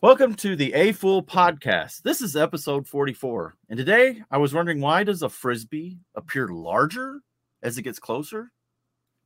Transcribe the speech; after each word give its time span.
Welcome 0.00 0.34
to 0.34 0.54
the 0.54 0.74
A 0.74 0.92
Fool 0.92 1.24
podcast. 1.24 2.02
This 2.02 2.20
is 2.22 2.36
episode 2.36 2.86
44. 2.86 3.56
And 3.68 3.76
today 3.76 4.22
I 4.30 4.38
was 4.38 4.54
wondering 4.54 4.80
why 4.80 5.02
does 5.02 5.22
a 5.22 5.28
frisbee 5.28 5.98
appear 6.14 6.46
larger 6.46 7.18
as 7.64 7.78
it 7.78 7.82
gets 7.82 7.98
closer? 7.98 8.52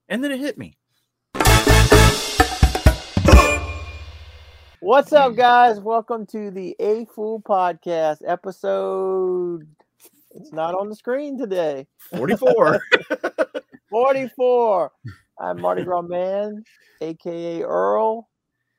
And 0.08 0.24
then 0.24 0.32
it 0.32 0.40
hit 0.40 0.56
me. 0.56 0.78
What's 4.80 5.12
up, 5.12 5.32
hmm. 5.32 5.36
guys? 5.36 5.78
Welcome 5.78 6.24
to 6.28 6.50
the 6.50 6.74
A 6.80 7.04
Fool 7.04 7.42
podcast 7.42 8.22
episode. 8.26 9.68
It's 10.30 10.54
not 10.54 10.74
on 10.74 10.88
the 10.88 10.96
screen 10.96 11.38
today. 11.38 11.86
44. 12.16 12.80
44. 13.90 14.92
I'm 15.38 15.60
Mardi 15.60 15.84
Gras 15.84 16.00
Man, 16.00 16.64
aka 17.02 17.60
Earl, 17.60 18.26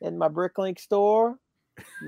in 0.01 0.17
my 0.17 0.27
Bricklink 0.27 0.79
store. 0.79 1.37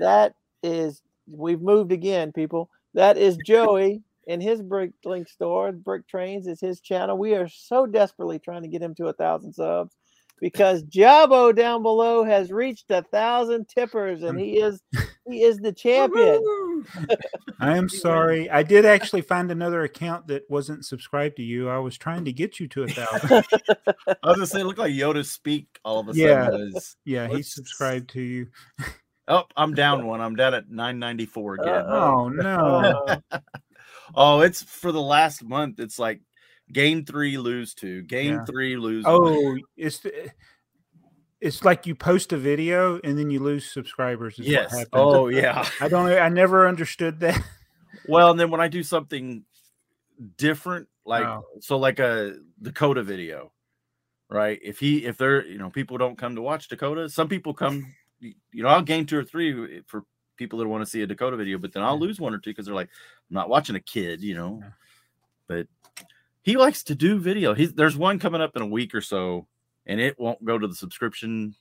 That 0.00 0.34
is, 0.62 1.02
we've 1.30 1.60
moved 1.60 1.92
again, 1.92 2.32
people. 2.32 2.70
That 2.94 3.16
is 3.18 3.36
Joey 3.44 4.02
in 4.26 4.40
his 4.40 4.62
Bricklink 4.62 5.28
store. 5.28 5.72
Brick 5.72 6.08
Trains 6.08 6.46
is 6.46 6.60
his 6.60 6.80
channel. 6.80 7.16
We 7.18 7.34
are 7.34 7.48
so 7.48 7.86
desperately 7.86 8.38
trying 8.38 8.62
to 8.62 8.68
get 8.68 8.82
him 8.82 8.94
to 8.96 9.06
a 9.06 9.12
thousand 9.12 9.52
subs 9.52 9.94
because 10.40 10.82
Jabo 10.84 11.54
down 11.54 11.82
below 11.82 12.24
has 12.24 12.50
reached 12.50 12.90
a 12.90 13.02
thousand 13.02 13.68
tippers 13.68 14.22
and 14.22 14.38
he 14.38 14.58
is 14.60 14.82
he 15.28 15.42
is 15.42 15.56
the 15.58 15.72
champion. 15.72 16.42
I 17.58 17.76
am 17.76 17.88
sorry. 17.88 18.50
I 18.50 18.62
did 18.62 18.84
actually 18.84 19.22
find 19.22 19.50
another 19.50 19.82
account 19.84 20.26
that 20.28 20.42
wasn't 20.50 20.84
subscribed 20.84 21.36
to 21.36 21.42
you. 21.42 21.68
I 21.68 21.78
was 21.78 21.96
trying 21.96 22.24
to 22.26 22.32
get 22.32 22.60
you 22.60 22.68
to 22.68 22.82
a 22.82 22.88
thousand. 22.88 23.30
I 24.06 24.14
was 24.24 24.36
gonna 24.36 24.46
say, 24.46 24.60
it 24.60 24.64
looked 24.66 24.78
like 24.78 24.92
Yoda 24.92 25.24
speak 25.24 25.78
all 25.84 26.00
of 26.00 26.08
a 26.08 26.14
Yeah. 26.14 26.46
sudden. 26.50 26.72
Is- 26.74 26.96
Yeah, 27.04 27.28
he 27.28 27.42
subscribed 27.42 28.10
to 28.10 28.20
you. 28.20 28.48
Oh, 29.28 29.44
I'm 29.56 29.74
down 29.74 30.06
one. 30.06 30.20
I'm 30.20 30.36
down 30.36 30.54
at 30.54 30.70
994 30.70 31.54
again. 31.54 31.68
Uh, 31.68 31.82
Oh 31.88 32.28
no. 32.34 33.16
Uh, 33.30 33.38
oh, 34.14 34.40
it's 34.40 34.62
for 34.62 34.92
the 34.92 35.00
last 35.02 35.42
month. 35.44 35.80
It's 35.80 35.98
like 35.98 36.20
game 36.72 37.04
three, 37.04 37.38
lose 37.38 37.74
two, 37.74 38.02
Game 38.02 38.34
Yeah. 38.34 38.44
three, 38.44 38.76
lose 38.76 39.04
one. 39.04 39.14
Oh, 39.16 39.58
it's 39.76 40.04
it's 41.40 41.64
like 41.64 41.86
you 41.86 41.94
post 41.94 42.32
a 42.32 42.38
video 42.38 42.98
and 43.04 43.18
then 43.18 43.30
you 43.30 43.40
lose 43.40 43.70
subscribers. 43.70 44.38
is 44.38 44.46
yes. 44.46 44.70
happens. 44.72 44.88
Oh, 44.94 45.28
yeah. 45.28 45.68
I 45.80 45.88
don't. 45.88 46.08
I 46.10 46.28
never 46.28 46.66
understood 46.66 47.20
that. 47.20 47.40
Well, 48.08 48.30
and 48.30 48.40
then 48.40 48.50
when 48.50 48.60
I 48.60 48.68
do 48.68 48.82
something 48.82 49.44
different, 50.38 50.88
like 51.04 51.24
Oh. 51.26 51.44
so, 51.60 51.76
like 51.76 51.98
a 51.98 52.36
Dakota 52.62 53.02
video, 53.02 53.52
right? 54.30 54.58
If 54.62 54.78
he, 54.78 55.04
if 55.04 55.18
they're, 55.18 55.44
you 55.46 55.58
know, 55.58 55.70
people 55.70 55.98
don't 55.98 56.16
come 56.16 56.36
to 56.36 56.42
watch 56.42 56.68
Dakota. 56.68 57.08
Some 57.08 57.28
people 57.28 57.52
come, 57.54 57.82
y- 57.82 57.92
you 58.52 58.62
know, 58.62 58.68
I'll 58.68 58.82
gain 58.82 59.06
two 59.06 59.18
or 59.18 59.24
three 59.24 59.82
for 59.86 60.04
people 60.36 60.58
that 60.58 60.68
want 60.68 60.84
to 60.84 60.90
see 60.90 61.02
a 61.02 61.06
Dakota 61.06 61.36
video, 61.36 61.58
but 61.58 61.72
then 61.72 61.82
I'll 61.82 61.98
lose 61.98 62.20
one 62.20 62.34
or 62.34 62.38
two 62.38 62.50
because 62.50 62.66
they're 62.66 62.74
like, 62.74 62.90
I'm 63.30 63.34
not 63.34 63.48
watching 63.48 63.76
a 63.76 63.80
kid, 63.80 64.22
you 64.22 64.34
know. 64.34 64.62
But 65.48 65.66
he 66.42 66.56
likes 66.56 66.82
to 66.84 66.94
do 66.94 67.18
video. 67.18 67.54
He's 67.54 67.72
there's 67.72 67.96
one 67.96 68.18
coming 68.18 68.40
up 68.40 68.56
in 68.56 68.62
a 68.62 68.66
week 68.66 68.94
or 68.94 69.00
so, 69.00 69.46
and 69.86 70.00
it 70.00 70.18
won't 70.18 70.44
go 70.44 70.58
to 70.58 70.66
the 70.66 70.74
subscription. 70.74 71.54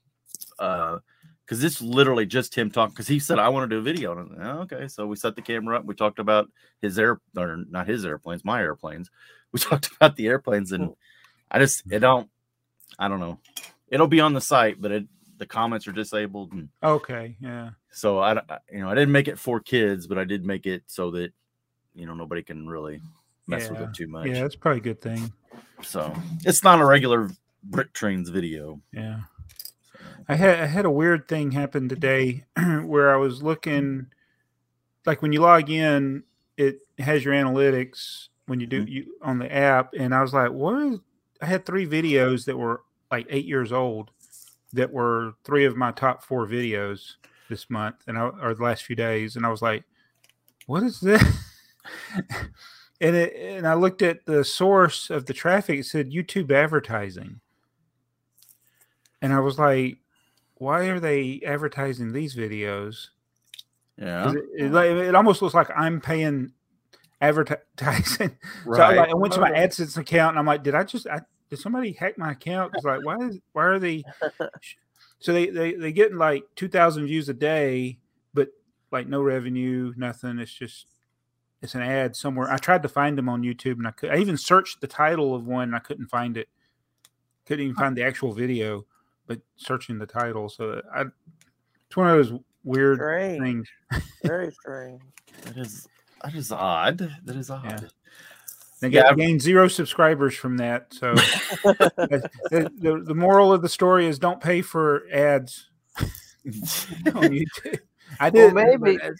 Uh, 0.59 0.99
because 1.45 1.63
it's 1.63 1.81
literally 1.81 2.25
just 2.25 2.55
him 2.55 2.71
talking. 2.71 2.93
Because 2.93 3.08
he 3.08 3.19
said, 3.19 3.39
"I 3.39 3.49
want 3.49 3.69
to 3.69 3.75
do 3.75 3.80
a 3.80 3.83
video." 3.83 4.17
And 4.17 4.30
like, 4.31 4.39
"Oh, 4.41 4.59
okay, 4.61 4.88
so 4.88 5.05
we 5.05 5.16
set 5.16 5.36
the 5.36 5.41
camera 5.41 5.77
up. 5.77 5.86
We 5.86 5.93
talked 5.93 6.19
about 6.19 6.49
his 6.81 6.97
air, 6.97 7.19
or 7.38 7.58
not 7.69 7.88
his 7.88 8.05
airplanes, 8.05 8.43
my 8.43 8.61
airplanes. 8.61 9.09
We 9.52 9.59
talked 9.59 9.89
about 9.95 10.17
the 10.17 10.27
airplanes, 10.27 10.73
and 10.73 10.95
I 11.49 11.59
just 11.59 11.83
it 11.89 11.99
don't, 11.99 12.30
I 12.99 13.08
don't 13.08 13.21
know. 13.21 13.39
It'll 13.88 14.08
be 14.08 14.19
on 14.19 14.33
the 14.33 14.41
site, 14.41 14.81
but 14.81 14.91
it 14.91 15.05
the 15.38 15.45
comments 15.45 15.88
are 15.88 15.91
disabled, 15.91 16.53
and 16.53 16.69
Okay. 16.83 17.36
Yeah. 17.39 17.72
so 17.91 18.19
I, 18.19 18.33
you 18.72 18.80
know, 18.80 18.89
I 18.89 18.95
didn't 18.95 19.11
make 19.11 19.28
it 19.28 19.38
for 19.39 19.59
kids, 19.59 20.08
but 20.08 20.17
I 20.17 20.23
did 20.23 20.45
make 20.45 20.66
it 20.66 20.83
so 20.88 21.11
that 21.11 21.31
you 21.94 22.05
know 22.05 22.14
nobody 22.14 22.42
can 22.44 22.67
really 22.67 23.02
mess 23.47 23.69
with 23.69 23.80
it 23.81 23.94
too 23.94 24.08
much. 24.08 24.27
Yeah. 24.27 24.42
That's 24.42 24.55
probably 24.55 24.80
a 24.80 24.83
good 24.83 25.02
thing. 25.02 25.31
So 25.81 26.15
it's 26.45 26.64
not 26.64 26.80
a 26.82 26.86
regular 26.86 27.30
brick 27.64 27.93
trains 27.93 28.30
video. 28.30 28.82
Yeah. 28.93 29.20
I 30.27 30.36
had 30.36 30.59
I 30.59 30.65
had 30.65 30.86
a 30.86 30.92
weird 30.92 31.27
thing 31.27 31.52
happen 31.52 31.88
today 31.89 32.45
where 32.83 33.14
I 33.14 33.17
was 33.17 33.43
looking 33.43 34.08
like 35.05 35.21
when 35.21 35.32
you 35.33 35.42
log 35.42 35.70
in, 35.70 36.23
it 36.58 36.80
has 36.98 37.23
your 37.23 37.33
analytics 37.33 38.30
when 38.48 38.59
you 38.59 38.67
do 38.67 38.83
Mhm. 38.83 38.89
you 38.89 39.15
on 39.21 39.39
the 39.39 39.52
app, 39.54 39.93
and 39.98 40.14
I 40.15 40.21
was 40.21 40.33
like, 40.33 40.52
what 40.52 40.82
is 40.82 40.99
I 41.42 41.45
had 41.48 41.65
three 41.65 41.86
videos 41.86 42.45
that 42.45 42.58
were 42.58 42.82
like 43.11 43.27
eight 43.30 43.45
years 43.45 43.71
old 43.71 44.09
that 44.75 44.91
were 44.91 45.33
three 45.43 45.65
of 45.65 45.75
my 45.75 45.91
top 45.91 46.23
four 46.23 46.47
videos 46.47 47.13
this 47.49 47.69
month 47.69 47.95
and 48.08 48.17
I 48.17 48.21
or 48.21 48.53
the 48.53 48.63
last 48.63 48.83
few 48.83 48.95
days, 48.95 49.36
and 49.36 49.45
I 49.45 49.49
was 49.49 49.61
like, 49.61 49.83
what 50.67 50.83
is 50.83 50.99
this? 50.99 51.23
and 53.02 53.15
it 53.15 53.35
and 53.35 53.67
I 53.67 53.73
looked 53.73 54.02
at 54.02 54.25
the 54.25 54.43
source 54.43 55.09
of 55.09 55.25
the 55.25 55.33
traffic, 55.33 55.80
it 55.80 55.85
said 55.85 56.11
YouTube 56.11 56.52
advertising. 56.52 57.39
And 59.21 59.33
I 59.33 59.39
was 59.39 59.58
like, 59.58 59.97
why 60.55 60.85
are 60.85 60.99
they 60.99 61.41
advertising 61.45 62.11
these 62.11 62.35
videos? 62.35 63.08
Yeah, 63.97 64.33
It, 64.58 64.75
it, 64.75 64.97
it 65.08 65.15
almost 65.15 65.41
looks 65.41 65.55
like 65.55 65.69
I'm 65.75 66.02
paying 66.02 66.52
advertising. 67.21 68.37
So 68.65 68.73
I, 68.73 68.77
right. 68.77 68.97
like, 68.97 69.09
I 69.09 69.14
went 69.14 69.33
to 69.33 69.39
my 69.39 69.52
oh. 69.52 69.55
AdSense 69.55 69.97
account 69.97 70.31
and 70.31 70.39
I'm 70.39 70.45
like, 70.45 70.64
did 70.64 70.75
I 70.75 70.83
just, 70.83 71.08
I, 71.08 71.21
did 71.50 71.60
somebody 71.60 71.94
hack 71.94 72.17
my 72.17 72.32
account? 72.32 72.73
It's 72.76 72.86
like, 72.86 73.04
why 73.04 73.17
is, 73.17 73.39
why 73.54 73.64
are 73.66 73.80
they? 73.80 74.04
So 75.20 75.33
they, 75.33 75.48
they, 75.50 75.73
they 75.73 75.92
getting 75.92 76.17
like 76.17 76.44
2000 76.56 77.06
views 77.06 77.30
a 77.30 77.33
day, 77.33 77.98
but 78.33 78.50
like 78.92 79.08
no 79.08 79.22
revenue, 79.22 79.94
nothing. 79.98 80.38
It's 80.39 80.54
just, 80.54 80.88
it's 81.61 81.73
an 81.73 81.82
ad 81.82 82.16
somewhere. 82.16 82.52
I 82.52 82.58
tried 82.58 82.83
to 82.83 82.89
find 82.89 83.17
them 83.17 83.30
on 83.30 83.42
YouTube 83.42 83.78
and 83.78 83.88
I 83.88 83.92
could, 83.92 84.11
I 84.11 84.17
even 84.17 84.38
searched 84.38 84.82
the 84.82 84.88
title 84.88 85.33
of 85.33 85.48
one 85.48 85.64
and 85.64 85.76
I 85.76 85.80
couldn't 85.80 86.08
find 86.08 86.38
it. 86.38 86.48
Couldn't 87.45 87.64
even 87.64 87.76
find 87.76 87.95
the 87.95 88.04
actual 88.04 88.33
video, 88.33 88.86
but 89.26 89.39
searching 89.56 89.98
the 89.98 90.06
title. 90.06 90.50
So 90.50 90.82
I, 90.94 91.06
it's 91.88 91.95
one 91.95 92.08
of 92.08 92.17
those 92.17 92.39
weird 92.64 92.98
strange. 92.98 93.42
things. 93.42 94.04
Very 94.23 94.52
strange. 94.52 95.02
That 95.44 95.58
is 95.58 95.88
that 96.23 96.36
is 96.36 96.52
odd. 96.52 96.98
That 97.23 97.36
is 97.36 97.50
odd. 97.50 97.89
They 98.81 98.89
Yeah, 98.89 99.08
I've- 99.09 99.21
gained 99.21 99.41
zero 99.41 99.67
subscribers 99.67 100.36
from 100.36 100.58
that. 100.58 100.93
So 100.93 101.13
the, 101.15 102.30
the, 102.52 102.71
the- 102.77 103.03
the 103.05 103.15
moral 103.15 103.52
of 103.53 103.61
the 103.61 103.69
story 103.69 104.05
is 104.08 104.19
don't 104.19 104.41
pay 104.41 104.61
for 104.61 105.03
ads 105.11 105.69
on 105.99 106.03
YouTube. 107.31 107.80
I 108.19 108.30
Well, 108.30 108.53
did 108.53 108.53
maybe- 108.53 109.02
uh, 109.02 109.11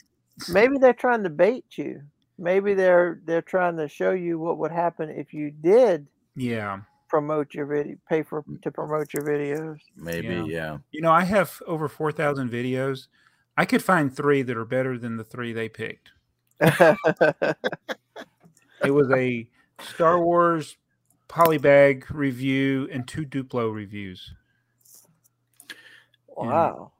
Maybe 0.50 0.78
they're 0.78 0.92
trying 0.94 1.24
to 1.24 1.30
bait 1.30 1.64
you. 1.78 2.02
Maybe 2.38 2.74
they're 2.74 3.22
they're 3.24 3.42
trying 3.42 3.78
to 3.78 3.88
show 3.88 4.12
you 4.12 4.38
what 4.38 4.58
would 4.58 4.72
happen 4.72 5.10
if 5.10 5.34
you 5.34 5.50
did 5.52 6.06
Yeah, 6.36 6.82
promote 7.08 7.54
your 7.54 7.66
video, 7.66 7.96
pay 8.10 8.22
for 8.24 8.44
to 8.64 8.70
promote 8.72 9.14
your 9.14 9.24
videos. 9.24 9.78
Maybe, 9.96 10.28
Yeah. 10.28 10.44
yeah. 10.44 10.78
you 10.92 11.00
know 11.00 11.14
I 11.14 11.24
have 11.24 11.62
over 11.66 11.88
four 11.88 12.12
thousand 12.12 12.50
videos. 12.52 13.08
I 13.56 13.64
could 13.64 13.82
find 13.82 14.14
three 14.14 14.42
that 14.42 14.58
are 14.58 14.66
better 14.66 14.98
than 14.98 15.16
the 15.16 15.24
three 15.24 15.54
they 15.54 15.70
picked. 15.70 16.12
It 18.88 18.92
was 18.92 19.10
a 19.12 19.48
Star 19.80 20.20
Wars 20.20 20.78
polybag 21.28 22.06
review 22.10 22.88
and 22.92 23.08
two 23.08 23.26
Duplo 23.26 23.74
reviews, 23.74 24.34
wow. 26.36 26.92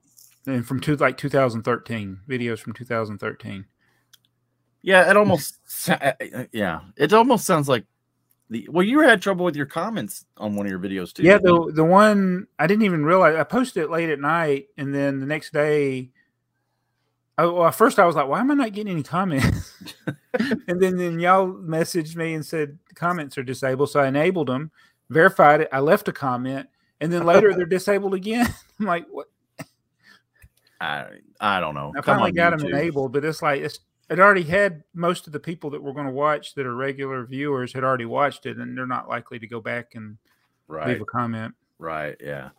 and 0.46 0.66
from 0.66 0.80
two 0.80 0.96
like 0.96 1.18
2013 1.18 2.20
videos 2.28 2.60
from 2.60 2.74
2013. 2.74 3.66
Yeah, 4.82 5.10
it 5.10 5.18
almost 5.18 5.60
sa- 5.66 5.98
uh, 6.00 6.14
uh, 6.34 6.46
yeah, 6.52 6.82
it 6.96 7.12
almost 7.12 7.46
sounds 7.46 7.68
like 7.68 7.86
the 8.50 8.68
well, 8.72 8.86
you 8.86 9.00
had 9.00 9.22
trouble 9.22 9.44
with 9.44 9.56
your 9.56 9.66
comments 9.66 10.26
on 10.38 10.56
one 10.56 10.68
of 10.68 10.70
your 10.70 10.80
videos 10.80 11.12
too. 11.12 11.24
Yeah, 11.24 11.40
the 11.40 11.72
the 11.74 11.84
one 11.84 12.48
I 12.60 12.68
didn't 12.68 12.84
even 12.84 13.04
realize 13.04 13.36
I 13.36 13.44
posted 13.44 13.84
it 13.84 13.90
late 13.90 14.10
at 14.10 14.20
night, 14.20 14.68
and 14.78 14.94
then 14.94 15.20
the 15.20 15.26
next 15.26 15.54
day, 15.54 16.12
I, 17.38 17.46
well, 17.46 17.66
at 17.66 17.76
first 17.76 18.00
I 18.00 18.06
was 18.06 18.16
like, 18.16 18.28
"Why 18.28 18.40
am 18.40 18.52
I 18.52 18.54
not 18.54 18.74
getting 18.74 18.92
any 18.92 19.04
comments?" 19.04 19.74
and 20.68 20.82
then 20.82 20.98
then 20.98 21.20
y'all 21.20 21.48
messaged 21.48 22.16
me 22.16 22.34
and 22.34 22.46
said 22.46 22.78
comments 22.96 23.38
are 23.38 23.44
disabled, 23.44 23.90
so 23.90 24.00
I 24.00 24.08
enabled 24.08 24.48
them, 24.48 24.72
verified 25.10 25.62
it. 25.62 25.70
I 25.72 25.80
left 25.80 26.08
a 26.08 26.14
comment, 26.14 26.70
and 27.02 27.12
then 27.12 27.26
later 27.26 27.54
they're 27.54 27.66
disabled 27.66 28.14
again. 28.14 28.48
I'm 28.80 28.86
like, 28.86 29.06
"What?" 29.10 29.28
I 30.80 31.08
I 31.40 31.60
don't 31.60 31.76
know. 31.76 31.92
I 31.98 32.02
Come 32.02 32.16
finally 32.16 32.32
got 32.32 32.58
them 32.58 32.68
enabled, 32.68 33.14
but 33.14 33.26
it's 33.26 33.42
like 33.42 33.62
it's. 33.62 33.80
It 34.08 34.20
already 34.20 34.44
had 34.44 34.84
most 34.94 35.26
of 35.26 35.34
the 35.34 35.40
people 35.40 35.72
that 35.72 35.82
were 35.82 35.92
going 35.92 36.06
to 36.06 36.12
watch 36.12 36.54
that 36.54 36.68
are 36.68 36.76
regular 36.76 37.26
viewers 37.26 37.74
had 37.74 37.84
already 37.84 38.06
watched 38.06 38.46
it, 38.46 38.58
and 38.58 38.78
they're 38.78 38.86
not 38.86 39.10
likely 39.10 39.40
to 39.40 39.48
go 39.48 39.60
back 39.60 39.96
and 39.96 40.18
Right, 40.68 40.88
leave 40.88 41.02
a 41.02 41.06
comment. 41.06 41.54
right, 41.80 42.16
yeah. 42.20 42.50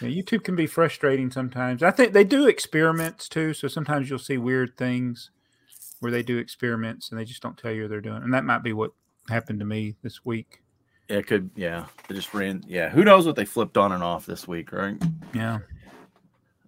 Yeah, 0.00 0.08
YouTube 0.08 0.44
can 0.44 0.56
be 0.56 0.66
frustrating 0.66 1.30
sometimes. 1.30 1.82
I 1.82 1.90
think 1.90 2.12
they 2.12 2.24
do 2.24 2.46
experiments 2.46 3.28
too, 3.28 3.54
so 3.54 3.68
sometimes 3.68 4.10
you'll 4.10 4.18
see 4.18 4.38
weird 4.38 4.76
things 4.76 5.30
where 6.00 6.12
they 6.12 6.22
do 6.22 6.38
experiments 6.38 7.10
and 7.10 7.18
they 7.18 7.24
just 7.24 7.42
don't 7.42 7.56
tell 7.56 7.72
you 7.72 7.88
they're 7.88 8.00
doing. 8.00 8.22
And 8.22 8.34
that 8.34 8.44
might 8.44 8.62
be 8.62 8.72
what 8.72 8.92
happened 9.28 9.60
to 9.60 9.66
me 9.66 9.96
this 10.02 10.24
week. 10.24 10.62
Yeah, 11.08 11.16
It 11.18 11.26
could, 11.26 11.50
yeah. 11.56 11.86
They 12.08 12.14
just 12.14 12.34
ran, 12.34 12.64
yeah. 12.66 12.90
Who 12.90 13.04
knows 13.04 13.26
what 13.26 13.36
they 13.36 13.44
flipped 13.44 13.76
on 13.78 13.92
and 13.92 14.02
off 14.02 14.26
this 14.26 14.46
week, 14.46 14.72
right? 14.72 14.96
Yeah. 15.32 15.60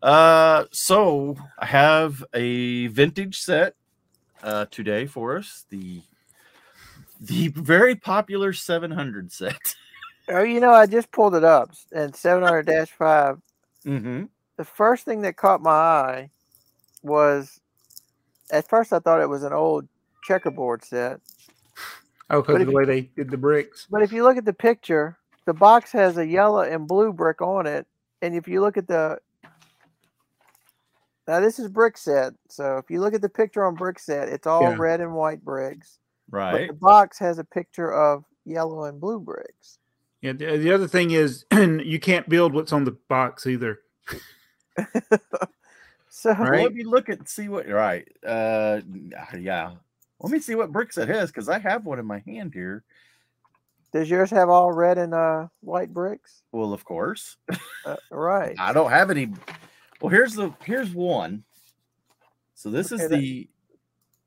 Uh, 0.02 0.64
so 0.70 1.36
I 1.58 1.66
have 1.66 2.25
a 2.32 2.86
vintage 2.88 3.40
set 3.40 3.75
uh 4.44 4.66
today 4.70 5.04
for 5.04 5.36
us. 5.36 5.66
The 5.70 6.00
the 7.20 7.48
very 7.48 7.96
popular 7.96 8.52
700 8.52 9.32
set. 9.32 9.75
Oh, 10.30 10.42
you 10.42 10.60
know, 10.60 10.72
I 10.72 10.86
just 10.86 11.10
pulled 11.10 11.34
it 11.34 11.44
up 11.44 11.70
and 11.92 12.14
700 12.14 12.88
5. 12.88 13.38
Mm-hmm. 13.86 14.25
The 14.56 14.64
first 14.64 15.04
thing 15.04 15.22
that 15.22 15.36
caught 15.36 15.62
my 15.62 15.70
eye 15.70 16.30
was 17.02 17.60
at 18.50 18.69
first 18.69 18.92
I 18.92 18.98
thought 18.98 19.20
it 19.20 19.28
was 19.28 19.44
an 19.44 19.52
old 19.52 19.88
checkerboard 20.25 20.84
set. 20.84 21.20
Oh, 22.30 22.42
because 22.42 22.60
of 22.60 22.66
the 22.66 22.72
way 22.72 22.84
they 22.84 23.02
did 23.02 23.30
the 23.30 23.38
bricks. 23.38 23.86
But 23.90 24.02
if 24.02 24.12
you 24.12 24.22
look 24.22 24.36
at 24.36 24.44
the 24.44 24.52
picture, 24.52 25.16
the 25.46 25.54
box 25.54 25.92
has 25.92 26.19
a 26.19 26.26
yellow 26.26 26.60
and 26.60 26.86
blue 26.86 27.12
brick 27.12 27.40
on 27.40 27.66
it. 27.66 27.86
And 28.20 28.34
if 28.34 28.46
you 28.46 28.60
look 28.60 28.76
at 28.76 28.86
the 28.86 29.19
now 31.26 31.40
this 31.40 31.58
is 31.58 31.69
Brickset. 31.69 32.34
So 32.48 32.78
if 32.78 32.90
you 32.90 33.00
look 33.00 33.14
at 33.14 33.22
the 33.22 33.28
picture 33.28 33.64
on 33.64 33.76
Brickset, 33.76 34.28
it's 34.28 34.46
all 34.46 34.62
Yeah. 34.62 34.76
red 34.78 35.00
and 35.00 35.14
white 35.14 35.44
bricks. 35.44 35.98
Right. 36.30 36.52
But 36.52 36.66
the 36.69 36.80
box 36.80 37.19
has 37.19 37.38
a 37.38 37.44
picture 37.44 37.92
of 37.92 38.25
yellow 38.44 38.84
and 38.84 38.98
blue 39.00 39.20
bricks. 39.20 39.77
Yeah. 40.20 40.32
The, 40.32 40.56
the 40.59 40.73
other 40.73 40.88
thing 40.88 41.11
is, 41.12 41.44
you 41.53 41.99
can't 42.00 42.29
build 42.29 42.53
what's 42.55 42.73
on 42.73 42.85
the 42.85 42.93
box 43.09 43.47
either. 43.47 43.81
So 46.11 46.32
Right. 46.32 46.62
Let 46.65 46.75
me 46.75 46.82
look 46.82 47.09
at 47.09 47.29
see 47.29 47.49
what 47.49 47.69
right. 47.69 48.09
Uh 48.26 48.81
yeah. 49.38 49.75
Let 50.20 50.32
me 50.32 50.41
see 50.41 50.56
what 50.56 50.73
bricks 50.73 50.99
it 50.99 51.09
has 51.09 51.31
because 51.31 51.49
I 51.49 51.61
have 51.61 51.85
one 51.87 52.00
in 52.00 52.06
my 52.06 52.19
hand 52.26 52.53
here. 52.55 52.82
does 53.93 54.11
yours 54.11 54.31
have 54.31 54.49
all 54.49 54.73
red 54.73 54.99
and 54.99 55.15
uh 55.15 55.47
white 55.61 55.94
bricks? 55.94 56.43
Well, 56.50 56.73
of 56.73 56.85
course. 56.85 57.37
Uh, 57.87 57.94
right. 58.11 58.56
I 58.59 58.73
don't 58.73 58.91
have 58.91 59.11
any. 59.11 59.32
Well, 60.00 60.11
here's 60.11 60.35
the 60.35 60.53
here's 60.64 60.91
one. 60.91 61.44
So 62.55 62.71
this 62.71 62.91
Okay, 62.91 63.05
is 63.05 63.11
that- 63.11 63.17
the 63.21 63.49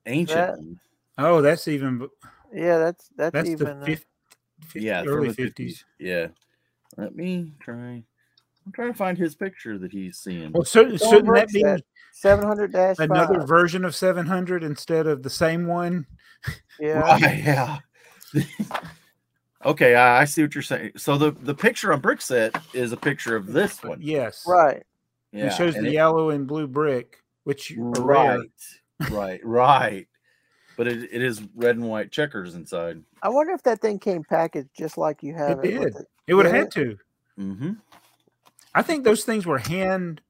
ancient 0.06 0.38
that- 0.38 0.58
one. 0.60 0.80
Oh, 1.18 1.42
that's 1.42 1.68
even. 1.68 2.08
Yeah, 2.54 2.78
that's 2.78 3.10
that's, 3.18 3.34
That's 3.34 3.50
even 3.50 3.80
the 3.82 3.94
uh, 3.94 3.96
50, 4.62 4.80
50 4.80 4.86
Yeah, 4.88 5.04
from 5.04 5.10
early 5.14 5.28
the 5.30 5.34
50s. 5.34 5.36
fifties. 5.46 5.86
Yeah. 6.00 6.28
Let 6.98 7.16
me 7.16 7.54
try. 7.60 8.04
I'm 8.66 8.72
trying 8.74 8.92
to 8.92 8.98
find 8.98 9.18
his 9.18 9.34
picture 9.36 9.78
that 9.80 9.92
he's 9.92 10.18
seeing. 10.18 10.52
Well, 10.52 10.64
cer- 10.64 10.98
shouldn't 10.98 11.34
that 11.34 11.50
be 11.50 11.64
700 12.14 12.72
dash 12.72 12.98
another 13.00 13.42
version 13.46 13.84
of 13.86 13.96
seven 13.96 14.26
hundred 14.28 14.64
instead 14.64 15.08
of 15.08 15.24
the 15.24 15.30
same 15.30 15.66
one? 15.68 16.06
Yeah. 16.80 17.00
Right, 17.22 17.44
yeah. 17.44 17.78
okay, 19.66 19.96
I, 19.96 20.22
I 20.22 20.26
see 20.26 20.42
what 20.44 20.54
you're 20.56 20.62
saying. 20.62 20.92
So 20.98 21.18
the 21.18 21.32
the 21.32 21.56
picture 21.56 21.92
on 21.94 22.02
Brickset 22.02 22.60
is 22.74 22.92
a 22.92 22.98
picture 22.98 23.36
of 23.36 23.48
this 23.48 23.84
one. 23.84 24.00
Yes. 24.02 24.44
Right. 24.48 24.84
Yeah, 25.32 25.48
it 25.48 25.54
shows 25.54 25.76
and 25.76 25.86
the 25.86 25.90
it- 25.90 25.94
yellow 25.94 26.30
and 26.32 26.46
blue 26.48 26.68
brick, 26.68 27.18
which 27.46 27.72
are 27.78 27.92
rare. 28.04 28.38
right, 28.38 29.10
right, 29.12 29.40
right. 29.46 30.08
But 30.82 30.88
it, 30.88 31.14
it 31.14 31.22
is 31.22 31.44
red 31.54 31.76
and 31.76 31.88
white 31.88 32.12
checkers 32.12 32.56
inside. 32.56 33.04
I 33.22 33.30
wonder 33.30 33.54
if 33.54 33.62
that 33.62 33.82
thing 33.82 34.00
came 34.00 34.24
packaged 34.24 34.72
just 34.76 34.98
like 34.98 35.22
you 35.22 35.36
have 35.36 35.64
it. 35.64 35.78
with 35.78 35.94
did. 35.94 36.02
it. 36.02 36.08
It 36.26 36.34
would 36.34 36.48
have 36.48 36.56
had 36.56 36.72
to. 36.72 36.98
Mm-hmm. 37.38 37.74
I 38.74 38.82
think 38.82 39.04
those 39.04 39.24
things 39.24 39.46
were 39.46 39.60
hand 39.60 40.22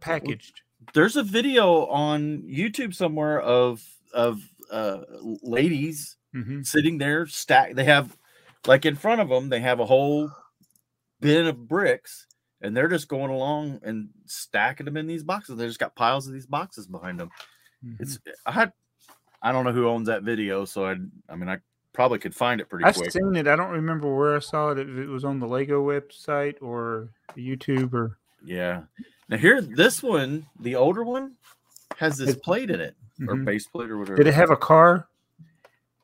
packaged. 0.00 0.60
There's 0.92 1.16
a 1.16 1.22
video 1.22 1.86
on 1.86 2.42
YouTube 2.42 2.94
somewhere 2.94 3.40
of 3.40 3.82
of 4.12 4.42
uh, 4.70 4.98
ladies 5.42 6.18
hmm 6.34 6.60
sitting 6.60 6.98
there 6.98 7.26
stack. 7.26 7.74
They 7.74 7.84
have 7.84 8.18
like 8.66 8.84
in 8.84 8.96
front 8.96 9.22
of 9.22 9.30
them, 9.30 9.48
they 9.48 9.60
have 9.60 9.80
a 9.80 9.86
whole 9.86 10.30
bin 11.20 11.46
of 11.46 11.66
bricks, 11.66 12.26
and 12.60 12.76
they're 12.76 12.88
just 12.88 13.08
going 13.08 13.30
along 13.30 13.80
and 13.82 14.10
stacking 14.26 14.84
them 14.84 14.98
in 14.98 15.06
these 15.06 15.24
boxes. 15.24 15.56
They 15.56 15.66
just 15.66 15.80
got 15.80 15.96
piles 15.96 16.26
of 16.26 16.34
these 16.34 16.44
boxes 16.44 16.86
behind 16.86 17.18
them. 17.18 17.30
Mm-hmm. 17.82 18.02
It's 18.02 18.18
I 18.44 18.52
had 18.52 18.74
I 19.46 19.52
don't 19.52 19.64
know 19.64 19.72
who 19.72 19.86
owns 19.88 20.08
that 20.08 20.22
video, 20.24 20.64
so 20.64 20.86
I 20.86 20.96
I 21.28 21.36
mean 21.36 21.48
I 21.48 21.58
probably 21.92 22.18
could 22.18 22.34
find 22.34 22.60
it 22.60 22.68
pretty 22.68 22.84
I've 22.84 22.96
quick. 22.96 23.12
seen 23.12 23.36
it. 23.36 23.46
I 23.46 23.54
don't 23.56 23.70
remember 23.70 24.12
where 24.14 24.34
I 24.36 24.40
saw 24.40 24.70
it. 24.70 24.78
If 24.78 24.88
it 24.88 25.06
was 25.06 25.24
on 25.24 25.38
the 25.38 25.46
Lego 25.46 25.86
website 25.86 26.60
or 26.60 27.08
YouTube 27.36 27.92
or. 27.94 28.18
Yeah. 28.44 28.82
Now 29.28 29.36
here, 29.36 29.60
this 29.60 30.02
one, 30.02 30.46
the 30.60 30.74
older 30.74 31.04
one, 31.04 31.32
has 31.96 32.16
this 32.18 32.30
It- 32.30 32.42
plate 32.42 32.70
in 32.70 32.80
it 32.80 32.96
or 33.28 33.34
Mhm. 33.36 33.44
base 33.44 33.66
plate 33.66 33.90
or 33.90 33.98
whatever. 33.98 34.16
Did 34.16 34.26
it 34.26 34.34
have 34.34 34.50
a 34.50 34.56
car? 34.56 35.08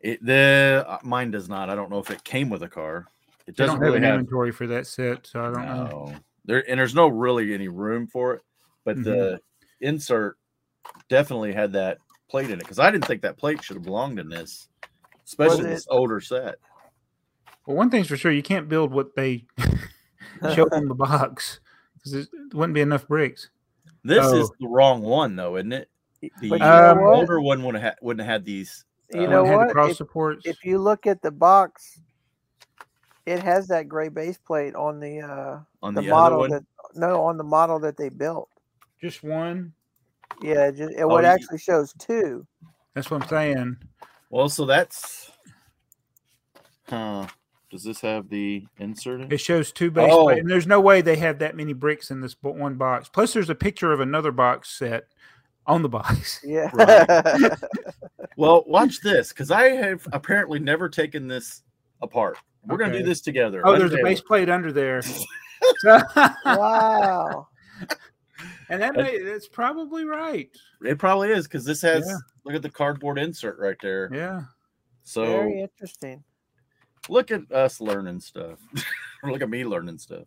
It 0.01 0.25
the 0.25 0.85
uh, 0.89 0.99
mine 1.03 1.31
does 1.33 1.49
not. 1.49 1.69
I 1.69 1.75
don't 1.75 1.91
know 1.91 1.99
if 1.99 2.11
it 2.11 2.23
came 2.25 2.49
with 2.49 2.63
a 2.63 2.69
car. 2.69 3.07
It 3.49 3.57
doesn't 3.57 3.75
have 3.77 3.83
really 3.83 3.97
an 3.99 4.05
have. 4.05 4.15
inventory 4.21 4.53
for 4.53 4.67
that 4.69 4.87
set, 4.87 5.27
so 5.27 5.41
I 5.41 5.51
don't 5.53 5.67
know. 5.67 6.07
No, 6.07 6.15
there 6.45 6.65
and 6.71 6.79
there's 6.79 6.95
no 6.95 7.09
really 7.09 7.53
any 7.55 7.69
room 7.69 8.07
for 8.07 8.35
it. 8.35 8.43
But 8.85 8.99
Mhm. 8.99 9.05
the 9.05 9.41
insert 9.81 10.39
definitely 11.09 11.53
had 11.53 11.73
that 11.73 11.99
plate 12.33 12.47
in 12.47 12.55
it 12.55 12.59
because 12.61 12.79
I 12.79 12.91
didn't 12.91 13.05
think 13.05 13.23
that 13.23 13.37
plate 13.37 13.63
should 13.63 13.77
have 13.77 13.85
belonged 13.85 14.19
in 14.19 14.29
this, 14.31 14.69
especially 15.27 15.65
this 15.65 15.87
older 15.91 16.19
set. 16.21 16.57
Well, 17.67 17.77
one 17.77 17.91
thing's 17.91 18.09
for 18.09 18.17
sure, 18.17 18.33
you 18.33 18.43
can't 18.43 18.69
build 18.71 18.91
what 18.91 19.15
they 19.15 19.45
show 20.55 20.65
in 20.69 20.89
the 20.89 20.95
box 20.95 21.61
because 21.95 22.15
it 22.15 22.29
wouldn't 22.55 22.75
be 22.75 22.81
enough 22.81 23.07
bricks. 23.07 23.51
This 24.03 24.25
is 24.33 24.51
Oh. 24.51 24.55
the 24.61 24.67
wrong 24.67 25.03
one 25.03 25.37
though, 25.37 25.57
isn't 25.57 25.73
it? 25.75 25.89
The 26.41 26.49
But 26.49 26.59
you 26.59 26.59
know 26.59 26.95
what? 27.03 27.15
older 27.19 27.41
one 27.41 27.63
wouldn't 27.63 27.85
have 27.85 27.97
wouldn't 28.01 28.25
have 28.27 28.33
had 28.33 28.45
these. 28.47 28.85
You 29.13 29.27
uh, 29.27 29.31
know 29.31 29.43
One 29.45 29.53
the 29.53 29.59
what? 29.59 29.71
cross 29.71 29.91
If- 29.91 29.97
supports. 29.99 30.47
if 30.47 30.65
you 30.65 30.79
look 30.79 31.07
at 31.07 31.21
the 31.21 31.31
box, 31.31 32.01
it 33.27 33.41
has 33.43 33.69
that 33.69 33.89
gray 33.89 34.09
base 34.09 34.39
plate 34.39 34.75
on 34.75 34.99
the 35.01 35.21
uh 35.21 35.61
on 35.83 35.93
the, 35.95 36.01
the, 36.01 36.09
model 36.09 36.49
that 36.49 36.65
no 36.95 37.23
on 37.23 37.37
the 37.37 37.45
model 37.45 37.79
that 37.81 37.99
they 37.99 38.09
built. 38.09 38.49
Just 39.01 39.23
one. 39.23 39.75
Yeah, 40.41 40.69
it 40.69 40.77
just 40.77 40.93
it 40.97 41.05
what 41.05 41.25
Oh, 41.25 41.29
you- 41.29 41.35
actually 41.35 41.59
shows 41.59 41.93
two. 41.99 42.47
That's 42.95 43.11
what 43.11 43.23
I'm 43.23 43.29
saying. 43.29 43.77
Well, 44.31 44.49
so 44.49 44.65
that's. 44.65 45.31
Huh. 46.89 47.27
Does 47.71 47.85
this 47.85 48.01
have 48.03 48.29
the 48.29 48.67
insert? 48.79 49.23
in? 49.23 49.33
It 49.33 49.41
shows 49.41 49.73
two 49.73 49.91
base 49.91 50.11
Oh. 50.13 50.25
plate, 50.25 50.41
and 50.41 50.51
there's 50.51 50.67
no 50.67 50.81
way 50.81 51.01
they 51.01 51.17
have 51.17 51.39
that 51.39 51.57
many 51.57 51.73
bricks 51.73 52.11
in 52.11 52.21
this 52.21 52.37
one 52.43 52.75
box. 52.75 53.09
Plus, 53.09 53.33
there's 53.33 53.49
a 53.51 53.55
picture 53.55 53.93
of 53.93 54.01
another 54.01 54.31
box 54.31 54.71
set 54.71 55.05
on 55.67 55.81
the 55.83 55.89
box. 55.89 56.41
Yeah. 56.45 56.71
Right. 56.75 57.53
Well, 58.39 58.65
watch 58.67 59.01
this 59.03 59.29
because 59.29 59.51
I 59.51 59.65
have 59.71 60.07
apparently 60.13 60.59
never 60.59 60.89
taken 60.89 61.29
this 61.29 61.63
apart. 62.01 62.39
We're 62.67 62.79
gonna 62.79 62.99
do 62.99 63.03
this 63.05 63.21
together. 63.21 63.61
Oh, 63.65 63.77
there's 63.79 63.93
a 63.93 63.97
Unveil 63.97 64.05
base 64.05 64.21
plate 64.23 64.49
under 64.49 64.73
there. 64.73 65.03
wow. 66.47 67.49
And 68.73 68.83
that 68.83 68.95
may, 68.97 69.19
that's 69.23 69.49
probably 69.49 70.05
right. 70.05 70.49
It 70.85 70.99
probably 70.99 71.31
is 71.31 71.47
because 71.47 71.65
this 71.65 71.83
has. 71.83 72.05
Yeah. 72.07 72.17
Look 72.45 72.55
at 72.55 72.63
the 72.63 72.71
cardboard 72.71 73.19
insert 73.19 73.59
right 73.59 73.77
there. 73.81 74.11
Yeah. 74.13 74.43
So 75.05 75.25
Very 75.25 75.61
interesting. 75.61 76.23
look 77.09 77.31
at 77.31 77.51
us 77.53 77.81
learning 77.81 78.21
stuff. 78.21 78.59
look 79.25 79.43
at 79.43 79.49
me 79.51 79.65
learning 79.65 79.99
stuff. 79.99 80.25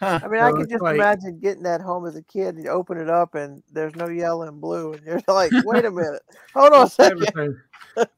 Huh. 0.00 0.18
I 0.22 0.28
mean, 0.28 0.40
I 0.40 0.44
Well, 0.46 0.52
could 0.54 0.62
it's 0.62 0.72
just 0.72 0.82
like- 0.82 0.96
imagine 0.96 1.38
getting 1.40 1.62
that 1.62 1.80
home 1.80 2.06
as 2.06 2.16
a 2.16 2.22
kid. 2.22 2.56
And 2.56 2.64
you 2.64 2.70
open 2.70 2.98
it 2.98 3.08
up 3.08 3.34
and 3.36 3.62
there's 3.72 3.94
no 3.94 4.08
yellow 4.08 4.42
and 4.48 4.60
blue, 4.60 4.92
and 4.94 5.06
you're 5.06 5.20
like, 5.28 5.52
"Wait 5.64 5.84
a 5.84 5.90
minute, 5.92 6.22
hold 6.54 6.72
on 6.72 6.86
a 6.86 6.90
second. 6.90 7.22
Everything. 7.36 7.56
And 7.96 8.08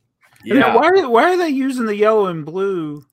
Yeah. 0.45 0.75
why, 0.75 0.89
are- 0.89 1.09
why 1.11 1.33
are 1.35 1.37
they 1.37 1.49
using 1.51 1.87
the 1.87 1.97
yellow 1.97 2.27
and 2.27 2.45
blue? 2.47 3.05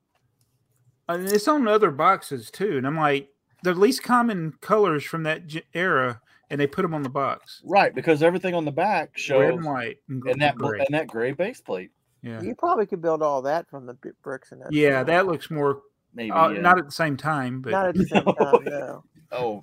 I 1.10 1.18
mean, 1.18 1.28
it's 1.28 1.48
on 1.48 1.68
other 1.68 1.92
boxes 1.92 2.50
too. 2.50 2.78
And 2.78 2.88
I'm 2.88 2.96
like, 2.96 3.28
the 3.64 3.74
least 3.74 4.04
common 4.04 4.54
colors 4.62 5.04
from 5.04 5.24
that 5.24 5.48
ge- 5.48 5.64
era, 5.74 6.22
and 6.50 6.60
they 6.60 6.68
put 6.68 6.82
them 6.82 6.94
on 6.94 7.04
the 7.04 7.10
box. 7.10 7.62
Right, 7.66 7.94
because 7.96 8.22
everything 8.24 8.54
on 8.56 8.66
the 8.66 8.72
back 8.72 9.18
shows 9.18 9.42
Red 9.42 9.54
and 9.56 9.66
white. 9.66 9.98
And, 10.10 10.22
gr- 10.22 10.30
and 10.30 10.42
that 10.42 10.56
gray. 10.56 10.80
and 10.80 10.94
that 10.96 11.08
gray 11.08 11.32
base 11.32 11.62
plate. 11.62 11.92
yeah. 12.22 12.42
You 12.42 12.56
probably 12.56 12.86
could 12.86 13.02
build 13.02 13.22
all 13.22 13.42
that 13.44 13.70
from 13.70 13.86
the 13.86 13.98
bricks 14.24 14.52
in 14.52 14.60
that. 14.60 14.72
Yeah, 14.74 15.00
store. 15.02 15.04
that 15.06 15.28
looks 15.28 15.50
more, 15.52 15.82
Maybe 16.14 16.32
uh, 16.32 16.50
yeah. 16.50 16.62
not 16.62 16.78
at 16.78 16.86
the 16.86 16.92
same 16.92 17.16
time, 17.18 17.62
but 17.62 17.72
Not 17.72 17.88
at 17.90 17.96
the 17.96 18.06
same 18.06 18.24
time, 18.40 18.64
no. 18.66 19.04
Oh, 19.32 19.62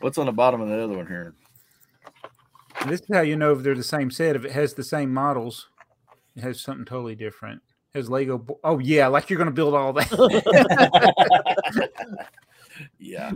what's 0.00 0.18
on 0.18 0.26
the 0.26 0.32
bottom 0.32 0.60
of 0.60 0.68
the 0.68 0.82
other 0.82 0.96
one 0.96 1.06
here? 1.06 1.34
this 2.88 3.00
is 3.00 3.06
how 3.12 3.20
you 3.20 3.36
know 3.36 3.52
if 3.52 3.62
they're 3.62 3.76
the 3.76 3.82
same 3.84 4.10
set. 4.10 4.34
If 4.34 4.44
it 4.44 4.50
has 4.52 4.74
the 4.74 4.82
same 4.82 5.14
models, 5.14 5.68
it 6.34 6.42
has 6.42 6.60
something 6.60 6.84
totally 6.84 7.14
different. 7.14 7.62
It 7.94 7.98
has 7.98 8.10
Lego. 8.10 8.38
bo- 8.38 8.58
Oh, 8.64 8.80
yeah, 8.80 9.06
like 9.06 9.30
you're 9.30 9.36
going 9.36 9.46
to 9.46 9.52
build 9.52 9.74
all 9.74 9.92
that. 9.92 10.10
yeah, 12.98 13.32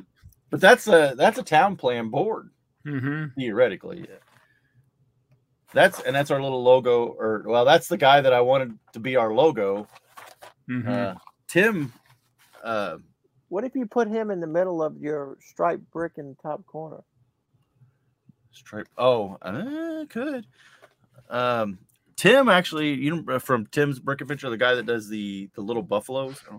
but 0.50 0.60
that's 0.60 0.86
a 0.88 1.14
that's 1.16 1.38
a 1.38 1.42
town 1.42 1.76
plan 1.76 2.08
board 2.08 2.50
hmm 2.84 3.26
theoretically. 3.36 4.00
Yeah. 4.08 4.16
That's 5.72 6.00
and 6.00 6.14
that's 6.14 6.30
our 6.30 6.40
little 6.40 6.62
logo, 6.62 7.06
or 7.06 7.42
well, 7.46 7.64
that's 7.64 7.88
the 7.88 7.96
guy 7.96 8.20
that 8.20 8.32
I 8.32 8.40
wanted 8.40 8.78
to 8.92 9.00
be 9.00 9.16
our 9.16 9.32
logo. 9.34 9.88
hmm 10.68 10.88
Uh, 10.88 11.14
Tim, 11.48 11.92
uh, 12.64 12.98
What 13.48 13.64
if 13.64 13.74
you 13.74 13.86
put 13.86 14.08
him 14.08 14.30
in 14.30 14.40
the 14.40 14.46
middle 14.46 14.82
of 14.82 14.96
your 14.98 15.36
striped 15.40 15.90
brick 15.90 16.12
in 16.16 16.28
the 16.28 16.36
top 16.42 16.64
corner? 16.66 17.02
stripe. 18.52 18.88
Oh, 18.96 19.36
uh, 19.42 20.06
could. 20.08 20.46
Um, 21.28 21.78
Tim 22.16 22.48
actually, 22.48 22.94
you 22.94 23.22
know, 23.22 23.38
from 23.38 23.66
Tim's 23.66 23.98
Brick 23.98 24.22
Adventure, 24.22 24.48
the 24.48 24.56
guy 24.56 24.74
that 24.74 24.86
does 24.86 25.08
the 25.08 25.50
the 25.54 25.60
little 25.60 25.82
buffaloes. 25.82 26.42
I 26.50 26.54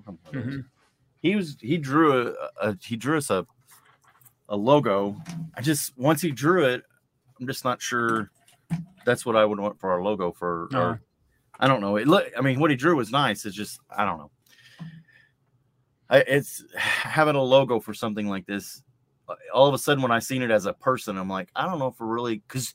don't 1.24 1.32
know 1.42 1.42
how 1.42 1.58
those-. 1.58 1.58
He 1.58 1.58
was 1.58 1.58
he 1.62 1.78
drew 1.78 2.28
a, 2.62 2.70
a 2.70 2.78
he 2.82 2.96
drew 2.96 3.18
us 3.18 3.30
a 3.30 3.46
a 4.50 4.56
logo. 4.56 5.16
I 5.56 5.62
just 5.62 5.98
once 5.98 6.22
he 6.22 6.32
drew 6.32 6.66
it, 6.66 6.84
I'm 7.40 7.48
just 7.48 7.64
not 7.64 7.82
sure 7.82 8.32
that's 9.06 9.26
what 9.26 9.36
I 9.36 9.46
would 9.46 9.60
want 9.60 9.80
for 9.80 9.92
our 9.92 10.02
logo 10.02 10.32
for. 10.32 10.68
No. 10.72 10.80
Our, 10.80 11.02
I 11.60 11.68
don't 11.68 11.82
know. 11.82 11.96
It 11.98 12.08
look. 12.08 12.28
I 12.38 12.42
mean, 12.42 12.60
what 12.60 12.70
he 12.70 12.78
drew 12.78 12.96
was 12.96 13.12
nice. 13.12 13.46
It's 13.46 13.56
just 13.56 13.80
I 13.90 14.06
don't 14.06 14.18
know. 14.20 14.32
I, 16.10 16.20
it's 16.20 16.64
having 16.76 17.36
a 17.36 17.42
logo 17.42 17.80
for 17.80 17.94
something 17.94 18.28
like 18.28 18.46
this. 18.46 18.82
uh, 19.28 19.36
All 19.54 19.68
of 19.68 19.74
a 19.74 19.78
sudden, 19.78 20.02
when 20.02 20.12
I 20.12 20.20
seen 20.20 20.42
it 20.42 20.52
as 20.52 20.66
a 20.66 20.74
person, 20.74 21.18
I'm 21.18 21.30
like, 21.30 21.50
I 21.56 21.66
don't 21.66 21.80
know 21.80 21.88
if 21.88 22.00
we're 22.00 22.08
really 22.08 22.38
because 22.48 22.74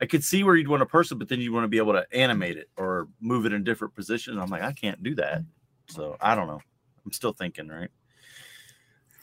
I 0.00 0.06
could 0.06 0.24
see 0.24 0.42
where 0.42 0.56
you'd 0.56 0.68
want 0.68 0.82
a 0.82 0.86
person, 0.86 1.18
but 1.18 1.28
then 1.28 1.40
you 1.40 1.52
want 1.52 1.64
to 1.64 1.68
be 1.68 1.78
able 1.78 1.92
to 1.92 2.06
animate 2.12 2.56
it 2.56 2.68
or 2.76 3.08
move 3.20 3.46
it 3.46 3.52
in 3.52 3.62
different 3.64 3.94
positions. 3.94 4.38
I'm 4.40 4.50
like, 4.50 4.62
I 4.62 4.72
can't 4.72 5.02
do 5.02 5.14
that. 5.16 5.42
So 5.88 6.16
I 6.20 6.34
don't 6.34 6.48
know. 6.48 6.60
I'm 7.04 7.12
still 7.12 7.32
thinking, 7.32 7.68
right? 7.68 7.90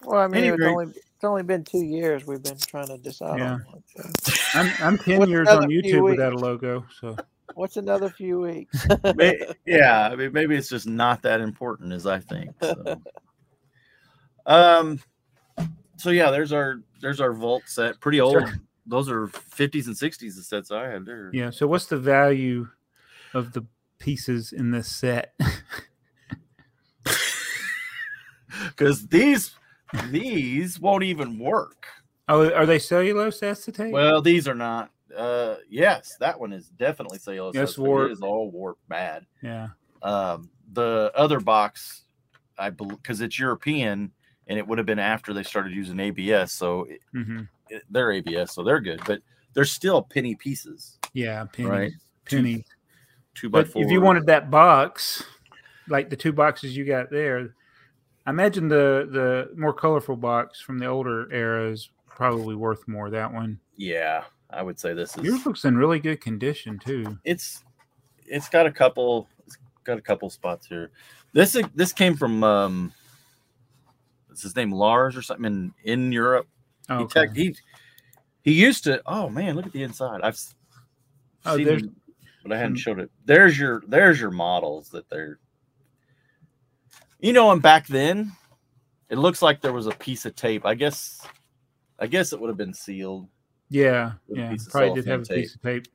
Well, 0.04 0.20
I 0.20 0.28
mean, 0.28 0.44
Any 0.44 0.54
it's 0.54 0.64
only 0.64 0.86
it's 0.88 1.24
only 1.24 1.44
been 1.44 1.64
two 1.64 1.84
years 1.84 2.26
we've 2.26 2.42
been 2.42 2.58
trying 2.58 2.88
to 2.88 2.98
decide. 2.98 3.40
Yeah. 3.40 3.54
On 3.54 3.66
one, 3.70 3.84
so. 3.86 4.34
I'm 4.54 4.72
I'm 4.82 4.98
ten 5.00 5.28
years 5.30 5.48
on 5.48 5.70
YouTube 5.70 6.04
without 6.04 6.34
a 6.34 6.38
logo, 6.38 6.86
so 7.00 7.16
What's 7.56 7.78
another 7.78 8.10
few 8.10 8.40
weeks? 8.40 8.88
May- 9.16 9.40
yeah, 9.66 10.10
I 10.10 10.16
mean, 10.16 10.32
maybe 10.34 10.56
it's 10.56 10.70
just 10.70 10.88
not 10.88 11.22
that 11.24 11.42
important 11.42 11.94
as 11.94 12.08
I 12.08 12.20
think. 12.20 12.52
So. 12.62 13.02
um, 14.46 15.00
so 15.98 16.10
yeah, 16.10 16.32
there's 16.32 16.54
our 16.54 16.82
there's 17.02 17.22
our 17.22 17.34
vault 17.34 17.64
set. 17.66 18.00
Pretty 18.00 18.22
old. 18.22 18.34
Sure. 18.34 18.54
Those 18.86 19.10
are 19.10 19.28
50s 19.28 19.86
and 19.88 19.96
60s. 19.96 20.36
The 20.36 20.44
sets 20.44 20.72
I 20.72 20.88
had 20.88 21.06
there. 21.06 21.30
yeah. 21.34 21.52
So 21.52 21.68
what's 21.68 21.86
the 21.86 21.98
value 21.98 22.68
of 23.34 23.54
the 23.54 23.66
pieces 24.00 24.52
in 24.52 24.72
this 24.72 24.94
set? 24.94 25.34
Because 28.70 29.08
these 29.08 29.56
these 30.10 30.80
won't 30.80 31.04
even 31.04 31.38
work. 31.40 31.86
oh, 32.30 32.50
are 32.52 32.66
they 32.66 32.80
cellulose 32.80 33.42
acetate? 33.44 33.92
Well, 33.92 34.22
these 34.22 34.48
are 34.48 34.56
not. 34.56 34.92
Uh, 35.16 35.56
yes, 35.70 36.16
that 36.20 36.40
one 36.40 36.54
is 36.54 36.70
definitely 36.70 37.18
cellulose. 37.20 37.54
Yes, 37.56 37.78
warp. 37.78 38.10
It 38.10 38.14
is 38.14 38.22
all 38.22 38.50
warp 38.50 38.78
bad. 38.88 39.26
yeah. 39.42 39.70
Um, 40.02 40.50
the 40.74 41.12
other 41.16 41.40
box, 41.40 42.04
I 42.58 42.70
because 42.70 43.20
it's 43.22 43.38
European, 43.38 44.12
and 44.48 44.58
it 44.58 44.66
would 44.66 44.78
have 44.78 44.88
been 44.88 45.00
after 45.00 45.34
they 45.34 45.44
started 45.44 45.74
using 45.74 46.00
ABS, 46.00 46.54
so 46.54 46.86
it, 46.86 47.02
hmm 47.12 47.42
it- 47.70 47.84
they're 47.90 48.12
ABS, 48.12 48.54
so 48.54 48.64
they're 48.64 48.80
good. 48.80 49.02
But 49.06 49.22
they're 49.54 49.66
still 49.66 50.02
penny 50.02 50.34
pieces, 50.36 50.98
Yeah. 51.14 51.46
Penny. 51.52 51.70
right? 51.70 51.92
Penny. 52.26 52.64
Two 53.36 53.50
by 53.50 53.60
But 53.64 53.68
four. 53.72 53.84
if 53.84 53.92
you 53.92 54.00
wanted 54.02 54.26
that 54.28 54.50
box, 54.50 55.24
like 55.90 56.10
the 56.10 56.16
two 56.16 56.32
boxes 56.34 56.76
you 56.76 56.86
got 56.86 57.10
there, 57.10 57.54
I 58.26 58.30
imagine 58.30 58.68
the 58.68 59.08
the 59.12 59.60
more 59.60 59.74
colorful 59.74 60.16
box 60.16 60.62
from 60.62 60.78
the 60.80 60.86
older 60.86 61.32
era 61.32 61.70
is 61.72 61.90
probably 62.08 62.56
worth 62.56 62.88
more. 62.88 63.10
That 63.10 63.34
one. 63.34 63.60
yeah, 63.78 64.24
I 64.50 64.62
would 64.62 64.80
say 64.80 64.94
this 64.94 65.18
is. 65.18 65.24
Yours 65.24 65.46
looks 65.46 65.66
in 65.66 65.76
really 65.78 66.00
good 66.00 66.22
condition 66.22 66.78
too. 66.80 67.18
it's 67.24 67.64
it's 68.26 68.48
got 68.50 68.66
a 68.68 68.72
couple 68.72 69.28
it's 69.46 69.58
got 69.84 69.98
a 69.98 70.02
couple 70.02 70.30
spots 70.30 70.68
here 70.68 70.92
this 71.34 71.58
this 71.76 71.92
came 71.92 72.16
from 72.16 72.44
um 72.44 72.94
is 74.32 74.42
his 74.44 74.56
name 74.56 74.72
lars 74.72 75.18
or 75.18 75.22
something 75.22 75.46
in 75.46 75.74
in 75.84 76.12
europe 76.12 76.48
he, 76.88 76.94
Okay. 76.94 77.08
tech, 77.28 77.36
he 77.36 77.56
he 78.44 78.54
used 78.54 78.84
to 78.86 79.02
oh 79.08 79.28
man 79.30 79.56
look 79.56 79.66
at 79.66 79.74
the 79.74 79.84
inside 79.84 80.22
i've 80.24 80.40
Oh, 81.46 81.58
seen 81.58 81.66
there's 81.66 81.82
but 82.44 82.54
i 82.54 82.58
hadn't 82.58 82.78
showed 82.78 83.00
it 83.00 83.10
there's 83.26 83.60
your 83.60 83.84
there's 83.88 84.22
your 84.22 84.32
models 84.32 84.90
that 84.90 85.10
they're 85.10 85.40
you 87.22 87.32
know 87.34 87.52
and 87.52 87.62
back 87.62 87.88
then 87.88 88.32
it 89.10 89.18
looks 89.18 89.42
like 89.42 89.62
there 89.62 89.74
was 89.74 89.88
a 89.88 89.92
piece 89.92 90.26
of 90.26 90.36
tape 90.36 90.66
i 90.66 90.76
guess 90.76 91.26
i 92.00 92.08
guess 92.08 92.34
it 92.34 92.40
would 92.40 92.50
have 92.50 92.58
been 92.58 92.74
sealed 92.74 93.28
yeah, 93.70 94.14
yeah. 94.28 94.50
piece 94.52 94.68
Probably 94.68 94.94
did 95.02 95.06
have 95.10 95.22
a 95.22 95.26
piece 95.26 95.56
of 95.56 95.62
tape. 95.62 95.88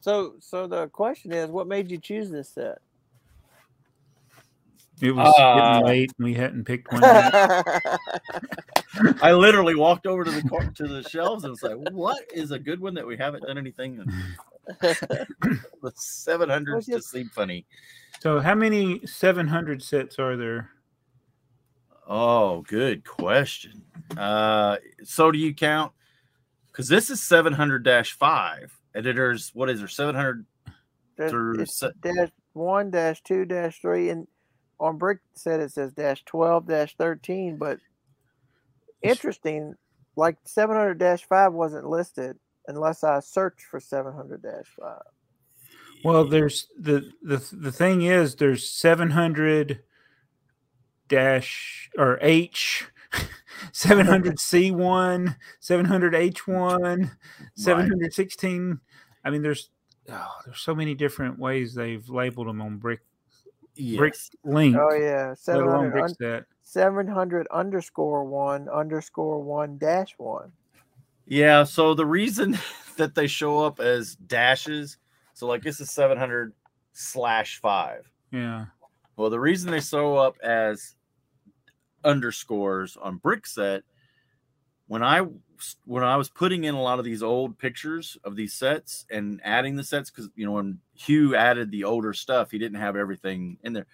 so, 0.00 0.34
so 0.38 0.66
the 0.66 0.88
question 0.88 1.32
is, 1.32 1.48
what 1.50 1.66
made 1.66 1.90
you 1.90 1.96
choose 1.96 2.28
this 2.30 2.50
set? 2.50 2.78
It 5.00 5.12
was 5.12 5.34
Uh, 5.38 5.54
getting 5.78 5.86
late 5.86 6.12
and 6.18 6.24
we 6.26 6.34
hadn't 6.34 6.64
picked 6.66 6.92
one. 6.92 7.00
yet. 7.00 7.32
I 9.22 9.32
literally 9.32 9.76
walked 9.76 10.06
over 10.06 10.24
to 10.24 10.30
the 10.30 10.42
cor- 10.46 10.70
to 10.74 10.86
the 10.86 11.02
shelves 11.08 11.44
and 11.44 11.52
was 11.52 11.62
like, 11.62 11.78
"What 11.92 12.22
is 12.34 12.50
a 12.50 12.58
good 12.58 12.80
one 12.80 12.92
that 12.94 13.06
we 13.06 13.16
haven't 13.16 13.44
done 13.46 13.56
anything?" 13.56 14.04
And 14.68 14.96
the 15.82 15.92
seven 15.94 16.48
hundreds 16.48 16.88
Well, 16.88 16.98
just 16.98 17.10
seem 17.10 17.28
funny. 17.28 17.66
so, 18.20 18.40
how 18.40 18.54
many 18.54 19.04
700 19.06 19.82
sets 19.82 20.18
are 20.18 20.36
there? 20.36 20.70
Oh, 22.06 22.62
good 22.62 23.04
question. 23.04 23.82
Uh, 24.16 24.76
so 25.04 25.30
do 25.30 25.38
you 25.38 25.54
count? 25.54 25.92
Because 26.66 26.88
this 26.88 27.10
is 27.10 27.22
700 27.22 28.06
5. 28.06 28.78
Editors, 28.94 29.50
what 29.54 29.68
is 29.68 29.78
there? 29.80 29.88
700 29.88 30.44
there's, 31.16 31.30
through 31.30 31.66
se- 31.66 31.92
dash 32.00 32.30
1, 32.52 32.90
dash 32.90 33.22
2, 33.22 33.44
dash 33.44 33.80
3. 33.80 34.10
and 34.10 34.26
on 34.80 34.96
brick 34.96 35.18
set 35.34 35.60
it 35.60 35.72
says 35.72 35.92
dash 35.92 36.22
twelve, 36.24 36.66
dash 36.66 36.96
thirteen. 36.96 37.56
But 37.56 37.78
interesting, 39.02 39.74
like 40.16 40.36
seven 40.44 40.76
hundred 40.76 40.98
dash 40.98 41.24
five 41.24 41.52
wasn't 41.52 41.86
listed 41.88 42.38
unless 42.68 43.02
I 43.02 43.18
search 43.20 43.66
for 43.68 43.80
seven 43.80 44.12
hundred 44.12 44.42
dash 44.42 44.66
five. 44.78 45.02
Well, 46.04 46.24
there's 46.24 46.68
the 46.78 47.10
the 47.22 47.44
the 47.52 47.72
thing 47.72 48.02
is 48.02 48.36
there's 48.36 48.70
700 48.70 49.82
dash 51.08 51.90
or 51.98 52.18
H 52.20 52.86
700 53.72 54.36
C1, 54.38 55.36
700 55.60 56.12
H1, 56.12 57.10
716. 57.56 58.80
I 59.24 59.30
mean 59.30 59.42
there's 59.42 59.70
oh, 60.10 60.32
there's 60.44 60.60
so 60.60 60.74
many 60.74 60.94
different 60.94 61.38
ways 61.38 61.74
they've 61.74 62.08
labeled 62.08 62.46
them 62.48 62.62
on 62.62 62.76
brick 62.78 63.00
brick 63.96 64.16
link. 64.44 64.76
Oh 64.78 64.94
yeah, 64.94 65.34
let 65.46 65.60
alone 65.60 65.98
un- 65.98 66.14
set. 66.14 66.44
seven 66.62 67.08
hundred 67.08 67.46
underscore 67.48 68.24
one 68.24 68.68
underscore 68.68 69.42
one 69.42 69.78
dash 69.78 70.14
one. 70.18 70.52
Yeah. 71.28 71.64
So 71.64 71.94
the 71.94 72.06
reason 72.06 72.58
that 72.96 73.14
they 73.14 73.26
show 73.26 73.60
up 73.60 73.80
as 73.80 74.16
dashes, 74.16 74.98
so 75.34 75.46
like 75.46 75.62
this 75.62 75.80
is 75.80 75.90
seven 75.90 76.18
hundred 76.18 76.52
slash 76.92 77.60
five. 77.60 78.10
Yeah. 78.32 78.66
Well, 79.16 79.30
the 79.30 79.40
reason 79.40 79.70
they 79.70 79.80
show 79.80 80.16
up 80.16 80.36
as 80.42 80.94
underscores 82.04 82.96
on 82.96 83.18
Brickset, 83.18 83.82
when 84.86 85.02
I 85.02 85.26
when 85.84 86.04
I 86.04 86.16
was 86.16 86.30
putting 86.30 86.64
in 86.64 86.74
a 86.74 86.82
lot 86.82 86.98
of 86.98 87.04
these 87.04 87.22
old 87.22 87.58
pictures 87.58 88.16
of 88.24 88.36
these 88.36 88.54
sets 88.54 89.04
and 89.10 89.40
adding 89.44 89.76
the 89.76 89.84
sets, 89.84 90.10
because 90.10 90.28
you 90.34 90.46
know 90.46 90.52
when 90.52 90.78
Hugh 90.94 91.34
added 91.36 91.70
the 91.70 91.84
older 91.84 92.12
stuff, 92.12 92.50
he 92.50 92.58
didn't 92.58 92.80
have 92.80 92.96
everything 92.96 93.58
in 93.62 93.72
there. 93.72 93.86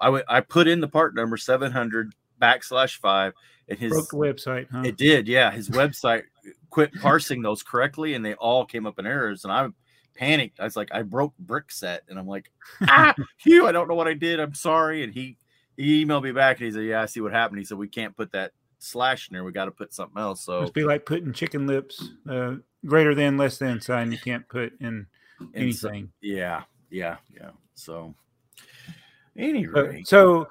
I 0.00 0.22
I 0.28 0.40
put 0.40 0.68
in 0.68 0.80
the 0.80 0.88
part 0.88 1.14
number 1.14 1.36
seven 1.36 1.72
hundred 1.72 2.14
backslash 2.40 2.96
five, 2.98 3.32
and 3.68 3.78
his 3.78 3.90
Broke 3.92 4.10
the 4.10 4.16
website, 4.16 4.66
huh? 4.70 4.82
it 4.84 4.96
did, 4.96 5.26
yeah. 5.28 5.50
His 5.50 5.68
website 5.70 6.22
quit 6.70 6.92
parsing 6.94 7.42
those 7.42 7.62
correctly, 7.62 8.14
and 8.14 8.24
they 8.24 8.34
all 8.34 8.64
came 8.64 8.86
up 8.86 8.98
in 8.98 9.06
errors. 9.06 9.44
And 9.44 9.52
I'm 9.52 9.74
panicked. 10.14 10.60
I 10.60 10.64
was 10.64 10.76
like, 10.76 10.88
I 10.92 11.02
broke 11.02 11.34
Brickset, 11.44 12.00
and 12.08 12.18
I'm 12.18 12.26
like, 12.26 12.50
ah, 12.88 13.14
Hugh, 13.38 13.66
I 13.66 13.72
don't 13.72 13.88
know 13.88 13.94
what 13.94 14.08
I 14.08 14.14
did. 14.14 14.40
I'm 14.40 14.54
sorry. 14.54 15.02
And 15.02 15.12
he 15.12 15.36
he 15.76 16.04
emailed 16.04 16.22
me 16.22 16.32
back, 16.32 16.58
and 16.58 16.66
he 16.66 16.72
said, 16.72 16.84
Yeah, 16.84 17.02
I 17.02 17.06
see 17.06 17.20
what 17.20 17.32
happened. 17.32 17.58
He 17.58 17.64
said, 17.64 17.76
We 17.78 17.88
can't 17.88 18.16
put 18.16 18.32
that 18.32 18.52
slash 18.78 19.28
in 19.28 19.34
there. 19.34 19.44
We 19.44 19.52
got 19.52 19.66
to 19.66 19.70
put 19.70 19.92
something 19.92 20.20
else. 20.20 20.44
So 20.44 20.60
Must 20.62 20.72
be 20.74 20.84
like 20.84 21.04
putting 21.04 21.32
chicken 21.32 21.66
lips, 21.66 22.10
uh, 22.30 22.54
greater 22.86 23.14
than, 23.14 23.36
less 23.36 23.58
than 23.58 23.80
sign. 23.80 24.10
You 24.12 24.18
can't 24.18 24.48
put 24.48 24.72
in 24.80 25.06
and 25.54 25.74
so- 25.74 25.88
anything. 25.88 26.12
yeah, 26.22 26.62
yeah, 26.90 27.16
yeah. 27.34 27.50
So 27.74 28.14
anyway, 29.36 30.02
So- 30.04 30.44
so 30.44 30.48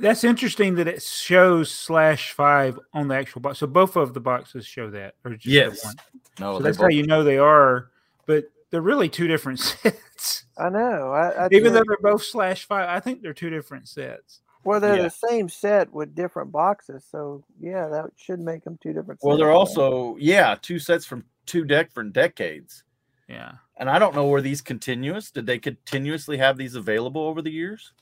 that's 0.00 0.24
interesting 0.24 0.74
that 0.76 0.88
it 0.88 1.02
shows 1.02 1.70
slash 1.70 2.32
five 2.32 2.78
on 2.92 3.08
the 3.08 3.14
actual 3.14 3.40
box. 3.40 3.58
So 3.58 3.66
both 3.66 3.96
of 3.96 4.14
the 4.14 4.20
boxes 4.20 4.66
show 4.66 4.90
that, 4.90 5.14
or 5.24 5.32
just 5.32 5.44
the 5.44 5.50
yes, 5.52 5.84
one. 5.84 5.94
no, 6.38 6.52
So 6.54 6.58
they 6.62 6.68
that's 6.70 6.78
how 6.78 6.88
you 6.88 7.06
know 7.06 7.22
they 7.24 7.38
are, 7.38 7.90
but 8.26 8.44
they're 8.70 8.80
really 8.82 9.08
two 9.08 9.26
different 9.28 9.58
sets. 9.60 10.44
I 10.58 10.68
know. 10.68 11.10
I, 11.12 11.46
I 11.46 11.48
Even 11.52 11.72
though 11.72 11.82
they're 11.86 11.96
both 12.12 12.22
slash 12.22 12.66
five, 12.66 12.88
I 12.88 13.00
think 13.00 13.22
they're 13.22 13.32
two 13.34 13.50
different 13.50 13.88
sets. 13.88 14.40
well, 14.64 14.78
they're 14.80 14.96
Yeah. 14.96 15.02
the 15.04 15.10
same 15.28 15.48
set 15.48 15.92
with 15.92 16.14
different 16.14 16.52
boxes, 16.52 17.04
so 17.10 17.44
yeah, 17.58 17.88
that 17.88 18.10
should 18.16 18.40
make 18.40 18.62
them 18.64 18.78
two 18.82 18.92
different. 18.92 19.20
well, 19.22 19.34
sets 19.36 19.40
they're 19.40 19.48
then. 19.48 19.56
also 19.56 20.16
yeah, 20.20 20.56
two 20.60 20.78
sets 20.78 21.04
from 21.06 21.24
two 21.46 21.64
different 21.64 22.12
decades. 22.12 22.84
Yeah. 23.28 23.52
And 23.76 23.88
I 23.88 23.98
don't 23.98 24.14
know 24.14 24.26
were 24.26 24.42
these 24.42 24.60
continuous? 24.60 25.30
Did 25.30 25.46
they 25.46 25.58
continuously 25.58 26.36
have 26.36 26.56
these 26.58 26.74
available 26.74 27.22
over 27.22 27.40
the 27.40 27.50
years? 27.50 27.92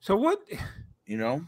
So 0.00 0.14
what 0.14 0.38
You 1.06 1.16
know, 1.18 1.44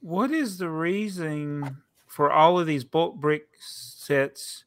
what 0.00 0.30
is 0.30 0.58
the 0.58 0.70
reason 0.70 1.78
for 2.06 2.30
all 2.30 2.58
of 2.58 2.66
these 2.66 2.84
bolt 2.84 3.20
brick 3.20 3.48
sets 3.60 4.64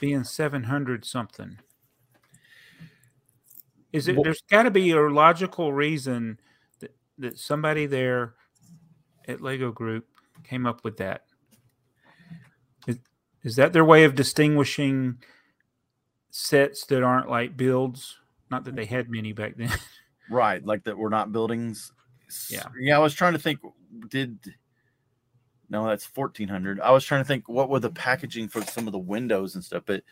being 0.00 0.24
700 0.24 1.04
something? 1.04 1.58
Is 3.92 4.08
it 4.08 4.16
Well- 4.16 4.24
there's 4.24 4.42
got 4.42 4.64
to 4.64 4.70
be 4.70 4.90
a 4.90 5.00
logical 5.00 5.72
reason 5.72 6.40
that, 6.80 6.96
that 7.18 7.38
somebody 7.38 7.86
there 7.86 8.34
at 9.28 9.40
Lego 9.40 9.70
Group 9.70 10.06
came 10.42 10.66
up 10.66 10.82
with 10.84 10.96
that. 10.96 11.26
Is 13.44 13.56
that 13.56 13.72
their 13.72 13.84
way 13.84 14.04
of 14.04 14.14
distinguishing 14.14 15.20
sets 16.30 16.86
that 16.86 17.02
aren't 17.02 17.28
like 17.28 17.56
builds? 17.56 18.18
Not 18.50 18.64
that 18.64 18.76
they 18.76 18.84
had 18.84 19.10
many 19.10 19.32
back 19.32 19.56
then. 19.56 19.70
Right, 20.30 20.64
like 20.64 20.84
that 20.84 20.96
we're 20.96 21.08
not 21.10 21.32
buildings. 21.32 21.92
Yeah. 22.50 22.66
Yeah, 22.80 22.96
I 22.96 23.00
was 23.00 23.14
trying 23.14 23.32
to 23.32 23.38
think 23.38 23.60
did 24.08 24.38
no, 25.68 25.86
that's 25.86 26.08
1400. 26.14 26.80
I 26.80 26.90
was 26.90 27.04
trying 27.04 27.22
to 27.22 27.28
think 27.28 27.48
what 27.48 27.70
were 27.70 27.80
the 27.80 27.90
packaging 27.90 28.48
for 28.48 28.62
some 28.62 28.86
of 28.86 28.92
the 28.92 28.98
windows 28.98 29.54
and 29.54 29.64
stuff, 29.64 29.84
but 29.86 30.02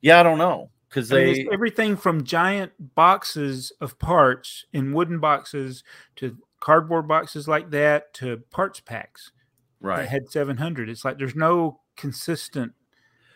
yeah, 0.00 0.18
I 0.18 0.22
don't 0.22 0.38
know 0.38 0.70
I 0.94 1.00
mean, 1.14 1.34
they 1.34 1.48
everything 1.52 1.96
from 1.96 2.24
giant 2.24 2.72
boxes 2.94 3.72
of 3.80 3.98
parts 3.98 4.64
in 4.72 4.92
wooden 4.92 5.20
boxes 5.20 5.84
to 6.16 6.36
cardboard 6.58 7.06
boxes 7.06 7.46
like 7.46 7.70
that 7.70 8.12
to 8.14 8.38
parts 8.50 8.80
packs 8.80 9.30
that 9.80 9.86
right. 9.86 10.08
had 10.08 10.30
700. 10.30 10.88
It's 10.88 11.04
like 11.04 11.18
there's 11.18 11.36
no 11.36 11.80
consistent 11.96 12.72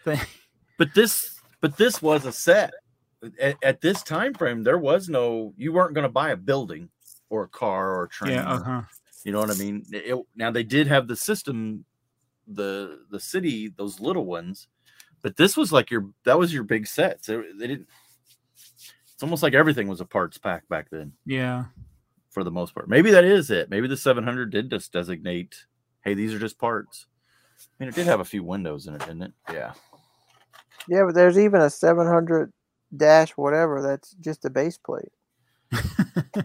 thing. 0.05 0.21
But 0.77 0.93
this 0.93 1.41
but 1.61 1.77
this 1.77 2.03
was 2.03 2.27
a 2.27 2.33
set. 2.33 2.75
At, 3.41 3.57
at 3.63 3.81
this 3.81 4.03
time 4.03 4.35
frame 4.35 4.65
there 4.65 4.77
was 4.77 5.09
no 5.09 5.55
you 5.57 5.73
weren't 5.73 5.95
going 5.95 6.03
to 6.03 6.09
buy 6.09 6.31
a 6.31 6.37
building 6.37 6.89
or 7.35 7.45
a 7.45 7.49
car 7.49 7.93
or 7.95 8.05
a 8.05 8.09
train. 8.09 8.33
Yeah, 8.35 8.51
uh 8.53 8.63
huh. 8.63 8.83
You 9.25 9.33
know 9.33 9.41
what 9.41 9.51
I 9.51 9.55
mean? 9.55 9.85
It- 9.91 10.19
now 10.37 10.51
they 10.51 10.63
did 10.63 10.87
have 10.87 11.09
the 11.09 11.17
system, 11.17 11.85
the 12.47 13.01
the 13.11 13.21
city, 13.21 13.69
those 13.77 14.01
little 14.01 14.25
ones, 14.27 14.69
but 15.23 15.37
this 15.37 15.57
was 15.57 15.73
like 15.73 15.91
your 15.91 16.11
that 16.25 16.39
was 16.39 16.53
your 16.55 16.63
big 16.65 16.87
set. 16.87 17.25
So 17.25 17.43
they 17.59 17.67
didn't. 17.67 17.89
It's 19.13 19.23
almost 19.23 19.43
like 19.43 19.55
everything 19.55 19.89
was 19.89 20.01
a 20.01 20.05
parts 20.05 20.39
pack 20.39 20.69
back 20.69 20.89
then, 20.91 21.13
Yeah. 21.25 21.67
for 22.31 22.43
the 22.45 22.51
most 22.51 22.75
part. 22.75 22.89
Maybe 22.89 23.11
that 23.13 23.25
is 23.25 23.49
it. 23.51 23.71
Maybe 23.71 23.87
the 23.87 23.97
700 23.97 24.51
did 24.51 24.71
just 24.71 24.93
designate, 24.93 25.55
hey, 26.05 26.15
these 26.15 26.35
are 26.35 26.39
just 26.41 26.59
parts. 26.59 27.07
I 27.61 27.65
mean, 27.79 27.89
it 27.89 27.95
did 27.95 28.07
have 28.07 28.19
a 28.21 28.25
few 28.25 28.43
windows 28.43 28.89
in 28.89 28.95
it, 28.95 29.01
didn't 29.01 29.23
it? 29.23 29.33
Yeah. 29.53 29.73
Yeah, 30.89 31.05
but 31.07 31.15
there's 31.15 31.39
even 31.39 31.61
a 31.61 31.71
700 31.71 32.53
dash 32.97 33.31
whatever 33.33 33.81
that's 33.83 34.11
just 34.21 34.45
a 34.45 34.51
base 34.51 34.79
plate. 34.79 35.13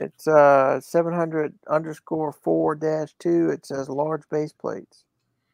It's 0.00 0.26
uh 0.26 0.80
700 0.80 1.54
underscore 1.68 2.32
four 2.32 2.74
dash 2.74 3.14
two. 3.18 3.50
It 3.50 3.66
says 3.66 3.88
large 3.88 4.22
base 4.30 4.52
plates, 4.52 5.04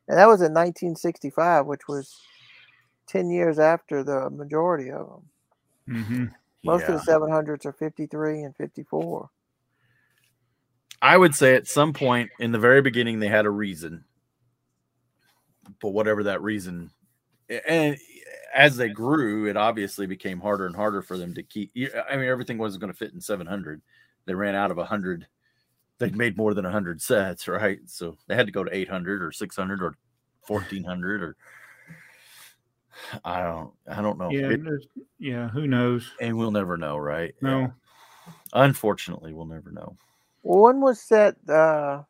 and 0.08 0.16
that 0.16 0.28
was 0.28 0.40
in 0.40 0.54
1965, 0.54 1.66
which 1.66 1.88
was 1.88 2.16
10 3.08 3.28
years 3.30 3.58
after 3.58 4.04
the 4.04 4.30
majority 4.30 4.90
of 4.90 5.08
them. 5.08 5.30
hmm 5.88 6.24
Most 6.64 6.88
Yeah. 6.88 6.94
of 6.94 7.04
the 7.04 7.12
700s 7.12 7.66
are 7.66 7.72
53 7.72 8.42
and 8.42 8.56
54. 8.56 9.30
I 11.02 11.16
would 11.16 11.34
say 11.34 11.54
at 11.54 11.66
some 11.66 11.92
point 11.92 12.30
in 12.38 12.52
the 12.52 12.58
very 12.58 12.82
beginning 12.82 13.18
they 13.18 13.28
had 13.28 13.46
a 13.46 13.50
reason, 13.50 14.04
but 15.80 15.90
whatever 15.90 16.22
that 16.22 16.42
reason, 16.42 16.90
and 17.68 17.96
as 18.54 18.76
they 18.76 18.88
grew, 18.88 19.46
it 19.46 19.56
obviously 19.56 20.06
became 20.06 20.40
harder 20.40 20.66
and 20.66 20.74
harder 20.74 21.02
for 21.02 21.18
them 21.18 21.34
to 21.34 21.42
keep. 21.42 21.72
I 22.10 22.16
mean, 22.16 22.28
everything 22.28 22.58
wasn't 22.58 22.80
going 22.80 22.92
to 22.92 22.98
fit 22.98 23.12
in 23.12 23.20
700. 23.20 23.82
They 24.26 24.34
ran 24.34 24.54
out 24.54 24.70
of 24.70 24.76
100. 24.76 25.26
They'd 25.98 26.16
made 26.16 26.36
more 26.36 26.52
than 26.52 26.64
100 26.64 27.00
sets, 27.00 27.48
right? 27.48 27.78
So 27.86 28.16
they 28.26 28.34
had 28.34 28.46
to 28.46 28.52
go 28.52 28.64
to 28.64 28.74
800 28.74 29.22
or 29.22 29.32
600 29.32 29.82
or 29.82 29.94
1400 30.46 31.22
or 31.22 31.36
I 33.24 33.42
don't, 33.42 33.72
I 33.90 34.02
don't 34.02 34.18
know. 34.18 34.30
Yeah. 34.30 34.50
It- 34.50 34.60
yeah. 35.18 35.48
Who 35.48 35.66
knows? 35.66 36.10
and 36.20 36.36
we'll 36.36 36.50
never 36.50 36.76
know, 36.76 36.96
right? 36.98 37.34
No. 37.40 37.72
Unfortunately, 38.52 39.32
we'll 39.32 39.46
never 39.46 39.70
know. 39.70 39.96
Well, 40.42 40.60
one 40.60 40.80
was 40.80 41.00
set. 41.00 41.36
Uh, 41.48 42.02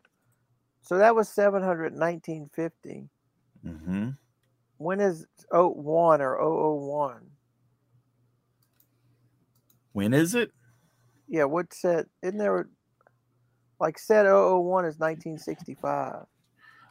so 0.82 0.98
that 0.98 1.14
was 1.14 1.28
700 1.28 1.92
in 1.92 1.98
1950. 1.98 3.08
hmm 3.62 4.10
When 4.78 5.00
is 5.00 5.26
01 5.50 6.20
or 6.20 6.36
001? 6.36 7.30
When 9.92 10.12
is 10.12 10.34
it? 10.34 10.52
Yeah, 11.28 11.44
what 11.44 11.72
set? 11.72 12.06
Isn't 12.22 12.38
there 12.38 12.68
like 13.80 13.98
set 13.98 14.24
001 14.24 14.84
is 14.84 14.98
1965? 14.98 16.26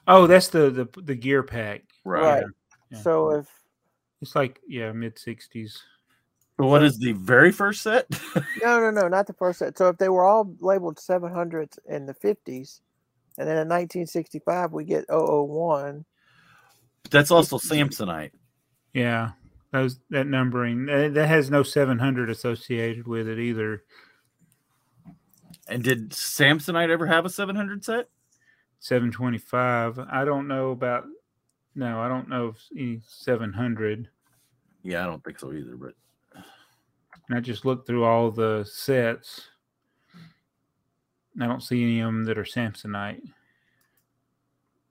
Oh, 0.07 0.27
that's 0.27 0.49
the 0.49 0.69
the 0.69 1.01
the 1.01 1.15
gear 1.15 1.43
pack. 1.43 1.83
Right. 2.03 2.43
Yeah. 2.91 2.99
So 2.99 3.31
if 3.31 3.47
It's 4.21 4.35
like 4.35 4.59
yeah, 4.67 4.91
mid 4.91 5.17
sixties. 5.17 5.81
So 6.57 6.67
what 6.67 6.83
is 6.83 6.97
the 6.97 7.11
very 7.13 7.51
first 7.51 7.81
set? 7.81 8.07
no, 8.61 8.79
no, 8.79 8.89
no, 8.89 9.07
not 9.09 9.27
the 9.27 9.33
first 9.33 9.59
set. 9.59 9.77
So 9.77 9.89
if 9.89 9.97
they 9.97 10.07
were 10.07 10.23
all 10.23 10.55
labeled 10.61 10.95
700s 10.95 11.77
in 11.89 12.05
the 12.05 12.13
50s, 12.13 12.79
and 13.37 13.45
then 13.45 13.57
in 13.57 13.67
1965 13.67 14.71
we 14.71 14.85
get 14.85 15.03
001, 15.09 16.05
That's 17.09 17.29
also 17.29 17.57
Samsonite. 17.57 18.31
Yeah, 18.93 19.31
those 19.71 19.99
that 20.11 20.27
numbering 20.27 20.85
that, 20.85 21.13
that 21.15 21.27
has 21.27 21.49
no 21.49 21.61
seven 21.61 21.99
hundred 21.99 22.29
associated 22.29 23.05
with 23.05 23.27
it 23.27 23.39
either. 23.39 23.83
And 25.67 25.83
did 25.83 26.11
Samsonite 26.11 26.89
ever 26.89 27.05
have 27.07 27.25
a 27.25 27.29
700 27.29 27.83
set? 27.83 28.07
Seven 28.79 29.09
twenty 29.11 29.39
five. 29.39 29.97
I 29.97 30.25
don't 30.25 30.47
know 30.47 30.69
about. 30.71 31.05
No, 31.73 31.99
I 32.01 32.07
don't 32.07 32.29
know 32.29 32.49
if 32.49 32.57
any 32.77 33.01
seven 33.07 33.51
hundred. 33.51 34.09
Yeah, 34.83 35.01
I 35.01 35.05
don't 35.07 35.23
think 35.23 35.39
so 35.39 35.51
either. 35.53 35.75
But 35.75 35.93
And 36.35 37.35
I 37.37 37.39
just 37.41 37.65
looked 37.65 37.87
through 37.87 38.03
all 38.03 38.29
the 38.29 38.63
sets. 38.69 39.47
I 41.41 41.47
don't 41.47 41.63
see 41.63 41.81
any 41.81 41.99
of 42.01 42.07
them 42.07 42.25
that 42.25 42.37
are 42.37 42.43
Samsonite. 42.43 43.21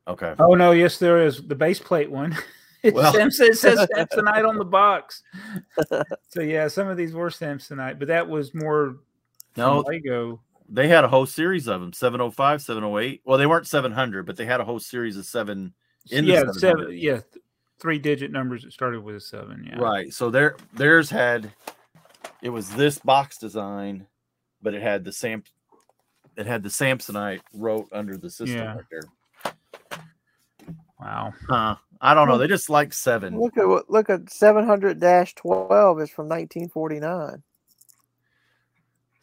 okay. 0.09 0.35
Oh 0.41 0.55
no, 0.55 0.73
yes, 0.73 0.99
there 0.99 1.25
is 1.25 1.41
the 1.47 1.55
base 1.55 1.79
plate 1.79 2.11
one. 2.11 2.37
It, 2.83 2.95
Well- 2.95 3.13
Samson, 3.13 3.47
it 3.47 3.59
says 3.59 3.79
Samsonite 3.97 4.49
on 4.49 4.59
the 4.59 4.65
box. 4.65 5.23
So 6.31 6.41
yeah, 6.41 6.67
some 6.67 6.89
of 6.89 6.97
these 6.97 7.13
were 7.13 7.31
Samsonite, 7.31 8.01
but 8.01 8.09
that 8.09 8.29
was 8.29 8.53
more 8.55 8.97
No, 9.57 9.81
Lego. 9.87 10.41
They 10.69 10.89
had 10.89 11.05
a 11.05 11.09
whole 11.09 11.27
series 11.27 11.67
of 11.69 11.81
them 11.81 11.93
705, 11.93 12.63
708. 12.63 13.23
Well, 13.25 13.39
they 13.39 13.47
weren't 13.47 13.67
700, 13.67 14.25
but 14.27 14.37
they 14.37 14.47
had 14.47 14.61
a 14.61 14.65
whole 14.65 14.81
series 14.81 15.17
of 15.17 15.27
seven. 15.27 15.75
In 16.11 16.25
yeah, 16.25 16.41
700. 16.41 16.61
seven. 16.61 16.89
Yeah, 16.93 17.13
th- 17.13 17.45
three 17.81 17.99
digit 17.99 18.31
numbers 18.31 18.63
that 18.63 18.73
started 18.73 19.03
with 19.03 19.17
a 19.17 19.21
seven. 19.21 19.65
Yeah, 19.69 19.79
Right. 19.79 20.13
So 20.13 20.31
their 20.31 20.57
theirs 20.75 21.11
had 21.11 21.53
it 22.43 22.51
was 22.51 22.71
this 22.71 22.99
box 22.99 23.39
design, 23.39 24.07
but 24.63 24.75
it 24.75 24.83
had 24.83 25.05
the 25.05 25.13
Sam 25.13 25.43
it 26.37 26.47
had 26.47 26.63
the 26.63 26.69
Samsonite 26.69 27.41
wrote 27.55 27.89
under 27.93 28.17
the 28.17 28.31
system 28.31 28.59
Yeah. 28.59 28.75
right 28.75 28.85
there. 28.91 29.53
Wow. 31.01 31.33
Huh. 31.49 31.77
I 32.01 32.13
don't 32.15 32.29
know. 32.29 32.39
They 32.39 32.47
just 32.49 32.69
like 32.71 32.93
seven. 32.93 33.39
look 33.39 33.57
at 33.57 33.67
what 33.67 33.89
look 33.91 34.11
at 34.11 34.31
700 34.31 35.01
dash 35.01 35.35
12 35.35 36.01
is 36.01 36.11
from 36.11 36.29
1949. 36.29 37.43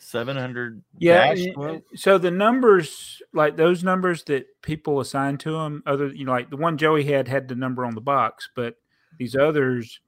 700 0.01 0.83
Yeah. 0.97 1.33
dash 1.33 1.79
So 1.95 2.17
the 2.17 2.31
numbers, 2.31 3.21
like 3.33 3.55
those 3.55 3.83
numbers 3.83 4.23
that 4.25 4.47
people 4.61 4.99
assign 4.99 5.37
to 5.39 5.51
them, 5.51 5.83
other 5.85 6.07
you 6.07 6.25
know, 6.25 6.31
like 6.31 6.49
the 6.49 6.57
one 6.57 6.77
Joey 6.77 7.03
had 7.03 7.27
had 7.27 7.47
the 7.47 7.55
number 7.55 7.85
on 7.85 7.95
the 7.95 8.01
box, 8.01 8.49
but 8.55 8.75
these 9.17 9.35
others, 9.35 9.99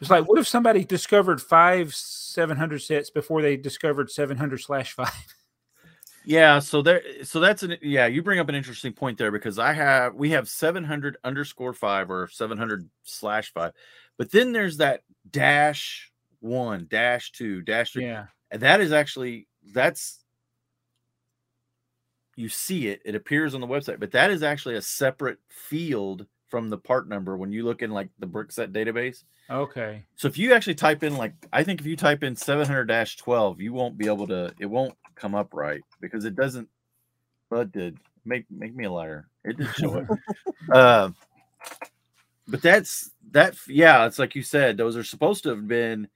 it's 0.00 0.10
like, 0.10 0.26
what 0.28 0.38
if 0.38 0.48
somebody 0.48 0.84
discovered 0.84 1.40
five 1.40 1.94
seven 1.94 2.56
hundred 2.56 2.80
sets 2.82 3.10
before 3.10 3.40
they 3.42 3.56
discovered 3.56 4.10
seven 4.10 4.36
hundred 4.36 4.58
slash 4.58 4.92
five? 4.92 5.12
Yeah, 6.24 6.58
so 6.58 6.82
there 6.82 7.02
so 7.24 7.40
that's 7.40 7.62
an 7.62 7.78
yeah, 7.80 8.06
you 8.06 8.22
bring 8.22 8.40
up 8.40 8.48
an 8.50 8.54
interesting 8.54 8.92
point 8.92 9.16
there 9.16 9.30
because 9.30 9.58
I 9.58 9.72
have 9.72 10.14
we 10.14 10.30
have 10.30 10.50
700 10.50 11.16
underscore 11.24 11.72
5 11.72 12.10
or 12.10 12.28
700 12.28 12.90
slash 13.04 13.52
5. 13.54 13.72
But 14.18 14.30
then 14.30 14.52
there's 14.52 14.76
that 14.76 15.00
dash 15.30 16.12
1, 16.40 16.88
dash 16.90 17.32
2, 17.32 17.62
dash 17.62 17.92
3. 17.92 18.04
Yeah. 18.04 18.26
And 18.50 18.62
that 18.62 18.80
is 18.80 18.92
actually 18.92 19.46
that's 19.72 20.24
you 22.36 22.48
see 22.48 22.88
it, 22.88 23.02
it 23.04 23.14
appears 23.14 23.54
on 23.54 23.60
the 23.60 23.66
website, 23.66 24.00
but 24.00 24.12
that 24.12 24.30
is 24.30 24.42
actually 24.42 24.76
a 24.76 24.82
separate 24.82 25.38
field 25.48 26.26
from 26.48 26.68
the 26.68 26.78
part 26.78 27.08
number 27.08 27.36
when 27.36 27.52
you 27.52 27.64
look 27.64 27.82
in 27.82 27.90
like 27.90 28.08
the 28.18 28.26
Brickset 28.26 28.72
database. 28.72 29.24
Okay. 29.48 30.04
So 30.16 30.26
if 30.26 30.38
you 30.38 30.52
actually 30.52 30.74
type 30.74 31.02
in 31.02 31.16
like 31.16 31.34
I 31.52 31.62
think 31.64 31.80
if 31.80 31.86
you 31.86 31.96
type 31.96 32.22
in 32.22 32.34
700-12, 32.34 33.60
you 33.60 33.72
won't 33.72 33.98
be 33.98 34.06
able 34.06 34.26
to 34.28 34.52
it 34.58 34.66
won't 34.66 34.94
come 35.14 35.34
up 35.34 35.54
right 35.54 35.82
because 36.00 36.24
it 36.24 36.34
doesn't 36.34 36.68
it 37.52 37.72
did 37.72 37.98
make 38.24 38.46
make 38.50 38.74
me 38.74 38.84
a 38.84 38.92
liar. 38.92 39.28
It 39.44 39.56
did 39.56 39.68
show 39.74 39.96
it. 39.96 40.06
uh, 40.72 41.10
but 42.48 42.62
that's 42.62 43.10
that 43.32 43.54
yeah, 43.68 44.06
it's 44.06 44.18
like 44.18 44.34
you 44.34 44.42
said, 44.42 44.76
those 44.76 44.96
are 44.96 45.04
supposed 45.04 45.44
to 45.44 45.50
have 45.50 45.66
been 45.66 46.08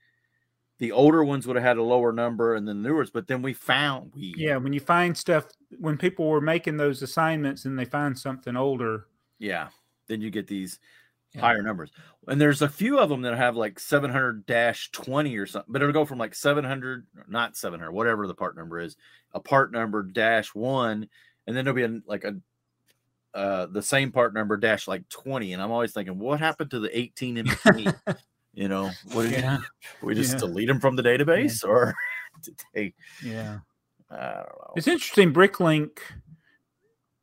the 0.77 0.91
older 0.91 1.23
ones 1.23 1.47
would 1.47 1.55
have 1.55 1.63
had 1.63 1.77
a 1.77 1.83
lower 1.83 2.11
number 2.11 2.55
and 2.55 2.67
then 2.67 2.81
the 2.81 2.89
newer 2.89 2.97
ones, 2.97 3.11
but 3.11 3.27
then 3.27 3.41
we 3.41 3.53
found 3.53 4.11
we 4.13 4.33
Yeah. 4.37 4.57
When 4.57 4.73
you 4.73 4.79
find 4.79 5.17
stuff, 5.17 5.45
when 5.79 5.97
people 5.97 6.27
were 6.27 6.41
making 6.41 6.77
those 6.77 7.01
assignments 7.01 7.65
and 7.65 7.77
they 7.79 7.85
find 7.85 8.17
something 8.17 8.55
older, 8.55 9.07
yeah, 9.39 9.69
then 10.07 10.21
you 10.21 10.29
get 10.29 10.47
these 10.47 10.79
Yeah. 11.33 11.41
higher 11.41 11.61
numbers. 11.61 11.91
And 12.27 12.39
there's 12.41 12.61
a 12.61 12.69
few 12.69 12.99
of 12.99 13.09
them 13.09 13.21
that 13.23 13.37
have 13.37 13.55
like 13.55 13.79
700 13.79 14.45
20 14.91 15.37
or 15.37 15.45
something, 15.45 15.71
but 15.71 15.81
it'll 15.81 15.93
go 15.93 16.05
from 16.05 16.17
like 16.19 16.35
700, 16.35 17.07
not 17.27 17.55
700, 17.55 17.91
whatever 17.91 18.27
the 18.27 18.35
part 18.35 18.55
number 18.57 18.79
is, 18.79 18.97
a 19.33 19.39
part 19.39 19.71
number 19.71 20.03
dash 20.03 20.53
one. 20.55 21.09
And 21.47 21.55
then 21.55 21.65
there'll 21.65 21.75
be 21.75 21.83
a, 21.83 21.99
like 22.05 22.23
a, 22.23 22.35
uh, 23.33 23.65
the 23.67 23.81
same 23.81 24.11
part 24.11 24.33
number 24.33 24.55
dash 24.57 24.87
like 24.87 25.07
20, 25.09 25.53
and 25.53 25.61
I'm 25.61 25.71
always 25.71 25.93
thinking, 25.93 26.17
what 26.19 26.39
happened 26.39 26.71
to 26.71 26.79
the 26.79 26.97
18 26.97 27.37
in 27.37 27.47
between? 27.47 27.93
you 28.55 28.67
know, 28.67 28.89
what 29.13 29.23
did 29.23 29.33
Yeah. 29.33 29.59
we 30.01 30.15
just 30.15 30.33
Yeah. 30.33 30.39
delete 30.39 30.67
them 30.67 30.79
from 30.79 30.95
the 30.95 31.03
database, 31.03 31.63
or 31.63 31.93
did 32.43 32.55
they? 32.73 32.93
Yeah. 33.23 33.59
I 34.09 34.15
don't 34.15 34.45
know. 34.45 34.73
It's 34.75 34.87
interesting. 34.87 35.33
Bricklink 35.33 35.99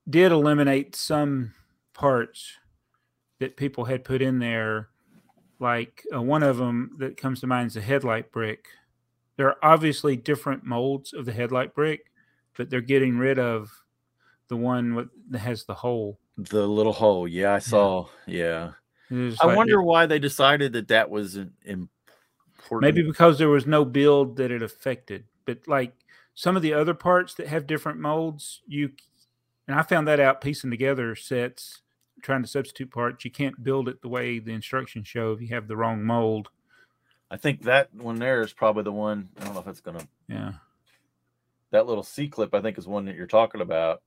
did 0.09 0.33
eliminate 0.33 0.95
some 0.97 1.53
parts 1.95 2.59
that 3.39 3.57
people 3.57 3.85
had 3.85 4.05
put 4.05 4.21
in 4.23 4.39
there. 4.39 4.89
Like 5.59 6.05
uh, 6.15 6.21
one 6.21 6.43
of 6.43 6.57
them 6.57 6.97
that 6.99 7.17
comes 7.17 7.41
to 7.41 7.47
mind 7.47 7.69
is 7.69 7.75
the 7.75 7.81
headlight 7.81 8.33
brick. 8.33 8.67
There 9.37 9.47
are 9.49 9.57
obviously 9.63 10.17
different 10.17 10.65
molds 10.65 11.13
of 11.13 11.25
the 11.25 11.33
headlight 11.33 11.75
brick, 11.75 12.11
but 12.57 12.69
they're 12.69 12.81
getting 12.81 13.17
rid 13.17 13.39
of 13.39 13.71
the 14.49 14.57
one 14.57 14.95
with, 14.95 15.09
that 15.31 15.39
has 15.39 15.65
the 15.65 15.75
hole. 15.75 16.19
The 16.37 16.67
little 16.67 16.93
hole, 16.93 17.29
yeah, 17.29 17.55
I 17.55 17.59
saw. 17.61 18.07
Yeah, 18.27 18.73
I 19.13 19.47
like- 19.47 19.57
wonder 19.57 19.83
why 19.83 20.07
they 20.07 20.19
decided 20.19 20.73
that 20.73 20.89
that 20.89 21.11
was 21.11 21.37
im- 21.37 21.53
important. 21.65 22.81
maybe 22.95 23.03
because 23.07 23.39
there 23.39 23.49
was 23.51 23.67
no 23.67 23.85
build 23.85 24.37
that 24.37 24.51
it 24.51 24.63
affected. 24.63 25.25
But 25.45 25.67
like 25.69 25.95
some 26.35 26.57
of 26.57 26.63
the 26.63 26.73
other 26.73 26.95
parts 26.95 27.35
that 27.35 27.49
have 27.49 27.67
different 27.67 27.99
molds, 27.99 28.63
you 28.67 28.93
and 29.69 29.79
I 29.79 29.83
found 29.83 30.09
that 30.09 30.19
out 30.21 30.41
piecing 30.41 30.71
together 30.71 31.15
sets, 31.15 31.83
trying 32.23 32.43
to 32.43 32.49
substitute 32.49 32.91
parts. 32.91 33.25
You 33.25 33.31
can't 33.31 33.63
build 33.63 33.89
it 33.89 34.01
the 34.03 34.09
way 34.09 34.39
the 34.39 34.53
instructions 34.53 35.07
show 35.09 35.33
if 35.33 35.41
you 35.41 35.49
have 35.49 35.69
the 35.69 35.77
wrong 35.77 36.03
mold. 36.05 36.49
I 37.31 37.37
think 37.37 37.63
that 37.63 37.95
one 37.95 38.17
there 38.17 38.41
is 38.43 38.53
probably 38.53 38.83
the 38.83 38.93
one. 38.93 39.29
I 39.41 39.45
don't 39.45 39.55
know 39.55 39.61
if 39.61 39.67
it's 39.67 39.81
gonna. 39.81 40.07
Yeah, 40.29 40.53
That 41.71 41.87
little 41.87 42.03
C 42.03 42.29
clip, 42.29 42.55
I 42.55 42.61
think, 42.61 42.77
is 42.79 42.87
one 42.87 43.05
that 43.07 43.17
you're 43.17 43.27
talking 43.27 43.61
about. 43.61 44.03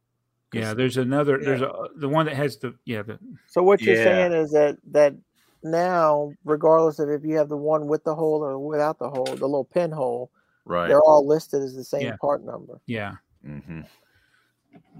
'Cause- 0.51 0.61
yeah. 0.61 0.73
There's 0.73 0.97
another. 0.97 1.37
There's 1.37 1.61
a 1.61 1.73
the 1.97 2.07
one 2.09 2.25
that 2.27 2.35
has 2.35 2.57
the 2.57 2.75
yeah 2.85 3.01
the 3.01 3.19
So 3.47 3.63
what 3.63 3.81
you're 3.81 3.95
Yeah. 3.95 4.03
saying 4.03 4.33
is 4.33 4.51
that 4.51 4.77
that 4.91 5.15
now, 5.63 6.31
regardless 6.43 6.99
of 6.99 7.09
if 7.09 7.23
you 7.25 7.35
have 7.37 7.49
the 7.49 7.57
one 7.57 7.87
with 7.87 8.03
the 8.03 8.13
hole 8.15 8.43
or 8.43 8.59
without 8.59 8.99
the 8.99 9.09
hole, 9.09 9.25
the 9.25 9.33
little 9.47 9.65
pinhole, 9.65 10.29
right. 10.65 10.87
they're 10.87 11.01
all 11.01 11.25
listed 11.25 11.63
as 11.63 11.73
the 11.75 11.83
same 11.83 12.03
Yeah. 12.03 12.15
part 12.21 12.43
number. 12.43 12.79
yeah. 12.85 13.15
Mm-hmm. 13.45 13.81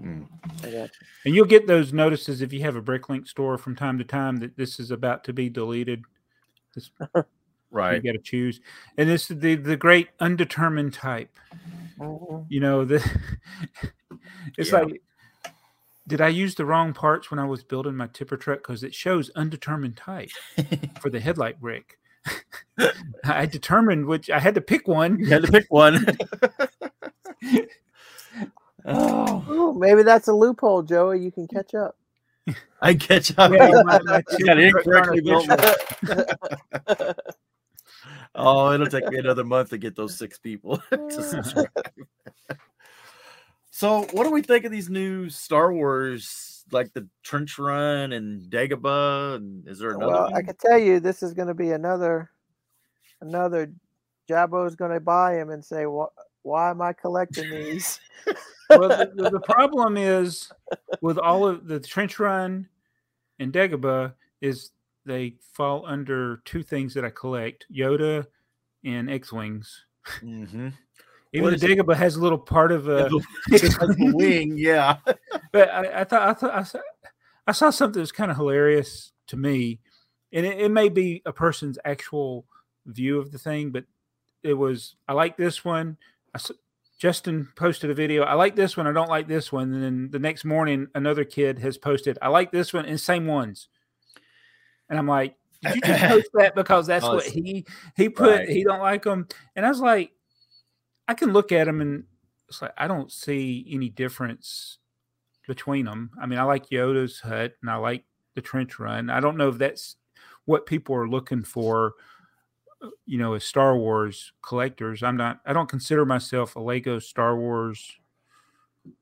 Mm. 0.02 0.26
I 0.62 0.70
got 0.70 0.72
you. 0.72 0.88
And 1.24 1.34
you'll 1.34 1.44
get 1.46 1.66
those 1.66 1.92
notices 1.92 2.40
if 2.42 2.52
you 2.52 2.62
have 2.62 2.76
a 2.76 2.82
Bricklink 2.82 3.28
store 3.28 3.56
from 3.58 3.76
time 3.76 3.98
to 3.98 4.04
time 4.04 4.36
that 4.38 4.56
this 4.56 4.78
is 4.80 4.90
about 4.90 5.22
to 5.24 5.32
be 5.32 5.48
deleted. 5.48 6.02
This 6.74 6.90
Right. 7.70 7.96
you 7.96 8.12
got 8.12 8.16
to 8.16 8.22
choose, 8.22 8.60
and 8.96 9.08
this 9.08 9.30
is 9.30 9.38
the 9.40 9.54
the 9.56 9.76
great 9.76 10.08
undetermined 10.20 10.94
type. 10.94 11.38
Mhm. 11.98 12.46
you 12.48 12.60
know 12.60 12.84
the 12.84 12.96
it's 14.58 14.70
Yeah. 14.72 14.80
like 14.80 15.02
did 16.06 16.20
i 16.20 16.28
use 16.28 16.54
the 16.54 16.64
wrong 16.64 16.92
parts 16.92 17.30
when 17.30 17.38
i 17.38 17.44
was 17.44 17.62
building 17.62 17.94
my 17.96 18.06
tipper 18.08 18.36
truck 18.36 18.58
because 18.58 18.82
it 18.82 18.94
shows 18.94 19.30
undetermined 19.36 19.96
type 19.96 20.30
for 21.00 21.10
the 21.10 21.20
headlight 21.20 21.60
brick 21.60 21.98
i 23.24 23.46
determined 23.46 24.06
which 24.06 24.30
i 24.30 24.38
had 24.38 24.54
to 24.54 24.60
pick 24.60 24.88
one 24.88 25.18
You 25.18 25.26
had 25.26 25.42
to 25.42 25.52
pick 25.52 25.66
one. 25.68 26.04
oh, 28.84 29.44
Ooh, 29.50 29.74
maybe 29.78 30.02
that's 30.02 30.28
a 30.28 30.32
loophole, 30.32 30.82
Joey. 30.82 31.20
You 31.20 31.30
can 31.30 31.46
catch 31.46 31.74
up. 31.74 31.96
I 32.80 32.94
catch 32.94 33.36
up. 33.38 33.52
Yeah, 33.52 33.82
my- 33.84 34.00
my 34.02 34.22
got 34.44 34.58
incorrectly 34.58 35.20
built. 35.20 35.48
Oh, 38.34 38.70
it'll 38.72 38.86
take 38.86 39.08
me 39.08 39.18
another 39.18 39.44
month 39.44 39.70
to 39.70 39.78
get 39.78 39.96
those 39.96 40.16
six 40.18 40.38
people 40.38 40.76
to 40.90 41.22
subscribe. 41.22 41.68
So, 43.76 44.06
what 44.12 44.24
do 44.24 44.30
we 44.30 44.40
think 44.40 44.64
of 44.64 44.72
these 44.72 44.88
new 44.88 45.28
Star 45.28 45.70
Wars, 45.70 46.64
like 46.72 46.94
the 46.94 47.06
Trench 47.22 47.58
Run 47.58 48.12
and 48.12 48.50
Dagobah? 48.50 49.36
And 49.36 49.68
is 49.68 49.80
there 49.80 49.90
another 49.90 50.06
well, 50.06 50.24
one? 50.24 50.34
I 50.34 50.40
can 50.40 50.56
tell 50.56 50.78
you 50.78 50.98
this 50.98 51.22
is 51.22 51.34
going 51.34 51.48
to 51.48 51.54
be 51.54 51.72
another, 51.72 52.30
another. 53.20 53.70
Jabbo's 54.30 54.76
going 54.76 54.92
to 54.92 55.00
buy 55.00 55.36
him 55.36 55.50
and 55.50 55.62
say, 55.62 55.84
"What? 55.84 56.08
Why 56.40 56.70
am 56.70 56.80
I 56.80 56.94
collecting 56.94 57.50
these?" 57.50 58.00
well 58.70 58.88
the, 58.88 59.30
the- 59.30 59.40
problem 59.44 59.98
is 59.98 60.50
with 61.02 61.18
all 61.18 61.46
of 61.46 61.66
the 61.66 61.78
trench 61.78 62.18
run 62.18 62.66
and 63.38 63.52
dagobah 63.52 64.14
is 64.40 64.70
they 65.04 65.34
fall 65.52 65.84
under 65.86 66.38
two 66.44 66.62
things 66.62 66.94
that 66.94 67.04
i 67.04 67.10
collect 67.10 67.66
yoda 67.70 68.26
and 68.84 69.10
x-wings 69.10 69.84
Mhm. 70.22 70.72
Even 71.36 71.50
the 71.50 71.56
is 71.56 71.62
it? 71.64 71.72
dagobah 71.78 71.96
has 71.96 72.16
a 72.16 72.20
little 72.20 72.38
part 72.38 72.72
of 72.72 72.88
a 72.88 73.06
It 73.06 73.10
just 73.50 73.78
has 73.80 73.96
the 73.96 74.12
wing, 74.14 74.54
yeah. 74.58 74.96
but 75.52 75.70
I, 75.70 76.00
I 76.00 76.04
thought 76.04 76.28
I 76.28 76.32
thought 76.34 76.54
I 76.54 76.62
saw, 76.62 76.78
I 77.46 77.52
saw 77.52 77.70
something 77.70 77.94
that 77.94 78.00
was 78.00 78.12
kind 78.12 78.30
of 78.30 78.36
hilarious 78.36 79.12
to 79.28 79.36
me, 79.36 79.80
and 80.32 80.46
it, 80.46 80.60
it 80.60 80.70
may 80.70 80.88
be 80.88 81.22
a 81.26 81.32
person's 81.32 81.78
actual 81.84 82.46
view 82.86 83.18
of 83.18 83.32
the 83.32 83.38
thing, 83.38 83.70
but 83.70 83.84
it 84.42 84.54
was 84.54 84.96
I 85.08 85.12
like 85.14 85.36
this 85.36 85.64
one. 85.64 85.96
I 86.34 86.38
Justin 86.98 87.48
posted 87.56 87.90
a 87.90 87.94
video. 87.94 88.22
I 88.22 88.34
like 88.34 88.56
this 88.56 88.76
one. 88.76 88.86
I 88.86 88.92
don't 88.92 89.10
like 89.10 89.28
this 89.28 89.52
one. 89.52 89.72
And 89.74 89.82
then 89.82 90.08
the 90.10 90.18
next 90.18 90.46
morning, 90.46 90.86
another 90.94 91.24
kid 91.24 91.58
has 91.58 91.76
posted. 91.76 92.16
I 92.22 92.28
like 92.28 92.52
this 92.52 92.72
one 92.72 92.86
and 92.86 92.98
same 92.98 93.26
ones. 93.26 93.68
And 94.88 94.98
I'm 94.98 95.06
like, 95.06 95.36
did 95.62 95.74
you 95.74 95.82
just 95.82 96.04
post 96.08 96.28
that 96.34 96.54
because 96.54 96.86
that's 96.86 97.04
Oh, 97.04 97.16
what 97.16 97.26
he 97.26 97.66
he 97.96 98.08
put? 98.08 98.30
right. 98.38 98.48
He 98.48 98.64
don't 98.64 98.80
like 98.80 99.02
them. 99.02 99.26
And 99.54 99.66
I 99.66 99.68
was 99.68 99.80
like, 99.80 100.12
I 101.08 101.14
can 101.14 101.32
look 101.32 101.52
at 101.52 101.66
them 101.66 101.80
and 101.80 102.04
it's 102.48 102.62
like 102.62 102.72
I 102.76 102.88
don't 102.88 103.10
see 103.10 103.66
any 103.70 103.88
difference 103.88 104.78
between 105.46 105.86
them. 105.86 106.10
I 106.20 106.26
mean, 106.26 106.38
I 106.38 106.42
like 106.42 106.70
Yoda's 106.70 107.20
hut 107.20 107.54
and 107.62 107.70
I 107.70 107.76
like 107.76 108.04
the 108.34 108.42
trench 108.42 108.78
run. 108.78 109.10
I 109.10 109.20
don't 109.20 109.36
know 109.36 109.48
if 109.48 109.58
that's 109.58 109.96
what 110.44 110.66
people 110.66 110.94
are 110.94 111.08
looking 111.08 111.42
for, 111.42 111.94
uh, 112.82 112.90
you 113.04 113.18
know, 113.18 113.34
as 113.34 113.44
Star 113.44 113.76
Wars 113.76 114.32
collectors. 114.42 115.02
I'm 115.02 115.16
not, 115.16 115.40
I 115.46 115.52
don't 115.52 115.68
consider 115.68 116.04
myself 116.04 116.56
a 116.56 116.60
Lego 116.60 116.98
Star 116.98 117.36
Wars 117.36 117.98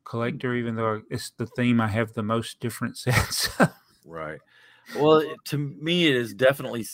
collector, 0.05 0.55
even 0.55 0.77
though 0.77 1.03
it's 1.11 1.31
the 1.31 1.47
theme 1.47 1.81
I 1.81 1.89
have 1.89 2.13
the 2.13 2.23
most 2.23 2.61
different 2.61 2.97
sets. 2.99 3.49
Right. 4.05 4.39
Well, 4.97 5.23
to 5.47 5.59
me, 5.59 6.09
it 6.09 6.15
is 6.15 6.35
definitely 6.35 6.85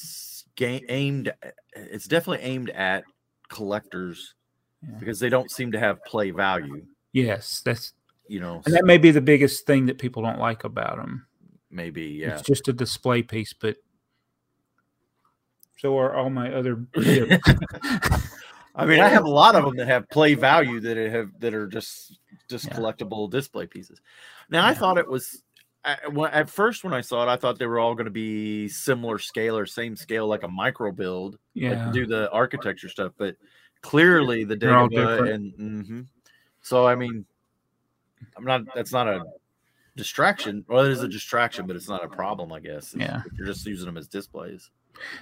aimed. 0.61 1.33
It's 1.75 2.07
definitely 2.07 2.45
aimed 2.45 2.71
at 2.71 3.05
collectors 3.49 4.35
Yeah. 4.83 4.99
because 4.99 5.21
they 5.21 5.29
don't 5.29 5.51
seem 5.51 5.73
to 5.73 5.79
have 5.79 6.03
play 6.05 6.31
value. 6.31 6.85
yes, 7.13 7.61
that's, 7.65 7.93
You 8.29 8.41
know, 8.41 8.63
and 8.65 8.75
that 8.75 8.85
may 8.85 8.99
be 8.99 9.11
the 9.11 9.21
biggest 9.21 9.67
thing 9.67 9.87
that 9.87 9.99
people 9.99 10.23
don't 10.23 10.39
like 10.39 10.65
about 10.65 10.97
them. 10.97 11.27
maybe 11.71 12.03
yeah. 12.03 12.35
It's 12.35 12.43
just 12.43 12.69
a 12.69 12.73
display 12.73 13.23
piece, 13.23 13.53
but 13.53 13.77
so 15.79 15.97
are 15.99 16.15
all 16.15 16.31
my 16.31 16.53
other. 16.53 16.85
I 18.75 18.87
mean, 18.87 19.01
I 19.01 19.09
have 19.09 19.25
a 19.25 19.31
lot 19.31 19.55
of 19.55 19.65
them 19.65 19.77
that 19.77 19.87
have 19.87 20.09
play 20.11 20.35
value 20.35 20.79
that 20.81 20.97
have 20.97 21.31
that 21.41 21.55
are 21.55 21.67
just 21.67 22.19
just 22.49 22.67
Yeah. 22.67 22.75
collectible 22.75 23.31
display 23.31 23.67
pieces. 23.67 24.01
Now, 24.51 24.67
I 24.67 24.75
thought 24.75 24.99
it 24.99 25.09
was 25.09 25.43
at 25.85 26.51
first 26.51 26.85
when 26.85 26.93
I 26.93 27.01
saw 27.01 27.23
it, 27.23 27.33
I 27.33 27.37
thought 27.37 27.59
they 27.59 27.67
were 27.67 27.79
all 27.79 27.95
going 27.95 28.05
to 28.05 28.11
be 28.11 28.69
similar 28.69 29.19
scale 29.19 29.57
or 29.57 29.65
same 29.67 29.97
scale, 29.97 30.27
like 30.27 30.43
a 30.43 30.49
micro 30.49 30.93
build, 30.93 31.39
yeah. 31.55 31.87
to 31.87 31.93
do 31.93 32.07
the 32.07 32.31
architecture 32.31 32.89
stuff. 32.89 33.13
But 33.17 33.37
clearly, 33.83 34.45
the 34.45 34.57
They're 34.57 34.77
all 34.77 34.89
Dagobah 34.89 35.33
and 35.33 35.53
mhm. 35.55 36.07
so 36.61 36.87
I 36.87 36.95
mean, 36.95 37.25
I'm 38.37 38.45
not. 38.45 38.63
That's 38.75 38.93
not 38.93 39.09
a 39.09 39.25
distraction. 39.97 40.65
Well, 40.69 40.85
it 40.85 40.93
is 40.93 41.03
a 41.03 41.09
distraction, 41.09 41.67
but 41.67 41.77
it's 41.77 41.89
not 41.89 42.05
a 42.05 42.09
problem, 42.09 42.53
I 42.53 42.61
guess. 42.61 42.95
Yeah. 42.97 43.23
if 43.27 43.37
you're 43.39 43.47
just 43.47 43.67
using 43.67 43.87
them 43.87 43.97
as 43.97 44.09
displays. 44.09 44.71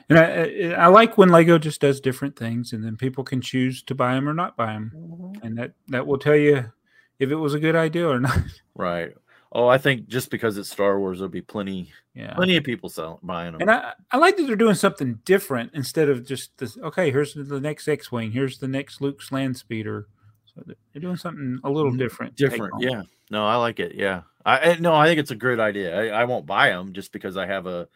And 0.08 0.18
I, 0.18 0.24
I 0.24 0.84
I 0.84 0.86
like 0.86 1.18
when 1.18 1.28
Lego 1.28 1.58
just 1.58 1.80
does 1.80 2.00
different 2.00 2.36
things, 2.36 2.72
and 2.72 2.82
then 2.84 2.96
people 2.96 3.22
can 3.22 3.40
choose 3.40 3.82
to 3.84 3.94
buy 3.94 4.14
them 4.14 4.28
or 4.28 4.34
not 4.34 4.56
buy 4.56 4.72
them, 4.72 4.92
Mhm. 4.94 5.44
and 5.44 5.58
that 5.58 5.72
that 5.88 6.06
will 6.06 6.18
tell 6.18 6.36
you 6.36 6.72
if 7.18 7.30
it 7.30 7.36
was 7.36 7.54
a 7.54 7.60
good 7.60 7.76
idea 7.76 8.08
or 8.08 8.20
not. 8.20 8.38
Right. 8.74 9.12
Oh, 9.50 9.66
I 9.66 9.78
think 9.78 10.08
just 10.08 10.30
because 10.30 10.58
it's 10.58 10.68
Star 10.70 10.98
Wars, 10.98 11.18
there'll 11.18 11.30
be 11.30 11.40
plenty, 11.40 11.90
Yeah. 12.14 12.34
plenty 12.34 12.56
of 12.58 12.64
people 12.64 12.88
selling, 12.90 13.18
buying 13.22 13.52
them. 13.52 13.62
And 13.62 13.70
I, 13.70 13.94
I 14.10 14.18
like 14.18 14.36
that 14.36 14.46
they're 14.46 14.56
doing 14.56 14.74
something 14.74 15.20
different 15.24 15.70
instead 15.74 16.10
of 16.10 16.26
just 16.26 16.56
this. 16.58 16.76
Okay, 16.76 17.10
here's 17.10 17.32
the 17.32 17.58
next 17.60 17.88
X-wing. 17.88 18.30
Here's 18.32 18.58
the 18.58 18.68
next 18.68 19.00
Luke's 19.00 19.32
land 19.32 19.56
speeder. 19.56 20.06
So 20.54 20.62
they're- 20.66 20.76
they're 20.92 21.00
doing 21.00 21.16
something 21.16 21.58
a 21.64 21.70
little 21.70 21.92
Mhm. 21.92 21.98
different. 21.98 22.36
Different, 22.36 22.74
yeah. 22.80 23.02
No, 23.30 23.46
I 23.46 23.56
like 23.56 23.80
it. 23.80 23.94
Yeah, 23.94 24.22
I 24.44 24.72
I- 24.72 24.78
no, 24.80 24.94
I 24.94 25.06
think 25.06 25.18
it's 25.18 25.30
a 25.30 25.34
great 25.36 25.60
idea. 25.60 25.98
I, 26.14 26.20
I 26.20 26.24
won't 26.24 26.44
buy 26.46 26.68
them 26.68 26.92
just 26.92 27.10
because 27.12 27.36
I 27.38 27.46
have 27.46 27.66
a. 27.66 27.88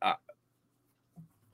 I, 0.00 0.14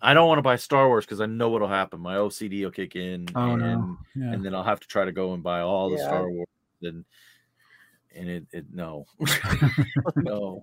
I 0.01 0.15
don't 0.15 0.29
want 0.29 0.39
to 0.39 0.43
buy 0.43 0.57
Star 0.57 0.87
Wars 0.89 1.05
because 1.05 1.21
I 1.21 1.27
know 1.27 1.51
what'll 1.51 1.69
happen. 1.69 2.01
My 2.01 2.17
OCD 2.17 2.63
will 2.65 2.71
kick 2.71 2.97
in, 2.97 3.27
Oh 3.35 3.53
and 3.53 3.61
no. 3.63 3.99
Yeah. 4.15 4.33
and 4.33 4.45
then 4.45 4.55
I'll 4.55 4.63
have 4.63 4.81
to 4.81 4.89
try 4.89 5.05
to 5.05 5.13
go 5.13 5.35
and 5.35 5.43
buy 5.43 5.61
all 5.61 5.91
the 5.91 5.97
Yeah. 5.97 6.07
Star 6.07 6.31
Wars 6.31 6.47
and 6.83 7.05
and 8.15 8.29
it, 8.29 8.47
it 8.53 8.67
no 8.73 9.07
no 10.17 10.61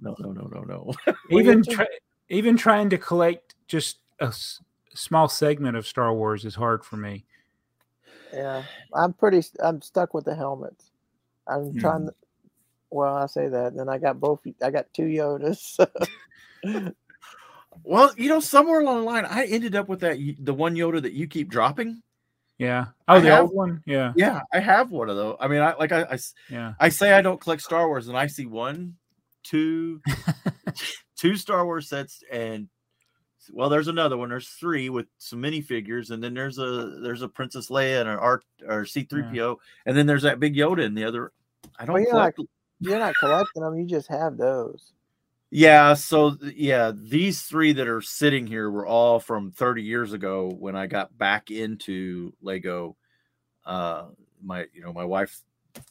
no 0.00 0.14
no 0.18 0.32
no 0.32 0.46
no 0.48 0.62
no 0.66 0.94
even 1.30 1.58
you 1.58 1.64
can- 1.64 1.74
try, 1.74 1.86
even 2.28 2.56
trying 2.56 2.90
to 2.90 2.98
collect 2.98 3.54
just 3.66 3.98
a 4.20 4.26
s- 4.26 4.60
small 4.94 5.28
segment 5.28 5.76
of 5.76 5.86
Star 5.86 6.12
Wars 6.14 6.44
is 6.44 6.54
hard 6.54 6.84
for 6.84 6.96
me. 6.96 7.24
Yeah, 8.32 8.62
I'm 8.94 9.12
pretty. 9.12 9.42
I'm 9.60 9.80
stuck 9.82 10.12
with 10.14 10.24
the 10.24 10.34
helmets. 10.34 10.90
I'm 11.46 11.72
Hmm. 11.72 11.78
trying. 11.78 12.06
To, 12.06 12.14
Well, 12.90 13.14
I 13.16 13.26
say 13.26 13.48
that, 13.48 13.68
and 13.68 13.78
then 13.78 13.88
I 13.88 13.98
got 13.98 14.18
both. 14.20 14.40
I 14.62 14.70
got 14.70 14.86
two 14.92 15.04
Yodas. 15.04 15.78
Well, 17.82 18.12
you 18.16 18.28
know, 18.28 18.38
somewhere 18.40 18.80
along 18.80 18.98
the 19.00 19.04
line, 19.04 19.24
I 19.24 19.46
ended 19.46 19.74
up 19.74 19.88
with 19.88 20.00
that 20.00 20.16
the 20.38 20.54
one 20.54 20.76
Yoda 20.76 21.02
that 21.02 21.12
you 21.12 21.26
keep 21.26 21.48
dropping. 21.50 22.02
Yeah. 22.58 22.86
Oh, 23.08 23.14
I 23.14 23.20
the 23.20 23.30
have- 23.30 23.42
old 23.44 23.54
one. 23.54 23.82
Yeah. 23.86 24.12
Yeah, 24.16 24.40
I 24.52 24.60
have 24.60 24.90
one 24.90 25.08
of 25.10 25.16
those. 25.16 25.36
I 25.40 25.48
mean, 25.48 25.60
I 25.60 25.74
like 25.74 25.92
I. 25.92 26.18
Yeah. 26.50 26.74
I 26.78 26.88
say 26.88 27.12
I 27.12 27.20
don't 27.22 27.40
collect 27.40 27.62
Star 27.62 27.86
Wars, 27.88 28.08
and 28.08 28.16
I 28.16 28.26
see 28.28 28.46
one, 28.46 28.94
two, 29.42 30.00
two 31.16 31.36
Star 31.36 31.64
Wars 31.66 31.88
sets, 31.88 32.22
and 32.30 32.68
well, 33.52 33.68
there's 33.68 33.88
another 33.88 34.16
one. 34.16 34.28
There's 34.30 34.48
three 34.48 34.88
with 34.88 35.06
some 35.18 35.42
minifigures, 35.42 36.10
and 36.10 36.22
then 36.22 36.32
there's 36.34 36.58
a 36.58 36.98
there's 37.02 37.22
a 37.22 37.28
Princess 37.28 37.68
Leia 37.70 38.00
and 38.00 38.08
an 38.08 38.18
art 38.18 38.44
or 38.66 38.86
C 38.86 39.02
three 39.02 39.22
PO, 39.22 39.58
and 39.86 39.96
then 39.96 40.06
there's 40.06 40.22
that 40.22 40.40
big 40.40 40.54
Yoda 40.54 40.84
in 40.84 40.94
the 40.94 41.04
other. 41.04 41.32
I 41.78 41.84
don't 41.84 41.94
Well, 41.94 42.02
you're 42.02 42.12
not- 42.12 42.34
collect. 42.34 42.50
You're 42.80 42.98
not 42.98 43.14
collecting 43.16 43.62
them. 43.62 43.78
You 43.78 43.86
just 43.86 44.08
have 44.08 44.36
those. 44.36 44.92
Yeah, 45.50 45.94
so 45.94 46.36
yeah, 46.54 46.92
these 46.94 47.42
three 47.42 47.72
that 47.74 47.86
are 47.86 48.00
sitting 48.02 48.46
here 48.46 48.70
were 48.70 48.86
all 48.86 49.20
from 49.20 49.52
30 49.52 49.82
years 49.82 50.12
ago 50.12 50.54
when 50.58 50.74
I 50.74 50.86
got 50.86 51.16
back 51.16 51.50
into 51.50 52.32
Lego. 52.42 52.96
Uh 53.64 54.06
my 54.42 54.66
you 54.74 54.82
know, 54.82 54.92
my 54.92 55.04
wife 55.04 55.40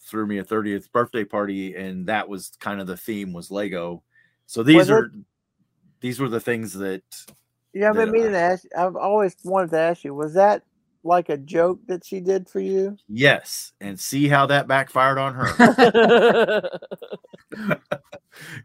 threw 0.10 0.28
me 0.28 0.38
a 0.38 0.44
30th 0.44 0.92
birthday 0.92 1.24
party 1.24 1.76
and 1.76 2.08
that 2.08 2.28
was 2.28 2.52
kind 2.60 2.80
of 2.82 2.88
the 2.88 2.98
theme 2.98 3.34
was 3.34 3.52
Lego. 3.52 4.04
So 4.46 4.64
these 4.64 4.76
Was 4.76 4.90
it- 4.90 4.94
are 4.94 5.12
these 6.02 6.20
were 6.20 6.30
the 6.30 6.40
things 6.42 6.74
that 6.74 7.04
Yeah, 7.74 7.90
I've 7.90 7.96
been 7.96 8.12
meaning 8.12 8.30
I- 8.30 8.32
to 8.32 8.40
ask. 8.40 8.66
I've 8.78 8.96
always 8.98 9.36
wanted 9.44 9.72
to 9.72 9.80
ask 9.80 10.04
you. 10.04 10.14
Was 10.14 10.34
that 10.34 10.64
like 11.06 11.30
a 11.30 11.38
joke 11.38 11.80
that 11.88 12.06
she 12.06 12.20
did 12.20 12.50
for 12.50 12.60
you? 12.60 12.98
yes, 13.08 13.72
and 13.82 14.00
see 14.00 14.28
how 14.28 14.46
that 14.48 14.68
backfired 14.68 15.18
on 15.18 15.34
her. 15.36 16.70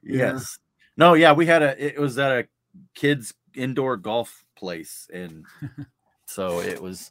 Yeah. 0.03 0.33
yes. 0.33 0.59
No, 0.99 1.15
yeah, 1.15 1.33
we 1.33 1.47
had 1.47 1.63
a 1.63 1.83
it 1.83 1.99
was 1.99 2.19
at 2.19 2.33
a 2.33 2.49
kids 2.95 3.33
indoor 3.55 3.97
golf 3.97 4.45
place 4.57 5.09
and 5.15 5.47
so 6.27 6.61
it 6.61 6.83
was 6.83 7.11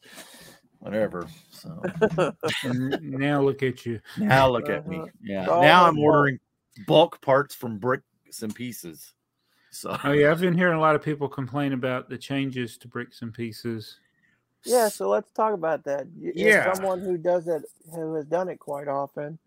whatever. 0.79 1.25
So 1.51 1.83
And 2.63 3.01
now 3.01 3.41
look 3.41 3.63
at 3.63 3.85
you. 3.85 3.99
now 4.17 4.49
look 4.49 4.69
at 4.69 4.87
me. 4.87 4.97
Uh-huh. 4.97 5.07
Yeah. 5.23 5.41
It's 5.43 5.47
Now 5.61 5.85
I'm 5.85 5.95
bulk. 5.95 6.05
ordering 6.05 6.39
bulk 6.85 7.21
parts 7.21 7.55
from 7.55 7.79
bricks 7.79 8.03
and 8.41 8.53
pieces. 8.53 9.13
So 9.71 9.97
Oh 10.03 10.11
yeah, 10.11 10.31
I've 10.31 10.41
been 10.41 10.57
hearing 10.57 10.77
a 10.77 10.81
lot 10.81 10.95
of 10.95 11.01
people 11.01 11.27
complain 11.29 11.73
about 11.73 12.09
the 12.09 12.17
changes 12.17 12.77
to 12.79 12.87
bricks 12.87 13.21
and 13.21 13.33
pieces. 13.33 13.99
yeah, 14.65 14.89
so 14.89 15.07
let's 15.09 15.31
talk 15.31 15.53
about 15.53 15.83
that. 15.85 16.07
Y- 16.15 16.29
as 16.29 16.35
Yeah. 16.35 16.73
someone 16.73 16.99
who 17.01 17.17
does 17.17 17.47
it, 17.47 17.63
who 17.93 18.13
has 18.15 18.25
done 18.25 18.49
it 18.49 18.59
quite 18.59 18.87
often. 18.89 19.39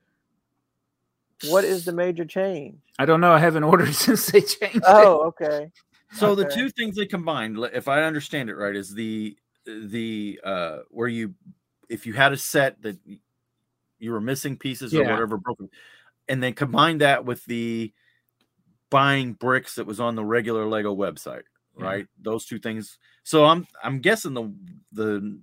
What 1.49 1.65
is 1.65 1.85
the 1.85 1.93
major 1.93 2.25
change? 2.25 2.79
I 2.99 3.07
don't 3.07 3.21
know. 3.21 3.33
I 3.33 3.39
haven't 3.39 3.65
ordered 3.73 3.95
since 3.95 4.27
they 4.27 4.41
changed 4.41 4.77
it. 4.77 4.83
Oh, 4.87 5.21
okay. 5.29 5.71
So 6.13 6.35
the 6.35 6.49
two 6.49 6.71
things 6.71 6.97
they 6.97 7.07
combined, 7.07 7.57
if 7.73 7.87
I 7.89 8.03
understand 8.03 8.51
it 8.51 8.57
right, 8.57 8.75
is 8.75 8.93
the 8.95 9.37
the 9.67 10.41
uh 10.43 10.79
where 10.91 11.09
you 11.09 11.35
if 11.89 12.07
you 12.07 12.13
had 12.15 12.33
a 12.33 12.37
set 12.37 12.81
that 12.83 12.99
you 13.99 14.13
were 14.13 14.21
missing 14.21 14.57
pieces 14.57 14.95
or 14.95 15.03
whatever 15.05 15.37
broken, 15.37 15.69
and 16.29 16.43
then 16.43 16.53
combine 16.55 16.99
that 16.99 17.25
with 17.25 17.45
the 17.45 17.93
buying 18.91 19.35
bricks 19.35 19.77
that 19.77 19.87
was 19.87 20.01
on 20.01 20.17
the 20.17 20.25
regular 20.25 20.67
Lego 20.67 20.95
website, 20.95 21.45
Yeah. 21.79 21.85
right? 21.85 22.07
Those 22.21 22.45
two 22.45 22.59
things. 22.59 22.99
So 23.23 23.45
I'm 23.45 23.67
I'm 23.85 24.01
guessing 24.01 24.35
the 24.35 24.53
the 24.93 25.39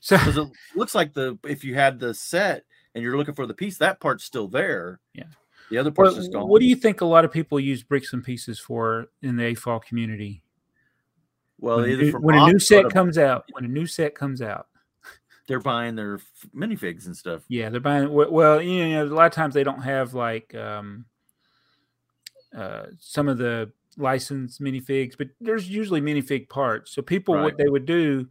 So 0.00 0.16
because 0.18 0.38
it 0.38 0.48
looks 0.74 0.94
like 0.94 1.12
the 1.14 1.38
if 1.44 1.62
you 1.62 1.74
had 1.74 2.00
the 2.00 2.14
set 2.14 2.64
and 2.94 3.02
you're 3.02 3.16
looking 3.16 3.34
for 3.34 3.46
the 3.46 3.54
piece, 3.54 3.78
that 3.78 4.00
part's 4.00 4.24
still 4.24 4.48
there. 4.48 5.00
Yeah. 5.14 5.24
The 5.70 5.78
other 5.78 5.90
part's 5.90 6.12
what, 6.12 6.20
just 6.20 6.32
gone. 6.32 6.48
what 6.48 6.60
do 6.60 6.66
you 6.66 6.76
think 6.76 7.00
a 7.00 7.06
lot 7.06 7.24
of 7.24 7.32
people 7.32 7.58
use 7.58 7.82
bricks 7.82 8.12
and 8.12 8.22
pieces 8.22 8.58
for 8.58 9.06
in 9.22 9.36
the 9.36 9.54
AFOL 9.54 9.82
community? 9.82 10.42
well, 11.58 11.76
when, 11.76 11.88
a 11.88 11.92
either 11.92 12.18
when 12.18 12.34
a 12.34 12.46
new 12.46 12.58
set 12.58 12.90
comes 12.90 13.16
out, 13.16 13.44
when 13.52 13.64
a 13.64 13.68
new 13.68 13.86
set 13.86 14.14
comes 14.14 14.42
out, 14.42 14.66
they're 15.46 15.60
buying 15.60 15.94
their 15.94 16.18
minifigs 16.54 17.06
and 17.06 17.16
stuff. 17.16 17.42
yeah, 17.48 17.70
they're 17.70 17.80
buying. 17.80 18.12
Well, 18.12 18.60
you 18.60 18.88
know, 18.90 19.04
a 19.04 19.06
lot 19.06 19.26
of 19.26 19.32
times 19.32 19.54
they 19.54 19.64
don't 19.64 19.80
have 19.82 20.12
like 20.12 20.54
um, 20.54 21.04
uh, 22.54 22.86
some 22.98 23.28
of 23.28 23.38
the 23.38 23.70
licensed 23.96 24.60
minifigs, 24.60 25.14
but 25.16 25.28
there's 25.40 25.68
usually 25.68 26.00
minifig 26.00 26.48
parts. 26.48 26.92
So 26.92 27.00
people, 27.02 27.34
Right. 27.34 27.44
what 27.44 27.56
they 27.56 27.68
would 27.68 27.86
do, 27.86 28.28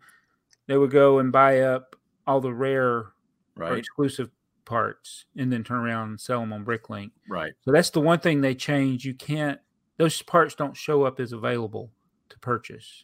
they 0.67 0.77
would 0.77 0.91
go 0.91 1.19
and 1.19 1.31
buy 1.31 1.61
up 1.61 1.95
all 2.27 2.41
the 2.41 2.53
rare 2.53 2.89
or 2.89 3.13
Right. 3.55 3.77
exclusive 3.77 4.29
parts, 4.71 5.25
and 5.35 5.51
then 5.51 5.63
turn 5.63 5.79
around 5.79 6.09
and 6.09 6.19
sell 6.19 6.39
them 6.39 6.53
on 6.53 6.63
BrickLink. 6.63 7.11
Right. 7.27 7.53
So 7.65 7.71
that's 7.71 7.89
the 7.89 7.99
one 7.99 8.19
thing 8.19 8.39
they 8.39 8.55
change. 8.55 9.03
You 9.03 9.13
can't; 9.13 9.59
those 9.97 10.21
parts 10.21 10.55
don't 10.55 10.77
show 10.77 11.03
up 11.03 11.19
as 11.19 11.33
available 11.33 11.91
to 12.29 12.39
purchase. 12.39 13.03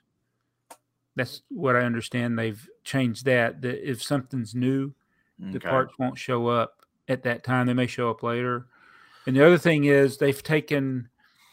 That's 1.15 1.41
what 1.49 1.75
I 1.75 1.81
understand. 1.81 2.39
They've 2.39 2.67
changed 2.83 3.25
that. 3.25 3.61
That 3.61 3.87
if 3.87 4.01
something's 4.01 4.55
new, 4.55 4.93
the 5.39 5.59
parts 5.59 5.93
won't 5.99 6.17
show 6.17 6.47
up 6.47 6.85
at 7.07 7.23
that 7.23 7.43
time. 7.43 7.67
They 7.67 7.73
may 7.73 7.87
show 7.87 8.09
up 8.09 8.23
later. 8.23 8.67
And 9.25 9.35
the 9.35 9.45
other 9.45 9.57
thing 9.57 9.83
is 9.83 10.17
they've 10.17 10.41
taken 10.41 11.09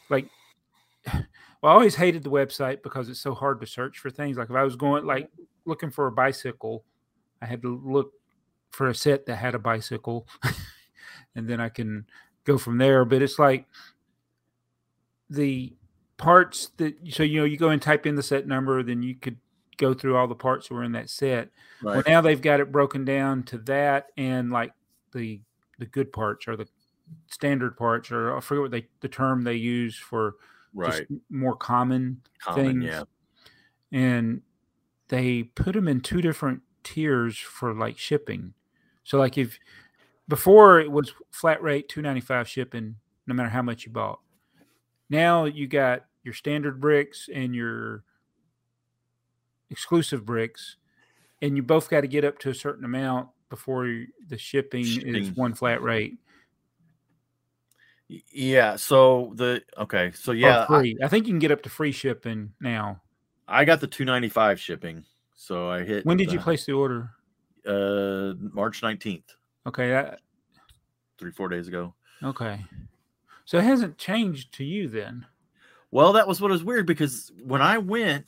like 0.09 0.29
well, 1.13 1.23
I 1.63 1.69
always 1.71 1.95
hated 1.95 2.23
the 2.23 2.31
website 2.31 2.83
because 2.83 3.09
it's 3.09 3.19
so 3.19 3.33
hard 3.33 3.59
to 3.59 3.67
search 3.67 3.99
for 3.99 4.09
things. 4.09 4.37
Like 4.37 4.49
if 4.49 4.55
I 4.55 4.63
was 4.63 4.75
going 4.75 5.05
like 5.05 5.29
looking 5.65 5.91
for 5.91 6.07
a 6.07 6.11
bicycle, 6.11 6.85
I 7.41 7.47
had 7.47 7.61
to 7.63 7.81
look 7.83 8.13
for 8.75 8.89
a 8.89 8.95
set 8.95 9.25
that 9.25 9.37
had 9.37 9.55
a 9.55 9.59
bicycle 9.59 10.27
and 11.35 11.47
then 11.47 11.61
I 11.61 11.69
can 11.69 12.05
go 12.43 12.57
from 12.57 12.77
there. 12.77 13.05
But 13.05 13.21
it's 13.21 13.39
like 13.39 13.65
the 15.29 15.73
parts 16.17 16.71
that 16.77 16.95
so 17.09 17.23
you 17.23 17.39
know 17.39 17.45
you 17.45 17.57
go 17.57 17.69
and 17.69 17.81
type 17.81 18.05
in 18.05 18.15
the 18.15 18.23
set 18.23 18.47
number, 18.47 18.83
then 18.83 19.01
you 19.01 19.15
could 19.15 19.37
go 19.77 19.93
through 19.93 20.15
all 20.15 20.27
the 20.27 20.35
parts 20.35 20.67
that 20.67 20.73
were 20.73 20.83
in 20.83 20.93
that 20.93 21.09
set. 21.09 21.49
Well, 21.81 22.03
now 22.07 22.21
they've 22.21 22.41
got 22.41 22.59
it 22.59 22.71
broken 22.71 23.03
down 23.05 23.43
to 23.43 23.57
that 23.59 24.07
and 24.17 24.51
like 24.51 24.73
the 25.13 25.41
the 25.79 25.85
good 25.85 26.11
parts 26.13 26.47
or 26.47 26.55
the 26.55 26.67
standard 27.27 27.77
parts 27.77 28.11
or 28.11 28.35
I 28.35 28.39
forget 28.39 28.61
what 28.61 28.71
they 28.71 28.87
the 29.01 29.09
term 29.09 29.43
they 29.43 29.55
use 29.55 29.95
for 29.97 30.35
just 30.83 30.99
Right. 30.99 31.07
more 31.29 31.55
common 31.55 32.21
Common. 32.39 32.65
things. 32.65 32.83
Yeah. 32.85 33.03
and 33.91 34.41
they 35.07 35.43
put 35.43 35.73
them 35.73 35.87
in 35.87 36.01
two 36.01 36.21
different 36.21 36.61
tiers 36.83 37.37
for 37.37 37.73
like 37.73 37.97
shipping. 37.97 38.53
So 39.05 39.17
like 39.17 39.37
if 39.37 39.57
before 40.27 40.81
it 40.81 40.91
was 40.91 41.13
flat 41.31 41.63
rate 41.63 41.87
295 41.87 42.49
shipping 42.49 42.95
no 43.27 43.33
matter 43.33 43.49
how 43.49 43.61
much 43.61 43.85
you 43.85 43.91
bought. 43.91 44.19
Now 45.09 45.45
you 45.45 45.67
got 45.67 46.05
your 46.23 46.33
standard 46.33 46.81
bricks 46.81 47.29
and 47.33 47.55
your 47.55 48.03
exclusive 49.69 50.25
bricks 50.25 50.77
and 51.41 51.55
you 51.55 51.63
both 51.63 51.89
got 51.89 52.01
to 52.01 52.07
get 52.07 52.25
up 52.25 52.39
to 52.39 52.49
a 52.49 52.53
certain 52.53 52.85
amount 52.85 53.29
before 53.49 54.05
the 54.27 54.37
shipping, 54.37 54.85
is 54.85 55.31
one 55.31 55.53
flat 55.53 55.81
rate. 55.81 56.17
Yeah. 58.07 58.75
So 58.75 59.33
the 59.35 59.61
okay. 59.77 60.11
So 60.13 60.31
yeah, 60.31 60.63
I, 60.63 60.67
free. 60.67 60.97
I, 61.03 61.07
think 61.07 61.27
you 61.27 61.33
can 61.33 61.39
get 61.39 61.51
up 61.51 61.61
to 61.63 61.69
free 61.69 61.91
shipping 61.91 62.53
now. 62.59 63.01
I 63.47 63.65
got 63.65 63.79
the 63.79 63.87
295 63.87 64.59
shipping. 64.59 65.05
So 65.35 65.69
I 65.69 65.83
hit. 65.83 66.05
When 66.05 66.17
did 66.17 66.31
you 66.31 66.39
place 66.39 66.65
the 66.65 66.73
order? 66.73 67.11
Uh, 67.65 68.33
March 68.53 68.81
19th, 68.81 69.23
Okay, 69.65 69.89
that, 69.89 70.19
three 71.17 71.31
four 71.31 71.49
days 71.49 71.67
ago. 71.67 71.93
okay. 72.23 72.63
So 73.45 73.57
it 73.57 73.63
hasn't 73.63 73.97
changed 73.97 74.53
to 74.55 74.63
you 74.63 74.87
then. 74.87 75.25
Well, 75.91 76.13
that 76.13 76.27
was 76.27 76.41
what 76.41 76.51
was 76.51 76.63
weird 76.63 76.85
because 76.87 77.31
when 77.43 77.61
I 77.61 77.77
went, 77.77 78.25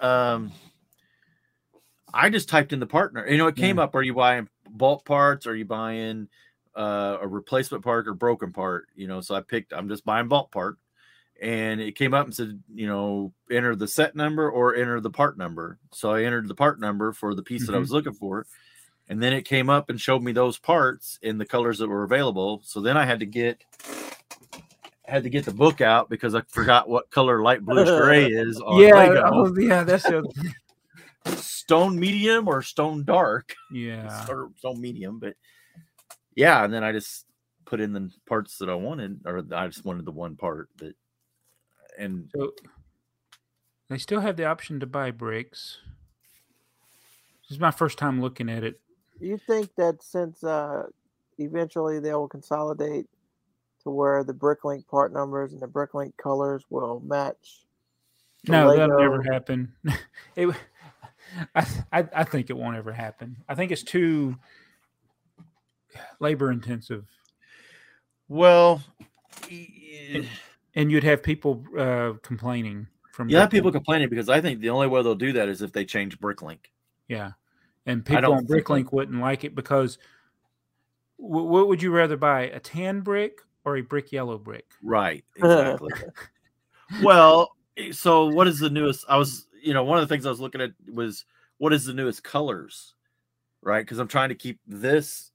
um, 0.00 0.52
I 2.12 2.28
just 2.30 2.48
typed 2.48 2.72
in 2.72 2.80
the 2.80 2.86
partner. 2.86 3.26
You 3.26 3.38
know, 3.38 3.46
it 3.46 3.56
came 3.56 3.76
Yeah. 3.78 3.84
up: 3.84 3.94
Are 3.94 4.02
you 4.02 4.14
buying 4.14 4.48
bulk 4.70 5.04
parts? 5.04 5.46
Are 5.46 5.54
you 5.56 5.64
buying 5.64 6.28
uh, 6.74 7.18
a 7.20 7.26
replacement 7.28 7.84
part 7.84 8.06
or 8.08 8.14
broken 8.14 8.52
part? 8.52 8.88
You 8.94 9.06
know, 9.08 9.20
so 9.20 9.34
I 9.34 9.40
picked. 9.40 9.72
I'm 9.72 9.88
just 9.88 10.04
buying 10.04 10.28
bulk 10.28 10.50
part, 10.52 10.76
and 11.40 11.80
it 11.80 11.96
came 11.96 12.12
up 12.14 12.26
and 12.26 12.34
said, 12.34 12.62
you 12.74 12.86
know, 12.86 13.32
enter 13.50 13.74
the 13.76 13.88
set 13.88 14.14
number 14.16 14.50
or 14.50 14.74
enter 14.74 15.00
the 15.00 15.10
part 15.10 15.38
number. 15.38 15.78
So 15.92 16.12
I 16.12 16.24
entered 16.24 16.48
the 16.48 16.54
part 16.54 16.80
number 16.80 17.12
for 17.12 17.34
the 17.34 17.42
piece 17.42 17.66
that 17.66 17.74
I 17.74 17.78
Mhm. 17.78 17.80
was 17.80 17.92
looking 17.92 18.12
for, 18.14 18.46
and 19.10 19.20
then 19.20 19.32
it 19.32 19.42
came 19.42 19.68
up 19.68 19.90
and 19.90 20.00
showed 20.00 20.22
me 20.22 20.30
those 20.30 20.56
parts 20.56 21.18
in 21.20 21.36
the 21.36 21.44
colors 21.44 21.78
that 21.78 21.88
were 21.88 22.04
available. 22.04 22.60
So 22.64 22.80
then 22.80 22.96
I 22.96 23.04
had 23.04 23.18
to 23.20 23.26
get 23.26 23.60
had 25.04 25.24
to 25.24 25.30
get 25.30 25.44
the 25.44 25.52
book 25.52 25.80
out 25.80 26.08
because 26.08 26.36
I 26.36 26.42
forgot 26.42 26.88
what 26.88 27.10
color 27.10 27.42
light 27.42 27.64
bluish 27.64 27.88
gray 27.88 28.26
is 28.30 28.60
on 28.60 28.80
yeah, 28.80 28.94
Lego. 28.94 29.22
oh, 29.26 29.58
yeah, 29.58 29.82
that's 29.82 30.04
the. 30.04 30.54
Stone 31.36 31.98
medium 31.98 32.48
or 32.48 32.62
stone 32.62 33.04
dark 33.04 33.54
yeah. 33.70 34.24
or 34.28 34.50
stone 34.56 34.80
medium, 34.80 35.18
but 35.18 35.34
yeah, 36.36 36.64
and 36.64 36.72
then 36.72 36.84
I 36.84 36.92
just 36.92 37.26
put 37.66 37.80
in 37.80 37.92
the 37.92 38.10
parts 38.26 38.58
that 38.58 38.70
I 38.70 38.74
wanted, 38.74 39.20
or 39.26 39.44
I 39.52 39.66
just 39.66 39.84
wanted 39.84 40.04
the 40.04 40.12
one 40.12 40.36
part 40.36 40.68
that, 40.78 40.94
and 41.98 42.30
So 42.34 42.52
they 43.88 43.98
still 43.98 44.20
have 44.20 44.36
the 44.36 44.46
option 44.46 44.80
to 44.80 44.86
buy 44.86 45.10
bricks. 45.10 45.78
This 47.42 47.56
is 47.56 47.60
my 47.60 47.72
first 47.72 47.98
time 47.98 48.20
looking 48.20 48.48
at 48.48 48.64
it. 48.64 48.80
You 49.20 49.38
think 49.38 49.74
that 49.76 50.02
since 50.02 50.42
uh, 50.42 50.84
eventually 51.38 52.00
they 52.00 52.12
will 52.12 52.28
consolidate 52.28 53.06
to 53.82 53.90
where 53.90 54.24
the 54.24 54.32
Bricklink 54.32 54.86
part 54.86 55.12
numbers 55.12 55.52
and 55.52 55.60
the 55.60 55.68
Bricklink 55.68 56.16
colors 56.16 56.64
will 56.70 57.00
match? 57.00 57.60
the 58.44 58.52
No, 58.52 58.76
that'll 58.76 58.98
never 58.98 59.22
happen. 59.22 59.74
it, 60.36 60.46
w- 60.46 60.58
I, 61.54 61.66
I 61.92 62.08
I 62.14 62.24
think 62.24 62.50
it 62.50 62.56
won't 62.56 62.76
ever 62.76 62.92
happen. 62.92 63.36
I 63.48 63.54
think 63.54 63.70
it's 63.70 63.82
too 63.82 64.36
labor 66.18 66.50
intensive, 66.50 67.06
Well, 68.28 68.82
y- 69.50 70.26
and 70.74 70.90
you'd 70.90 71.04
have 71.04 71.22
people 71.22 71.64
uh, 71.76 72.12
complaining 72.22 72.86
from 73.12 73.28
yeah, 73.28 73.46
Bricklink. 73.46 73.50
people 73.50 73.72
complaining 73.72 74.08
because 74.08 74.28
I 74.28 74.40
think 74.40 74.60
the 74.60 74.70
only 74.70 74.86
way 74.86 75.02
they'll 75.02 75.14
do 75.14 75.32
that 75.34 75.48
is 75.48 75.62
if 75.62 75.72
they 75.72 75.84
change 75.84 76.18
Bricklink. 76.18 76.58
Yeah, 77.08 77.32
and 77.86 78.04
people 78.04 78.32
on 78.32 78.46
think 78.46 78.48
that- 78.48 78.64
Bricklink 78.64 78.92
wouldn't 78.92 79.20
like 79.20 79.44
it 79.44 79.54
because 79.54 79.98
wh- 81.16 81.20
what 81.48 81.68
would 81.68 81.82
you 81.82 81.90
rather 81.90 82.16
buy, 82.16 82.42
a 82.42 82.60
tan 82.60 83.00
brick 83.00 83.40
or 83.64 83.76
a 83.76 83.80
brick 83.82 84.12
yellow 84.12 84.38
brick? 84.38 84.66
Right. 84.82 85.24
Exactly. 85.36 85.92
well, 87.02 87.50
eh, 87.76 87.92
so 87.92 88.26
what 88.26 88.48
is 88.48 88.58
the 88.58 88.70
newest? 88.70 89.04
I 89.08 89.16
was, 89.16 89.46
you 89.62 89.74
know, 89.74 89.84
one 89.84 89.98
of 89.98 90.08
the 90.08 90.12
things 90.12 90.26
I 90.26 90.30
was 90.30 90.40
looking 90.40 90.60
at 90.60 90.72
was 90.92 91.24
what 91.58 91.72
is 91.72 91.84
the 91.84 91.94
newest 91.94 92.24
colors, 92.24 92.94
right? 93.62 93.84
Because 93.84 93.98
I'm 93.98 94.08
trying 94.08 94.30
to 94.30 94.34
keep 94.34 94.58
this 94.66 95.30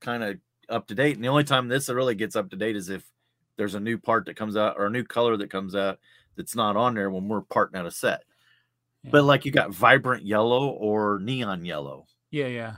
kind 0.00 0.22
of 0.22 0.38
up 0.68 0.86
to 0.88 0.94
date. 0.94 1.14
And 1.16 1.24
the 1.24 1.28
only 1.28 1.44
time 1.44 1.68
this 1.68 1.88
really 1.88 2.14
gets 2.14 2.36
up 2.36 2.50
to 2.50 2.56
date 2.56 2.76
is 2.76 2.88
if 2.90 3.04
there's 3.56 3.74
a 3.74 3.80
new 3.80 3.96
part 3.98 4.26
that 4.26 4.36
comes 4.36 4.56
out 4.56 4.76
or 4.76 4.86
a 4.86 4.90
new 4.90 5.04
color 5.04 5.36
that 5.36 5.50
comes 5.50 5.74
out 5.74 5.98
that's 6.36 6.54
not 6.54 6.76
on 6.76 6.94
there 6.94 7.10
when 7.10 7.26
we're 7.26 7.40
parting 7.40 7.78
out 7.78 7.86
a 7.86 7.90
set. 7.90 8.22
Yeah. 9.04 9.10
But 9.12 9.24
like 9.24 9.44
you 9.44 9.52
got 9.52 9.70
vibrant 9.72 10.24
yellow 10.26 10.68
or 10.70 11.18
neon 11.20 11.64
yellow, 11.64 12.06
Yeah, 12.30 12.48
yeah, 12.48 12.76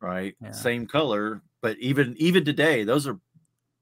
right? 0.00 0.34
Yeah. 0.42 0.50
Same 0.52 0.86
color, 0.86 1.40
but 1.62 1.78
even 1.78 2.14
even 2.18 2.44
today, 2.44 2.84
those 2.84 3.06
are 3.06 3.18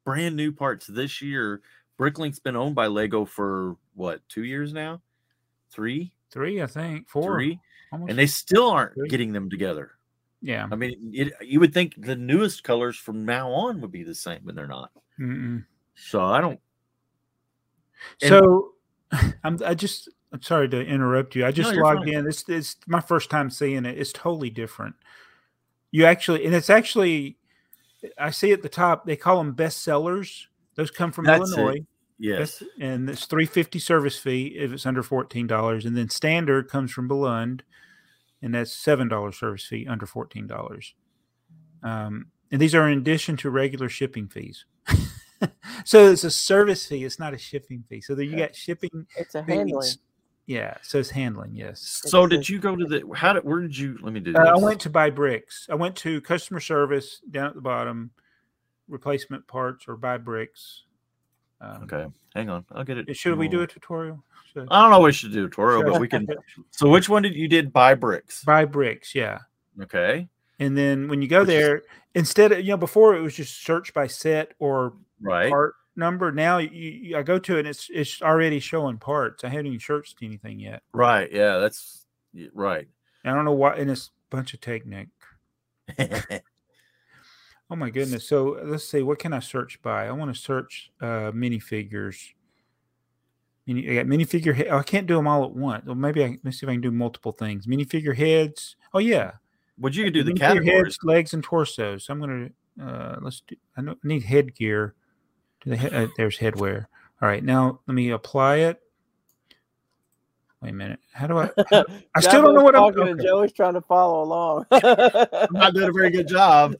brand 0.04 0.36
new 0.36 0.52
parts 0.52 0.86
this 0.86 1.22
year. 1.22 1.62
Bricklink's 1.98 2.38
been 2.40 2.56
owned 2.56 2.74
by 2.74 2.86
Lego 2.88 3.24
for 3.24 3.76
what 3.94 4.20
two 4.28 4.44
years 4.44 4.72
now, 4.72 5.00
three, 5.70 6.12
three, 6.30 6.60
I 6.62 6.66
think, 6.66 7.08
four, 7.08 7.34
three, 7.36 7.58
almost. 7.92 8.10
and 8.10 8.18
they 8.18 8.26
still 8.26 8.68
aren't 8.70 8.94
Three. 8.94 9.08
getting 9.08 9.32
them 9.32 9.48
together. 9.48 9.92
yeah, 10.42 10.68
I 10.70 10.74
mean, 10.76 11.12
it, 11.14 11.32
you 11.40 11.60
would 11.60 11.72
think 11.72 11.94
the 11.96 12.16
newest 12.16 12.62
colors 12.64 12.96
from 12.96 13.24
now 13.24 13.50
on 13.50 13.80
would 13.80 13.92
be 13.92 14.02
the 14.02 14.14
same, 14.14 14.40
but 14.44 14.54
they're 14.54 14.66
not. 14.66 14.90
Mm-mm. 15.18 15.64
So 15.94 16.22
I 16.24 16.40
don't. 16.42 16.60
And- 18.20 18.28
So 18.28 18.72
I'm 19.44 19.58
I 19.64 19.74
just 19.74 20.08
I'm 20.34 20.42
sorry 20.42 20.68
to 20.70 20.84
interrupt 20.84 21.36
you. 21.36 21.46
I 21.46 21.52
just 21.52 21.72
you're 21.72 21.84
logged 21.84 22.06
fine. 22.06 22.14
in. 22.14 22.26
It's 22.26 22.48
it's 22.48 22.76
my 22.88 23.00
first 23.00 23.30
time 23.30 23.50
seeing 23.50 23.86
it. 23.86 23.96
It's 23.96 24.12
totally 24.12 24.50
different. 24.50 24.96
You 25.92 26.06
actually 26.06 26.44
and 26.44 26.52
it's 26.52 26.68
actually 26.68 27.36
I 28.18 28.30
see 28.30 28.50
at 28.50 28.60
the 28.60 28.68
top 28.68 29.06
they 29.06 29.14
call 29.14 29.38
them 29.38 29.52
best 29.52 29.82
sellers. 29.82 30.48
Those 30.74 30.90
come 30.90 31.12
from 31.12 31.26
That's 31.26 31.52
it. 31.52 31.58
Illinois. 31.58 31.86
Yes, 32.18 32.58
Best- 32.58 32.70
and 32.80 33.08
it's 33.08 33.26
three 33.26 33.46
fifty 33.46 33.78
service 33.78 34.18
fee 34.18 34.56
if 34.58 34.72
it's 34.72 34.86
under 34.86 35.04
fourteen 35.04 35.46
dollars, 35.46 35.84
and 35.84 35.96
then 35.96 36.08
standard 36.08 36.68
comes 36.68 36.90
from 36.90 37.08
Billund, 37.08 37.60
and 38.42 38.54
that's 38.56 38.72
seven 38.72 39.06
dollars 39.06 39.38
service 39.38 39.64
fee 39.64 39.86
under 39.86 40.04
fourteen 40.04 40.48
dollars. 40.48 40.94
Um, 41.84 42.26
and 42.50 42.60
these 42.60 42.74
are 42.74 42.88
in 42.88 42.98
addition 42.98 43.36
to 43.38 43.50
regular 43.50 43.88
shipping 43.88 44.26
fees. 44.26 44.64
so 45.84 46.10
it's 46.10 46.24
a 46.24 46.30
service 46.30 46.86
fee; 46.86 47.04
it's 47.04 47.20
not 47.20 47.34
a 47.34 47.38
shipping 47.38 47.84
fee. 47.88 48.00
So 48.00 48.16
there 48.16 48.24
you 48.24 48.36
got 48.36 48.56
shipping. 48.56 49.06
It's 49.16 49.36
a 49.36 49.44
fees. 49.44 49.98
Handling. 50.46 50.64
Yeah, 50.64 50.76
so 50.82 50.98
it's 50.98 51.10
handling. 51.10 51.54
Yes. 51.54 52.02
So 52.06 52.26
did 52.26 52.48
you 52.48 52.58
go 52.58 52.76
to 52.76 52.84
the? 52.84 53.02
How 53.14 53.32
did? 53.32 53.44
Where 53.44 53.60
did 53.60 53.76
you? 53.76 53.98
Let 54.02 54.12
me 54.12 54.20
do 54.20 54.32
this. 54.32 54.40
Uh, 54.40 54.52
I 54.54 54.58
went 54.58 54.80
to 54.82 54.90
buy 54.90 55.10
bricks. 55.10 55.66
I 55.70 55.74
went 55.74 55.96
to 55.96 56.20
customer 56.20 56.60
service 56.60 57.20
down 57.30 57.46
at 57.48 57.54
the 57.54 57.60
bottom, 57.60 58.10
replacement 58.88 59.46
parts 59.46 59.86
or 59.88 59.96
buy 59.96 60.18
bricks. 60.18 60.82
Um, 61.60 61.84
Okay, 61.84 62.06
hang 62.34 62.50
on. 62.50 62.64
I'll 62.72 62.84
get 62.84 62.98
it. 62.98 63.16
Should 63.16 63.38
we 63.38 63.48
do 63.48 63.62
a 63.62 63.66
tutorial? 63.66 64.22
Should- 64.52 64.68
I 64.70 64.82
don't 64.82 64.90
know. 64.90 65.00
what 65.00 65.06
We 65.06 65.12
should 65.12 65.32
do 65.32 65.46
a 65.46 65.48
tutorial, 65.48 65.82
but 65.84 66.00
we 66.00 66.08
can. 66.08 66.26
So 66.70 66.88
which 66.88 67.08
one 67.08 67.22
did 67.22 67.34
you 67.34 67.48
did 67.48 67.72
buy 67.72 67.94
bricks? 67.94 68.44
buy 68.44 68.64
bricks. 68.64 69.14
Yeah. 69.14 69.38
Okay, 69.82 70.28
And 70.60 70.78
then 70.78 71.08
when 71.08 71.20
you 71.20 71.26
go 71.26 71.40
Which 71.40 71.48
is- 71.48 71.54
there, 71.54 71.82
instead 72.14 72.52
of 72.52 72.60
you 72.60 72.68
know 72.70 72.76
before 72.76 73.16
it 73.16 73.20
was 73.22 73.34
just 73.34 73.64
search 73.64 73.92
by 73.94 74.06
set 74.06 74.52
or 74.60 74.92
right. 75.20 75.50
part 75.50 75.74
number. 75.96 76.32
Now 76.32 76.58
you, 76.58 76.70
you, 76.70 77.16
I 77.18 77.22
go 77.22 77.38
to 77.38 77.56
it 77.56 77.60
and 77.60 77.68
it's 77.68 77.88
it's 77.92 78.22
already 78.22 78.60
showing 78.60 78.98
parts. 78.98 79.44
I 79.44 79.48
haven't 79.48 79.66
even 79.66 79.80
searched 79.80 80.18
anything 80.22 80.60
yet. 80.60 80.82
Right. 80.92 81.30
Yeah, 81.32 81.58
that's 81.58 82.06
right. 82.52 82.88
I 83.24 83.32
don't 83.32 83.44
know 83.44 83.52
why. 83.52 83.76
And 83.76 83.90
it's 83.90 84.08
a 84.08 84.36
bunch 84.36 84.54
of 84.54 84.60
Technic. 84.60 85.08
Oh 87.70 87.76
my 87.76 87.90
goodness. 87.90 88.28
So 88.28 88.60
let's 88.62 88.84
see. 88.84 89.02
What 89.02 89.18
can 89.18 89.32
I 89.32 89.40
search 89.40 89.80
by? 89.82 90.06
I 90.06 90.12
want 90.12 90.34
to 90.34 90.40
search 90.40 90.92
uh 91.00 91.32
minifigures. 91.32 92.32
Mini, 93.66 93.90
I 93.90 93.94
got 93.94 94.06
minifigure. 94.06 94.54
He- 94.54 94.68
oh, 94.68 94.78
I 94.78 94.82
can't 94.82 95.06
do 95.06 95.16
them 95.16 95.26
all 95.26 95.44
at 95.44 95.52
once. 95.52 95.86
Well, 95.86 95.94
maybe 95.94 96.22
I 96.22 96.38
let's 96.44 96.60
see 96.60 96.66
if 96.66 96.70
I 96.70 96.74
can 96.74 96.82
do 96.82 96.90
multiple 96.90 97.32
things. 97.32 97.66
Minifigure 97.66 98.14
heads. 98.14 98.76
Oh 98.92 98.98
yeah. 98.98 99.32
Would 99.78 99.96
you 99.96 100.10
do 100.10 100.22
the 100.22 100.34
categories? 100.34 100.70
heads, 100.70 100.98
legs, 101.02 101.34
and 101.34 101.42
torsos. 101.42 102.04
So 102.04 102.12
I'm 102.12 102.20
gonna 102.20 102.48
uh 102.80 103.16
let's 103.22 103.40
do. 103.40 103.56
I 103.76 103.80
know, 103.80 103.92
I 103.92 104.06
need 104.06 104.24
headgear. 104.24 104.94
Do 105.64 105.72
Uh, 105.74 106.06
there's 106.16 106.38
headwear. 106.38 106.86
All 107.22 107.28
right. 107.28 107.42
Now 107.42 107.80
let 107.86 107.94
me 107.94 108.10
apply 108.10 108.56
it. 108.56 108.80
Wait 110.60 110.70
a 110.70 110.72
minute. 110.72 111.00
How 111.12 111.26
do 111.26 111.38
I? 111.38 111.50
I 112.14 112.20
still 112.20 112.42
don't 112.42 112.54
know 112.54 112.62
what 112.62 112.74
I'm. 112.74 112.82
talking. 112.92 113.08
and 113.08 113.20
okay. 113.20 113.28
Joey's 113.28 113.52
trying 113.52 113.74
to 113.74 113.80
follow 113.82 114.22
along. 114.22 114.66
I'm 114.70 115.48
not 115.52 115.74
doing 115.74 115.88
a 115.88 115.92
very 115.92 116.10
good 116.10 116.26
job. 116.28 116.74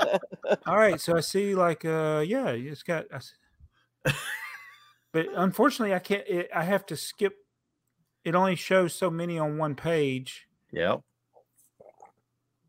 All 0.66 0.76
right, 0.76 1.00
so 1.00 1.16
I 1.16 1.20
see 1.20 1.54
like 1.54 1.84
uh 1.84 2.24
yeah, 2.26 2.48
it's 2.48 2.82
got 2.82 3.06
I 3.12 3.16
s- 3.16 3.34
But 5.12 5.26
unfortunately 5.34 5.94
I 5.94 5.98
can't 6.00 6.24
it, 6.28 6.50
I 6.54 6.64
have 6.64 6.86
to 6.86 6.96
skip 6.96 7.34
it 8.24 8.34
only 8.34 8.54
shows 8.56 8.94
so 8.94 9.10
many 9.10 9.38
on 9.38 9.56
one 9.58 9.74
page. 9.76 10.46
Yep. 10.72 11.00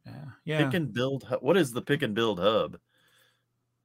Yeah. 0.05 0.13
Yeah. 0.45 0.65
Pick 0.65 0.73
and 0.75 0.93
build. 0.93 1.25
What 1.41 1.57
is 1.57 1.71
the 1.73 1.81
pick 1.81 2.01
and 2.03 2.13
build 2.15 2.39
hub? 2.39 2.77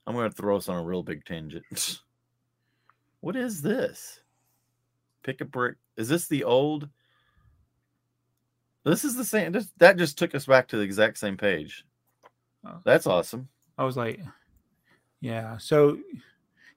I'm 0.06 0.14
going 0.14 0.30
to 0.30 0.36
throw 0.36 0.56
us 0.56 0.68
on 0.68 0.76
a 0.76 0.84
real 0.84 1.02
big 1.02 1.24
tangent. 1.24 1.64
what 3.20 3.36
is 3.36 3.60
this? 3.60 4.20
Pick 5.22 5.40
a 5.40 5.44
brick. 5.44 5.76
Is 5.96 6.08
this 6.08 6.28
the 6.28 6.44
old? 6.44 6.88
This 8.84 9.04
is 9.04 9.16
the 9.16 9.24
same. 9.24 9.50
This, 9.50 9.68
that 9.78 9.96
just 9.96 10.16
took 10.16 10.34
us 10.34 10.46
back 10.46 10.68
to 10.68 10.76
the 10.76 10.84
exact 10.84 11.18
same 11.18 11.36
page. 11.36 11.84
Oh. 12.64 12.78
That's 12.84 13.06
awesome. 13.06 13.48
I 13.78 13.84
was 13.84 13.96
like 13.96 14.20
Yeah. 15.20 15.58
So 15.58 15.98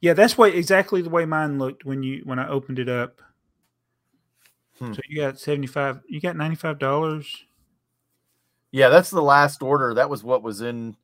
yeah, 0.02 0.13
that's 0.13 0.38
what 0.38 0.56
exactly 0.56 1.02
the 1.02 1.10
way 1.10 1.26
mine 1.26 1.60
looked 1.60 1.86
when 1.86 2.02
you 2.02 2.22
when 2.24 2.39
I 2.39 2.48
opened 2.48 2.80
it 2.80 2.89
up. 2.89 3.22
Hmm. 4.80 4.94
So 4.94 5.02
you 5.08 5.22
got 5.22 5.38
75 5.38 6.02
you 6.08 6.20
got 6.20 6.36
$95. 6.36 7.28
Yeah, 8.72 8.89
that's 8.89 9.10
the 9.10 9.22
last 9.22 9.62
order. 9.62 9.94
That 9.94 10.10
was 10.10 10.24
what 10.24 10.42
was 10.42 10.62
in 10.62 10.96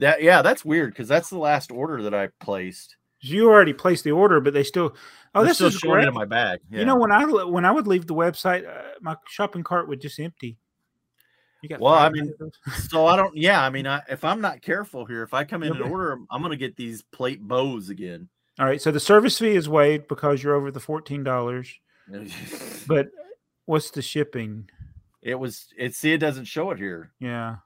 that. 0.00 0.22
Yeah, 0.22 0.42
that's 0.42 0.64
weird 0.64 0.92
because 0.92 1.08
that's 1.08 1.30
the 1.30 1.38
last 1.38 1.70
order 1.70 2.02
that 2.02 2.14
I 2.14 2.28
placed. 2.40 2.96
You 3.20 3.48
already 3.50 3.74
placed 3.74 4.04
the 4.04 4.12
order 4.12 4.40
but 4.40 4.54
they 4.54 4.64
still 4.64 4.94
Oh, 5.34 5.40
They're 5.40 5.50
this 5.50 5.58
still 5.58 5.68
is 5.68 5.78
great. 5.78 6.08
in 6.08 6.14
my 6.14 6.24
bag. 6.24 6.58
You 6.70 6.84
know, 6.84 6.96
when 6.96 7.12
I 7.12 7.24
when 7.24 7.64
I 7.64 7.70
would 7.70 7.86
leave 7.86 8.06
the 8.06 8.14
website, 8.14 8.66
uh, 8.68 8.94
my 9.00 9.14
shopping 9.28 9.62
cart 9.62 9.88
would 9.88 10.00
just 10.00 10.18
empty. 10.18 10.56
You 11.62 11.68
got 11.68 11.78
Well, 11.80 11.94
I 11.94 12.08
mean, 12.08 12.34
so 12.88 13.06
I 13.06 13.14
don't. 13.16 13.36
Yeah, 13.36 13.62
I 13.62 13.70
mean, 13.70 13.86
I, 13.86 14.02
if 14.08 14.24
I'm 14.24 14.40
not 14.40 14.60
careful 14.62 15.04
here, 15.04 15.22
if 15.22 15.32
I 15.34 15.44
come 15.44 15.62
in 15.62 15.74
You'll 15.74 15.84
and 15.84 15.92
order, 15.92 16.18
I'm 16.30 16.42
gonna 16.42 16.56
get 16.56 16.74
these 16.76 17.02
plate 17.02 17.40
bows 17.42 17.90
again. 17.90 18.28
all 18.58 18.66
right. 18.66 18.80
So 18.82 18.90
the 18.90 18.98
service 18.98 19.38
fee 19.38 19.54
is 19.54 19.68
waived 19.68 20.08
because 20.08 20.42
you're 20.42 20.54
over 20.54 20.70
the 20.72 20.80
fourteen 20.80 21.22
dollars. 21.22 21.72
But 22.88 23.10
what's 23.66 23.90
the 23.92 24.02
shipping? 24.02 24.68
it 25.22 25.34
was. 25.36 25.68
It 25.76 25.94
see, 25.94 26.12
it 26.12 26.18
doesn't 26.18 26.46
show 26.46 26.70
it 26.72 26.78
here. 26.78 27.12
Yeah, 27.20 27.56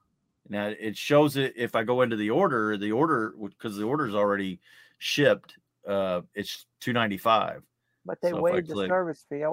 Now 0.48 0.66
it 0.66 0.96
shows 0.96 1.36
it 1.36 1.54
if 1.56 1.74
I 1.74 1.84
go 1.84 2.02
into 2.02 2.16
the 2.16 2.30
order. 2.30 2.76
The 2.76 2.92
order 2.92 3.34
because 3.40 3.76
the 3.76 3.84
order's 3.84 4.14
already 4.14 4.60
shipped. 4.98 5.56
Uh, 5.86 6.22
it's 6.34 6.66
two 6.80 6.92
ninety 6.92 7.16
five. 7.18 7.62
but 8.04 8.20
they 8.20 8.30
So 8.30 8.36
if 8.36 8.40
I 8.40 8.54
waived 8.54 8.68
the 8.68 8.74
click- 8.74 8.88
service 8.90 9.24
fee. 9.28 9.44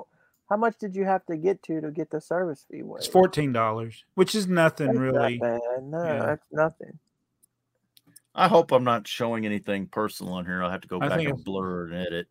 How 0.49 0.57
much 0.57 0.77
did 0.79 0.95
you 0.97 1.05
have 1.05 1.25
to 1.27 1.37
get 1.37 1.63
to 1.63 1.79
to 1.79 1.91
get 1.91 2.09
the 2.09 2.19
service 2.19 2.65
fee 2.69 2.83
waived? 2.83 3.05
it's 3.05 3.07
fourteen 3.07 3.53
dollars, 3.53 4.03
which 4.15 4.35
is 4.35 4.47
nothing 4.47 4.87
That's 4.87 4.99
really. 4.99 5.37
Not 5.37 5.61
bad. 5.61 5.83
No, 5.83 6.03
Yeah. 6.03 6.25
that's 6.25 6.45
nothing. 6.51 6.99
I 8.35 8.47
hope 8.47 8.71
I'm 8.71 8.83
not 8.83 9.07
showing 9.07 9.45
anything 9.45 9.87
personal 9.87 10.33
on 10.33 10.45
here. 10.45 10.61
I'll 10.63 10.69
have 10.71 10.81
to 10.81 10.87
go 10.87 10.97
I 11.01 11.07
back 11.09 11.19
and 11.19 11.27
it's- 11.29 11.41
blur 11.43 11.85
and 11.85 11.93
edit. 12.05 12.27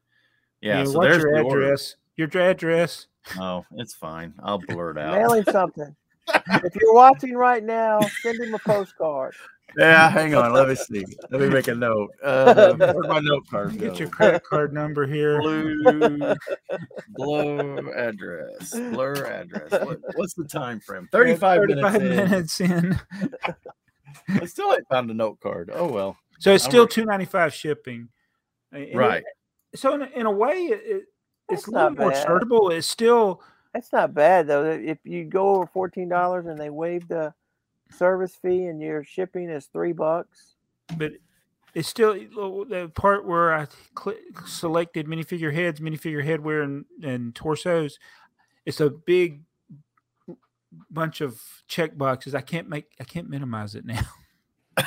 Yeah, 0.61 0.85
so 0.85 0.99
what's 0.99 1.09
there's 1.13 1.23
your 1.23 1.35
the 1.37 1.43
order. 1.43 1.63
address? 1.65 1.97
Your 2.17 2.29
address. 2.39 3.07
Oh, 3.39 3.65
it's 3.73 3.95
fine. 3.95 4.35
I'll 4.43 4.59
blur 4.59 4.91
it 4.93 4.99
out. 4.99 5.13
Mail 5.19 5.33
him 5.35 5.45
something. 5.45 5.97
If 6.65 6.75
you're 6.77 6.95
watching 6.95 7.35
right 7.35 7.63
now, 7.63 8.01
send 8.23 8.41
him 8.41 8.55
a 8.55 8.59
postcard. 8.59 9.35
Yeah, 9.79 10.11
hang 10.11 10.35
on. 10.35 10.53
Let 10.53 10.69
me 10.69 10.75
see. 10.75 11.05
Let 11.31 11.41
me 11.41 11.49
make 11.49 11.69
a 11.69 11.75
note. 11.75 12.11
Uh, 12.25 12.75
where'd 12.75 12.97
my 13.09 13.21
note 13.21 13.47
card 13.49 13.79
Get 13.79 14.01
your 14.01 14.09
credit 14.09 14.43
card 14.43 14.73
number 14.73 15.07
here. 15.07 15.41
blue 15.41 16.35
blur 17.11 17.95
address. 17.95 18.71
Blur 18.73 19.15
address. 19.27 19.71
What, 19.85 19.99
what's 20.17 20.35
the 20.35 20.45
time 20.45 20.81
frame? 20.81 21.09
35, 21.13 21.61
35 21.69 22.03
minutes. 22.03 22.61
in. 22.61 22.71
minutes 22.71 22.99
in. 22.99 23.01
I 24.29 24.47
still 24.47 24.73
ain't 24.73 24.89
found 24.89 25.11
a 25.11 25.15
note 25.15 25.39
card. 25.41 25.71
Oh 25.73 25.87
well. 25.91 26.17
So 26.41 26.53
it's 26.53 26.65
I'm 26.65 26.71
still 26.71 26.87
two 26.89 27.05
ninety 27.05 27.27
five 27.27 27.55
shipping. 27.55 28.09
And 28.73 28.83
it- 28.85 28.97
Right. 28.97 29.23
so 29.77 29.95
in 29.95 30.03
a, 30.03 30.07
in 30.07 30.27
a 30.27 30.31
way, 30.33 30.55
it, 30.67 30.81
it, 30.85 31.03
it's 31.49 31.65
That's 31.65 31.69
a 31.69 31.71
little 31.71 31.91
more 31.93 32.11
bad. 32.11 32.27
startable. 32.27 32.73
It's 32.73 32.87
still 32.89 33.43
That's 33.75 33.93
not 33.93 34.15
bad 34.15 34.47
though. 34.49 34.65
If 34.65 34.99
you 35.05 35.25
go 35.25 35.51
over 35.57 35.67
fourteen 35.67 36.09
dollars 36.09 36.47
and 36.47 36.59
they 36.59 36.71
waive 36.71 37.07
the 37.09 37.33
service 37.91 38.37
fee 38.41 38.67
and 38.67 38.81
your 38.81 39.05
shipping 39.05 39.49
is 39.51 39.67
three 39.67 39.93
bucks. 39.93 40.55
but 40.97 41.13
it's 41.75 41.89
still 41.89 42.15
the 42.15 42.91
part 42.97 43.25
where 43.25 43.55
I 43.55 43.67
cl- 43.97 44.17
selected 44.45 45.07
minifigure 45.07 45.55
heads, 45.55 45.79
minifigure 45.79 46.25
headwear, 46.25 46.65
and, 46.65 46.85
and 47.05 47.33
torsos. 47.35 47.99
It's 48.67 48.81
a 48.81 48.91
big 48.91 49.43
bunch 50.91 51.21
of 51.21 51.41
check 51.69 51.97
boxes. 51.97 52.35
I 52.35 52.41
can't 52.41 52.69
make. 52.69 52.87
I 53.01 53.05
can't 53.05 53.29
minimize 53.31 53.77
it 53.77 53.85
now. 53.85 54.03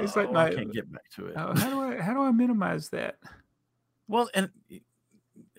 It's 0.00 0.16
like 0.16 0.28
Oh, 0.28 0.32
my- 0.32 0.46
I 0.48 0.54
can't 0.54 0.72
get 0.72 0.90
back 0.90 1.08
to 1.16 1.26
it. 1.26 1.36
How, 1.36 1.54
how 1.54 1.70
do 1.70 1.80
I? 1.80 2.00
How 2.00 2.14
do 2.14 2.22
I 2.22 2.32
minimize 2.32 2.88
that? 2.90 3.16
Well, 4.08 4.28
and 4.34 4.50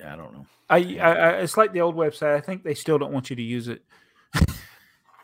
I 0.03 0.15
don't 0.15 0.33
know. 0.33 0.45
I, 0.69 0.77
I, 0.99 1.11
I 1.11 1.29
it's 1.37 1.57
like 1.57 1.73
the 1.73 1.81
old 1.81 1.95
website. 1.95 2.35
I 2.35 2.41
think 2.41 2.63
they 2.63 2.73
still 2.73 2.97
don't 2.97 3.13
want 3.13 3.29
you 3.29 3.35
to 3.35 3.41
use 3.41 3.67
it. 3.67 3.83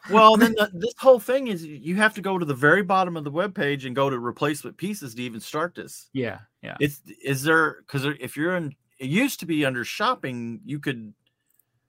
Well, 0.10 0.36
then 0.38 0.54
the, 0.58 0.70
this 0.74 0.94
whole 0.98 1.20
thing 1.20 1.48
is 1.48 1.66
you 1.66 1.96
have 1.96 2.14
to 2.16 2.22
go 2.22 2.38
to 2.38 2.46
the 2.46 2.54
very 2.54 2.84
bottom 2.84 3.18
of 3.18 3.24
the 3.24 3.32
web 3.32 3.54
page 3.54 3.86
and 3.86 3.96
go 3.96 4.10
to 4.10 4.18
replacement 4.20 4.78
pieces 4.78 5.16
to 5.16 5.22
even 5.22 5.40
start 5.40 5.76
this. 5.76 6.10
Yeah, 6.14 6.40
yeah. 6.62 6.78
It's 6.80 7.02
is 7.24 7.44
there 7.44 7.78
because 7.82 8.06
if 8.20 8.36
you're 8.36 8.56
in, 8.56 8.76
it 9.00 9.10
used 9.10 9.40
to 9.42 9.46
be 9.46 9.66
under 9.66 9.84
shopping, 9.84 10.62
you 10.66 10.80
could. 10.80 11.14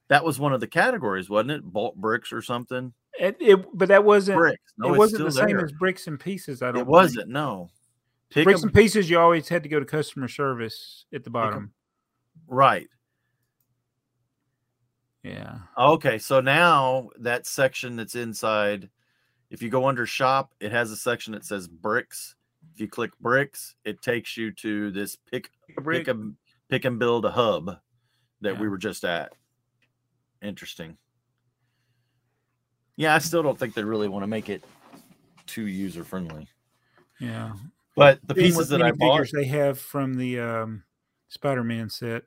That 0.08 0.24
was 0.24 0.38
one 0.38 0.52
of 0.52 0.60
the 0.60 0.66
categories, 0.66 1.30
wasn't 1.30 1.52
it? 1.52 1.62
Bolt 1.62 1.96
bricks 1.96 2.32
or 2.32 2.42
something. 2.42 2.92
It, 3.18 3.36
it, 3.40 3.64
but 3.72 3.88
that 3.88 4.04
wasn't. 4.04 4.38
Bricks. 4.38 4.60
No, 4.76 4.92
it 4.92 4.98
wasn't 4.98 5.24
the 5.24 5.30
still 5.30 5.46
same 5.46 5.56
there. 5.56 5.64
as 5.64 5.72
bricks 5.72 6.06
and 6.06 6.18
pieces. 6.18 6.62
I 6.62 6.66
don't. 6.66 6.76
It 6.76 6.78
think. 6.80 6.88
wasn't. 6.88 7.28
No. 7.28 7.70
Pick 8.30 8.44
bricks 8.44 8.62
a- 8.62 8.64
and 8.64 8.74
pieces. 8.74 9.08
You 9.08 9.18
always 9.18 9.48
had 9.48 9.62
to 9.62 9.68
go 9.68 9.78
to 9.78 9.86
customer 9.86 10.28
service 10.28 11.06
at 11.14 11.24
the 11.24 11.30
bottom. 11.30 11.72
Right. 12.48 12.88
Yeah. 15.22 15.58
Okay, 15.78 16.18
so 16.18 16.40
now 16.40 17.10
that 17.18 17.46
section 17.46 17.96
that's 17.96 18.14
inside, 18.14 18.90
if 19.50 19.62
you 19.62 19.68
go 19.68 19.86
under 19.86 20.06
shop, 20.06 20.54
it 20.60 20.72
has 20.72 20.90
a 20.90 20.96
section 20.96 21.32
that 21.34 21.44
says 21.44 21.68
bricks. 21.68 22.34
If 22.74 22.80
you 22.80 22.88
click 22.88 23.12
bricks, 23.20 23.74
it 23.84 24.02
takes 24.02 24.36
you 24.36 24.50
to 24.52 24.90
this 24.90 25.16
pick 25.30 25.50
brick. 25.76 26.00
pick 26.00 26.08
and 26.08 26.36
pick 26.68 26.84
and 26.84 26.98
build 26.98 27.24
a 27.24 27.30
hub 27.30 27.78
that 28.40 28.58
we 28.58 28.68
were 28.68 28.78
just 28.78 29.04
at. 29.04 29.32
Interesting. 30.42 30.96
Yeah, 32.96 33.14
I 33.14 33.18
still 33.18 33.42
don't 33.42 33.58
think 33.58 33.74
they 33.74 33.84
really 33.84 34.08
want 34.08 34.22
to 34.24 34.28
make 34.28 34.48
it 34.48 34.64
too 35.46 35.66
user 35.66 36.04
friendly. 36.04 36.48
Yeah. 37.20 37.52
But 37.94 38.20
the 38.26 38.34
pieces 38.34 38.68
that 38.70 38.82
I 38.82 38.90
bought 38.90 39.28
they 39.32 39.44
have 39.44 39.78
from 39.78 40.14
the 40.14 40.40
um, 40.40 40.82
Spider-Man 41.28 41.90
set. 41.90 42.24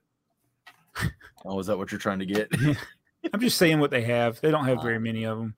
Oh, 1.45 1.59
is 1.59 1.67
that 1.67 1.77
what 1.77 1.91
you're 1.91 1.99
trying 1.99 2.19
to 2.19 2.25
get? 2.25 2.49
I'm 3.33 3.39
just 3.39 3.57
saying 3.57 3.79
what 3.79 3.91
they 3.91 4.01
have. 4.03 4.39
They 4.41 4.51
don't 4.51 4.65
have 4.65 4.81
very 4.81 4.99
many 4.99 5.25
of 5.25 5.37
them. 5.37 5.55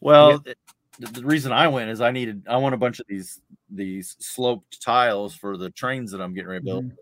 Well, 0.00 0.42
it- 0.46 0.58
the, 0.98 1.06
the 1.20 1.24
reason 1.24 1.50
I 1.50 1.66
went 1.68 1.88
is 1.88 2.02
I 2.02 2.10
needed 2.10 2.42
I 2.46 2.58
want 2.58 2.74
a 2.74 2.78
bunch 2.78 3.00
of 3.00 3.06
these 3.08 3.40
these 3.70 4.16
sloped 4.18 4.82
tiles 4.82 5.34
for 5.34 5.56
the 5.56 5.70
trains 5.70 6.10
that 6.12 6.20
I'm 6.20 6.34
getting 6.34 6.50
ready 6.50 6.60
to 6.60 6.64
build. 6.66 6.92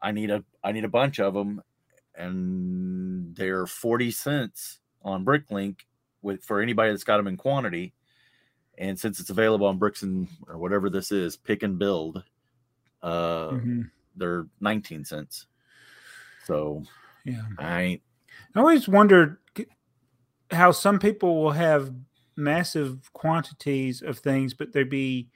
I 0.00 0.12
need 0.12 0.30
a 0.30 0.44
I 0.62 0.70
need 0.70 0.84
a 0.84 0.88
bunch 0.88 1.18
of 1.18 1.34
them, 1.34 1.60
and 2.14 3.34
they're 3.34 3.66
forty 3.66 4.12
cents 4.12 4.78
on 5.02 5.24
BrickLink 5.24 5.78
with 6.22 6.44
for 6.44 6.60
anybody 6.60 6.90
that's 6.92 7.02
got 7.02 7.16
them 7.16 7.26
in 7.26 7.36
quantity. 7.36 7.92
And 8.78 8.96
since 8.98 9.18
it's 9.18 9.30
available 9.30 9.66
on 9.66 9.78
Bricks 9.78 10.02
and 10.02 10.28
or 10.48 10.56
whatever 10.58 10.88
this 10.88 11.10
is, 11.10 11.36
pick 11.36 11.64
and 11.64 11.76
build, 11.78 12.22
uh, 13.02 13.50
Mhm. 13.50 13.90
they're 14.14 14.46
nineteen 14.60 15.04
cents. 15.04 15.46
So 16.44 16.82
Yeah. 17.24 17.42
I 17.58 17.82
ain't 17.82 18.02
I 18.54 18.60
always 18.60 18.88
wondered 18.88 19.38
how 20.50 20.70
some 20.72 20.98
people 20.98 21.42
will 21.42 21.52
have 21.52 21.92
massive 22.36 23.12
quantities 23.12 24.02
of 24.02 24.18
things, 24.18 24.54
but 24.54 24.72
they'd 24.72 24.88
be 24.90 25.28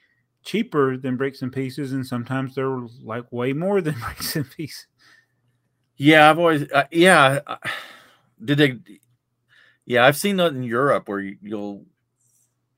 cheaper 0.43 0.97
than 0.97 1.17
bricks 1.17 1.43
and 1.43 1.53
pieces, 1.53 1.93
and 1.93 2.07
sometimes 2.07 2.55
they're 2.55 2.81
like 3.03 3.31
way 3.33 3.53
more 3.53 3.81
than 3.81 3.95
bricks 4.05 4.37
and 4.37 4.51
pieces. 4.51 4.87
Yeah, 5.97 6.31
I've 6.31 6.39
always 6.39 6.71
uh, 6.71 6.85
yeah. 6.93 7.41
uh, 7.47 7.57
Did 8.45 8.59
they? 8.59 8.79
Yeah, 9.85 10.05
I've 10.07 10.17
seen 10.17 10.37
that 10.37 10.53
in 10.53 10.63
Europe 10.63 11.09
where 11.09 11.21
you, 11.21 11.37
you'll 11.43 11.85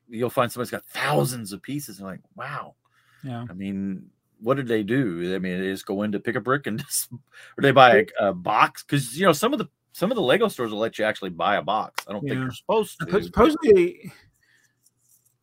you'll 0.09 0.31
find 0.31 0.51
somebody's 0.51 0.71
got 0.71 0.85
thousands 0.87 1.53
of 1.53 1.63
pieces. 1.63 1.99
And 1.99 2.09
like, 2.09 2.21
wow. 2.35 2.75
Yeah. 3.23 3.45
I 3.49 3.53
mean, 3.53 4.07
what 4.41 4.57
did 4.57 4.69
they 4.69 4.83
do? 4.83 5.35
I 5.35 5.39
mean, 5.39 5.61
they 5.61 5.71
just 5.71 5.87
go 5.87 6.03
in 6.03 6.13
to 6.13 6.21
pick 6.21 6.37
a 6.37 6.41
brick 6.41 6.67
and 6.67 6.79
just, 6.85 7.13
or 7.13 7.63
they 7.63 7.71
buy 7.73 8.07
a, 8.21 8.29
a 8.29 8.35
box 8.35 8.83
because 8.83 9.19
you 9.19 9.27
know 9.27 9.33
some 9.33 9.53
of 9.53 9.59
the 9.59 9.69
some 9.93 10.11
of 10.11 10.17
the 10.17 10.23
Lego 10.23 10.49
stores 10.49 10.71
will 10.71 10.79
let 10.79 10.99
you 10.99 11.05
actually 11.05 11.31
buy 11.31 11.57
a 11.57 11.63
box. 11.63 12.05
I 12.09 12.13
don't 12.13 12.23
think 12.23 12.35
Yeah. 12.35 12.43
you're 12.43 12.53
supposed 12.53 12.99
to. 13.01 13.23
Supposedly, 13.23 14.13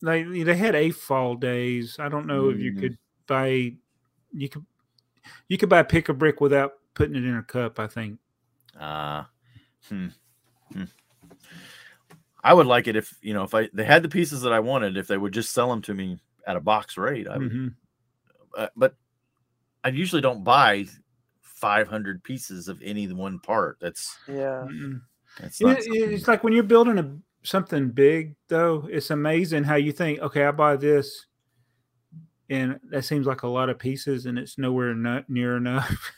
they 0.02 0.24
they 0.44 0.56
had 0.56 0.76
a 0.76 0.92
fall 0.92 1.36
days. 1.36 1.98
I 2.00 2.10
don't 2.10 2.28
know 2.28 2.50
if 2.50 2.60
you 2.60 2.72
Mhm. 2.74 2.80
could 2.80 2.98
buy 3.28 3.76
you 4.34 4.50
could 4.50 4.66
you 5.48 5.58
could 5.58 5.70
buy 5.70 5.84
pick 5.84 6.10
a 6.10 6.14
brick 6.14 6.40
without 6.42 6.74
putting 6.94 7.16
it 7.16 7.26
in 7.26 7.36
a 7.36 7.44
cup. 7.44 7.80
I 7.80 7.88
think. 7.88 8.20
Uh, 8.80 9.24
hmm, 9.90 10.08
hmm. 10.72 10.84
I 12.44 12.54
would 12.54 12.68
like 12.68 12.88
it 12.88 12.96
if 12.96 13.14
you 13.22 13.34
know 13.34 13.44
if 13.44 13.54
I 13.54 13.70
they 13.74 13.84
had 13.84 14.04
the 14.04 14.10
pieces 14.10 14.42
that 14.42 14.54
I 14.54 14.60
wanted 14.60 14.96
if 14.98 15.08
they 15.08 15.18
would 15.18 15.34
just 15.34 15.52
sell 15.52 15.70
them 15.70 15.82
to 15.84 15.94
me 15.94 16.20
at 16.46 16.56
a 16.56 16.62
box 16.62 16.98
rate. 16.98 17.28
I 17.28 17.38
would 17.38 17.52
Mhm. 17.52 17.74
Uh, 18.58 18.68
but 18.76 18.96
I 19.84 19.90
usually 19.90 20.22
don't 20.22 20.44
buy 20.44 20.86
500 21.42 22.24
pieces 22.24 22.68
of 22.68 22.82
any 22.84 23.08
one 23.12 23.40
part. 23.40 23.78
That's 23.80 24.18
Yeah. 24.28 24.68
That's 25.40 25.62
It- 25.62 25.66
not 25.66 25.78
it- 25.80 25.86
it's 26.14 26.28
like 26.28 26.44
when 26.44 26.52
you're 26.54 26.64
building 26.64 26.98
a 26.98 27.18
something 27.44 27.90
big, 27.92 28.36
though. 28.50 28.88
It's 28.92 29.10
amazing 29.12 29.64
how 29.64 29.76
you 29.76 29.92
think, 29.94 30.20
okay, 30.20 30.44
I 30.46 30.52
buy 30.52 30.76
this, 30.76 31.28
and 32.50 32.80
that 32.90 33.06
seems 33.06 33.26
like 33.28 33.44
a 33.44 33.48
lot 33.48 33.70
of 33.70 33.80
pieces, 33.80 34.26
and 34.26 34.38
it's 34.38 34.58
nowhere 34.58 34.94
not 34.94 35.30
near 35.30 35.56
enough. 35.58 36.12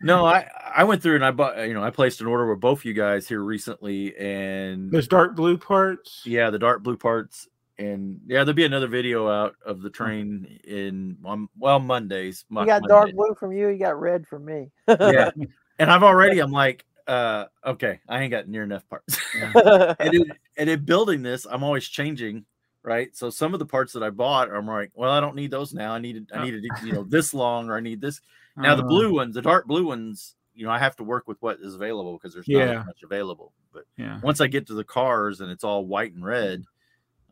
no. 0.00 0.24
I 0.24 0.48
I 0.76 0.84
went 0.84 1.02
through 1.02 1.14
and 1.16 1.24
I 1.24 1.30
bought 1.30 1.56
you 1.66 1.74
know 1.74 1.82
I 1.82 1.90
placed 1.90 2.20
an 2.20 2.26
order 2.26 2.48
with 2.50 2.60
both 2.60 2.84
you 2.84 2.92
guys 2.92 3.26
here 3.28 3.42
recently, 3.42 4.14
and 4.16 4.90
Those 4.90 5.08
dark 5.08 5.34
blue 5.36 5.56
parts. 5.58 6.22
yeah, 6.24 6.50
the 6.50 6.58
dark 6.58 6.82
blue 6.82 6.96
parts. 6.96 7.48
And 7.78 8.20
yeah, 8.26 8.44
there'll 8.44 8.54
be 8.54 8.64
another 8.64 8.86
video 8.86 9.28
out 9.28 9.56
of 9.66 9.82
the 9.82 9.90
train 9.90 10.60
in 10.64 11.16
on 11.24 11.48
well 11.58 11.80
Mondays. 11.80 12.44
You 12.48 12.54
Mon- 12.54 12.66
got 12.66 12.86
dark 12.86 13.12
blue 13.12 13.34
from 13.38 13.52
you. 13.52 13.68
You 13.68 13.78
got 13.78 13.98
red 14.00 14.26
from 14.26 14.44
me. 14.44 14.70
yeah, 14.86 15.30
and 15.78 15.90
I've 15.90 16.04
already 16.04 16.38
I'm 16.38 16.52
like, 16.52 16.84
uh, 17.06 17.46
okay, 17.66 18.00
I 18.08 18.22
ain't 18.22 18.30
got 18.30 18.48
near 18.48 18.62
enough 18.62 18.88
parts. 18.88 19.20
and 19.34 20.14
in, 20.14 20.32
and 20.56 20.70
in 20.70 20.84
building 20.84 21.22
this, 21.22 21.46
I'm 21.50 21.64
always 21.64 21.86
changing, 21.88 22.44
right? 22.82 23.14
So 23.16 23.28
some 23.30 23.54
of 23.54 23.58
the 23.58 23.66
parts 23.66 23.92
that 23.94 24.02
I 24.02 24.10
bought, 24.10 24.52
I'm 24.52 24.66
like, 24.66 24.92
well, 24.94 25.10
I 25.10 25.20
don't 25.20 25.36
need 25.36 25.50
those 25.50 25.74
now. 25.74 25.92
I 25.92 25.98
needed, 25.98 26.30
I 26.32 26.38
Oh. 26.38 26.44
needed, 26.44 26.64
you 26.80 26.92
know, 26.92 27.04
this 27.04 27.34
long, 27.34 27.68
or 27.68 27.76
I 27.76 27.80
need 27.80 28.00
this. 28.00 28.20
Now 28.56 28.76
the 28.76 28.84
Uh, 28.84 28.86
blue 28.86 29.14
ones, 29.14 29.34
the 29.34 29.42
dark 29.42 29.66
blue 29.66 29.86
ones, 29.86 30.36
you 30.54 30.64
know, 30.64 30.70
I 30.70 30.78
have 30.78 30.94
to 30.96 31.04
work 31.04 31.26
with 31.26 31.42
what 31.42 31.58
is 31.60 31.74
available 31.74 32.12
because 32.16 32.32
there's 32.32 32.48
not 32.48 32.60
Yeah. 32.60 32.80
as 32.80 32.86
much 32.86 33.02
available. 33.02 33.52
But 33.72 33.84
Yeah. 33.96 34.20
once 34.22 34.40
I 34.40 34.46
get 34.46 34.68
to 34.68 34.74
the 34.74 34.84
cars 34.84 35.40
and 35.40 35.50
it's 35.50 35.64
all 35.64 35.84
white 35.84 36.14
and 36.14 36.24
red, 36.24 36.62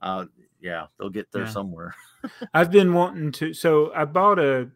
uh, 0.03 0.27
yeah, 0.61 0.87
they'll 0.99 1.11
get 1.11 1.31
there 1.33 1.45
Yeah. 1.45 1.53
somewhere. 1.53 1.95
I've 2.55 2.71
been 2.71 2.93
wanting 2.95 3.33
to. 3.33 3.55
So 3.55 3.93
I 3.95 4.05
bought 4.05 4.39
a, 4.39 4.69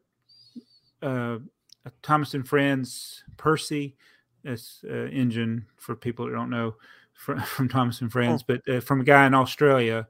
a, 1.03 1.39
a 1.85 1.93
Thomas 2.03 2.35
and 2.35 2.47
Friends 2.47 3.23
Percy, 3.37 3.97
this 4.43 4.85
uh, 4.89 5.07
engine 5.07 5.67
for 5.77 5.95
people 5.95 6.27
that 6.27 6.33
don't 6.33 6.51
know 6.51 6.75
from, 7.15 7.41
from 7.43 7.69
Thomas 7.69 8.01
and 8.01 8.11
Friends, 8.11 8.43
but 8.43 8.61
uh, 8.69 8.81
from 8.81 9.01
a 9.01 9.05
guy 9.05 9.27
in 9.27 9.35
Australia 9.35 10.07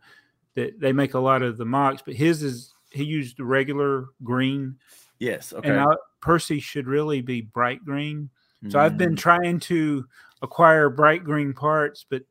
that 0.54 0.80
they 0.80 0.92
make 0.92 1.14
a 1.14 1.18
lot 1.18 1.42
of 1.42 1.56
the 1.58 1.64
MOCs, 1.66 2.00
but 2.04 2.14
his 2.14 2.42
is 2.42 2.72
he 2.90 3.04
used 3.04 3.36
the 3.36 3.44
regular 3.44 4.06
green, 4.24 4.76
Yes. 5.18 5.52
Okay. 5.52 5.68
and 5.68 5.80
I, 5.80 5.86
Percy 6.20 6.60
should 6.60 6.86
really 6.86 7.20
be 7.20 7.40
bright 7.42 7.84
green. 7.84 8.30
So 8.68 8.80
I've 8.80 8.96
been 8.98 9.14
Mm, 9.14 9.18
trying 9.18 9.60
to 9.60 10.06
acquire 10.42 10.88
bright 10.90 11.24
green 11.24 11.52
parts, 11.52 12.04
but 12.08 12.22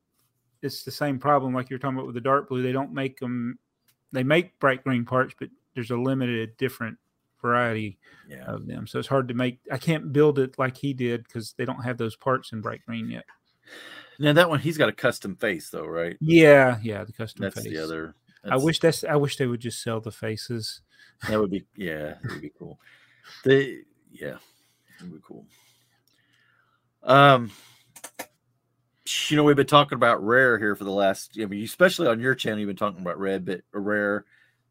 it's 0.65 0.83
the 0.83 0.91
same 0.91 1.19
problem 1.19 1.53
like 1.53 1.69
you're 1.69 1.79
talking 1.79 1.95
about 1.95 2.07
with 2.07 2.15
the 2.15 2.21
dark 2.21 2.49
blue. 2.49 2.61
They 2.61 2.71
don't 2.71 2.93
make 2.93 3.19
them. 3.19 3.59
They 4.11 4.23
make 4.23 4.59
bright 4.59 4.83
green 4.83 5.05
parts, 5.05 5.35
but 5.39 5.49
there's 5.73 5.91
a 5.91 5.97
limited 5.97 6.57
different 6.57 6.97
variety 7.41 7.99
yeah. 8.27 8.45
of 8.45 8.65
them. 8.65 8.87
So 8.87 8.99
it's 8.99 9.07
hard 9.07 9.27
to 9.27 9.33
make. 9.33 9.59
I 9.71 9.77
can't 9.77 10.11
build 10.11 10.39
it 10.39 10.57
like 10.57 10.77
he 10.77 10.93
did 10.93 11.23
because 11.23 11.53
they 11.53 11.65
don't 11.65 11.83
have 11.83 11.97
those 11.97 12.15
parts 12.15 12.51
in 12.51 12.61
bright 12.61 12.81
green 12.85 13.09
yet. 13.09 13.25
Now 14.19 14.33
that 14.33 14.49
one, 14.49 14.59
he's 14.59 14.77
got 14.77 14.89
a 14.89 14.93
custom 14.93 15.35
face 15.35 15.69
though, 15.69 15.85
right? 15.85 16.17
Yeah, 16.19 16.79
yeah, 16.81 17.03
the 17.03 17.13
custom 17.13 17.43
That's 17.43 17.55
face. 17.55 17.65
the 17.65 17.77
other. 17.77 18.15
I 18.43 18.57
wish 18.57 18.79
that's. 18.79 19.03
I 19.03 19.15
wish 19.15 19.37
they 19.37 19.47
would 19.47 19.59
just 19.59 19.81
sell 19.81 19.99
the 19.99 20.11
faces. 20.11 20.81
That 21.29 21.39
would 21.39 21.51
be 21.51 21.65
yeah, 21.75 22.15
that 22.21 22.31
would 22.31 22.41
be 22.41 22.51
cool. 22.57 22.79
The 23.43 23.83
yeah, 24.11 24.37
that 24.99 25.03
would 25.09 25.13
be 25.13 25.23
cool. 25.25 25.45
Um, 27.03 27.51
you 29.27 29.37
know, 29.37 29.43
we've 29.43 29.55
been 29.55 29.67
talking 29.67 29.95
about 29.95 30.23
rare 30.23 30.57
here 30.57 30.75
for 30.75 30.83
the 30.83 30.91
last. 30.91 31.37
I 31.39 31.45
mean, 31.45 31.63
especially 31.63 32.07
on 32.07 32.19
your 32.19 32.35
channel, 32.35 32.59
you've 32.59 32.67
been 32.67 32.75
talking 32.75 33.01
about 33.01 33.19
red, 33.19 33.45
but 33.45 33.61
rare. 33.71 34.25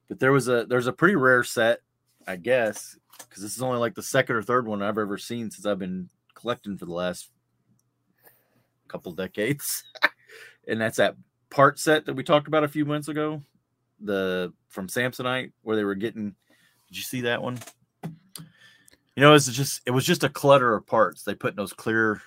But 0.09 0.19
there 0.19 0.33
was 0.33 0.49
a 0.49 0.67
there's 0.67 0.87
a 0.87 0.93
pretty 0.93 1.17
rare 1.17 1.45
set, 1.45 1.81
I 2.27 2.37
guess, 2.37 2.97
because 3.19 3.43
this 3.43 3.57
is 3.57 3.63
only 3.63 3.79
like 3.79 3.95
the 3.95 4.03
second 4.03 4.37
or 4.37 4.43
third 4.43 4.67
one 4.67 4.83
I've 4.83 4.99
ever 4.99 5.19
seen 5.19 5.51
since 5.51 5.67
I've 5.67 5.79
been 5.79 6.09
collecting 6.35 6.77
for 6.77 6.85
the 6.85 6.93
last 6.93 7.31
couple 8.89 9.13
decades, 9.13 9.85
and 10.69 10.81
that's 10.81 10.97
that 10.97 11.17
part 11.51 11.79
set 11.79 12.05
that 12.07 12.15
we 12.15 12.25
talked 12.25 12.49
about 12.49 12.65
a 12.65 12.69
few 12.69 12.85
months 12.85 13.09
ago, 13.09 13.41
the 14.01 14.53
from 14.69 14.89
Samsonite 14.89 15.53
where 15.63 15.77
they 15.77 15.85
were 15.85 15.95
getting. 15.95 16.35
Did 16.89 16.97
you 16.97 17.03
see 17.03 17.23
that 17.23 17.43
one? 17.43 17.59
You 18.03 19.21
know, 19.21 19.35
it's 19.35 19.47
just 19.47 19.81
it 19.87 19.93
was 19.93 20.05
just 20.05 20.25
a 20.25 20.29
clutter 20.29 20.75
of 20.75 20.87
parts. 20.87 21.23
They 21.23 21.35
put 21.35 21.53
in 21.53 21.57
those 21.57 21.73
clear. 21.73 22.21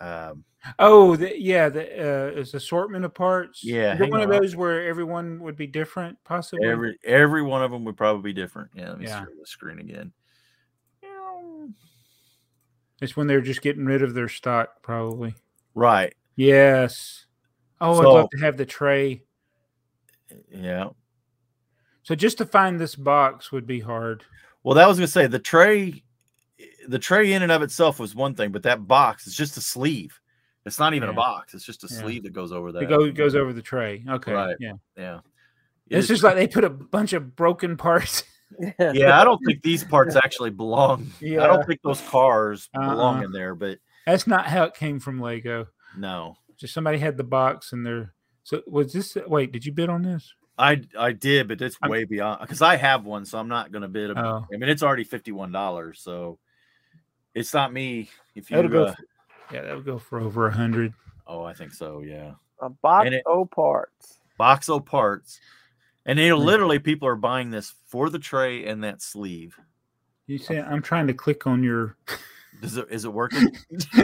Um, 0.00 0.44
Oh, 0.78 1.16
the, 1.16 1.40
yeah, 1.40 1.70
the 1.70 1.82
uh, 1.82 2.40
it's 2.40 2.52
assortment 2.52 3.04
of 3.06 3.14
parts. 3.14 3.64
Yeah, 3.64 3.94
Is 3.94 4.00
it 4.00 4.02
hang 4.04 4.10
one 4.10 4.20
of 4.20 4.28
those 4.28 4.54
where 4.54 4.86
everyone 4.86 5.40
would 5.40 5.56
be 5.56 5.66
different, 5.66 6.18
possibly. 6.24 6.68
every 6.68 6.98
every 7.02 7.42
one 7.42 7.62
of 7.62 7.70
them 7.70 7.84
would 7.86 7.96
probably 7.96 8.32
be 8.32 8.38
different. 8.38 8.70
Yeah, 8.74 8.90
let 8.90 8.98
me 8.98 9.06
Yeah. 9.06 9.20
share 9.20 9.32
the 9.40 9.46
screen 9.46 9.78
again. 9.78 10.12
It's 13.00 13.16
when 13.16 13.26
they're 13.26 13.40
just 13.40 13.62
getting 13.62 13.86
rid 13.86 14.02
of 14.02 14.12
their 14.12 14.28
stock, 14.28 14.82
probably. 14.82 15.34
Right. 15.74 16.14
Yes. 16.36 17.24
Oh, 17.80 17.98
I'd 17.98 18.04
love 18.04 18.30
to 18.30 18.38
have 18.40 18.58
the 18.58 18.66
tray. 18.66 19.22
Yeah. 20.50 20.90
So 22.02 22.14
just 22.14 22.36
to 22.38 22.44
find 22.44 22.78
this 22.78 22.94
box 22.94 23.50
would 23.52 23.66
be 23.66 23.80
hard. 23.80 24.24
Well, 24.62 24.74
that 24.74 24.86
was 24.86 24.98
gonna 24.98 25.06
say 25.08 25.26
the 25.26 25.38
tray, 25.38 26.04
the 26.90 26.98
tray 26.98 27.32
in 27.32 27.42
and 27.42 27.52
of 27.52 27.62
itself 27.62 27.98
was 27.98 28.14
one 28.14 28.34
thing, 28.34 28.50
but 28.52 28.62
that 28.64 28.86
box 28.86 29.26
is 29.26 29.34
just 29.34 29.56
a 29.56 29.60
sleeve. 29.60 30.20
It's 30.66 30.78
not 30.78 30.92
even 30.94 31.08
a 31.08 31.12
box. 31.14 31.54
It's 31.54 31.64
just 31.64 31.84
a 31.84 31.88
Yeah. 31.90 32.00
sleeve 32.00 32.22
that 32.24 32.32
goes 32.32 32.52
over 32.52 32.72
that. 32.72 32.82
It 32.82 32.88
go, 32.88 33.10
goes 33.10 33.34
over 33.34 33.52
the 33.52 33.62
tray. 33.62 34.04
Okay. 34.06 34.32
Right. 34.32 34.56
Yeah. 34.60 34.74
Yeah. 34.96 35.20
It's 35.88 36.06
just 36.08 36.22
like 36.22 36.36
they 36.36 36.46
put 36.46 36.64
a 36.64 36.70
bunch 36.70 37.12
of 37.14 37.34
broken 37.34 37.76
parts. 37.76 38.24
yeah, 38.78 39.18
I 39.20 39.24
don't 39.24 39.40
think 39.46 39.62
these 39.62 39.84
parts 39.84 40.16
actually 40.16 40.50
belong. 40.50 41.10
Yeah. 41.20 41.42
I 41.44 41.46
don't 41.46 41.66
think 41.66 41.80
those 41.82 42.00
cars 42.02 42.68
belong 42.74 43.18
Uh-uh. 43.18 43.24
in 43.24 43.32
there, 43.32 43.54
but 43.54 43.78
That's 44.06 44.26
not 44.26 44.46
how 44.46 44.64
it 44.64 44.74
came 44.74 45.00
from 45.00 45.20
Lego. 45.20 45.66
no. 45.96 46.36
Just 46.58 46.74
somebody 46.74 46.98
had 46.98 47.16
the 47.16 47.24
box 47.24 47.72
and 47.72 47.86
they're 47.86 48.12
so 48.42 48.60
was 48.66 48.92
this 48.92 49.16
wait, 49.26 49.50
did 49.52 49.64
you 49.64 49.72
bid 49.72 49.88
on 49.88 50.02
this? 50.02 50.34
I 50.58 50.82
I 50.98 51.12
did, 51.12 51.48
but 51.48 51.62
it's 51.62 51.78
I'm- 51.80 51.90
way 51.90 52.04
beyond 52.04 52.40
because 52.42 52.60
I 52.60 52.76
have 52.76 53.06
one, 53.06 53.24
so 53.24 53.38
I'm 53.38 53.48
not 53.48 53.72
gonna 53.72 53.88
bid. 53.88 54.10
a- 54.10 54.18
Oh. 54.22 54.46
I 54.52 54.56
mean, 54.58 54.68
it's 54.68 54.82
already 54.82 55.04
fifty 55.04 55.32
one 55.32 55.52
dollars, 55.52 56.00
so 56.02 56.38
it's 57.34 57.54
not 57.54 57.72
me. 57.72 58.08
If 58.34 58.50
you, 58.50 58.56
That'll 58.56 58.70
go 58.70 58.84
uh, 58.84 58.94
for, 58.94 59.04
yeah, 59.54 59.62
that 59.62 59.76
would 59.76 59.84
go 59.84 59.98
for 59.98 60.20
over 60.20 60.46
a 60.46 60.52
hundred. 60.52 60.92
oh, 61.26 61.44
I 61.44 61.52
think 61.54 61.72
so. 61.72 62.00
Yeah, 62.00 62.32
A 62.60 62.68
box 62.70 63.10
it- 63.10 63.22
o 63.26 63.44
parts. 63.44 64.18
Boxo 64.38 64.84
parts, 64.84 65.38
and 66.06 66.18
you 66.18 66.30
know, 66.30 66.38
Hmm. 66.38 66.46
literally, 66.46 66.78
people 66.78 67.08
are 67.08 67.16
buying 67.16 67.50
this 67.50 67.74
for 67.88 68.08
the 68.08 68.18
tray 68.18 68.64
and 68.66 68.82
that 68.84 69.02
sleeve. 69.02 69.58
You 70.26 70.38
say 70.38 70.60
I'm 70.60 70.82
trying 70.82 71.06
to 71.08 71.14
click 71.14 71.46
on 71.46 71.62
your 71.62 71.96
Does 72.62 72.76
it 72.76 72.86
is 72.90 73.04
it 73.04 73.12
working? 73.12 73.52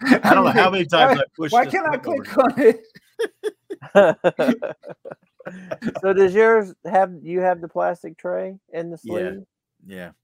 I 0.00 0.34
don't 0.34 0.44
know 0.44 0.50
how 0.50 0.70
many 0.70 0.84
times 0.86 1.16
why, 1.16 1.22
I 1.22 1.24
pushed. 1.36 1.52
why 1.52 1.66
can't 1.66 1.86
I 1.86 1.96
button 1.96 2.12
over 2.14 2.24
click 2.24 2.38
on 3.94 4.04
it? 4.06 4.74
so 6.02 6.12
does 6.12 6.34
yours 6.34 6.74
have 6.84 7.12
you 7.22 7.40
have 7.40 7.60
the 7.60 7.68
plastic 7.68 8.16
tray 8.16 8.58
in 8.72 8.90
the 8.90 8.98
Yeah. 9.02 9.12
sleeve? 9.12 9.42
Yeah. 9.86 9.96
Yep. 9.96 10.14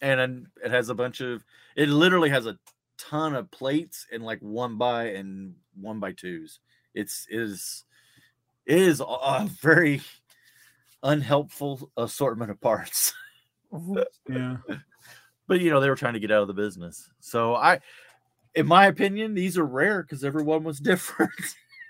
And 0.00 0.46
it 0.64 0.70
has 0.70 0.88
a 0.88 0.94
bunch 0.94 1.20
of 1.20 1.44
it 1.76 1.88
literally 1.88 2.30
has 2.30 2.46
a 2.46 2.58
ton 2.98 3.34
of 3.34 3.50
plates 3.50 4.06
and 4.12 4.22
like 4.24 4.40
one 4.40 4.76
by 4.76 5.06
and 5.10 5.54
one 5.80 5.98
by 6.00 6.12
twos. 6.12 6.60
It's 6.94 7.26
it 7.30 7.38
is 7.40 7.84
it 8.66 8.78
is 8.78 9.00
a- 9.00 9.04
a 9.04 9.48
very 9.60 10.00
unhelpful 11.02 11.90
assortment 11.96 12.50
of 12.50 12.60
parts. 12.60 13.12
Yeah. 14.28 14.56
But 15.46 15.60
you 15.60 15.70
know, 15.70 15.80
they 15.80 15.90
were 15.90 15.94
trying 15.96 16.14
to 16.14 16.20
get 16.20 16.30
out 16.30 16.42
of 16.42 16.48
the 16.48 16.54
business. 16.54 17.10
So 17.20 17.54
I 17.54 17.80
in 18.54 18.66
my 18.66 18.86
opinion, 18.86 19.34
these 19.34 19.58
are 19.58 19.64
rare 19.66 20.02
because 20.02 20.24
everyone 20.24 20.64
was 20.64 20.78
different. 20.80 21.30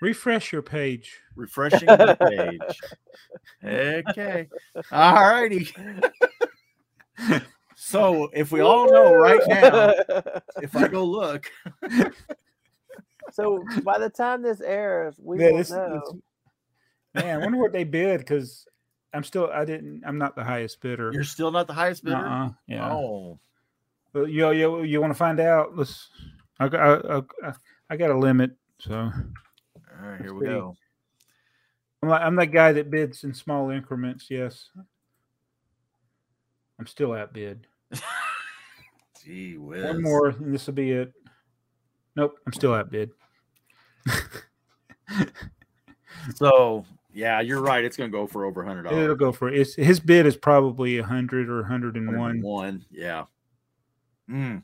Refresh 0.01 0.51
your 0.51 0.61
page. 0.61 1.19
Refreshing 1.35 1.87
the 1.87 2.17
page. 2.19 2.79
Okay. 3.63 4.47
All 4.91 5.13
righty. 5.15 5.69
So 7.81 8.29
if 8.33 8.51
we 8.51 8.59
all 8.59 8.91
know 8.91 9.13
right 9.13 9.39
now, 9.47 9.93
if 10.61 10.75
I 10.75 10.89
go 10.89 11.05
look, 11.05 11.49
so 13.31 13.63
by 13.83 13.97
the 13.97 14.09
time 14.09 14.41
this 14.41 14.59
airs, 14.59 15.15
we 15.17 15.39
Yeah, 15.41 15.51
will 15.51 15.57
this- 15.59 15.71
know. 15.71 16.01
this- 17.15 17.23
man, 17.23 17.35
I 17.39 17.43
wonder 17.43 17.57
what 17.57 17.71
they 17.71 17.85
bid 17.85 18.19
because 18.19 18.65
I'm 19.13 19.23
still 19.23 19.49
I 19.51 19.63
didn't 19.63 20.03
I'm 20.05 20.17
not 20.17 20.35
the 20.35 20.43
highest 20.43 20.81
bidder. 20.81 21.11
you're 21.13 21.23
still 21.23 21.51
not 21.51 21.67
the 21.67 21.73
highest 21.73 22.03
bidder. 22.03 22.17
Uh-uh, 22.17 22.49
yeah. 22.67 22.91
Oh, 22.91 23.39
But 24.11 24.25
you 24.29 24.51
you 24.51 24.83
you 24.83 24.99
want 24.99 25.11
to 25.13 25.17
find 25.17 25.39
out? 25.39 25.77
Let's. 25.77 26.09
I 26.59 26.67
got 26.67 27.05
I, 27.09 27.21
I, 27.47 27.53
I 27.91 27.95
got 27.97 28.11
a 28.11 28.17
limit, 28.17 28.51
so 28.79 28.93
all 28.93 29.11
right, 30.01 30.19
here 30.21 30.33
we 30.33 30.41
pretty- 30.41 30.53
go. 30.59 30.75
I'm 32.03 32.09
like, 32.09 32.21
I'm 32.21 32.35
that 32.35 32.47
guy 32.47 32.73
that 32.73 32.91
bids 32.91 33.23
in 33.23 33.33
small 33.33 33.69
increments. 33.71 34.27
Yes. 34.29 34.69
I'm 36.79 36.87
still 36.87 37.11
outbid. 37.13 37.67
Gee 39.23 39.57
whiz. 39.57 39.83
One 39.83 40.01
more, 40.01 40.29
and 40.29 40.53
this 40.53 40.67
will 40.67 40.73
be 40.73 40.91
it. 40.91 41.13
Nope, 42.15 42.37
I'm 42.45 42.53
still 42.53 42.73
outbid. 42.73 43.11
So 46.35 46.85
yeah, 47.13 47.41
you're 47.41 47.61
right. 47.61 47.83
It's 47.83 47.97
gonna 47.97 48.09
go 48.09 48.27
for 48.27 48.45
over 48.45 48.63
a 48.63 48.67
hundred 48.67 48.85
It'll 48.87 49.15
go 49.15 49.31
for 49.31 49.49
it's 49.49 49.75
his 49.75 49.99
bid 49.99 50.25
is 50.25 50.37
probably 50.37 50.97
a 50.97 51.03
hundred 51.03 51.49
or 51.49 51.63
hundred 51.63 51.95
and 51.95 52.17
one. 52.17 52.41
One. 52.41 52.85
Yeah. 52.91 53.25
Mm. 54.29 54.63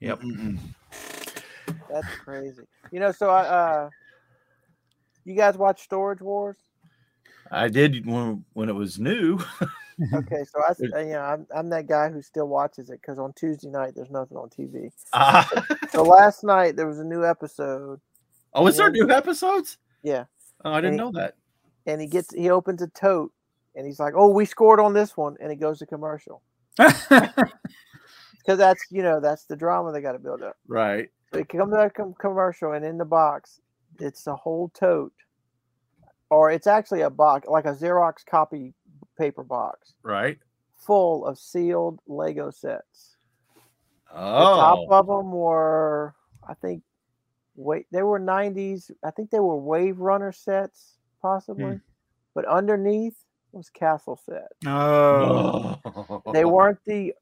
Yep. 0.00 0.20
Mm-mm-mm. 0.20 0.58
That's 1.90 2.08
crazy. 2.16 2.62
You 2.90 3.00
know, 3.00 3.12
so 3.12 3.30
I 3.30 3.42
uh 3.42 3.90
you 5.24 5.34
guys 5.34 5.56
watch 5.56 5.82
Storage 5.82 6.20
Wars? 6.20 6.56
I 7.50 7.68
did 7.68 8.06
when 8.06 8.44
when 8.52 8.68
it 8.68 8.74
was 8.74 8.98
new. 8.98 9.38
Okay, 10.14 10.42
so 10.44 10.60
I, 10.60 10.70
uh, 10.70 11.00
you 11.04 11.12
know, 11.12 11.20
I'm 11.20 11.46
I'm 11.54 11.68
that 11.70 11.86
guy 11.86 12.08
who 12.10 12.20
still 12.22 12.48
watches 12.48 12.90
it 12.90 13.00
because 13.00 13.18
on 13.18 13.32
Tuesday 13.34 13.68
night 13.70 13.92
there's 13.94 14.10
nothing 14.10 14.36
on 14.36 14.48
TV. 14.50 14.90
Ah. 15.12 15.48
So 15.90 16.02
last 16.02 16.42
night 16.42 16.74
there 16.76 16.86
was 16.88 16.98
a 16.98 17.04
new 17.04 17.24
episode. 17.24 18.00
oh, 18.54 18.66
is 18.66 18.76
there 18.76 18.90
new 18.90 19.08
episodes? 19.10 19.78
Yeah, 20.02 20.24
Oh, 20.64 20.72
I 20.72 20.80
didn't 20.80 20.94
Hey. 20.94 21.04
know 21.04 21.12
that. 21.12 21.34
and 21.86 22.00
he 22.00 22.06
gets 22.08 22.34
he 22.34 22.50
opens 22.50 22.82
a 22.82 22.88
tote 22.88 23.32
and 23.76 23.86
he's 23.86 24.00
like, 24.00 24.14
"Oh, 24.16 24.28
we 24.28 24.44
scored 24.44 24.80
on 24.80 24.92
this 24.94 25.16
one," 25.16 25.36
and 25.40 25.50
he 25.50 25.56
goes 25.56 25.78
to 25.78 25.86
commercial 25.86 26.42
because 26.78 28.58
that's 28.58 28.84
you 28.90 29.02
know 29.02 29.20
that's 29.20 29.44
the 29.44 29.56
drama 29.56 29.92
they 29.92 30.00
got 30.00 30.12
to 30.12 30.18
build 30.18 30.42
up. 30.42 30.56
Right. 30.66 31.10
So 31.32 31.38
he 31.38 31.44
comes 31.44 31.72
to 31.72 31.76
that 31.78 31.94
com- 31.94 32.14
commercial, 32.18 32.72
and 32.72 32.84
in 32.84 32.98
the 32.98 33.04
box, 33.04 33.60
it's 33.98 34.26
a 34.26 34.34
whole 34.36 34.68
tote, 34.70 35.12
or 36.30 36.50
it's 36.50 36.66
actually 36.66 37.00
a 37.02 37.10
box, 37.10 37.46
like 37.48 37.64
a 37.64 37.72
Xerox 37.74 38.24
copy 38.24 38.72
paper 39.16 39.42
box, 39.44 39.94
Right. 40.02 40.38
full 40.76 41.24
of 41.26 41.38
sealed 41.38 42.00
Lego 42.06 42.50
sets. 42.50 43.16
The 44.08 44.14
top 44.18 44.78
Oh. 44.78 44.88
of 44.90 45.06
them 45.06 45.32
were, 45.32 46.14
I 46.46 46.54
think, 46.54 46.82
wait, 47.56 47.86
they 47.90 48.02
were 48.02 48.18
'90s. 48.20 48.90
I 49.02 49.10
think 49.10 49.30
they 49.30 49.40
were 49.40 49.56
Wave 49.56 49.98
Runner 49.98 50.30
sets, 50.32 50.98
possibly, 51.20 51.80
but 52.34 52.44
underneath 52.44 53.16
was 53.52 53.70
castle 53.70 54.16
set. 54.16 54.52
oh, 54.66 56.22
They 56.32 56.44
weren't 56.44 56.78
the 56.84 57.14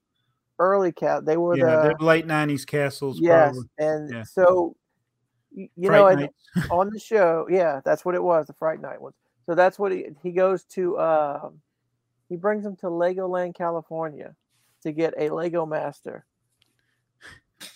early 0.59 0.91
cat. 0.91 1.25
They 1.25 1.37
were 1.37 1.57
yeah, 1.57 1.93
the 1.97 2.03
late 2.03 2.27
'90s 2.27 2.65
castles. 2.65 3.19
yes, 3.19 3.53
probably. 3.53 3.69
and 3.79 4.09
Yeah. 4.11 4.23
so 4.23 4.75
you 5.51 5.69
Fright 5.85 5.97
know, 5.99 6.07
and 6.07 6.29
on 6.71 6.89
the 6.89 6.99
show, 6.99 7.47
yeah, 7.49 7.79
that's 7.85 8.03
what 8.05 8.15
it 8.15 8.23
was, 8.23 8.47
the 8.47 8.53
Fright 8.53 8.81
Knight 8.81 8.99
one. 9.01 9.13
So 9.45 9.53
that's 9.55 9.77
what 9.79 9.91
he 9.91 10.07
he 10.21 10.31
goes 10.31 10.63
to. 10.65 10.97
Uh, 10.97 11.49
he 12.33 12.37
brings 12.37 12.65
him 12.65 12.75
to 12.77 12.87
Legoland, 12.87 13.53
California, 13.53 14.35
to 14.81 14.91
get 14.91 15.13
a 15.19 15.29
Lego 15.29 15.67
Master. 15.67 16.25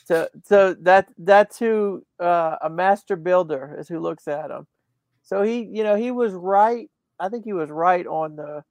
So 0.05 0.27
so 0.43 0.73
that 0.81 1.09
that's 1.19 1.59
who 1.59 2.03
uh, 2.19 2.55
a 2.63 2.71
master 2.71 3.15
builder 3.15 3.75
is 3.77 3.87
who 3.87 3.99
looks 3.99 4.27
at 4.27 4.49
him. 4.49 4.65
So 5.21 5.43
he 5.43 5.61
you 5.61 5.83
know 5.83 5.95
he 5.95 6.09
was 6.09 6.33
right. 6.33 6.89
I 7.19 7.29
think 7.29 7.45
he 7.45 7.53
was 7.53 7.69
right 7.69 8.07
on 8.07 8.35
the 8.35 8.63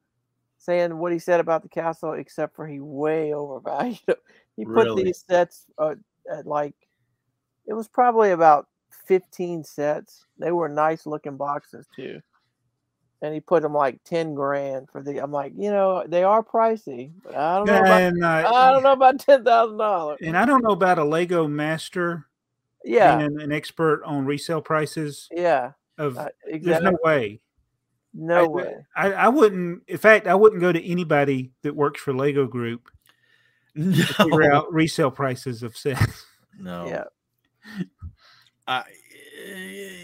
saying 0.58 0.98
what 0.98 1.12
he 1.12 1.20
said 1.20 1.38
about 1.38 1.62
the 1.62 1.68
castle, 1.68 2.14
except 2.14 2.56
for 2.56 2.66
he 2.66 2.80
way 2.80 3.32
overvalued. 3.32 4.00
it. 4.08 4.18
He 4.56 4.64
put 4.64 4.86
Really? 4.86 5.04
these 5.04 5.22
sets 5.28 5.66
uh, 5.78 5.94
at 6.28 6.48
like 6.48 6.74
it 7.68 7.74
was 7.74 7.86
probably 7.86 8.32
about 8.32 8.66
15 9.06 9.62
sets. 9.62 10.24
They 10.36 10.50
were 10.50 10.68
nice 10.68 11.06
looking 11.06 11.36
boxes 11.36 11.86
too. 11.94 12.20
And 13.22 13.32
he 13.32 13.40
put 13.40 13.62
them 13.62 13.72
like 13.72 14.02
10 14.04 14.34
grand 14.34 14.88
for 14.90 15.02
the 15.02 15.20
I'm 15.22 15.32
like, 15.32 15.52
you 15.56 15.70
know, 15.70 16.04
they 16.06 16.22
are 16.22 16.42
pricey, 16.42 17.12
but 17.24 17.34
I 17.34 17.56
don't 17.56 17.66
know 17.66 17.78
about 17.78 18.00
and, 18.02 18.24
uh, 18.24 18.52
I 18.54 18.70
don't 18.72 18.82
know 18.82 18.92
about 18.92 19.18
ten 19.20 19.42
thousand 19.42 19.78
dollars. 19.78 20.18
and 20.22 20.36
I 20.36 20.44
don't 20.44 20.62
know 20.62 20.72
about 20.72 20.98
a 20.98 21.04
Lego 21.04 21.48
master 21.48 22.26
Yeah, 22.84 23.16
being 23.16 23.40
an 23.40 23.52
expert 23.52 24.02
on 24.04 24.26
resale 24.26 24.60
prices 24.60 25.28
yeah, 25.32 25.72
of 25.96 26.18
uh, 26.18 26.28
there's 26.60 26.82
no 26.82 26.96
way 27.02 27.40
No 28.12 28.44
I- 28.44 28.48
way. 28.48 28.74
I, 28.94 29.12
I 29.12 29.28
wouldn't. 29.28 29.84
In 29.88 29.96
fact, 29.98 30.26
I 30.26 30.34
wouldn't 30.34 30.60
go 30.60 30.70
to 30.72 30.84
anybody 30.86 31.52
that 31.62 31.74
works 31.74 32.00
for 32.02 32.12
Lego 32.12 32.46
Group 32.46 32.90
No, 33.74 33.92
to 33.96 34.02
figure 34.14 34.52
out 34.52 34.70
resale 34.72 35.10
prices 35.10 35.62
of 35.62 35.74
sets. 35.84 36.26
no. 36.60 36.86
Yeah. 36.86 37.04
I, 38.68 38.82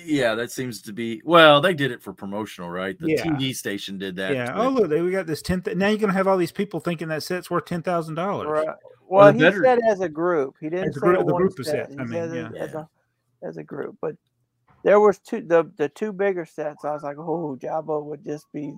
yeah, 0.05 0.35
that 0.35 0.51
seems 0.51 0.83
to 0.83 0.93
be 0.93 1.21
well. 1.25 1.61
They 1.61 1.75
did 1.75 1.91
it 1.91 2.03
for 2.03 2.13
promotional, 2.13 2.71
right? 2.71 2.99
The 2.99 3.11
Yeah. 3.11 3.23
TV 3.25 3.55
station 3.55 3.99
did 3.99 4.17
that. 4.17 4.35
yeah. 4.35 4.53
Oh 4.55 4.69
look, 4.69 4.89
they, 4.91 5.01
we 5.01 5.11
got 5.11 5.27
this 5.27 5.43
ten. 5.43 5.63
Th- 5.63 5.77
now 5.77 5.89
you're 5.89 5.99
gonna 5.99 6.13
have 6.13 6.29
all 6.29 6.37
these 6.37 6.53
people 6.53 6.81
thinking 6.81 7.09
that 7.09 7.23
set's 7.23 7.51
worth 7.51 7.65
ten 7.67 7.83
thousand 7.83 8.15
dollars. 8.15 8.49
Right. 8.49 8.77
Well, 9.09 9.33
he 9.33 9.39
better- 9.41 9.63
said 9.63 9.79
as 9.89 10.01
a 10.01 10.09
group. 10.09 10.57
He 10.61 10.71
didn't 10.71 10.89
As 10.91 10.97
a 10.97 11.01
say 11.01 11.07
group- 11.07 11.19
the 11.27 11.33
one 11.33 11.43
group 11.43 11.59
of 11.59 11.67
set. 11.67 11.87
sets, 11.89 11.95
I 11.99 12.05
mean, 12.05 12.35
yeah. 12.35 12.49
it 12.49 12.57
as 12.57 12.75
a 12.75 12.89
as 13.43 13.57
a 13.59 13.63
group. 13.63 13.97
But 14.01 14.17
there 14.85 15.01
was 15.01 15.19
two 15.19 15.41
the 15.43 15.71
the 15.77 15.89
two 15.89 16.13
bigger 16.13 16.45
sets. 16.47 16.85
I 16.85 16.93
was 16.93 17.03
like, 17.03 17.19
oh, 17.19 17.59
Jabba 17.61 18.03
would 18.03 18.25
just 18.25 18.51
be 18.53 18.75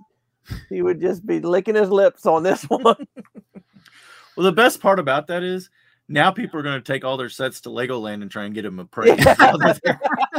he 0.69 0.81
would 0.81 0.99
just 1.01 1.25
be 1.25 1.39
licking 1.39 1.75
his 1.75 1.89
lips 1.89 2.25
on 2.25 2.43
this 2.43 2.63
one. 2.69 2.83
Well, 2.83 4.43
the 4.43 4.51
best 4.51 4.81
part 4.81 4.99
about 4.99 5.27
that 5.27 5.43
is 5.43 5.69
now 6.07 6.29
people 6.29 6.59
are 6.59 6.63
going 6.63 6.77
to 6.77 6.83
take 6.93 7.03
all 7.05 7.17
their 7.17 7.29
sets 7.29 7.61
to 7.61 7.69
Legoland 7.69 8.21
and 8.21 8.29
try 8.29 8.43
and 8.43 8.53
get 8.53 8.61
them 8.63 8.77
appraised. 8.79 9.23
Yeah. 9.25 9.77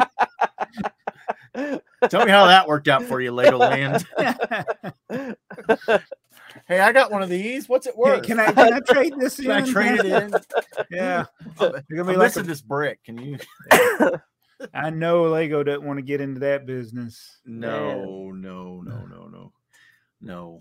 while 1.57 1.65
they're 1.71 1.81
there. 2.01 2.09
Tell 2.09 2.25
me 2.25 2.31
how 2.31 2.47
that 2.47 2.69
worked 2.69 2.89
out 2.89 3.03
for 3.05 3.21
you, 3.21 3.33
Legoland. 3.33 4.05
Hey, 6.69 6.81
I 6.81 6.91
got 6.93 7.13
one 7.13 7.23
of 7.23 7.29
these. 7.29 7.69
What's 7.69 7.87
it 7.87 7.93
can, 7.93 8.01
worth? 8.01 8.23
can 8.25 8.41
I 8.41 8.51
can 8.51 8.73
I 8.73 8.81
trade 8.81 9.13
this 9.19 9.37
Can 9.37 9.51
I 9.51 9.59
in? 9.59 9.67
trade 9.67 10.01
it 10.01 10.07
in? 10.07 10.33
Yeah. 10.91 11.27
I'm 11.61 11.73
You're 11.89 11.99
gonna 12.03 12.13
be 12.13 12.17
like 12.17 12.29
missing 12.29 12.45
a- 12.45 12.47
this 12.47 12.63
brick. 12.63 13.05
Can 13.05 13.19
you? 13.19 13.39
I 14.73 14.89
know 14.91 15.25
Lego 15.25 15.63
doesn't 15.63 15.85
want 15.85 15.99
to 15.99 16.03
get 16.03 16.21
into 16.23 16.41
that 16.41 16.65
business. 16.67 17.41
No, 17.45 18.33
no, 18.33 18.81
no, 18.81 19.05
no, 19.07 19.27
no, 19.29 19.53
no. 20.21 20.61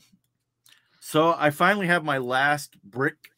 So 0.99 1.33
I 1.37 1.49
finally 1.49 1.87
have 1.87 2.03
my 2.03 2.17
last 2.17 2.77
brick 2.83 3.29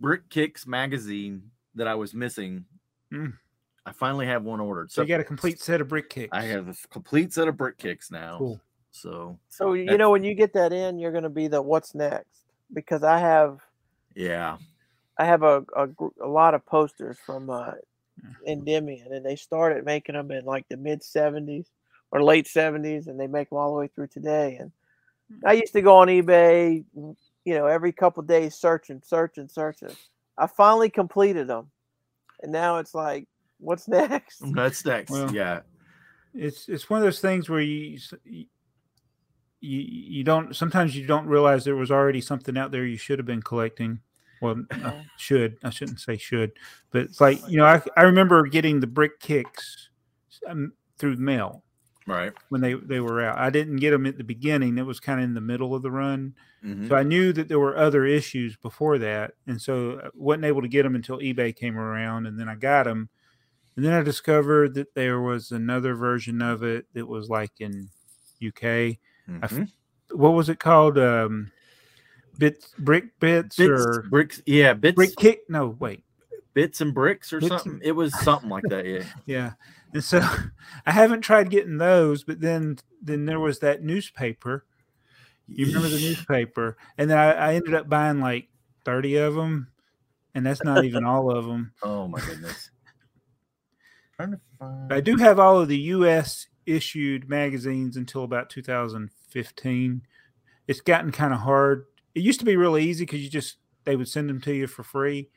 brick 0.00 0.30
kicks 0.30 0.66
magazine 0.66 1.50
that 1.74 1.88
I 1.88 1.96
was 1.96 2.14
missing. 2.14 2.64
Mm. 3.12 3.34
I 3.84 3.92
finally 3.92 4.26
have 4.26 4.44
one 4.44 4.60
ordered. 4.60 4.90
So 4.90 4.96
So 4.96 5.02
you 5.02 5.08
got 5.08 5.20
a 5.20 5.24
complete 5.24 5.60
set 5.60 5.80
of 5.80 5.88
brick 5.88 6.08
kicks. 6.08 6.30
I 6.32 6.42
have 6.42 6.68
a 6.68 6.74
complete 6.90 7.32
set 7.32 7.48
of 7.48 7.56
brick 7.56 7.78
kicks 7.78 8.10
now. 8.10 8.38
Cool. 8.38 8.60
So 8.92 9.38
so 9.48 9.72
you 9.72 9.96
know 9.96 10.10
when 10.10 10.22
you 10.22 10.34
get 10.34 10.52
that 10.52 10.72
in, 10.72 10.98
you're 10.98 11.12
going 11.12 11.24
to 11.24 11.30
be 11.30 11.48
the 11.48 11.60
what's 11.60 11.94
next 11.94 12.44
because 12.72 13.02
I 13.02 13.18
have 13.18 13.60
yeah, 14.14 14.58
I 15.18 15.24
have 15.24 15.42
a 15.42 15.64
a, 15.74 15.88
a 16.22 16.28
lot 16.28 16.54
of 16.54 16.64
posters 16.66 17.16
from 17.24 17.50
uh, 17.50 17.72
Endymion, 18.46 19.12
and 19.12 19.24
they 19.24 19.36
started 19.36 19.84
making 19.84 20.14
them 20.14 20.30
in 20.30 20.44
like 20.44 20.68
the 20.68 20.76
mid 20.76 21.00
'70s 21.00 21.66
or 22.10 22.22
late 22.22 22.46
'70s, 22.46 23.06
and 23.06 23.18
they 23.18 23.26
make 23.26 23.48
them 23.48 23.58
all 23.58 23.72
the 23.72 23.78
way 23.78 23.88
through 23.88 24.08
today. 24.08 24.58
And 24.60 24.70
I 25.44 25.54
used 25.54 25.72
to 25.72 25.82
go 25.82 25.96
on 25.96 26.08
eBay, 26.08 26.84
you 26.94 27.54
know, 27.54 27.66
every 27.66 27.92
couple 27.92 28.22
days 28.22 28.54
searching, 28.54 29.02
searching, 29.04 29.48
searching. 29.48 29.96
I 30.36 30.46
finally 30.46 30.90
completed 30.90 31.46
them, 31.46 31.70
and 32.42 32.52
now 32.52 32.78
it's 32.78 32.94
like, 32.94 33.26
what's 33.62 33.88
next? 33.88 34.42
that's 34.54 34.84
next. 34.84 35.10
Well, 35.10 35.32
yeah, 35.32 35.60
it's 36.34 36.68
it's 36.68 36.90
one 36.90 36.98
of 37.00 37.04
those 37.04 37.20
things 37.20 37.48
where 37.48 37.60
you 37.60 37.98
you 38.24 38.46
you 39.60 39.80
you 39.80 40.24
don't 40.24 40.54
sometimes 40.54 40.96
you 40.96 41.06
don't 41.06 41.26
realize 41.26 41.64
there 41.64 41.76
was 41.76 41.90
already 41.90 42.20
something 42.20 42.58
out 42.58 42.72
there 42.72 42.84
you 42.84 42.96
should 42.96 43.18
have 43.18 43.26
been 43.26 43.42
collecting. 43.42 44.00
Well, 44.40 44.56
uh, 44.72 44.76
Yeah. 44.76 45.02
should 45.16 45.56
I 45.62 45.70
shouldn't 45.70 46.00
say 46.00 46.16
should, 46.16 46.52
but 46.90 47.02
it's 47.02 47.20
like 47.20 47.38
you 47.48 47.58
know 47.58 47.66
I 47.66 47.80
I 47.96 48.02
remember 48.02 48.44
getting 48.46 48.80
the 48.80 48.88
brick 48.88 49.20
kicks 49.20 49.90
um, 50.48 50.72
through 50.98 51.16
mail 51.16 51.62
right. 52.06 52.32
when 52.48 52.60
they 52.60 52.74
they 52.74 52.98
were 52.98 53.22
out. 53.22 53.38
I 53.38 53.50
didn't 53.50 53.76
get 53.76 53.92
them 53.92 54.06
at 54.06 54.18
the 54.18 54.24
beginning; 54.24 54.78
it 54.78 54.86
was 54.86 54.98
kind 54.98 55.20
of 55.20 55.24
in 55.24 55.34
the 55.34 55.40
middle 55.40 55.76
of 55.76 55.82
the 55.82 55.92
run. 55.92 56.34
Mhm. 56.64 56.88
So 56.88 56.96
I 56.96 57.04
knew 57.04 57.32
that 57.32 57.48
there 57.48 57.60
were 57.60 57.76
other 57.76 58.04
issues 58.04 58.56
before 58.56 58.98
that, 58.98 59.34
and 59.46 59.60
so 59.60 60.00
I 60.04 60.08
wasn't 60.14 60.46
able 60.46 60.62
to 60.62 60.68
get 60.68 60.82
them 60.82 60.96
until 60.96 61.18
eBay 61.18 61.54
came 61.54 61.78
around, 61.78 62.26
and 62.26 62.38
then 62.38 62.48
I 62.48 62.56
got 62.56 62.84
them, 62.84 63.08
and 63.76 63.84
then 63.84 63.92
I 63.92 64.02
discovered 64.02 64.74
that 64.74 64.94
there 64.94 65.20
was 65.20 65.50
another 65.50 65.94
version 65.94 66.42
of 66.42 66.62
it 66.62 66.86
that 66.94 67.06
was 67.06 67.28
like 67.28 67.52
in 67.60 67.88
UK. 68.44 68.98
F- 69.42 69.52
Mhm. 69.52 69.70
What 70.12 70.30
was 70.34 70.48
it 70.48 70.58
called? 70.58 70.98
Um, 70.98 71.50
bits, 72.38 72.74
brick 72.78 73.18
bits, 73.20 73.56
Bits, 73.56 73.70
or 73.70 74.02
bricks. 74.10 74.42
Yeah, 74.46 74.74
bits, 74.74 74.96
brick 74.96 75.16
kick? 75.16 75.40
No, 75.48 75.76
wait, 75.78 76.04
bits 76.54 76.80
and 76.80 76.92
bricks 76.92 77.32
or 77.32 77.40
Bits 77.40 77.48
something. 77.50 77.72
and- 77.74 77.82
It 77.82 77.92
was 77.92 78.18
something 78.20 78.50
like 78.50 78.64
that. 78.68 78.84
Yeah. 78.86 79.04
yeah. 79.26 79.52
And 79.94 80.02
so 80.04 80.20
I 80.86 80.92
haven't 80.92 81.20
tried 81.22 81.50
getting 81.50 81.78
those, 81.78 82.24
but 82.24 82.40
then 82.40 82.78
then 83.02 83.24
there 83.26 83.40
was 83.40 83.58
that 83.60 83.82
newspaper. 83.82 84.64
You 85.48 85.66
remember 85.66 85.88
the 85.88 85.98
newspaper? 86.00 86.76
And 86.98 87.10
then 87.10 87.18
I, 87.18 87.32
I 87.32 87.54
ended 87.54 87.74
up 87.74 87.88
buying 87.88 88.20
like 88.20 88.48
30 88.84 89.16
of 89.16 89.34
them, 89.34 89.68
and 90.34 90.44
that's 90.46 90.62
not 90.64 90.84
even 90.84 91.04
all 91.04 91.30
of 91.30 91.44
them. 91.46 91.72
Oh 91.82 92.06
my 92.08 92.20
goodness. 92.20 92.70
Trying 94.22 94.32
to 94.32 94.40
find. 94.58 94.92
I 94.92 95.00
do 95.00 95.16
have 95.16 95.38
all 95.40 95.60
of 95.60 95.68
the 95.68 95.78
US 95.78 96.46
issued 96.66 97.28
magazines 97.28 97.96
until 97.96 98.22
about 98.24 98.50
2015. 98.50 100.02
It's 100.68 100.80
gotten 100.80 101.10
kind 101.10 101.32
of 101.34 101.40
hard. 101.40 101.86
It 102.14 102.20
used 102.22 102.38
to 102.40 102.46
be 102.46 102.56
really 102.56 102.84
easy 102.84 103.04
because 103.04 103.20
you 103.20 103.28
just 103.28 103.56
they 103.84 103.96
would 103.96 104.08
send 104.08 104.28
them 104.28 104.40
to 104.42 104.54
you 104.54 104.66
for 104.68 104.84
free, 104.84 105.28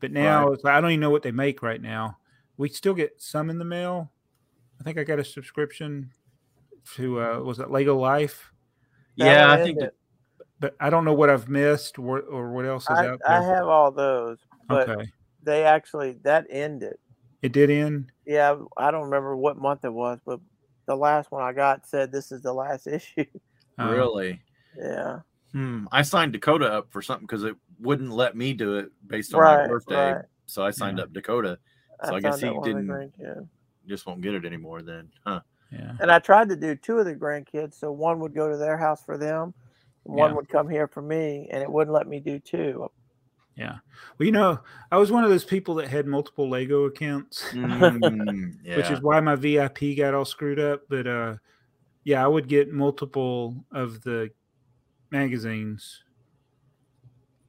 but 0.00 0.10
now 0.10 0.46
Right. 0.46 0.54
it's 0.54 0.64
like, 0.64 0.74
I 0.74 0.80
don't 0.80 0.90
even 0.90 1.00
know 1.00 1.10
what 1.10 1.22
they 1.22 1.30
make 1.30 1.62
right 1.62 1.80
now. 1.80 2.18
We 2.56 2.68
still 2.68 2.94
get 2.94 3.22
some 3.22 3.48
in 3.48 3.58
the 3.58 3.64
mail. 3.64 4.10
I 4.80 4.82
think 4.84 4.98
I 4.98 5.04
got 5.04 5.20
a 5.20 5.24
subscription 5.24 6.10
to 6.96 7.20
uh, 7.20 7.38
was 7.40 7.60
it 7.60 7.70
Lego 7.70 7.96
Life, 7.96 8.52
That 9.18 9.26
Yeah, 9.26 9.52
I 9.52 9.62
think 9.62 9.78
ended. 9.78 9.92
but 10.58 10.74
I 10.80 10.90
don't 10.90 11.04
know 11.04 11.14
what 11.14 11.30
I've 11.30 11.48
missed 11.48 11.98
or, 11.98 12.20
or 12.20 12.50
what 12.50 12.64
else 12.66 12.90
is 12.90 12.98
I, 12.98 13.06
out 13.06 13.20
there. 13.26 13.38
I 13.38 13.44
have 13.44 13.66
all 13.68 13.92
those, 13.92 14.38
but 14.66 14.88
okay, 14.88 15.08
they 15.44 15.62
actually 15.62 16.18
that 16.22 16.46
ended. 16.50 16.96
it 17.42 17.52
did 17.52 17.70
end. 17.70 18.11
Yeah, 18.26 18.56
I 18.76 18.90
don't 18.90 19.04
remember 19.04 19.36
what 19.36 19.56
month 19.58 19.84
it 19.84 19.92
was, 19.92 20.18
but 20.24 20.40
the 20.86 20.96
last 20.96 21.30
one 21.32 21.42
I 21.42 21.52
got 21.52 21.86
said 21.86 22.12
this 22.12 22.30
is 22.32 22.42
the 22.42 22.52
last 22.52 22.86
issue. 22.86 23.24
Uh, 23.78 23.88
really. 23.90 24.40
yeah. 24.76 25.20
Hmm. 25.52 25.86
I 25.92 26.02
signed 26.02 26.32
Dakota 26.32 26.66
up 26.72 26.90
for 26.90 27.02
something 27.02 27.26
because 27.26 27.44
it 27.44 27.56
wouldn't 27.78 28.10
let 28.10 28.36
me 28.36 28.54
do 28.54 28.76
it 28.76 28.90
based 29.06 29.34
on 29.34 29.40
Right, 29.40 29.62
my 29.62 29.68
birthday. 29.68 30.12
right. 30.12 30.24
So 30.46 30.64
I 30.64 30.70
signed 30.70 30.98
Yeah. 30.98 31.04
up 31.04 31.12
Dakota. 31.12 31.58
So 32.04 32.14
I 32.16 32.20
guess 32.20 32.40
he 32.40 32.46
one 32.48 32.56
of 32.58 32.64
the 32.64 32.70
didn't- 32.70 32.86
grandkids. 32.88 33.48
Just 33.86 34.06
won't 34.06 34.20
get 34.22 34.34
it 34.34 34.44
anymore 34.44 34.80
then. 34.82 35.10
Huh. 35.26 35.40
Yeah. 35.70 35.92
And 36.00 36.10
I 36.10 36.18
tried 36.20 36.48
to 36.50 36.56
do 36.56 36.74
two 36.76 36.98
of 36.98 37.04
the 37.04 37.14
grandkids, 37.14 37.74
so 37.74 37.90
one 37.92 38.20
would 38.20 38.34
go 38.34 38.48
to 38.48 38.56
their 38.56 38.76
house 38.76 39.02
for 39.04 39.18
them, 39.18 39.52
one 40.04 40.30
Yeah. 40.30 40.36
would 40.36 40.48
come 40.48 40.68
here 40.68 40.86
for 40.86 41.02
me, 41.02 41.48
and 41.50 41.62
it 41.62 41.70
wouldn't 41.70 41.92
let 41.94 42.06
me 42.06 42.20
do 42.20 42.38
two. 42.38 42.90
Yeah. 43.56 43.78
Well, 44.18 44.26
you 44.26 44.32
know, 44.32 44.60
I 44.90 44.96
was 44.96 45.12
one 45.12 45.24
of 45.24 45.30
those 45.30 45.44
people 45.44 45.74
that 45.76 45.88
had 45.88 46.06
multiple 46.06 46.48
Lego 46.48 46.84
accounts, 46.84 47.42
Mm, 47.52 48.54
yeah. 48.64 48.76
which 48.78 48.90
is 48.90 49.00
why 49.02 49.20
my 49.20 49.34
VIP 49.36 49.96
got 49.96 50.14
all 50.14 50.24
screwed 50.24 50.58
up. 50.58 50.82
But 50.88 51.06
uh, 51.06 51.36
yeah, 52.04 52.24
I 52.24 52.28
would 52.28 52.48
get 52.48 52.72
multiple 52.72 53.64
of 53.70 54.02
the 54.02 54.30
magazines, 55.10 56.02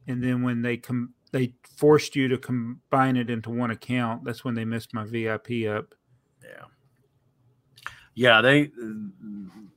and 0.07 0.21
then 0.21 0.41
when 0.43 0.61
they 0.61 0.75
come, 0.77 1.13
they 1.31 1.53
forced 1.77 2.15
you 2.15 2.27
to 2.27 2.37
combine 2.37 3.15
it 3.15 3.29
into 3.29 3.49
one 3.49 3.71
account. 3.71 4.23
That's 4.25 4.43
when 4.43 4.53
they 4.55 4.65
messed 4.65 4.93
my 4.93 5.05
VIP 5.05 5.67
up. 5.69 5.95
yeah. 6.43 6.65
Yeah, 8.15 8.41
they 8.41 8.69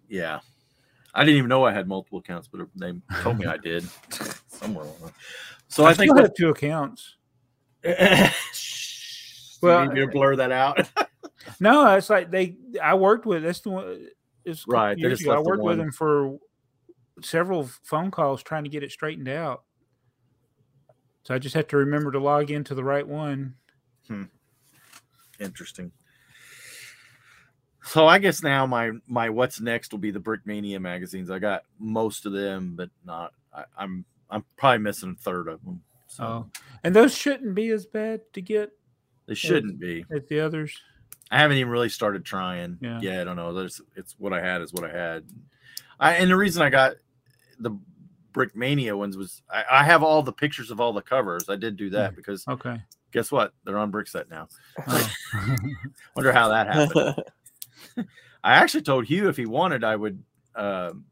yeah. 0.08 0.40
I 1.14 1.24
didn't 1.24 1.38
even 1.38 1.48
know 1.48 1.64
I 1.64 1.72
had 1.72 1.88
multiple 1.88 2.18
accounts, 2.18 2.48
but 2.48 2.66
they 2.74 2.92
told 3.22 3.38
me 3.38 3.46
I 3.46 3.56
did 3.56 3.88
somewhere. 4.48 4.84
along. 4.84 5.12
So 5.68 5.84
I, 5.84 5.94
think 5.94 6.12
still 6.12 6.22
have 6.22 6.34
two 6.34 6.48
accounts. 6.50 7.16
well, 9.62 9.84
you 9.84 9.92
need 9.92 10.00
to 10.00 10.08
blur 10.08 10.36
that 10.36 10.52
out. 10.52 10.88
No, 11.60 11.94
it's 11.94 12.10
like 12.10 12.30
they. 12.30 12.56
I 12.82 12.94
worked 12.94 13.24
with. 13.24 13.44
That's 13.44 13.60
the 13.60 13.70
one. 13.70 14.08
It's 14.44 14.66
Right, 14.66 14.96
they 14.96 15.02
Years 15.02 15.20
ago. 15.20 15.32
I 15.32 15.38
worked 15.38 15.62
with 15.62 15.78
them 15.78 15.92
for 15.92 16.38
several 17.22 17.68
phone 17.82 18.10
calls 18.10 18.42
trying 18.42 18.64
to 18.64 18.70
get 18.70 18.82
it 18.82 18.90
straightened 18.90 19.28
out. 19.28 19.62
So 21.22 21.34
I 21.34 21.38
just 21.38 21.54
have 21.54 21.68
to 21.68 21.76
remember 21.76 22.12
to 22.12 22.18
log 22.18 22.50
into 22.50 22.74
the 22.74 22.84
right 22.84 23.06
one. 23.06 23.54
Hmm. 24.06 24.24
Interesting. 25.40 25.92
So 27.84 28.06
I 28.06 28.18
guess 28.18 28.42
now 28.42 28.66
my 28.66 28.90
my 29.06 29.30
what's 29.30 29.60
next 29.60 29.92
will 29.92 29.98
be 29.98 30.10
the 30.10 30.20
Brickmania 30.20 30.80
magazines. 30.80 31.30
I 31.30 31.38
got 31.38 31.62
most 31.78 32.26
of 32.26 32.32
them, 32.32 32.74
but 32.76 32.90
not. 33.04 33.32
I, 33.52 33.64
I'm 33.78 34.04
I'm 34.30 34.44
probably 34.56 34.78
missing 34.78 35.16
a 35.18 35.22
third 35.22 35.48
of 35.48 35.64
them. 35.64 35.82
So 36.08 36.24
Oh, 36.24 36.46
and 36.84 36.94
those 36.94 37.16
shouldn't 37.16 37.54
be 37.54 37.70
as 37.70 37.86
bad 37.86 38.20
to 38.32 38.40
get 38.40 38.70
they 39.26 39.34
shouldn't 39.34 39.78
be. 39.80 40.04
as 40.10 40.26
the 40.28 40.40
others. 40.40 40.76
I 41.30 41.38
haven't 41.38 41.56
even 41.56 41.72
really 41.72 41.88
started 41.88 42.24
trying. 42.24 42.78
Yeah. 42.80 43.00
Yeah, 43.02 43.20
I 43.20 43.24
don't 43.24 43.36
know. 43.36 43.52
There's 43.52 43.80
it's 43.96 44.14
what 44.18 44.32
I 44.32 44.40
had 44.40 44.62
is 44.62 44.72
what 44.72 44.84
I 44.84 44.96
had. 44.96 45.24
I 45.98 46.14
and 46.14 46.30
the 46.30 46.36
reason 46.36 46.62
I 46.62 46.70
got 46.70 46.94
the 47.58 47.72
Brickmania 48.32 48.96
ones 48.96 49.16
was 49.16 49.42
I, 49.50 49.64
I 49.70 49.84
have 49.84 50.02
all 50.02 50.22
the 50.22 50.32
pictures 50.32 50.70
of 50.70 50.80
all 50.80 50.92
the 50.92 51.02
covers. 51.02 51.48
I 51.48 51.56
did 51.56 51.76
do 51.76 51.90
that 51.90 52.14
because 52.14 52.46
Okay. 52.46 52.80
guess 53.12 53.32
what? 53.32 53.52
They're 53.64 53.78
on 53.78 53.90
Brickset 53.90 54.30
now. 54.30 54.48
Oh. 54.86 55.10
Wonder 56.14 56.32
how 56.32 56.48
that 56.48 56.66
happened. 56.68 57.24
I 58.44 58.52
actually 58.54 58.82
told 58.82 59.06
Huw 59.06 59.28
if 59.28 59.36
he 59.36 59.46
wanted, 59.46 59.82
I 59.82 59.96
would 59.96 60.22
um, 60.54 61.06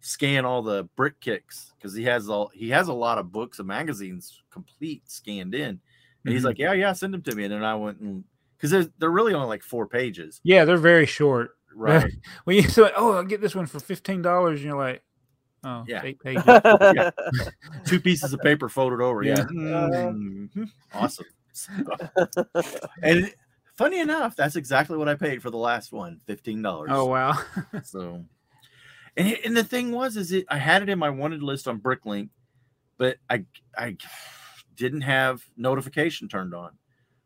scan 0.00 0.44
all 0.44 0.62
the 0.62 0.84
brick 0.96 1.20
kicks 1.20 1.72
because 1.76 1.94
he 1.94 2.04
has 2.04 2.28
all 2.28 2.50
he 2.54 2.70
has 2.70 2.88
a 2.88 2.92
lot 2.92 3.18
of 3.18 3.30
books 3.32 3.58
and 3.58 3.68
magazines 3.68 4.42
complete 4.50 5.10
scanned 5.10 5.54
in. 5.54 5.80
And 6.24 6.34
he's 6.34 6.42
Mhm. 6.42 6.46
like, 6.46 6.58
Yeah, 6.58 6.72
yeah, 6.72 6.92
send 6.92 7.14
them 7.14 7.22
to 7.22 7.34
me. 7.34 7.44
And 7.44 7.52
then 7.52 7.64
I 7.64 7.74
went 7.74 7.98
and 8.00 8.24
because 8.56 8.70
they're, 8.70 8.86
they're 8.98 9.10
really 9.10 9.32
only 9.34 9.48
like 9.48 9.62
four 9.62 9.86
pages. 9.86 10.40
Yeah, 10.42 10.64
they're 10.64 10.76
very 10.76 11.06
short. 11.06 11.52
Right. 11.74 12.10
When 12.44 12.56
you 12.56 12.62
say, 12.68 12.90
"Oh, 12.96 13.12
I'll 13.12 13.24
get 13.24 13.40
this 13.40 13.54
one 13.54 13.66
for 13.66 13.78
fifteen 13.80 14.20
dollars," 14.22 14.60
and 14.60 14.68
you're 14.68 14.76
like, 14.78 15.02
"Oh, 15.64 15.84
Yeah. 15.86 16.02
eight 16.04 16.20
pages." 16.22 16.42
Two 17.86 18.00
pieces 18.00 18.32
of 18.32 18.40
paper 18.40 18.68
folded 18.68 19.00
over. 19.00 19.22
Yeah. 19.22 19.36
Yeah. 19.50 19.88
Mhm. 20.12 20.70
Awesome. 20.92 21.26
and 23.02 23.32
funny 23.76 24.00
enough, 24.00 24.36
that's 24.36 24.56
exactly 24.56 24.96
what 24.96 25.08
I 25.08 25.14
paid 25.14 25.42
for 25.42 25.50
the 25.50 25.56
last 25.58 25.92
one, 25.92 26.20
$15. 26.26 26.86
oh 26.90 27.06
wow. 27.06 27.38
So, 27.82 28.24
and 29.16 29.28
it, 29.28 29.44
and 29.44 29.56
the 29.56 29.64
thing 29.64 29.92
was, 29.92 30.16
is 30.16 30.32
it 30.32 30.46
I 30.48 30.58
had 30.58 30.82
it 30.82 30.88
in 30.88 30.98
my 30.98 31.10
wanted 31.10 31.42
list 31.42 31.66
on 31.68 31.80
Bricklink, 31.80 32.28
but 32.98 33.16
I 33.28 33.44
I 33.76 33.96
didn't 34.76 35.02
have 35.02 35.42
notification 35.56 36.28
turned 36.28 36.54
on, 36.54 36.72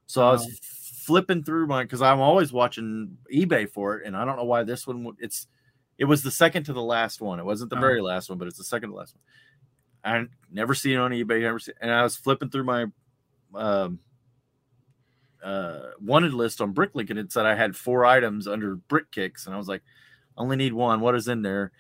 so 0.06 0.26
I 0.26 0.32
was 0.32 0.58
flipping 1.06 1.42
through 1.44 1.66
my 1.66 1.82
because 1.84 2.02
I'm 2.02 2.20
always 2.20 2.52
watching 2.52 3.18
eBay 3.32 3.68
for 3.68 3.98
it, 3.98 4.06
and 4.06 4.16
I 4.16 4.24
don't 4.24 4.36
know 4.36 4.44
why 4.44 4.64
this 4.64 4.86
one 4.86 5.14
it's 5.18 5.46
it 5.98 6.06
was 6.06 6.22
the 6.22 6.30
second 6.30 6.64
to 6.64 6.72
the 6.72 6.82
last 6.82 7.20
one. 7.20 7.38
It 7.38 7.44
wasn't 7.44 7.70
the 7.70 7.76
Oh. 7.76 7.80
very 7.80 8.00
last 8.00 8.28
one, 8.28 8.38
but 8.38 8.48
it's 8.48 8.58
the 8.58 8.64
second 8.64 8.90
to 8.90 8.96
last 8.96 9.14
one. 9.14 9.22
I 10.04 10.26
never 10.50 10.74
seen 10.74 10.94
it 10.94 10.98
on 10.98 11.12
eBay, 11.12 11.40
never 11.42 11.58
seen, 11.58 11.74
and 11.80 11.90
I 11.90 12.02
was 12.02 12.16
flipping 12.16 12.50
through 12.50 12.64
my 12.64 12.86
um 13.54 14.00
uh 15.42 15.90
wanted 16.00 16.32
list 16.34 16.60
on 16.60 16.74
Bricklink, 16.74 17.10
and 17.10 17.18
it 17.18 17.30
said 17.32 17.46
I 17.46 17.54
had 17.54 17.76
four 17.76 18.04
items 18.04 18.48
under 18.48 18.76
brick 18.76 19.10
kicks, 19.10 19.46
and 19.46 19.54
I 19.54 19.58
was 19.58 19.68
like 19.68 19.82
only 20.36 20.56
need 20.56 20.72
one. 20.72 21.00
What 21.00 21.14
is 21.14 21.28
in 21.28 21.42
there? 21.42 21.72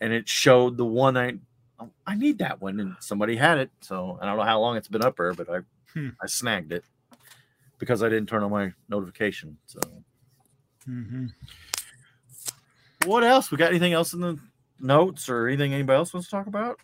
And 0.00 0.12
it 0.12 0.28
showed 0.28 0.76
the 0.76 0.84
one 0.84 1.16
I 1.16 1.38
oh, 1.80 1.90
I 2.06 2.14
need 2.14 2.38
that 2.38 2.60
one, 2.60 2.80
and 2.80 2.96
somebody 3.00 3.36
had 3.36 3.58
it. 3.58 3.70
So 3.80 4.18
I 4.20 4.26
don't 4.26 4.36
know 4.36 4.44
how 4.44 4.60
long 4.60 4.76
it's 4.76 4.88
been 4.88 5.04
up 5.04 5.16
there, 5.16 5.32
but 5.32 5.48
I 5.50 5.58
Hmm. 5.92 6.10
I 6.22 6.26
snagged 6.26 6.72
it 6.72 6.84
because 7.78 8.02
I 8.02 8.08
didn't 8.08 8.28
turn 8.28 8.42
on 8.42 8.50
my 8.50 8.72
notification. 8.88 9.56
So 9.66 9.80
hmm 10.84 11.26
what 13.04 13.24
else? 13.24 13.50
We 13.50 13.56
got 13.56 13.70
anything 13.70 13.92
else 13.92 14.12
in 14.14 14.20
the 14.20 14.38
notes 14.80 15.28
or 15.28 15.46
anything 15.46 15.72
anybody 15.72 15.96
else 15.96 16.12
wants 16.12 16.28
to 16.28 16.36
talk 16.36 16.46
about? 16.46 16.78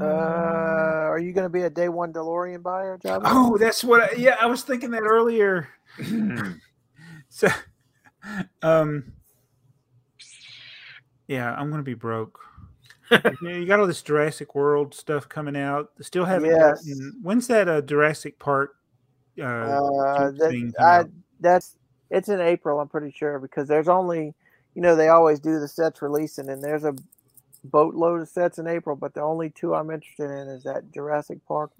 Uh, 0.00 0.04
are 0.04 1.18
you 1.18 1.32
going 1.32 1.44
to 1.44 1.50
be 1.50 1.62
a 1.62 1.70
day 1.70 1.88
one 1.88 2.12
DeLorean 2.12 2.62
buyer, 2.62 2.98
Jabba? 2.98 3.22
Oh, 3.24 3.56
that's 3.58 3.82
what. 3.82 4.02
I, 4.02 4.12
yeah, 4.16 4.36
I 4.40 4.46
was 4.46 4.62
thinking 4.62 4.90
that 4.92 5.02
earlier. 5.02 5.68
So, 7.28 7.48
um, 8.62 9.12
yeah, 11.28 11.54
I'm 11.54 11.70
gonna 11.70 11.82
be 11.82 11.94
broke. 11.94 12.38
you, 13.40 13.66
got 13.66 13.80
all 13.80 13.86
this 13.86 14.02
Jurassic 14.02 14.54
World 14.54 14.94
stuff 14.94 15.28
coming 15.28 15.56
out. 15.56 15.90
Still 16.00 16.24
haven't 16.26 16.50
Yes. 16.50 16.84
gotten. 16.84 17.18
When's 17.22 17.46
that? 17.48 17.68
Uh, 17.68 17.80
Jurassic 17.80 18.38
Park. 18.38 18.74
Uh, 19.40 19.44
Uh, 19.44 20.30
that, 20.38 20.48
thing 20.50 20.72
I, 20.78 21.04
that's 21.40 21.76
it's 22.10 22.28
in 22.28 22.40
April. 22.40 22.80
I'm 22.80 22.88
pretty 22.88 23.10
sure 23.10 23.38
because 23.38 23.68
there's 23.68 23.88
only, 23.88 24.34
you 24.74 24.82
know, 24.82 24.96
they 24.96 25.08
always 25.08 25.40
do 25.40 25.58
the 25.60 25.68
sets 25.68 26.02
releasing, 26.02 26.48
and 26.48 26.62
there's 26.62 26.84
a 26.84 26.94
boatload 27.64 28.20
of 28.22 28.28
sets 28.28 28.58
in 28.58 28.66
April. 28.66 28.96
But 28.96 29.14
the 29.14 29.22
only 29.22 29.50
two 29.50 29.74
I'm 29.74 29.90
interested 29.90 30.30
in 30.30 30.48
is 30.48 30.62
that 30.64 30.92
Jurassic 30.92 31.38
Park 31.46 31.72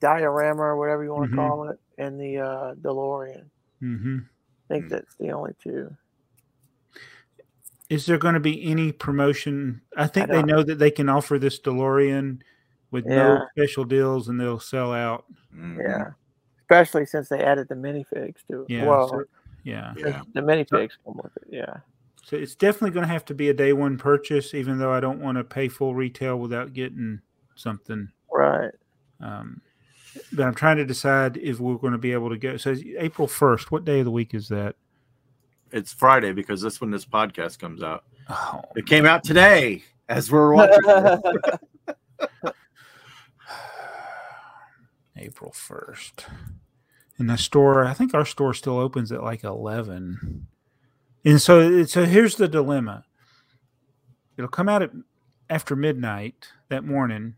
diorama 0.00 0.62
or 0.62 0.76
whatever 0.76 1.04
you 1.04 1.12
want 1.12 1.30
to 1.30 1.36
Mhm. 1.36 1.38
call 1.38 1.68
it, 1.70 1.80
and 1.98 2.20
the 2.20 2.38
uh, 2.38 2.74
DeLorean. 2.74 3.44
Mhm. 3.82 4.28
I 4.72 4.74
think 4.74 4.86
Mm. 4.86 4.90
that's 4.90 5.14
the 5.16 5.30
only 5.32 5.54
two. 5.62 5.94
Is 7.90 8.06
there 8.06 8.16
going 8.16 8.34
to 8.34 8.40
be 8.40 8.64
any 8.64 8.90
promotion? 8.90 9.82
I 9.98 10.06
think 10.06 10.30
they 10.30 10.42
know 10.42 10.62
that 10.62 10.78
they 10.78 10.90
can 10.90 11.10
offer 11.10 11.38
this 11.38 11.60
DeLorean 11.60 12.40
with 12.90 13.04
no 13.04 13.46
special 13.50 13.84
deals, 13.84 14.28
and 14.28 14.40
they'll 14.40 14.58
sell 14.58 14.92
out. 14.94 15.26
Mhm. 15.54 15.78
Yeah, 15.78 16.10
especially 16.60 17.04
since 17.04 17.28
they 17.28 17.42
added 17.44 17.68
the 17.68 17.74
minifigs 17.74 18.46
to 18.50 18.62
it. 18.62 18.70
Yeah, 18.70 18.86
well, 18.86 19.08
so- 19.08 19.24
Yeah. 19.64 19.92
Yeah. 19.98 20.22
the 20.32 20.40
minifigs 20.40 20.92
come 21.04 21.20
with 21.22 21.36
it. 21.36 21.48
Yeah. 21.50 21.80
So 22.24 22.36
it's 22.36 22.54
definitely 22.54 22.92
going 22.92 23.06
to 23.06 23.12
have 23.12 23.24
to 23.26 23.34
be 23.34 23.50
a 23.50 23.54
day 23.54 23.72
one 23.74 23.98
purchase, 23.98 24.54
even 24.54 24.78
though 24.78 24.92
I 24.92 25.00
don't 25.00 25.20
want 25.20 25.36
to 25.38 25.44
pay 25.44 25.68
full 25.68 25.94
retail 25.94 26.38
without 26.38 26.72
getting 26.72 27.20
something. 27.56 28.10
Right. 28.32 28.72
Um, 29.20 29.60
but 30.32 30.44
I'm 30.44 30.54
trying 30.54 30.76
to 30.78 30.84
decide 30.84 31.36
if 31.36 31.60
we're 31.60 31.76
going 31.76 31.92
to 31.92 31.98
be 31.98 32.12
able 32.12 32.30
to 32.30 32.38
go. 32.38 32.56
So 32.56 32.74
April 32.98 33.28
1st, 33.28 33.70
what 33.70 33.84
day 33.84 34.00
of 34.00 34.04
the 34.04 34.10
week 34.10 34.34
is 34.34 34.48
that? 34.48 34.76
It's 35.70 35.92
Friday 35.92 36.32
because 36.32 36.60
that's 36.60 36.80
when 36.80 36.90
this 36.90 37.04
podcast 37.04 37.58
comes 37.58 37.82
out. 37.82 38.04
Oh, 38.28 38.62
It 38.76 38.86
came 38.86 39.06
out 39.06 39.24
today 39.24 39.84
as 40.08 40.30
we're 40.30 40.54
watching. 40.54 40.82
April 45.16 45.52
1st. 45.52 46.24
And 47.18 47.30
the 47.30 47.38
store, 47.38 47.84
I 47.84 47.94
think 47.94 48.14
our 48.14 48.24
store 48.24 48.54
still 48.54 48.78
opens 48.78 49.12
at 49.12 49.22
like 49.22 49.44
11. 49.44 50.46
And 51.24 51.40
so, 51.40 51.84
so 51.84 52.04
here's 52.04 52.36
the 52.36 52.48
dilemma 52.48 53.04
it'll 54.36 54.48
come 54.48 54.68
out 54.68 54.82
at, 54.82 54.90
after 55.48 55.76
midnight 55.76 56.48
that 56.68 56.84
morning. 56.84 57.36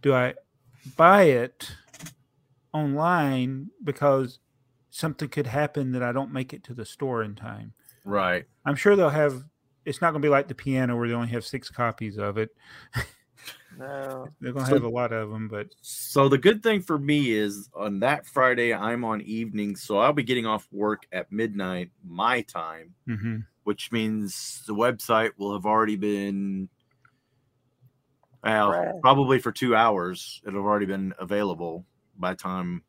Do 0.00 0.14
I 0.14 0.34
buy 0.96 1.24
it 1.24 1.76
online 2.72 3.70
because 3.84 4.38
something 4.90 5.28
could 5.28 5.46
happen 5.46 5.92
that 5.92 6.02
I 6.02 6.12
don't 6.12 6.32
make 6.32 6.52
it 6.52 6.62
to 6.64 6.74
the 6.74 6.84
store 6.84 7.22
in 7.22 7.34
time? 7.34 7.72
right. 8.04 8.44
I'm 8.64 8.76
sure 8.76 8.96
they'll 8.96 9.08
have. 9.10 9.42
It's 9.84 10.00
not 10.00 10.10
going 10.12 10.22
to 10.22 10.26
be 10.26 10.30
like 10.30 10.46
the 10.48 10.54
piano 10.54 10.96
where 10.96 11.08
they 11.08 11.14
only 11.14 11.28
have 11.28 11.44
six 11.44 11.68
copies 11.70 12.16
of 12.18 12.38
it. 12.38 12.50
no. 13.76 14.28
They're 14.40 14.52
going 14.52 14.64
to 14.64 14.70
So- 14.70 14.76
have 14.76 14.84
a 14.84 14.88
lot 14.88 15.12
of 15.12 15.30
them, 15.30 15.48
but 15.48 15.68
So 15.80 16.28
the 16.28 16.38
good 16.38 16.62
thing 16.62 16.80
for 16.82 16.98
me 16.98 17.32
is 17.32 17.68
on 17.74 17.98
that 18.00 18.26
Friday 18.26 18.72
I'm 18.72 19.04
on 19.04 19.20
evening, 19.22 19.74
so 19.76 19.98
I'll 19.98 20.12
be 20.12 20.22
getting 20.22 20.46
off 20.46 20.68
work 20.72 21.02
at 21.12 21.32
midnight 21.32 21.90
my 22.04 22.42
time, 22.42 22.94
mhm. 23.08 23.44
which 23.64 23.90
means 23.90 24.62
the 24.66 24.74
website 24.74 25.30
will 25.36 25.52
have 25.52 25.66
already 25.66 25.96
been 25.96 26.68
well, 28.44 28.70
Right. 28.70 29.00
probably 29.00 29.38
for 29.38 29.52
two 29.52 29.74
hours. 29.76 30.40
It'll 30.46 30.60
have 30.60 30.66
already 30.66 30.86
been 30.86 31.12
available 31.18 31.84
by 32.22 32.30
the 32.30 32.36
time 32.38 32.82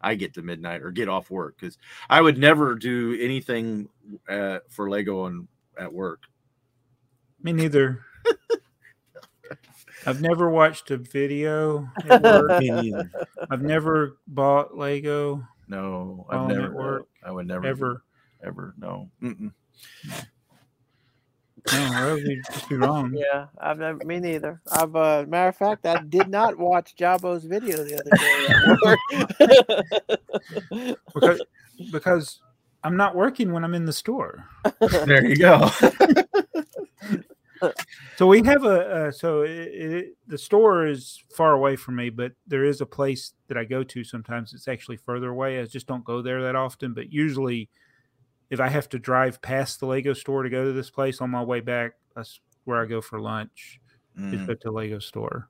I 0.00 0.14
get 0.14 0.34
to 0.34 0.42
midnight 0.42 0.82
or 0.82 0.92
get 0.92 1.08
off 1.08 1.30
work 1.30 1.56
because 1.58 1.76
I 2.08 2.20
would 2.20 2.38
never 2.38 2.74
do 2.76 3.18
anything 3.20 3.88
uh, 4.28 4.58
for 4.68 4.88
Lego 4.88 5.22
on 5.22 5.48
at 5.78 5.92
work. 5.92 6.22
me 7.42 7.52
neither. 7.52 8.04
I've 10.06 10.20
never 10.20 10.50
watched 10.50 10.90
a 10.90 10.98
video. 10.98 11.88
At 12.08 12.20
work. 12.22 12.60
Me 12.60 12.70
neither. 12.70 13.10
I've 13.50 13.62
never 13.62 14.18
bought 14.26 14.76
Lego 14.76 15.42
No, 15.68 16.26
I've 16.28 16.46
never. 16.48 16.74
work, 16.74 17.06
I 17.24 17.30
would 17.30 17.46
never 17.46 17.66
ever. 17.66 18.02
ever. 18.44 18.74
No. 18.78 19.10
Mm-mm. 19.22 19.52
No, 21.72 21.78
that 21.78 22.12
would 22.12 22.24
be, 22.24 22.42
just 22.50 22.68
be 22.68 22.76
wrong. 22.76 23.14
Yeah, 23.16 23.46
I've 23.58 23.78
never. 23.78 24.04
Me 24.04 24.20
neither. 24.20 24.60
I've. 24.70 24.94
Uh, 24.94 25.24
matter 25.26 25.48
of 25.48 25.56
fact, 25.56 25.86
I 25.86 26.02
did 26.02 26.28
not 26.28 26.58
watch 26.58 26.94
Jabo's 26.96 27.44
video 27.44 27.84
the 27.84 28.00
other 28.00 28.10
day. 30.80 30.94
Because, 31.14 31.40
because 31.92 32.40
I'm 32.82 32.96
not 32.96 33.14
working 33.14 33.52
when 33.52 33.64
I'm 33.64 33.74
in 33.74 33.84
the 33.84 33.92
store. 33.92 34.48
There 35.06 35.24
you 35.24 35.36
go. 35.36 35.70
So 38.16 38.26
we 38.26 38.42
have 38.42 38.64
a 38.64 39.06
uh, 39.06 39.10
so 39.10 39.42
it, 39.42 39.50
it, 39.50 40.16
the 40.26 40.36
store 40.36 40.86
is 40.86 41.22
far 41.34 41.52
away 41.52 41.76
from 41.76 41.96
me, 41.96 42.10
but 42.10 42.32
there 42.46 42.64
is 42.64 42.80
a 42.80 42.86
place 42.86 43.32
that 43.48 43.56
I 43.56 43.64
go 43.64 43.82
to 43.84 44.04
sometimes. 44.04 44.52
It's 44.52 44.68
actually 44.68 44.98
further 44.98 45.30
away. 45.30 45.60
I 45.60 45.64
just 45.64 45.86
don't 45.86 46.04
go 46.04 46.20
there 46.20 46.42
that 46.42 46.56
often. 46.56 46.92
But 46.92 47.12
usually, 47.12 47.70
if 48.54 48.60
I 48.60 48.68
have 48.68 48.88
to 48.90 48.98
drive 48.98 49.42
past 49.42 49.80
the 49.80 49.86
Lego 49.86 50.14
store 50.14 50.42
to 50.42 50.48
go 50.48 50.64
to 50.64 50.72
this 50.72 50.90
place 50.90 51.20
on 51.20 51.30
my 51.30 51.42
way 51.42 51.60
back, 51.60 51.92
that's 52.16 52.40
where 52.64 52.80
I 52.80 52.86
go 52.86 53.00
for 53.00 53.20
lunch. 53.20 53.80
Is 54.16 54.40
Mm. 54.40 54.46
go 54.46 54.54
to 54.54 54.70
Lego 54.70 54.98
store. 55.00 55.48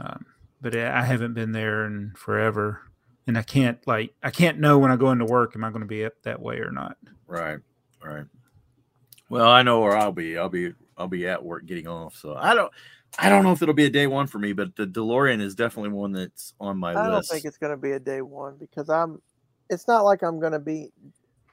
Um, 0.00 0.26
but 0.60 0.74
I 0.74 1.00
I 1.00 1.02
haven't 1.02 1.34
been 1.34 1.52
there 1.52 1.84
in 1.84 2.12
forever, 2.16 2.80
and 3.26 3.36
I 3.38 3.42
can't 3.42 3.78
like 3.86 4.14
I 4.22 4.30
can't 4.30 4.58
know 4.58 4.78
when 4.78 4.90
I 4.90 4.96
go 4.96 5.12
into 5.12 5.26
work. 5.26 5.54
Am 5.54 5.62
I 5.62 5.68
going 5.68 5.82
to 5.82 5.86
be 5.86 6.04
up 6.04 6.14
that 6.22 6.40
way 6.40 6.58
or 6.58 6.72
not? 6.72 6.96
Right, 7.26 7.58
right. 8.02 8.24
Well, 9.28 9.48
I 9.48 9.62
know 9.62 9.80
where 9.80 9.96
I'll 9.96 10.12
be. 10.12 10.38
I'll 10.38 10.48
be 10.48 10.72
I'll 10.96 11.06
be 11.06 11.28
at 11.28 11.44
work 11.44 11.66
getting 11.66 11.86
off. 11.86 12.16
So 12.16 12.34
I 12.34 12.54
don't 12.54 12.72
I 13.18 13.28
don't 13.28 13.44
know 13.44 13.52
if 13.52 13.62
it'll 13.62 13.74
be 13.74 13.84
a 13.86 13.90
day 13.90 14.06
one 14.06 14.26
for 14.26 14.38
me, 14.38 14.52
but 14.52 14.74
the 14.76 14.86
DeLorean 14.86 15.40
is 15.40 15.54
definitely 15.54 15.90
one 15.90 16.12
that's 16.12 16.54
on 16.60 16.78
my 16.78 16.94
list. 16.94 17.06
I 17.06 17.10
don't 17.10 17.26
think 17.26 17.44
it's 17.44 17.58
going 17.58 17.72
to 17.72 17.76
be 17.76 17.92
a 17.92 18.00
day 18.00 18.22
one 18.22 18.56
because 18.58 18.88
I'm. 18.88 19.20
It's 19.68 19.88
not 19.88 20.04
like 20.04 20.22
I'm 20.22 20.38
going 20.38 20.52
to 20.52 20.60
be 20.60 20.92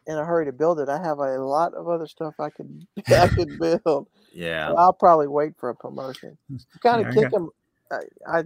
in 0.07 0.17
a 0.17 0.25
hurry 0.25 0.45
to 0.45 0.51
build 0.51 0.79
it. 0.79 0.89
I 0.89 1.01
have 1.01 1.19
a 1.19 1.37
lot 1.37 1.73
of 1.73 1.87
other 1.87 2.07
stuff 2.07 2.33
I 2.39 2.49
could 2.49 2.85
I 3.07 3.27
could 3.27 3.57
build. 3.59 4.07
yeah. 4.33 4.69
So 4.69 4.75
I'll 4.77 4.93
probably 4.93 5.27
wait 5.27 5.53
for 5.57 5.69
a 5.69 5.75
promotion. 5.75 6.37
Kind 6.81 7.01
of 7.01 7.07
got- 7.07 7.13
kick 7.23 7.31
them. 7.31 7.49
I, 7.91 7.99
I 8.27 8.43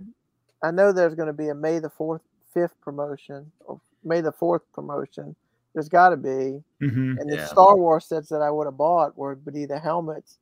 I 0.63 0.71
know 0.71 0.91
there's 0.91 1.13
going 1.15 1.27
to 1.27 1.33
be 1.33 1.49
a 1.49 1.55
May 1.55 1.79
the 1.79 1.89
fourth, 1.89 2.21
fifth 2.53 2.73
promotion 2.81 3.51
or 3.65 3.79
May 4.03 4.21
the 4.21 4.31
fourth 4.31 4.63
promotion 4.73 5.35
There's 5.73 5.89
got 5.89 6.09
to 6.09 6.17
be. 6.17 6.63
hmm 6.79 7.15
And 7.19 7.31
the 7.31 7.35
Yeah. 7.37 7.45
Star 7.45 7.77
Wars 7.77 8.05
sets 8.05 8.29
that 8.29 8.41
I 8.41 8.49
would 8.49 8.65
have 8.65 8.77
bought 8.77 9.17
were 9.17 9.35
would 9.35 9.53
be 9.53 9.65
the 9.65 9.79
helmets. 9.79 10.39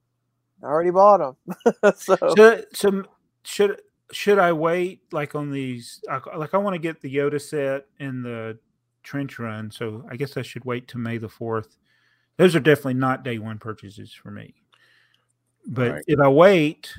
I 0.64 0.68
already 0.68 0.92
bought 0.92 1.36
them. 1.46 1.94
so 1.98 2.16
So, 2.36 2.64
so 2.74 3.04
should 3.44 3.82
should 4.12 4.40
I 4.40 4.54
wait 4.54 5.02
like 5.12 5.36
on 5.36 5.52
these? 5.52 6.02
Like 6.08 6.54
I 6.54 6.58
want 6.58 6.74
to 6.76 6.80
get 6.80 7.02
the 7.02 7.14
Yoda 7.14 7.42
set 7.42 7.88
and 8.00 8.24
the 8.24 8.58
trench 9.06 9.40
run, 9.40 9.72
so 9.72 10.06
I 10.10 10.18
guess 10.18 10.36
I 10.36 10.42
should 10.42 10.66
wait 10.66 10.90
to 10.90 10.98
May 10.98 11.18
the 11.18 11.30
fourth. 11.30 11.78
Those 12.38 12.56
are 12.56 12.60
definitely 12.60 12.96
not 12.96 13.24
day 13.24 13.38
one 13.40 13.60
purchases 13.60 14.12
for 14.12 14.30
me. 14.32 14.54
But 15.68 15.92
Right. 15.92 16.04
if 16.08 16.20
I 16.20 16.28
wait, 16.28 16.94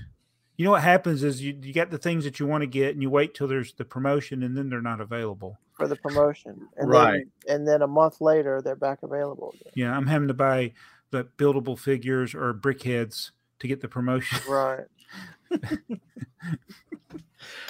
you 0.56 0.64
know 0.64 0.70
what 0.70 0.82
happens 0.82 1.22
is 1.22 1.42
you 1.42 1.52
you 1.62 1.72
get 1.74 1.90
the 1.90 1.98
things 1.98 2.24
that 2.24 2.40
you 2.40 2.46
want 2.46 2.62
to 2.62 2.66
get, 2.66 2.94
and 2.94 3.02
you 3.02 3.10
wait 3.10 3.34
till 3.34 3.46
there's 3.46 3.74
the 3.74 3.84
promotion, 3.84 4.42
and 4.42 4.56
then 4.56 4.70
they're 4.70 4.80
not 4.80 5.00
available. 5.02 5.58
for 5.76 5.86
the 5.86 5.96
promotion, 5.96 6.58
and 6.78 6.88
Right. 6.88 7.26
then 7.46 7.54
and 7.58 7.68
then 7.68 7.82
a 7.82 7.86
month 7.86 8.22
later 8.22 8.62
they're 8.62 8.74
back 8.74 9.02
available 9.02 9.50
again. 9.60 9.72
Yeah, 9.74 9.94
I'm 9.94 10.06
having 10.06 10.28
to 10.28 10.34
buy 10.34 10.72
the 11.10 11.24
buildable 11.36 11.78
figures 11.78 12.34
or 12.34 12.54
BrickHeadz 12.54 13.32
to 13.58 13.68
get 13.68 13.82
the 13.82 13.88
promotion. 13.88 14.38
Right. 14.48 14.86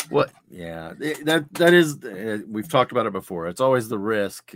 What? 0.09 0.33
Yeah, 0.49 0.95
that 0.99 1.53
that 1.55 1.75
is. 1.75 2.03
uh, 2.05 2.39
We've 2.49 2.69
talked 2.69 2.93
about 2.93 3.07
it 3.07 3.13
before. 3.13 3.47
It's 3.49 3.61
always 3.61 3.89
the 3.89 3.99
risk. 3.99 4.55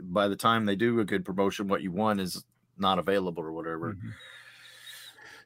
By 0.00 0.28
the 0.28 0.36
time 0.36 0.64
they 0.64 0.76
do 0.76 1.00
a 1.00 1.04
good 1.04 1.24
promotion, 1.24 1.68
what 1.68 1.82
you 1.82 1.92
want 1.92 2.20
is 2.20 2.44
not 2.78 2.98
available 2.98 3.42
or 3.42 3.52
whatever. 3.52 3.94
Mhm. 3.94 4.12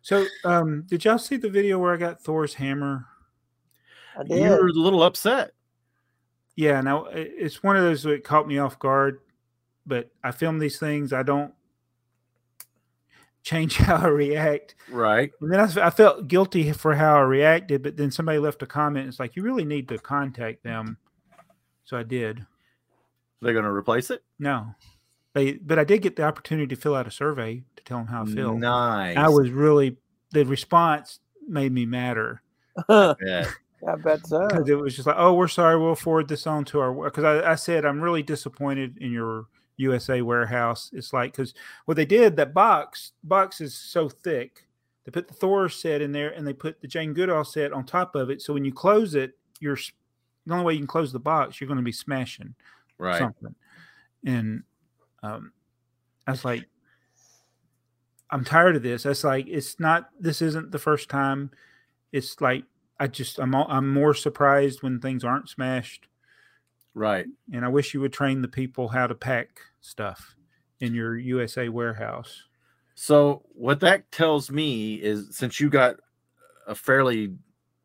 So, 0.02 0.24
um, 0.44 0.82
did 0.82 1.04
y'all 1.04 1.18
see 1.18 1.36
the 1.36 1.50
video 1.50 1.78
where 1.78 1.92
I 1.92 1.96
got 1.96 2.22
Thor's 2.22 2.54
hammer? 2.54 3.06
I 4.16 4.22
did. 4.24 4.38
You 4.38 4.50
were 4.50 4.68
a 4.68 4.72
little 4.72 5.02
upset. 5.02 5.52
Yeah, 6.56 6.80
now 6.80 7.06
it's 7.06 7.62
one 7.62 7.76
of 7.76 7.82
those 7.82 8.02
that 8.04 8.24
caught 8.24 8.48
me 8.48 8.58
off 8.58 8.78
guard, 8.78 9.20
but 9.86 10.10
I 10.24 10.30
film 10.30 10.58
these 10.58 10.78
things. 10.78 11.12
I 11.12 11.22
don't 11.22 11.54
change 13.42 13.76
how 13.76 13.96
I 13.96 14.08
react. 14.08 14.74
Right. 14.90 15.30
And 15.40 15.52
then 15.52 15.60
I 15.60 15.90
felt 15.90 16.28
guilty 16.28 16.72
for 16.72 16.94
how 16.94 17.16
I 17.16 17.22
reacted, 17.22 17.82
but 17.82 17.96
then 17.96 18.10
somebody 18.10 18.38
left 18.38 18.62
a 18.62 18.66
comment. 18.66 19.08
It's 19.08 19.20
like, 19.20 19.36
you 19.36 19.42
really 19.42 19.64
need 19.64 19.88
to 19.88 19.98
contact 19.98 20.62
them. 20.62 20.98
So 21.84 21.96
I 21.96 22.02
did. 22.02 22.46
They're 23.42 23.52
going 23.52 23.64
to 23.64 23.70
replace 23.70 24.10
it. 24.10 24.22
No, 24.38 24.74
they, 25.34 25.52
but 25.52 25.78
I 25.78 25.84
did 25.84 26.02
get 26.02 26.16
the 26.16 26.24
opportunity 26.24 26.74
to 26.74 26.80
fill 26.80 26.94
out 26.94 27.06
a 27.06 27.10
survey 27.10 27.62
to 27.76 27.84
tell 27.84 27.98
them 27.98 28.06
how 28.06 28.22
I 28.22 28.26
feel. 28.26 28.56
Nice. 28.56 29.16
I 29.16 29.28
was 29.28 29.50
really, 29.50 29.96
the 30.32 30.44
response 30.44 31.20
made 31.48 31.72
me 31.72 31.86
madder. 31.86 32.42
Yeah. 32.88 33.46
I 33.88 33.96
bet 33.96 34.26
so. 34.26 34.46
because 34.46 34.68
it 34.68 34.74
was 34.74 34.94
just 34.94 35.06
like, 35.06 35.16
oh, 35.18 35.32
we're 35.32 35.48
sorry, 35.48 35.78
we'll 35.78 35.94
forward 35.94 36.28
this 36.28 36.46
on 36.46 36.64
to 36.66 36.80
our. 36.80 36.92
Because 36.92 37.24
I, 37.24 37.52
I 37.52 37.54
said 37.54 37.86
I'm 37.86 38.00
really 38.00 38.22
disappointed 38.22 38.98
in 38.98 39.10
your 39.10 39.46
USA 39.80 40.22
warehouse. 40.22 40.90
It's 40.92 41.12
like 41.12 41.32
because 41.32 41.54
what 41.86 41.96
they 41.96 42.04
did 42.06 42.36
that 42.36 42.54
box 42.54 43.12
box 43.24 43.60
is 43.60 43.74
so 43.74 44.08
thick. 44.08 44.66
They 45.04 45.10
put 45.10 45.28
the 45.28 45.34
Thor 45.34 45.68
set 45.68 46.02
in 46.02 46.12
there 46.12 46.30
and 46.30 46.46
they 46.46 46.52
put 46.52 46.80
the 46.80 46.86
Jane 46.86 47.14
Goodall 47.14 47.44
set 47.44 47.72
on 47.72 47.84
top 47.84 48.14
of 48.14 48.30
it. 48.30 48.42
So 48.42 48.52
when 48.54 48.64
you 48.64 48.72
close 48.72 49.14
it, 49.14 49.32
you're 49.58 49.78
the 50.46 50.52
only 50.54 50.64
way 50.64 50.72
you 50.74 50.78
can 50.80 50.86
close 50.86 51.12
the 51.12 51.18
box. 51.18 51.60
You're 51.60 51.68
going 51.68 51.78
to 51.78 51.82
be 51.82 51.92
smashing 51.92 52.54
Right. 52.98 53.18
something. 53.18 53.54
And 54.24 54.62
um, 55.22 55.52
I 56.26 56.32
was 56.32 56.44
like, 56.44 56.66
I'm 58.30 58.44
tired 58.44 58.76
of 58.76 58.82
this. 58.82 59.02
That's 59.04 59.24
like 59.24 59.46
it's 59.48 59.80
not. 59.80 60.10
This 60.20 60.42
isn't 60.42 60.70
the 60.70 60.78
first 60.78 61.08
time. 61.08 61.50
It's 62.12 62.40
like 62.40 62.64
I 62.98 63.06
just 63.06 63.38
I'm 63.38 63.54
all, 63.54 63.66
I'm 63.68 63.92
more 63.92 64.14
surprised 64.14 64.82
when 64.82 65.00
things 65.00 65.24
aren't 65.24 65.48
smashed. 65.48 66.06
Right. 66.94 67.26
And 67.52 67.64
I 67.64 67.68
wish 67.68 67.94
you 67.94 68.00
would 68.00 68.12
train 68.12 68.42
the 68.42 68.48
people 68.48 68.88
how 68.88 69.06
to 69.06 69.14
pack 69.14 69.60
stuff 69.80 70.36
in 70.80 70.94
your 70.94 71.16
USA 71.16 71.68
warehouse. 71.68 72.44
So 72.94 73.42
what 73.54 73.80
that 73.80 74.10
tells 74.10 74.50
me 74.50 74.94
is 74.96 75.36
since 75.36 75.60
you 75.60 75.70
got 75.70 75.96
a 76.66 76.74
fairly 76.74 77.24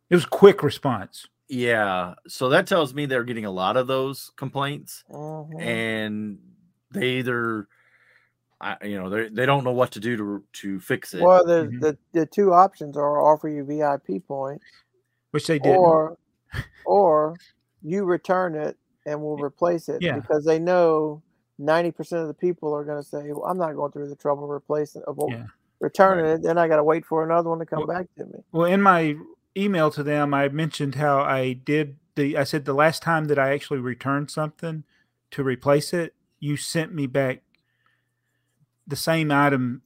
It 0.09 0.15
was 0.15 0.25
quick 0.25 0.63
response. 0.63 1.27
yeah, 1.47 2.15
so 2.27 2.49
that 2.49 2.67
tells 2.67 2.93
me 2.93 3.05
they're 3.05 3.23
getting 3.23 3.45
a 3.45 3.51
lot 3.51 3.77
of 3.77 3.87
those 3.87 4.31
complaints 4.35 5.03
Mhm. 5.11 5.61
and 5.61 6.39
they 6.91 7.19
either 7.19 7.67
I 8.61 8.77
you 8.85 8.97
know 8.97 9.09
they 9.09 9.29
they 9.29 9.45
don't 9.45 9.63
know 9.63 9.71
what 9.73 9.91
to 9.91 9.99
do 9.99 10.15
to 10.17 10.43
to 10.61 10.79
fix 10.79 11.13
it. 11.13 11.21
Well, 11.21 11.45
the, 11.45 11.67
Mhm. 11.67 11.79
the 11.81 11.97
the 12.13 12.25
two 12.25 12.53
options 12.53 12.97
are 12.97 13.19
offer 13.21 13.49
you 13.49 13.63
VIP 13.63 14.19
points, 14.27 14.65
Which 15.31 15.47
they 15.47 15.59
did. 15.59 15.75
or 15.77 16.17
or 16.85 17.35
you 17.81 18.05
return 18.05 18.55
it 18.55 18.77
and 19.05 19.21
we'll 19.21 19.37
replace 19.37 19.89
it 19.89 20.01
Yeah. 20.01 20.19
because 20.19 20.45
they 20.45 20.59
know 20.59 21.21
ninety 21.57 21.91
percent 21.91 22.21
of 22.21 22.27
the 22.27 22.33
people 22.33 22.73
are 22.75 22.83
going 22.83 23.01
to 23.01 23.07
say, 23.07 23.31
"Well, 23.31 23.45
I'm 23.45 23.57
not 23.57 23.73
going 23.75 23.91
through 23.91 24.09
the 24.09 24.15
trouble 24.15 24.43
of 24.45 24.49
replacing 24.49 25.03
of 25.03 25.17
Yeah. 25.29 25.45
returning 25.79 26.25
Right. 26.25 26.33
it." 26.35 26.43
Then 26.43 26.57
I 26.57 26.67
got 26.67 26.77
to 26.77 26.83
wait 26.83 27.05
for 27.05 27.23
another 27.23 27.49
one 27.49 27.59
to 27.59 27.65
come 27.65 27.79
Well- 27.85 27.87
back 27.97 28.07
to 28.17 28.25
me. 28.25 28.43
Well, 28.51 28.65
in 28.65 28.81
my 28.81 29.15
email 29.57 29.89
to 29.91 30.03
them, 30.03 30.33
I 30.33 30.49
mentioned 30.49 30.95
how 30.95 31.19
I 31.21 31.53
did 31.53 31.97
the. 32.15 32.37
I 32.37 32.43
said 32.43 32.65
the 32.65 32.73
last 32.73 33.01
time 33.01 33.25
that 33.25 33.39
I 33.39 33.53
actually 33.53 33.79
returned 33.79 34.29
something 34.31 34.83
to 35.31 35.43
replace 35.43 35.93
it, 35.93 36.13
you 36.39 36.57
sent 36.57 36.93
me 36.93 37.07
back 37.07 37.41
the 38.87 38.95
same 38.95 39.31
item, 39.31 39.81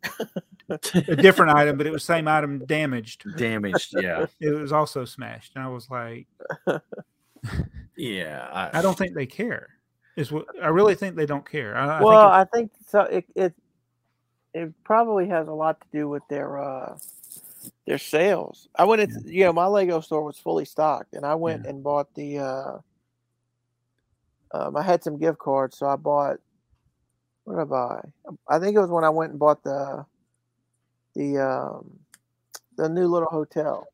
a 0.70 0.78
different 1.16 1.56
item, 1.56 1.78
but 1.78 1.88
it 1.88 1.92
was 1.92 2.04
same 2.04 2.28
item 2.28 2.66
damaged. 2.66 3.24
damaged. 3.38 3.94
Yeah. 3.98 4.26
It 4.42 4.50
was 4.50 4.72
also 4.74 5.06
smashed, 5.06 5.54
and 5.56 5.64
I 5.64 5.68
was 5.70 5.90
like, 5.90 6.28
Yeah. 7.98 8.70
I 8.74 8.82
don't 8.82 8.98
think 8.98 9.14
they 9.14 9.26
care. 9.26 9.70
Is 10.16 10.32
what 10.32 10.48
I 10.62 10.68
really 10.68 10.96
think 10.96 11.16
they 11.16 11.26
don't 11.26 11.50
care. 11.50 11.78
I, 11.78 12.00
I 12.00 12.04
well, 12.04 12.30
think 12.30 12.34
I 12.34 12.58
think 12.58 12.72
so. 12.88 13.02
It, 13.02 13.26
it 13.36 13.54
it 14.54 14.74
probably 14.84 15.28
has 15.30 15.48
a 15.48 15.54
lot 15.54 15.80
to 15.80 15.88
do 15.94 16.10
with 16.10 16.24
their 16.30 16.58
uh 16.58 16.98
their 17.88 17.98
sales. 17.98 18.68
I 18.76 18.84
went, 18.84 19.02
into, 19.02 19.22
you 19.26 19.46
know, 19.46 19.54
my 19.54 19.66
Lego 19.66 20.02
store 20.02 20.24
was 20.24 20.38
fully 20.38 20.66
stocked, 20.66 21.14
and 21.14 21.26
I 21.26 21.36
went 21.36 21.66
and 21.66 21.84
bought 21.84 22.14
the. 22.16 22.40
uh 22.40 22.78
um, 24.52 24.76
I 24.76 24.82
had 24.82 25.04
some 25.04 25.20
gift 25.20 25.38
cards, 25.38 25.78
so 25.78 25.88
I 25.88 25.96
bought. 25.96 26.38
What 27.44 27.56
did 27.56 27.62
I 27.62 27.66
buy? 27.66 28.02
I 28.48 28.60
think 28.60 28.76
it 28.76 28.82
was 28.82 28.90
when 28.90 29.04
I 29.04 29.10
went 29.10 29.32
and 29.32 29.40
bought 29.40 29.64
the 29.64 30.06
the 31.16 31.38
um 31.38 32.00
the 32.78 32.90
new 32.90 33.08
little 33.08 33.30
hotel. 33.30 33.88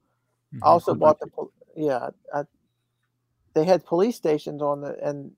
it, 0.53 0.63
I 0.63 0.67
also 0.67 0.95
bought 0.95 1.19
the 1.19 1.29
yeah. 1.75 2.09
I, 2.33 2.43
they 3.55 3.65
had 3.65 3.85
police 3.85 4.15
stations 4.15 4.61
on 4.61 4.81
the 4.81 4.95
and 5.01 5.31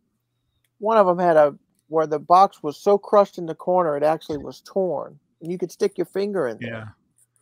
one 0.79 0.97
of 0.97 1.07
them 1.07 1.19
had 1.19 1.37
a 1.37 1.55
where 1.87 2.07
the 2.07 2.19
box 2.19 2.61
was 2.61 2.77
so 2.77 2.97
crushed 2.97 3.37
in 3.37 3.45
the 3.45 3.55
corner 3.55 3.95
it 3.95 4.03
actually 4.03 4.37
was 4.37 4.61
torn 4.61 5.17
and 5.41 5.51
you 5.51 5.57
could 5.57 5.71
stick 5.71 5.97
your 5.97 6.05
finger 6.05 6.47
in 6.47 6.57
there. 6.59 6.69
Yeah. 6.69 6.87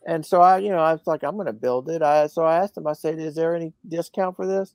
And 0.06 0.24
so 0.24 0.40
I, 0.40 0.58
you 0.58 0.70
know, 0.70 0.78
I 0.78 0.92
was 0.92 1.06
like, 1.06 1.24
I'm 1.24 1.34
going 1.34 1.46
to 1.46 1.52
build 1.52 1.88
it. 1.88 2.00
I 2.00 2.28
so 2.28 2.44
I 2.44 2.58
asked 2.58 2.76
him. 2.76 2.86
I 2.86 2.92
said, 2.92 3.18
"Is 3.18 3.34
there 3.34 3.56
any 3.56 3.72
discount 3.88 4.36
for 4.36 4.46
this?" 4.46 4.74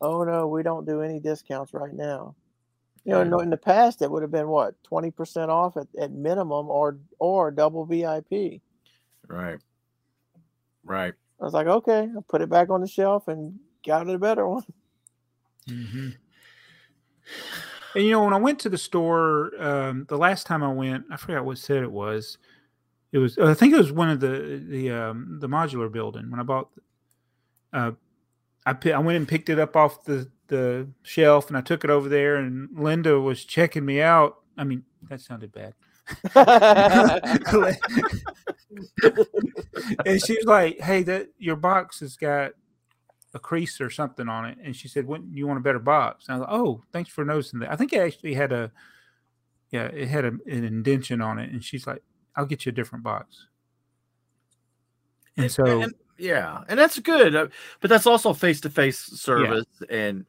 Oh 0.00 0.24
no, 0.24 0.48
we 0.48 0.62
don't 0.62 0.86
do 0.86 1.02
any 1.02 1.20
discounts 1.20 1.74
right 1.74 1.92
now. 1.92 2.34
You 3.04 3.24
know, 3.24 3.40
in 3.40 3.50
the 3.50 3.56
past 3.56 4.00
it 4.00 4.10
would 4.10 4.22
have 4.22 4.30
been 4.30 4.48
what 4.48 4.82
twenty 4.82 5.10
percent 5.10 5.50
off 5.50 5.76
at, 5.76 5.88
at 6.00 6.12
minimum, 6.12 6.70
or 6.70 6.98
or 7.18 7.50
double 7.50 7.84
VIP. 7.84 8.62
Right. 9.26 9.58
Right. 10.84 11.14
I 11.40 11.44
was 11.44 11.52
like, 11.52 11.66
okay, 11.66 12.02
I 12.04 12.20
put 12.28 12.40
it 12.40 12.48
back 12.48 12.70
on 12.70 12.80
the 12.80 12.88
shelf 12.88 13.28
and 13.28 13.58
got 13.84 14.08
it 14.08 14.14
a 14.14 14.18
better 14.18 14.48
one. 14.48 14.64
Hmm 15.68 16.10
And 17.94 18.04
you 18.04 18.10
know, 18.10 18.24
when 18.24 18.32
I 18.32 18.38
went 18.38 18.58
to 18.60 18.68
the 18.68 18.78
store 18.78 19.50
um, 19.62 20.06
the 20.08 20.16
last 20.16 20.46
time 20.46 20.62
I 20.62 20.72
went, 20.72 21.04
I 21.10 21.16
forgot 21.16 21.44
what 21.44 21.58
set 21.58 21.82
it 21.82 21.92
was. 21.92 22.38
It 23.12 23.18
was, 23.18 23.36
I 23.38 23.54
think 23.54 23.74
it 23.74 23.78
was 23.78 23.92
one 23.92 24.08
of 24.08 24.20
the 24.20 24.62
the 24.66 24.90
um, 24.90 25.38
the 25.40 25.48
modular 25.48 25.92
building 25.92 26.30
when 26.30 26.40
I 26.40 26.44
bought. 26.44 26.68
Uh, 27.72 27.92
I 28.64 28.76
I 28.90 28.98
went 28.98 29.16
and 29.16 29.28
picked 29.28 29.50
it 29.50 29.58
up 29.58 29.76
off 29.76 30.04
the 30.04 30.30
the 30.48 30.88
shelf 31.02 31.48
and 31.48 31.56
I 31.56 31.60
took 31.60 31.84
it 31.84 31.90
over 31.90 32.08
there, 32.08 32.36
and 32.36 32.68
Linda 32.74 33.20
was 33.20 33.44
checking 33.44 33.84
me 33.84 34.00
out. 34.00 34.38
I 34.56 34.64
mean, 34.64 34.84
that 35.08 35.20
sounded 35.20 35.52
bad. 35.52 35.74
and 40.06 40.22
she 40.22 40.36
was 40.36 40.46
like, 40.46 40.80
"Hey, 40.80 41.02
that 41.02 41.28
your 41.38 41.56
box 41.56 42.00
has 42.00 42.16
got 42.16 42.52
a 43.34 43.38
crease 43.38 43.80
or 43.80 43.90
something 43.90 44.28
on 44.28 44.44
it." 44.46 44.58
And 44.62 44.74
she 44.74 44.88
said, 44.88 45.06
"When 45.06 45.30
you 45.32 45.46
want 45.46 45.58
a 45.58 45.62
better 45.62 45.78
box?" 45.78 46.26
And 46.28 46.34
I 46.34 46.38
was 46.38 46.46
like, 46.48 46.58
"Oh, 46.58 46.82
thanks 46.92 47.10
for 47.10 47.24
noticing 47.24 47.60
that." 47.60 47.72
I 47.72 47.76
think 47.76 47.92
it 47.92 48.00
actually 48.00 48.34
had 48.34 48.52
a, 48.52 48.70
yeah, 49.70 49.84
it 49.84 50.08
had 50.08 50.24
a, 50.24 50.28
an 50.28 50.64
indention 50.64 51.20
on 51.20 51.38
it. 51.38 51.50
And 51.50 51.62
she's 51.64 51.86
like, 51.86 52.02
"I'll 52.36 52.46
get 52.46 52.64
you 52.66 52.70
a 52.70 52.74
different 52.74 53.04
box." 53.04 53.46
And 55.36 55.50
so, 55.50 55.64
and- 55.82 55.94
yeah, 56.18 56.62
and 56.68 56.78
that's 56.78 56.98
good, 56.98 57.34
uh, 57.34 57.48
but 57.80 57.88
that's 57.88 58.06
also 58.06 58.32
face 58.34 58.60
to 58.60 58.70
face 58.70 58.98
service, 58.98 59.64
and 59.88 60.24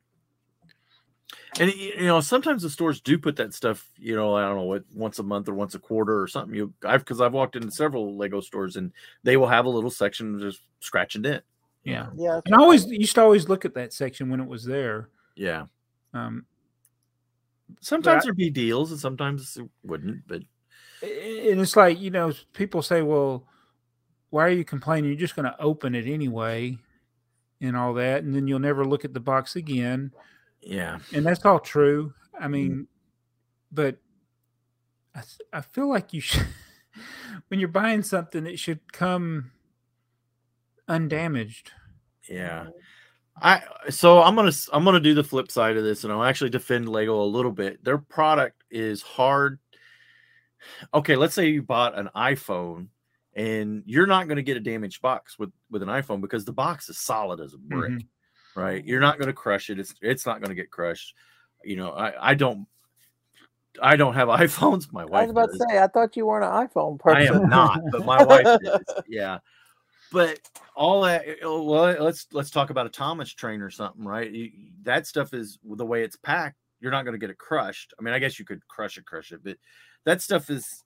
and 1.60 1.72
you 1.74 2.06
know 2.06 2.20
sometimes 2.22 2.64
the 2.64 2.70
stores 2.70 3.00
do 3.02 3.18
put 3.20 3.36
that 3.36 3.54
stuff. 3.54 3.86
You 3.98 4.16
know, 4.16 4.34
I 4.36 4.42
don't 4.44 4.56
know 4.56 4.64
what 4.64 4.86
once 4.94 5.20
a 5.20 5.24
month 5.24 5.48
or 5.50 5.54
once 5.54 5.76
a 5.76 5.80
quarter 5.80 6.20
or 6.20 6.28
something. 6.28 6.56
You, 6.56 6.74
I've 6.84 7.02
because 7.02 7.22
I've 7.22 7.34
walked 7.34 7.56
into 7.56 7.70
several 7.70 8.18
Lego 8.18 8.40
stores 8.42 8.76
and 8.76 8.92
they 9.24 9.38
will 9.38 9.48
have 9.48 9.66
a 9.66 9.70
little 9.70 9.92
section 9.92 10.40
just 10.40 10.62
scratch 10.80 11.16
and 11.16 11.24
dent. 11.26 11.44
Yeah, 11.84 12.08
yeah, 12.16 12.40
and 12.46 12.56
I 12.56 12.60
always 12.60 12.86
used 12.86 13.16
to 13.16 13.22
always 13.22 13.50
look 13.50 13.66
at 13.66 13.74
that 13.76 13.94
section 13.94 14.30
when 14.30 14.40
it 14.40 14.48
was 14.48 14.64
there. 14.64 15.10
Yeah, 15.36 15.66
Um, 16.14 16.46
Sometimes 17.82 18.24
there'd 18.24 18.38
be 18.38 18.50
deals, 18.50 18.92
and 18.92 19.00
sometimes 19.00 19.58
it 19.58 19.68
wouldn't. 19.84 20.28
But 20.28 20.44
and 21.02 21.60
it's 21.60 21.76
like 21.76 22.00
you 22.00 22.12
know 22.12 22.32
people 22.54 22.82
say 22.82 23.02
well 23.02 23.46
why 24.30 24.46
are 24.46 24.50
you 24.50 24.64
complaining? 24.64 25.10
You're 25.12 25.20
just 25.20 25.36
going 25.36 25.46
to 25.46 25.62
open 25.62 25.94
it 25.94 26.08
anyway 26.08 26.76
and 27.62 27.78
all 27.78 27.94
that 27.94 28.24
and 28.24 28.34
then 28.34 28.48
you'll 28.48 28.58
never 28.58 28.84
look 28.84 29.06
at 29.06 29.14
the 29.14 29.20
box 29.20 29.56
again. 29.56 30.12
Yeah, 30.62 31.00
and 31.14 31.26
that's 31.26 31.46
all 31.46 31.60
true. 31.60 32.14
I 32.40 32.48
mean 32.48 32.88
but 33.72 33.98
I, 35.14 35.20
th- 35.20 35.50
I 35.52 35.62
feel 35.62 35.88
like 35.90 36.14
you 36.14 36.22
should 36.22 36.48
when 37.50 37.60
you're 37.60 37.70
buying 37.70 38.02
something 38.02 38.48
it 38.48 38.58
should 38.60 38.92
come 38.94 39.52
undamaged 40.88 41.72
yeah. 42.30 42.68
I 43.42 43.62
so 43.90 44.22
I'm 44.22 44.36
gonna 44.36 44.52
I'm 44.72 44.86
gonna 44.86 45.00
do 45.00 45.14
the 45.14 45.24
flip 45.24 45.52
side 45.52 45.76
of 45.76 45.84
this, 45.84 46.04
and 46.04 46.14
I'll 46.14 46.24
actually 46.24 46.52
defend 46.52 46.88
Lego 46.88 47.22
a 47.22 47.26
little 47.26 47.52
bit. 47.52 47.84
Their 47.84 47.98
product 47.98 48.64
is 48.72 49.02
hard. 49.02 49.60
Okay, 50.94 51.16
let's 51.16 51.34
say 51.34 51.48
you 51.50 51.62
bought 51.64 51.98
an 51.98 52.10
iPhone, 52.16 52.88
and 53.36 53.84
you're 53.86 54.08
not 54.08 54.28
going 54.28 54.38
to 54.38 54.44
get 54.44 54.56
a 54.56 54.62
damaged 54.62 55.02
box 55.02 55.38
with 55.38 55.52
with 55.70 55.82
an 55.84 55.90
iPhone 55.90 56.22
because 56.22 56.46
the 56.46 56.54
box 56.54 56.88
is 56.90 56.98
solid 57.00 57.42
as 57.42 57.54
a 57.54 57.58
brick, 57.58 57.92
Mhm. 57.92 58.08
right? 58.56 58.86
You're 58.86 59.02
not 59.02 59.18
going 59.18 59.28
to 59.28 59.34
crush 59.34 59.70
it. 59.70 59.80
It's 59.80 59.94
it's 60.02 60.26
not 60.26 60.40
going 60.40 60.50
to 60.50 60.56
get 60.56 60.72
crushed. 60.72 61.16
You 61.66 61.76
know, 61.76 61.92
I 61.92 62.30
I 62.32 62.34
don't 62.36 62.68
I 63.82 63.96
don't 63.98 64.14
have 64.14 64.28
iPhones. 64.30 64.94
My 64.94 65.04
wife. 65.04 65.12
I 65.14 65.18
wife 65.18 65.28
was 65.28 65.32
about 65.32 65.50
does. 65.50 65.58
to 65.60 65.66
say, 65.72 65.80
I 65.80 65.88
thought 65.88 66.16
you 66.16 66.28
weren't 66.28 66.46
an 66.46 66.68
iPhone 66.68 67.00
I 67.04 67.26
person. 67.26 67.44
am 67.44 67.50
not, 67.50 67.82
but 67.92 68.06
my 68.06 68.24
wife 68.24 68.60
is. 68.62 68.80
Yeah. 69.08 69.40
But 70.14 70.40
all 70.76 71.02
that 71.02 71.28
eh, 71.28 71.32
eh, 71.42 71.46
well, 71.46 71.86
eh, 71.88 71.98
let's 72.00 72.28
let's 72.32 72.50
talk 72.52 72.70
about 72.70 72.86
a 72.86 72.90
Thomas 72.90 73.34
train 73.34 73.62
or 73.62 73.70
something, 73.70 74.06
right? 74.06 74.32
You- 74.32 74.52
That 74.84 75.08
stuff 75.08 75.34
is 75.34 75.58
the 75.64 75.86
way 75.86 76.04
it's 76.04 76.16
packed. 76.16 76.58
You're 76.80 76.92
not 76.92 77.04
going 77.04 77.14
to 77.14 77.18
get 77.20 77.30
it 77.30 77.38
crushed. 77.38 77.94
I 78.00 78.04
mean, 78.04 78.14
I 78.14 78.20
guess 78.20 78.38
you 78.40 78.46
could 78.46 78.66
crush 78.68 78.98
it, 78.98 79.06
crush 79.06 79.32
it, 79.32 79.42
but 79.44 79.58
that 80.06 80.22
stuff 80.22 80.50
is 80.50 80.84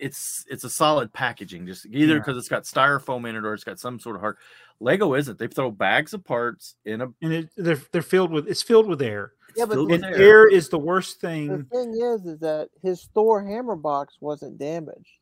it's 0.00 0.44
it's 0.50 0.64
a 0.64 0.70
solid 0.70 1.12
packaging, 1.12 1.66
just 1.66 1.86
either 1.86 2.14
Yeah. 2.14 2.18
because 2.18 2.36
it's 2.36 2.48
got 2.48 2.64
styrofoam 2.64 3.28
in 3.28 3.36
it 3.36 3.44
or 3.44 3.54
it's 3.54 3.64
got 3.64 3.78
some 3.78 3.98
sort 3.98 4.16
of 4.16 4.20
hard. 4.20 4.36
Lego 4.80 5.14
isn't. 5.14 5.38
They 5.38 5.46
throw 5.46 5.70
bags 5.70 6.12
of 6.14 6.24
parts 6.24 6.74
in 6.84 7.00
a 7.00 7.06
and 7.22 7.32
it, 7.32 7.48
they're 7.56 7.80
they're 7.92 8.02
filled 8.02 8.30
with 8.32 8.48
it's 8.48 8.62
filled 8.62 8.86
with 8.88 9.00
air 9.00 9.32
Yeah, 9.56 9.66
but 9.66 9.74
filled 9.74 9.88
the- 9.88 9.94
with 9.94 10.04
and 10.04 10.14
air. 10.14 10.20
air 10.22 10.48
is 10.48 10.68
the 10.68 10.78
worst 10.78 11.20
thing. 11.20 11.48
The 11.48 11.56
thing 11.56 11.92
thing 11.92 12.02
is, 12.02 12.26
is 12.26 12.38
that 12.40 12.68
his 12.82 13.08
Thor 13.14 13.44
hammer 13.44 13.76
box 13.76 14.16
wasn't 14.20 14.58
damaged. 14.58 15.18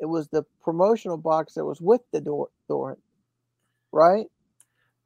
It 0.00 0.06
was 0.06 0.28
the 0.28 0.44
promotional 0.62 1.16
box 1.16 1.54
that 1.54 1.64
was 1.64 1.80
with 1.80 2.00
the 2.12 2.20
door, 2.20 2.48
door 2.68 2.96
right? 3.92 4.26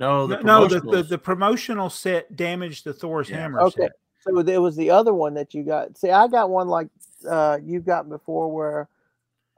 No, 0.01 0.27
the 0.27 0.41
no, 0.43 0.67
the, 0.67 0.81
the 0.81 1.03
the 1.03 1.19
promotional 1.19 1.89
set 1.91 2.35
damaged 2.35 2.85
the 2.85 2.93
Thor's 2.93 3.29
Yeah. 3.29 3.43
hammer 3.43 3.61
Okay. 3.63 3.83
set. 3.83 3.93
So 4.21 4.39
it 4.39 4.59
was 4.59 4.75
the 4.77 4.91
other 4.91 5.13
one 5.13 5.35
that 5.35 5.53
you 5.55 5.63
got. 5.65 5.99
See, 5.99 6.11
I 6.11 6.27
got 6.29 6.51
one 6.51 6.69
like 6.69 6.89
uh, 7.29 7.59
you've 7.63 7.85
got 7.85 8.09
before, 8.09 8.51
where 8.53 8.89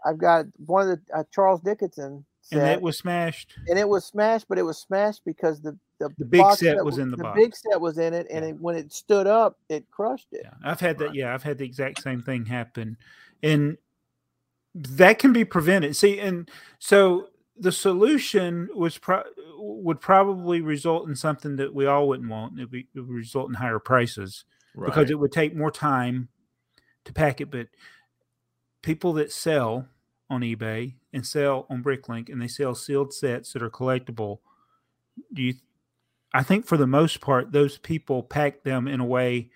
I've 0.04 0.18
got 0.18 0.46
one 0.66 0.88
of 0.90 0.98
the 1.06 1.18
uh, 1.18 1.24
Charles 1.32 1.60
Dickens 1.60 1.94
set, 1.94 2.58
and 2.58 2.68
it 2.68 2.82
was 2.82 2.98
smashed. 2.98 3.54
and 3.68 3.78
it 3.78 3.88
was 3.88 4.04
smashed, 4.04 4.46
but 4.48 4.58
it 4.58 4.62
was 4.62 4.78
smashed 4.78 5.22
because 5.24 5.60
the 5.60 5.78
the, 5.98 6.10
The 6.18 6.24
big 6.24 6.40
box 6.40 6.60
set 6.60 6.84
was 6.84 6.98
in 6.98 7.10
the 7.10 7.16
box. 7.16 7.22
the 7.22 7.22
box. 7.24 7.40
big 7.40 7.56
set 7.72 7.80
was 7.80 7.98
in 7.98 8.12
it, 8.12 8.26
and 8.30 8.44
Yeah. 8.44 8.50
it, 8.50 8.60
when 8.60 8.76
it 8.76 8.92
stood 8.92 9.26
up, 9.26 9.58
it 9.68 9.90
crushed 9.90 10.28
it. 10.32 10.42
Yeah, 10.44 10.50
I've 10.64 10.80
had 10.80 10.98
that. 10.98 11.14
Yeah, 11.14 11.32
I've 11.32 11.42
had 11.42 11.58
the 11.58 11.64
exact 11.64 12.02
same 12.02 12.20
thing 12.20 12.44
happen, 12.44 12.96
and 13.42 13.78
that 14.76 15.18
can 15.18 15.32
be 15.32 15.44
prevented. 15.44 15.96
See, 15.96 16.20
and 16.20 16.50
so 16.78 17.28
the 17.58 17.72
solution 17.72 18.68
was 18.74 18.98
pro- 18.98 19.24
would 19.58 20.00
probably 20.00 20.60
result 20.60 21.08
in 21.08 21.16
something 21.16 21.56
that 21.56 21.74
we 21.74 21.86
all 21.86 22.08
wouldn't 22.08 22.28
want. 22.28 22.58
It 22.58 22.64
would, 22.64 22.70
be, 22.70 22.88
it 22.94 23.00
would 23.00 23.08
result 23.08 23.48
in 23.48 23.54
higher 23.54 23.78
prices 23.78 24.44
because 24.74 25.10
it 25.10 25.18
would 25.18 25.32
take 25.32 25.56
more 25.56 25.70
time 25.70 26.28
to 27.06 27.12
pack 27.12 27.40
it. 27.40 27.50
But 27.50 27.68
people 28.82 29.14
that 29.14 29.32
sell 29.32 29.88
on 30.28 30.42
eBay 30.42 30.94
and 31.12 31.26
sell 31.26 31.66
on 31.70 31.82
Bricklink 31.82 32.28
and 32.28 32.40
they 32.42 32.48
sell 32.48 32.74
sealed 32.74 33.14
sets 33.14 33.52
that 33.52 33.62
are 33.62 33.70
collectible, 33.70 34.40
do 35.32 35.42
you? 35.42 35.54
I 36.34 36.42
think 36.42 36.66
for 36.66 36.76
the 36.76 36.86
most 36.86 37.22
part, 37.22 37.52
those 37.52 37.78
people 37.78 38.22
pack 38.22 38.62
them 38.62 38.86
in 38.86 39.00
a 39.00 39.06
way 39.06 39.50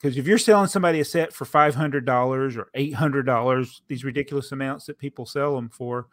because 0.00 0.16
if 0.16 0.26
you're 0.26 0.38
selling 0.38 0.68
somebody 0.68 1.00
a 1.00 1.04
set 1.04 1.32
for 1.32 1.44
five 1.44 1.74
hundred 1.74 2.04
dollars 2.04 2.56
or 2.56 2.68
eight 2.74 2.94
hundred 2.94 3.24
dollars, 3.24 3.82
these 3.88 4.04
ridiculous 4.04 4.52
amounts 4.52 4.86
that 4.86 4.98
people 4.98 5.26
sell 5.26 5.54
them 5.56 5.68
for, 5.68 6.06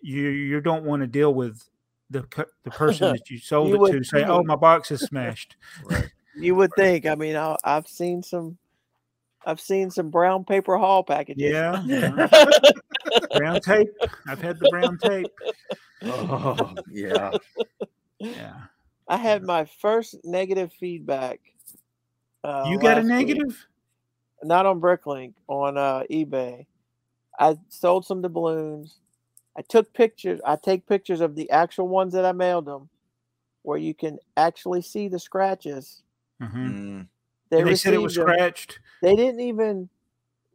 you 0.00 0.28
you 0.28 0.60
don't 0.60 0.84
want 0.84 1.02
to 1.02 1.06
deal 1.06 1.32
with 1.32 1.68
the 2.10 2.24
the 2.64 2.70
person 2.70 3.12
that 3.12 3.30
you 3.30 3.38
sold 3.38 3.68
You 3.68 3.74
it 3.74 3.80
would 3.80 3.92
to 3.92 4.04
say, 4.04 4.24
"Oh, 4.24 4.42
my 4.42 4.56
box 4.56 4.90
is 4.90 5.00
smashed." 5.00 5.56
right. 5.84 6.10
You 6.36 6.54
would 6.54 6.70
think. 6.76 7.06
I 7.06 7.14
mean, 7.14 7.36
I, 7.36 7.56
I've 7.64 7.88
seen 7.88 8.22
some, 8.22 8.58
I've 9.44 9.60
seen 9.60 9.90
some 9.90 10.10
brown 10.10 10.44
paper 10.44 10.76
haul 10.78 11.02
packages. 11.02 11.50
Yeah, 11.50 11.82
yeah. 11.84 12.28
brown 13.36 13.60
tape. 13.60 13.88
I've 14.28 14.40
had 14.40 14.58
the 14.60 14.68
brown 14.70 14.98
tape. 14.98 15.26
Oh, 16.02 16.74
yeah. 16.90 17.32
Yeah, 18.20 18.62
I 19.06 19.16
had 19.16 19.44
my 19.44 19.64
first 19.64 20.16
negative 20.24 20.72
feedback. 20.72 21.38
Uh, 22.44 22.64
you 22.68 22.78
got 22.78 22.98
a 22.98 23.00
last 23.00 23.18
week. 23.18 23.28
negative. 23.28 23.66
Not 24.42 24.66
on 24.66 24.80
Bricklink, 24.80 25.34
on 25.48 25.76
uh, 25.76 26.04
eBay. 26.10 26.66
I 27.38 27.56
sold 27.68 28.04
some 28.04 28.22
doubloons. 28.22 29.00
I 29.56 29.62
took 29.62 29.92
pictures. 29.92 30.40
I 30.44 30.56
take 30.56 30.86
pictures 30.86 31.20
of 31.20 31.34
the 31.34 31.50
actual 31.50 31.88
ones 31.88 32.12
that 32.12 32.24
I 32.24 32.32
mailed 32.32 32.66
them, 32.66 32.88
where 33.62 33.78
you 33.78 33.94
can 33.94 34.18
actually 34.36 34.82
see 34.82 35.08
the 35.08 35.18
scratches. 35.18 36.02
Mhm. 36.40 36.52
Mm. 36.52 37.08
They, 37.50 37.62
they 37.62 37.74
said 37.74 37.94
it 37.94 37.98
was 37.98 38.14
them. 38.14 38.28
scratched. 38.28 38.78
They 39.02 39.16
didn't 39.16 39.40
even 39.40 39.88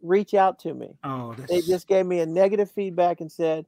reach 0.02 0.34
out 0.34 0.60
to 0.60 0.74
me. 0.74 0.98
Oh, 1.04 1.34
that's, 1.34 1.50
They 1.50 1.62
just 1.62 1.88
gave 1.88 2.06
me 2.06 2.20
a 2.20 2.26
negative 2.26 2.72
feedback 2.72 3.20
and 3.22 3.32
said, 3.32 3.66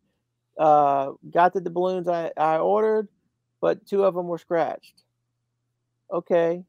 uh, 0.57 1.11
"Got 1.31 1.53
the 1.53 1.61
doubloons 1.61 2.07
I, 2.07 2.31
I 2.37 2.57
ordered, 2.59 3.09
but 3.61 3.85
two 3.85 4.03
of 4.05 4.13
them 4.15 4.27
were 4.27 4.37
scratched." 4.37 5.03
Okay, 6.11 6.63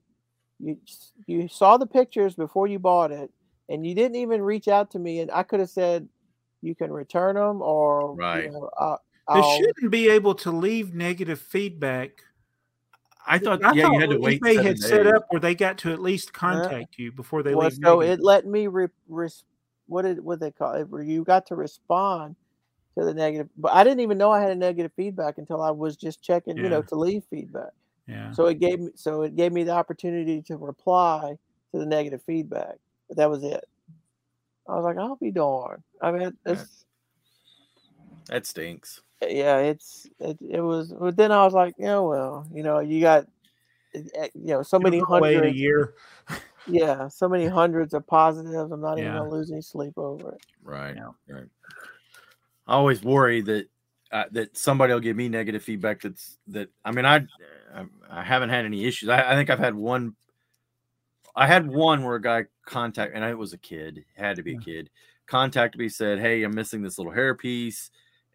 you 0.59 0.79
you 1.27 1.49
saw 1.49 1.77
the 1.77 1.87
pictures 1.87 2.35
before 2.35 2.67
you 2.67 2.79
bought 2.79 3.13
it, 3.13 3.31
and 3.69 3.87
you 3.87 3.95
didn't 3.95 4.17
even 4.17 4.43
reach 4.43 4.69
out 4.69 4.91
to 4.93 4.99
me, 4.99 5.21
and 5.21 5.31
I 5.31 5.43
could 5.43 5.61
have 5.61 5.71
said, 5.71 6.09
"You 6.63 6.75
can 6.75 6.93
return 6.93 7.35
them," 7.37 7.63
or 7.63 8.15
Right. 8.15 8.45
You 8.45 8.53
know, 8.53 8.71
uh, 8.79 8.97
they 9.35 9.41
I'll- 9.41 9.59
shouldn't 9.59 9.91
be 9.91 10.09
able 10.09 10.35
to 10.37 10.51
leave 10.51 10.95
negative 10.95 11.41
feedback. 11.41 12.23
I 13.29 13.39
thought, 13.39 13.65
I 13.65 13.73
yeah, 13.73 13.83
thought 13.83 13.95
you 13.95 14.01
had 14.01 14.11
to 14.11 14.21
wait. 14.21 14.41
eBay 14.41 14.55
seven 14.55 14.65
had 14.67 14.79
set 14.79 15.07
up 15.09 15.27
where 15.31 15.41
they 15.41 15.57
got 15.57 15.79
to 15.79 15.93
at 15.93 16.01
least 16.01 16.33
contact 16.33 16.97
you 16.97 17.11
before 17.11 17.43
they 17.43 17.55
well, 17.57 17.67
leave. 17.69 17.79
so 17.83 17.99
negative. 17.99 18.21
it 18.21 18.25
let 18.25 18.47
me 18.47 18.69
re, 18.69 18.87
res, 19.09 19.43
what 19.89 20.03
did 20.03 20.21
what 20.23 20.39
they 20.39 20.53
call 20.53 20.75
it? 20.75 20.87
You 21.05 21.25
got 21.25 21.45
to 21.47 21.57
respond 21.57 22.37
to 22.97 23.05
the 23.05 23.13
negative, 23.13 23.49
but 23.59 23.73
I 23.73 23.83
didn't 23.83 23.99
even 24.01 24.17
know 24.17 24.31
I 24.31 24.41
had 24.41 24.53
a 24.53 24.57
negative 24.57 24.93
feedback 24.95 25.39
until 25.39 25.61
I 25.61 25.73
was 25.73 25.97
just 25.97 26.23
checking, 26.23 26.57
you 26.57 26.69
know, 26.69 26.83
to 26.83 26.95
leave 26.95 27.25
feedback. 27.29 27.73
Yeah. 28.07 28.33
So 28.33 28.47
it 28.47 28.59
gave 28.61 28.81
me 28.81 28.91
so 28.95 29.23
it 29.23 29.37
gave 29.37 29.53
me 29.53 29.65
the 29.65 29.73
opportunity 29.73 30.43
to 30.43 30.57
reply 30.57 31.37
to 31.73 31.79
the 31.79 31.87
negative 31.87 32.23
feedback, 32.25 32.77
but 33.09 33.17
that 33.17 33.31
was 33.31 33.43
it. 33.45 33.65
I 34.69 34.75
was 34.75 34.85
like, 34.85 34.97
I'll 34.99 35.17
be 35.17 35.31
darned. 35.31 35.83
I 36.01 36.11
mean, 36.13 36.37
Yeah. 36.47 36.53
it's 36.53 36.85
That 38.29 38.47
stinks. 38.47 39.01
Eh, 39.23 39.29
yeah, 39.39 39.59
it's 39.59 40.07
it, 40.19 40.37
it 40.41 40.61
was. 40.61 40.93
But 40.93 41.17
then 41.17 41.31
I 41.33 41.45
was 41.45 41.55
like, 41.55 41.75
yeah, 41.79 41.99
well, 41.99 42.47
you 42.53 42.63
know, 42.63 42.81
you 42.81 43.01
got 43.01 43.27
it- 43.93 44.11
it- 44.15 44.33
you 44.35 44.49
know 44.49 44.63
so 44.63 44.79
many 44.79 45.01
go 45.01 45.15
away 45.15 45.37
in 45.37 45.45
a 45.45 45.49
year. 45.49 45.95
yeah, 46.67 47.09
so 47.09 47.29
many 47.29 47.47
hundreds 47.47 47.95
of 47.95 48.07
positives. 48.07 48.73
I'm 48.73 48.81
not 48.81 48.99
even 48.99 49.13
Yeah. 49.13 49.19
gonna 49.19 49.31
lose 49.31 49.51
any 49.53 49.63
sleep 49.63 49.97
over 49.97 50.33
it. 50.33 50.41
Right. 50.63 50.97
Yeah. 50.97 51.11
Right. 51.35 51.49
I 52.67 52.75
always 52.75 53.03
worry 53.03 53.41
that 53.43 53.69
uh, 54.13 54.25
that 54.33 54.57
somebody 54.57 54.93
will 54.93 55.01
give 55.01 55.17
me 55.17 55.29
negative 55.29 55.63
feedback. 55.63 56.01
That's 56.01 56.39
that. 56.49 56.69
I 56.85 56.93
mean, 56.93 57.05
I 57.05 57.27
I, 57.75 57.85
I 58.11 58.23
haven't 58.23 58.51
had 58.51 58.65
any 58.65 58.85
issues. 58.85 59.09
I, 59.09 59.33
I 59.33 59.35
think 59.35 59.51
I've 59.51 59.59
had 59.59 59.75
one. 59.75 60.15
I 61.35 61.47
had 61.47 61.67
one 61.67 62.03
where 62.03 62.17
a 62.17 62.23
guy 62.23 62.45
contact, 62.65 63.13
and 63.15 63.25
it 63.25 63.37
was 63.37 63.53
a 63.53 63.59
kid. 63.59 64.05
Had 64.17 64.37
to 64.37 64.43
be 64.43 64.55
a 64.55 64.59
kid. 64.59 64.91
Contacted 65.27 65.79
me, 65.79 65.89
said, 65.89 66.19
"Hey, 66.19 66.43
I'm 66.43 66.55
missing 66.55 66.83
this 66.83 66.99
little 66.99 67.13
hair 67.13 67.35
piece, 67.35 67.91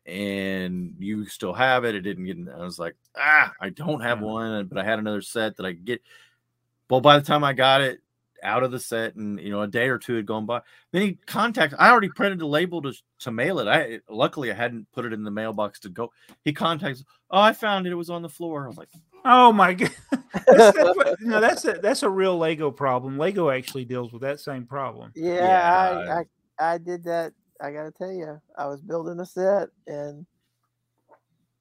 and 0.05 0.95
you 0.99 1.26
still 1.26 1.53
have 1.53 1.84
it. 1.86 1.95
It 1.95 2.01
didn't 2.01 2.26
get." 2.26 2.38
in-" 2.38 2.49
I 2.49 2.63
was 2.63 2.80
like, 2.80 2.95
"Ah, 3.17 3.53
I 3.59 3.69
don't 3.69 4.01
have 4.01 4.22
one, 4.22 4.67
but 4.67 4.78
I 4.78 4.84
had 4.84 4.99
another 4.99 5.22
set 5.22 5.57
that 5.57 5.65
I 5.65 5.74
could 5.74 5.86
get." 5.86 6.01
Well, 6.89 7.01
by 7.01 7.17
the 7.17 7.26
time 7.26 7.43
I 7.43 7.53
got 7.53 7.82
it 7.82 8.01
out 8.43 8.63
of 8.63 8.71
the 8.71 8.79
set, 8.79 9.15
and 9.15 9.39
you 9.39 9.49
know, 9.49 9.61
a 9.61 9.67
day 9.67 9.89
or 9.89 9.97
two 9.97 10.15
had 10.15 10.25
gone 10.25 10.45
by, 10.45 10.61
then 10.91 11.01
he 11.01 11.17
contacted. 11.25 11.79
I 11.79 11.89
already 11.91 12.09
printed 12.09 12.39
the 12.39 12.45
label 12.47 12.81
to 12.83 12.93
to 13.19 13.31
mail 13.31 13.59
it. 13.59 13.67
I 13.67 13.99
luckily 14.09 14.51
I 14.51 14.55
hadn't 14.55 14.91
put 14.91 15.05
it 15.05 15.13
in 15.13 15.23
the 15.23 15.31
mailbox 15.31 15.79
to 15.81 15.89
go. 15.89 16.11
He 16.43 16.53
contacts. 16.53 17.03
Oh, 17.29 17.39
I 17.39 17.53
found 17.53 17.87
it. 17.87 17.91
It 17.91 17.95
was 17.95 18.09
on 18.09 18.21
the 18.21 18.29
floor. 18.29 18.65
I 18.65 18.67
was 18.67 18.77
like, 18.77 18.89
Oh 19.23 19.51
my 19.51 19.73
god! 19.73 19.91
that's, 20.11 20.77
that's, 20.77 20.77
what- 20.97 21.21
no, 21.21 21.39
that's 21.39 21.65
a 21.65 21.73
that's 21.73 22.03
a 22.03 22.09
real 22.09 22.37
Lego 22.37 22.71
problem. 22.71 23.17
Lego 23.17 23.49
actually 23.49 23.85
deals 23.85 24.11
with 24.11 24.21
that 24.23 24.39
same 24.39 24.65
problem. 24.65 25.11
Yeah, 25.15 25.35
Yeah. 25.35 26.15
I, 26.59 26.65
I 26.69 26.73
I 26.73 26.77
did 26.77 27.03
that. 27.05 27.33
I 27.61 27.71
gotta 27.71 27.91
tell 27.91 28.11
you, 28.11 28.41
I 28.57 28.65
was 28.67 28.81
building 28.81 29.19
a 29.19 29.25
set 29.25 29.69
and 29.85 30.25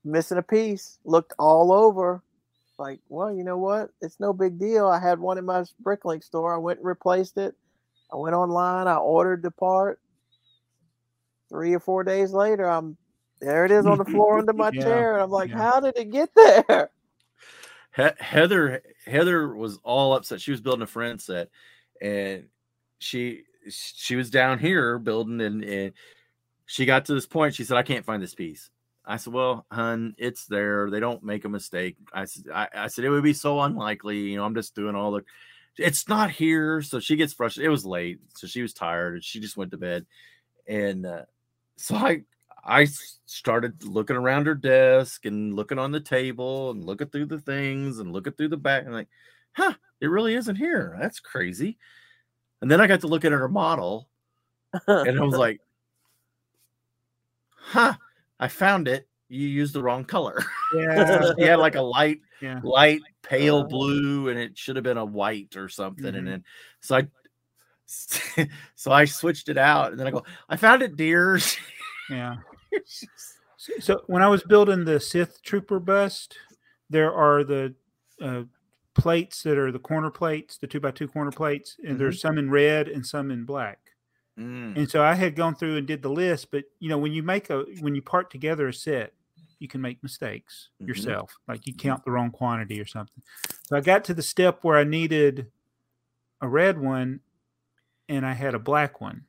missing 0.04 0.38
a 0.38 0.42
piece. 0.42 0.98
Looked 1.04 1.34
all 1.38 1.72
over 1.72 2.22
like, 2.80 3.00
well, 3.08 3.32
you 3.32 3.44
know 3.44 3.58
what? 3.58 3.90
It's 4.00 4.18
no 4.18 4.32
big 4.32 4.58
deal. 4.58 4.88
I 4.88 4.98
had 4.98 5.20
one 5.20 5.38
in 5.38 5.44
my 5.44 5.64
Bricklink 5.84 6.24
store. 6.24 6.54
I 6.54 6.58
went 6.58 6.78
and 6.80 6.88
replaced 6.88 7.36
it. 7.36 7.54
I 8.12 8.16
went 8.16 8.34
online. 8.34 8.88
I 8.88 8.96
ordered 8.96 9.42
the 9.42 9.50
part. 9.52 10.00
Three 11.50 11.74
or 11.74 11.80
four 11.80 12.04
days 12.04 12.32
later, 12.32 12.68
I'm 12.68 12.96
there. 13.40 13.64
It 13.64 13.70
is 13.72 13.86
on 13.86 13.98
the 13.98 14.04
floor 14.04 14.38
under 14.38 14.52
my 14.54 14.70
Yeah, 14.70 14.82
chair, 14.82 15.14
and 15.14 15.22
I'm 15.22 15.30
like, 15.30 15.50
yeah. 15.50 15.58
how 15.58 15.80
did 15.80 15.96
it 15.96 16.10
get 16.10 16.30
there? 16.36 16.90
He- 17.96 18.24
Heather 18.24 18.82
Heather 19.04 19.54
was 19.54 19.78
all 19.82 20.14
upset. 20.14 20.40
She 20.40 20.52
was 20.52 20.60
building 20.60 20.82
a 20.82 20.86
friend 20.86 21.20
set, 21.20 21.50
and 22.00 22.46
she 22.98 23.42
she 23.68 24.16
was 24.16 24.30
down 24.30 24.58
here 24.58 24.98
building, 24.98 25.40
and, 25.40 25.62
and 25.64 25.92
she 26.66 26.86
got 26.86 27.04
to 27.06 27.14
this 27.14 27.26
point. 27.26 27.54
She 27.54 27.64
said, 27.64 27.76
"I 27.76 27.82
can't 27.82 28.04
find 28.04 28.22
this 28.22 28.34
piece." 28.34 28.70
I 29.04 29.16
said, 29.16 29.32
"Well, 29.32 29.66
hun, 29.70 30.14
it's 30.18 30.46
there. 30.46 30.90
They 30.90 31.00
don't 31.00 31.22
make 31.22 31.44
a 31.44 31.48
mistake." 31.48 31.96
I 32.12 32.24
said, 32.26 32.44
I, 32.52 32.68
"I 32.74 32.86
said 32.88 33.04
it 33.04 33.10
would 33.10 33.24
be 33.24 33.32
so 33.32 33.60
unlikely. 33.60 34.18
You 34.18 34.36
know, 34.36 34.44
I'm 34.44 34.54
just 34.54 34.74
doing 34.74 34.94
all 34.94 35.12
the. 35.12 35.24
It's 35.78 36.08
not 36.08 36.30
here." 36.30 36.82
So 36.82 37.00
she 37.00 37.16
gets 37.16 37.32
frustrated. 37.32 37.68
It 37.68 37.70
was 37.70 37.86
late, 37.86 38.20
so 38.34 38.46
she 38.46 38.62
was 38.62 38.74
tired, 38.74 39.14
and 39.14 39.24
she 39.24 39.40
just 39.40 39.56
went 39.56 39.70
to 39.72 39.78
bed. 39.78 40.06
And 40.66 41.06
uh, 41.06 41.22
so 41.76 41.96
I 42.64 42.88
started 43.26 43.84
looking 43.84 44.16
around 44.16 44.46
her 44.46 44.54
desk 44.54 45.24
and 45.24 45.54
looking 45.54 45.78
on 45.78 45.92
the 45.92 46.00
table 46.00 46.70
and 46.70 46.84
looking 46.84 47.08
through 47.08 47.26
the 47.26 47.38
things 47.38 47.98
and 47.98 48.12
looking 48.12 48.32
through 48.34 48.48
the 48.48 48.56
back 48.56 48.84
and 48.84 48.94
like, 48.94 49.08
huh, 49.52 49.74
it 50.00 50.06
really 50.06 50.34
isn't 50.34 50.56
here. 50.56 50.96
That's 51.00 51.20
crazy. 51.20 51.78
And 52.60 52.70
then 52.70 52.80
I 52.80 52.86
got 52.86 53.00
to 53.00 53.06
look 53.06 53.24
at 53.24 53.32
her 53.32 53.48
model 53.48 54.08
and 54.86 55.18
I 55.18 55.24
was 55.24 55.36
like, 55.36 55.60
huh, 57.54 57.94
I 58.40 58.48
found 58.48 58.88
it. 58.88 59.06
You 59.28 59.46
used 59.46 59.74
the 59.74 59.82
wrong 59.82 60.04
color. 60.04 60.42
Yeah. 60.74 61.32
she 61.38 61.44
had 61.44 61.60
like 61.60 61.76
a 61.76 61.82
light, 61.82 62.20
Yeah. 62.42 62.58
light 62.64 63.00
pale 63.22 63.58
Oh. 63.58 63.64
blue, 63.68 64.28
and 64.28 64.38
it 64.38 64.58
should 64.58 64.74
have 64.74 64.82
been 64.82 64.96
a 64.98 65.04
white 65.04 65.56
or 65.56 65.68
something. 65.68 66.14
Mhm. 66.14 66.18
And 66.18 66.26
then 66.26 66.44
so 66.80 66.96
I 66.96 67.06
so 68.74 68.90
I 68.92 69.04
switched 69.04 69.48
it 69.48 69.58
out, 69.58 69.90
and 69.92 70.00
then 70.00 70.06
I 70.06 70.10
go, 70.10 70.24
I 70.48 70.56
found 70.56 70.82
it, 70.82 70.96
deers. 70.96 71.56
Yeah. 72.10 72.38
So, 73.56 73.72
so 73.78 74.02
when 74.08 74.20
I 74.20 74.26
was 74.26 74.42
building 74.42 74.84
the 74.84 74.98
Sith 74.98 75.40
Trooper 75.42 75.78
bust, 75.78 76.36
there 76.88 77.12
are 77.14 77.44
the 77.44 77.72
uh, 78.20 78.42
plates 78.94 79.44
that 79.44 79.56
are 79.56 79.70
the 79.70 79.78
corner 79.78 80.10
plates, 80.10 80.56
the 80.56 80.66
two 80.66 80.80
by 80.80 80.90
two 80.90 81.06
corner 81.06 81.30
plates, 81.30 81.76
and 81.86 82.00
there's 82.00 82.20
some 82.20 82.36
in 82.36 82.50
red 82.50 82.88
and 82.88 83.06
some 83.06 83.30
in 83.30 83.44
black. 83.44 83.78
Mm, 84.40 84.74
And 84.76 84.90
so 84.90 85.02
I 85.02 85.14
had 85.14 85.36
gone 85.36 85.54
through 85.54 85.76
and 85.76 85.86
did 85.86 86.02
the 86.02 86.10
list, 86.10 86.50
but 86.50 86.64
you 86.78 86.88
know 86.88 86.98
when 86.98 87.12
you 87.12 87.22
make 87.22 87.50
a 87.50 87.64
when 87.80 87.94
you 87.94 88.02
part 88.02 88.30
together 88.30 88.68
a 88.68 88.74
set, 88.74 89.14
you 89.58 89.68
can 89.68 89.80
make 89.80 90.02
mistakes 90.02 90.70
Mhm. 90.80 90.88
yourself, 90.88 91.38
like 91.48 91.66
you 91.66 91.74
count 91.74 92.04
the 92.04 92.10
wrong 92.12 92.30
quantity 92.30 92.80
or 92.80 92.86
something. 92.86 93.22
So 93.64 93.76
I 93.76 93.80
got 93.80 94.04
to 94.04 94.14
the 94.14 94.22
step 94.22 94.62
where 94.62 94.78
I 94.78 94.84
needed 94.84 95.50
a 96.40 96.48
red 96.48 96.78
one, 96.78 97.20
and 98.08 98.26
I 98.26 98.34
had 98.34 98.54
a 98.54 98.60
black 98.60 99.00
one, 99.00 99.26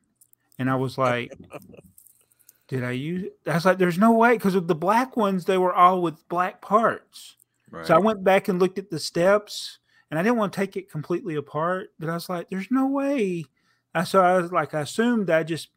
and 0.58 0.70
I 0.70 0.76
was 0.76 0.98
like, 0.98 1.34
"Did 2.68 2.84
I 2.84 2.92
use?" 2.92 3.24
It? 3.24 3.38
I 3.46 3.54
was 3.54 3.64
like, 3.66 3.78
"There's 3.78 3.98
no 3.98 4.12
way," 4.12 4.32
because 4.36 4.54
of 4.54 4.66
the 4.66 4.74
black 4.74 5.16
ones, 5.16 5.44
they 5.44 5.58
were 5.58 5.74
all 5.74 6.02
with 6.02 6.26
black 6.28 6.60
parts. 6.60 7.36
right. 7.70 7.86
So 7.86 7.94
I 7.94 7.98
went 7.98 8.24
back 8.24 8.48
and 8.48 8.58
looked 8.58 8.78
at 8.78 8.90
the 8.90 8.98
steps, 8.98 9.78
and 10.10 10.18
I 10.18 10.22
didn't 10.22 10.38
want 10.38 10.52
to 10.52 10.56
take 10.60 10.76
it 10.76 10.90
completely 10.90 11.34
apart, 11.36 11.92
but 11.98 12.08
I 12.08 12.14
was 12.14 12.28
like, 12.28 12.48
"There's 12.50 12.70
no 12.70 12.86
way." 12.86 13.44
I 13.94 14.04
so 14.04 14.22
I 14.22 14.38
was 14.40 14.52
like, 14.52 14.74
I 14.74 14.80
assumed 14.80 15.28
I 15.30 15.42
just 15.42 15.68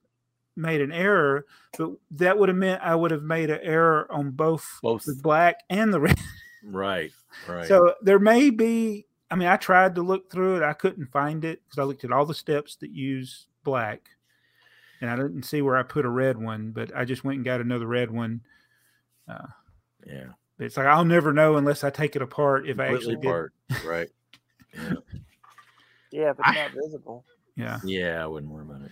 made 0.56 0.80
an 0.82 0.92
error, 0.92 1.46
but 1.78 1.92
that 2.12 2.38
would 2.38 2.50
have 2.50 2.58
meant 2.58 2.82
I 2.82 2.96
would 2.96 3.12
have 3.12 3.24
made 3.24 3.50
an 3.50 3.60
error 3.62 4.08
on 4.10 4.32
both 4.32 4.66
Both. 4.82 5.04
the 5.06 5.16
black 5.22 5.58
and 5.70 5.94
the 5.94 6.00
red. 6.00 6.18
right, 6.64 7.12
right. 7.48 7.68
So 7.68 7.96
there 8.02 8.20
may 8.20 8.50
be. 8.50 9.06
I 9.30 9.36
mean, 9.36 9.48
I 9.48 9.58
tried 9.58 9.96
to 9.96 10.02
look 10.04 10.32
through 10.32 10.58
it, 10.58 10.64
I 10.64 10.74
couldn't 10.74 11.08
find 11.12 11.44
it 11.44 11.62
because 11.66 11.80
I 11.80 11.84
looked 11.84 12.04
at 12.04 12.12
all 12.12 12.26
the 12.26 12.34
steps 12.36 12.76
that 12.78 12.92
use 12.92 13.48
black, 13.64 14.08
and 15.02 15.10
I 15.10 15.16
didn't 15.16 15.44
see 15.44 15.62
where 15.62 15.76
I 15.76 15.84
put 15.84 16.06
a 16.06 16.10
red 16.10 16.38
one. 16.38 16.72
But 16.72 16.96
I 16.96 17.06
just 17.06 17.24
went 17.26 17.38
and 17.38 17.46
got 17.46 17.60
another 17.60 17.88
red 17.88 18.12
one. 18.12 18.42
Uh, 19.28 19.48
yeah, 20.08 20.28
it's 20.60 20.78
like 20.78 20.86
I'll 20.86 21.04
never 21.04 21.34
know 21.34 21.58
unless 21.58 21.84
I 21.84 21.90
take 21.90 22.16
it 22.16 22.22
apart 22.22 22.70
if 22.70 22.80
I 22.80 22.90
completely 22.90 23.16
actually 23.16 23.22
did. 23.22 23.28
apart. 23.28 23.54
Right. 23.86 24.08
Yeah. 24.74 24.94
Yeah, 26.12 26.30
if 26.32 26.40
it's 26.40 26.48
I- 26.48 26.54
not 26.54 26.72
visible. 26.72 27.26
Yeah. 27.56 27.80
yeah, 27.84 28.24
I 28.24 28.28
wouldn't 28.28 28.52
worry 28.52 28.64
about 28.64 28.82
it. 28.82 28.92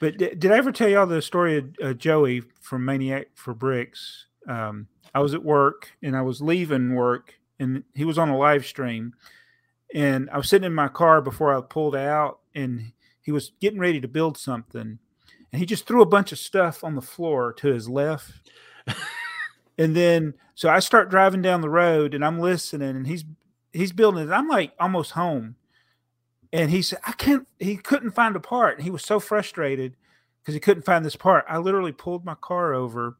But 0.00 0.16
di- 0.18 0.34
did 0.34 0.50
I 0.50 0.58
ever 0.58 0.72
tell 0.72 0.88
y'all 0.88 1.06
the 1.06 1.22
story 1.22 1.58
of 1.58 1.76
uh, 1.82 1.92
Joey 1.92 2.42
from 2.60 2.84
Maniac 2.84 3.28
for 3.34 3.54
Bricks? 3.54 4.26
Um, 4.48 4.88
I 5.14 5.20
was 5.20 5.34
at 5.34 5.44
work 5.44 5.92
and 6.02 6.16
I 6.16 6.22
was 6.22 6.40
leaving 6.40 6.94
work, 6.94 7.34
and 7.58 7.84
he 7.94 8.04
was 8.04 8.18
on 8.18 8.28
a 8.28 8.36
live 8.36 8.66
stream, 8.66 9.14
and 9.94 10.28
I 10.30 10.38
was 10.38 10.48
sitting 10.48 10.66
in 10.66 10.74
my 10.74 10.88
car 10.88 11.20
before 11.20 11.56
I 11.56 11.60
pulled 11.60 11.94
out, 11.94 12.40
and 12.54 12.92
he 13.20 13.30
was 13.30 13.52
getting 13.60 13.78
ready 13.78 14.00
to 14.00 14.08
build 14.08 14.36
something, 14.36 14.98
and 15.52 15.58
he 15.60 15.66
just 15.66 15.86
threw 15.86 16.02
a 16.02 16.06
bunch 16.06 16.32
of 16.32 16.38
stuff 16.38 16.82
on 16.82 16.94
the 16.94 17.02
floor 17.02 17.52
to 17.54 17.68
his 17.68 17.88
left. 17.88 18.32
and 19.78 19.94
then 19.94 20.34
so 20.54 20.68
I 20.68 20.80
start 20.80 21.10
driving 21.10 21.42
down 21.42 21.60
the 21.60 21.68
road 21.70 22.14
and 22.14 22.24
I'm 22.24 22.38
listening 22.38 22.90
and 22.90 23.06
he's 23.06 23.24
he's 23.72 23.92
building 23.92 24.28
it. 24.28 24.32
I'm 24.32 24.48
like 24.48 24.72
almost 24.78 25.12
home. 25.12 25.56
And 26.52 26.70
he 26.70 26.82
said, 26.82 26.98
I 27.06 27.12
can't 27.12 27.46
he 27.58 27.76
couldn't 27.76 28.10
find 28.12 28.36
a 28.36 28.40
part. 28.40 28.76
And 28.76 28.84
he 28.84 28.90
was 28.90 29.04
so 29.04 29.18
frustrated 29.20 29.96
because 30.40 30.54
he 30.54 30.60
couldn't 30.60 30.84
find 30.84 31.04
this 31.04 31.16
part. 31.16 31.44
I 31.48 31.58
literally 31.58 31.92
pulled 31.92 32.24
my 32.24 32.34
car 32.34 32.74
over. 32.74 33.16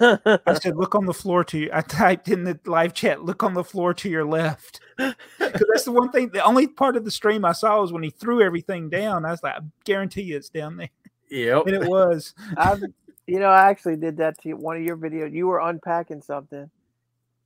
I 0.00 0.58
said, 0.60 0.76
look 0.76 0.94
on 0.94 1.06
the 1.06 1.14
floor 1.14 1.42
to 1.44 1.58
you. 1.58 1.70
I 1.72 1.80
typed 1.80 2.28
in 2.28 2.44
the 2.44 2.58
live 2.66 2.92
chat, 2.92 3.22
look 3.22 3.42
on 3.42 3.54
the 3.54 3.64
floor 3.64 3.94
to 3.94 4.08
your 4.08 4.24
left. 4.24 4.80
Because 5.38 5.66
that's 5.72 5.84
the 5.84 5.92
one 5.92 6.10
thing, 6.10 6.30
the 6.30 6.42
only 6.42 6.66
part 6.66 6.96
of 6.96 7.04
the 7.04 7.10
stream 7.10 7.44
I 7.44 7.52
saw 7.52 7.80
was 7.80 7.92
when 7.92 8.02
he 8.02 8.10
threw 8.10 8.42
everything 8.42 8.88
down. 8.90 9.24
I 9.24 9.30
was 9.30 9.42
like, 9.42 9.54
I 9.54 9.60
guarantee 9.84 10.22
you 10.22 10.36
it's 10.36 10.48
down 10.48 10.76
there. 10.76 10.88
Yep. 11.30 11.66
And 11.66 11.76
it 11.82 11.88
was. 11.88 12.34
I've, 12.56 12.82
you 13.26 13.38
know, 13.38 13.48
I 13.48 13.68
actually 13.70 13.96
did 13.96 14.16
that 14.16 14.40
to 14.42 14.54
one 14.54 14.76
of 14.76 14.82
your 14.82 14.96
videos. 14.96 15.32
You 15.32 15.46
were 15.46 15.60
unpacking 15.60 16.22
something. 16.22 16.68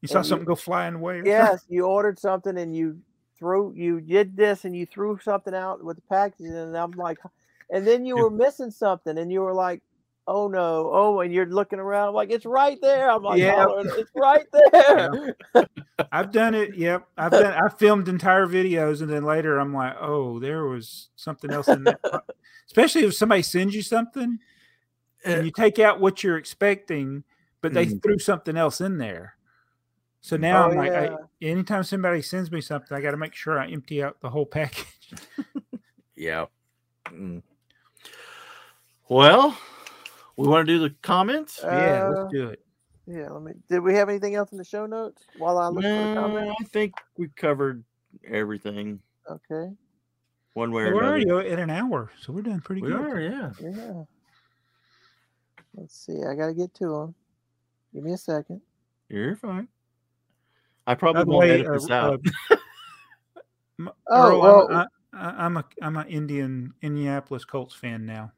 You 0.01 0.09
saw 0.09 0.19
And 0.19 0.25
you- 0.25 0.29
something 0.29 0.47
go 0.47 0.55
flying 0.55 0.95
away. 0.95 1.23
Yes, 1.25 1.65
you 1.69 1.85
ordered 1.85 2.19
something 2.19 2.57
and 2.59 2.75
you 2.75 2.99
threw, 3.41 3.73
you 3.75 4.01
did 4.01 4.37
this 4.37 4.65
and 4.65 4.77
you 4.77 4.87
threw 4.87 5.19
something 5.19 5.55
out 5.55 5.83
with 5.83 5.97
the 5.97 6.03
packaging, 6.03 6.55
and 6.55 6.77
I'm 6.77 6.93
like, 6.93 7.19
and 7.71 7.85
then 7.85 8.05
you 8.07 8.17
were 8.17 8.31
missing 8.31 8.71
something, 8.71 9.19
and 9.19 9.33
you 9.33 9.41
were 9.41 9.55
like, 9.55 9.83
oh 10.29 10.47
no, 10.47 10.91
oh, 10.93 11.21
and 11.21 11.33
you're 11.33 11.47
looking 11.47 11.81
around, 11.81 12.09
I'm 12.09 12.15
like, 12.15 12.31
it's 12.31 12.47
right 12.47 12.79
there. 12.81 13.11
I'm 13.11 13.23
like, 13.25 13.41
Yeah. 13.41 13.67
it's 13.97 14.11
right 14.15 14.47
there. 14.53 15.35
I've 16.13 16.31
done 16.31 16.55
it. 16.55 16.77
Yep. 16.77 17.09
I've 17.19 17.33
done 17.33 17.53
I 17.53 17.69
filmed 17.71 18.07
entire 18.07 18.47
videos 18.47 19.01
and 19.01 19.11
then 19.11 19.25
later 19.25 19.59
I'm 19.59 19.75
like, 19.75 19.97
oh, 20.01 20.39
there 20.39 20.67
was 20.67 21.09
something 21.17 21.51
else 21.53 21.67
in 21.67 21.83
that. 21.85 21.99
Especially 22.67 23.03
if 23.05 23.15
somebody 23.15 23.43
sends 23.43 23.75
you 23.75 23.83
something 23.83 24.39
and 25.25 25.45
you 25.45 25.51
take 25.51 25.81
out 25.81 26.01
what 26.01 26.23
you're 26.23 26.37
expecting, 26.39 27.25
but 27.61 27.73
they 27.75 27.87
Mhm. 27.87 28.01
threw 28.03 28.19
something 28.19 28.57
else 28.57 28.81
in 28.81 28.99
there. 28.99 29.35
So 30.23 30.37
now 30.37 30.65
Oh, 30.67 30.71
I'm 30.71 30.77
like, 30.77 30.93
I, 30.93 31.17
anytime 31.41 31.83
somebody 31.83 32.21
sends 32.23 32.51
me 32.51 32.61
something, 32.61 32.97
I 32.97 33.01
got 33.01 33.13
to 33.13 33.17
make 33.17 33.35
sure 33.35 33.59
I 33.59 33.69
empty 33.69 34.03
out 34.03 34.21
the 34.21 34.31
whole 34.31 34.47
package. 34.47 34.87
Yeah. 36.15 36.47
Mm. 37.07 37.43
Well, 39.09 39.57
we 40.37 40.47
want 40.47 40.67
to 40.69 40.73
do 40.75 40.79
the 40.79 40.95
comments. 41.03 41.59
yeah, 41.65 42.05
Uh, 42.07 42.11
let's 42.11 42.33
do 42.33 42.49
it. 42.51 42.63
Yeah, 43.07 43.31
let 43.31 43.43
me. 43.43 43.53
Did 43.71 43.81
we 43.81 43.95
have 43.95 44.11
anything 44.11 44.35
else 44.35 44.53
in 44.53 44.59
the 44.59 44.65
show 44.65 44.85
notes 44.85 45.23
while 45.39 45.57
I 45.57 45.69
look 45.69 45.83
for 45.83 45.89
the 45.89 46.15
No, 46.15 46.21
comment? 46.21 46.55
I 46.61 46.65
think 46.65 46.93
we 47.17 47.29
covered 47.29 47.83
everything 48.29 49.01
Okay, 49.31 49.73
one 50.53 50.71
way 50.73 50.85
Well, 50.85 50.93
or 50.93 50.95
we're 50.97 51.03
another. 51.17 51.31
already 51.33 51.51
at 51.53 51.59
an 51.59 51.71
hour, 51.71 52.11
so 52.21 52.35
we're 52.35 52.43
doing 52.43 52.61
pretty 52.61 52.83
We 52.83 52.89
good. 52.89 53.01
are, 53.01 53.21
yeah. 53.21 53.51
yeah. 53.61 54.03
Let's 55.75 55.97
see. 56.05 56.23
I 56.23 56.35
gotta 56.35 56.53
get 56.55 56.75
to 56.75 56.87
them. 56.87 57.15
Give 57.95 58.05
me 58.05 58.13
a 58.13 58.19
second. 58.19 58.61
You're 59.09 59.37
fine. 59.37 59.69
I 60.91 60.95
probably 60.95 61.25
won't 61.25 61.39
way, 61.41 61.51
edit 61.53 61.67
uh, 61.69 61.73
this 61.73 61.91
out. 61.91 62.21
uh, 62.51 62.57
Oh, 63.79 63.93
Earl, 64.29 64.41
well- 64.41 64.69
I'm, 64.71 64.87
I, 65.13 65.45
I'm 65.45 65.57
a 65.57 65.65
I'm 65.83 65.97
an 65.97 66.07
Indian 66.09 66.73
Indianapolis 66.83 67.45
Colts 67.45 67.75
fan 67.75 68.05
now. 68.07 68.33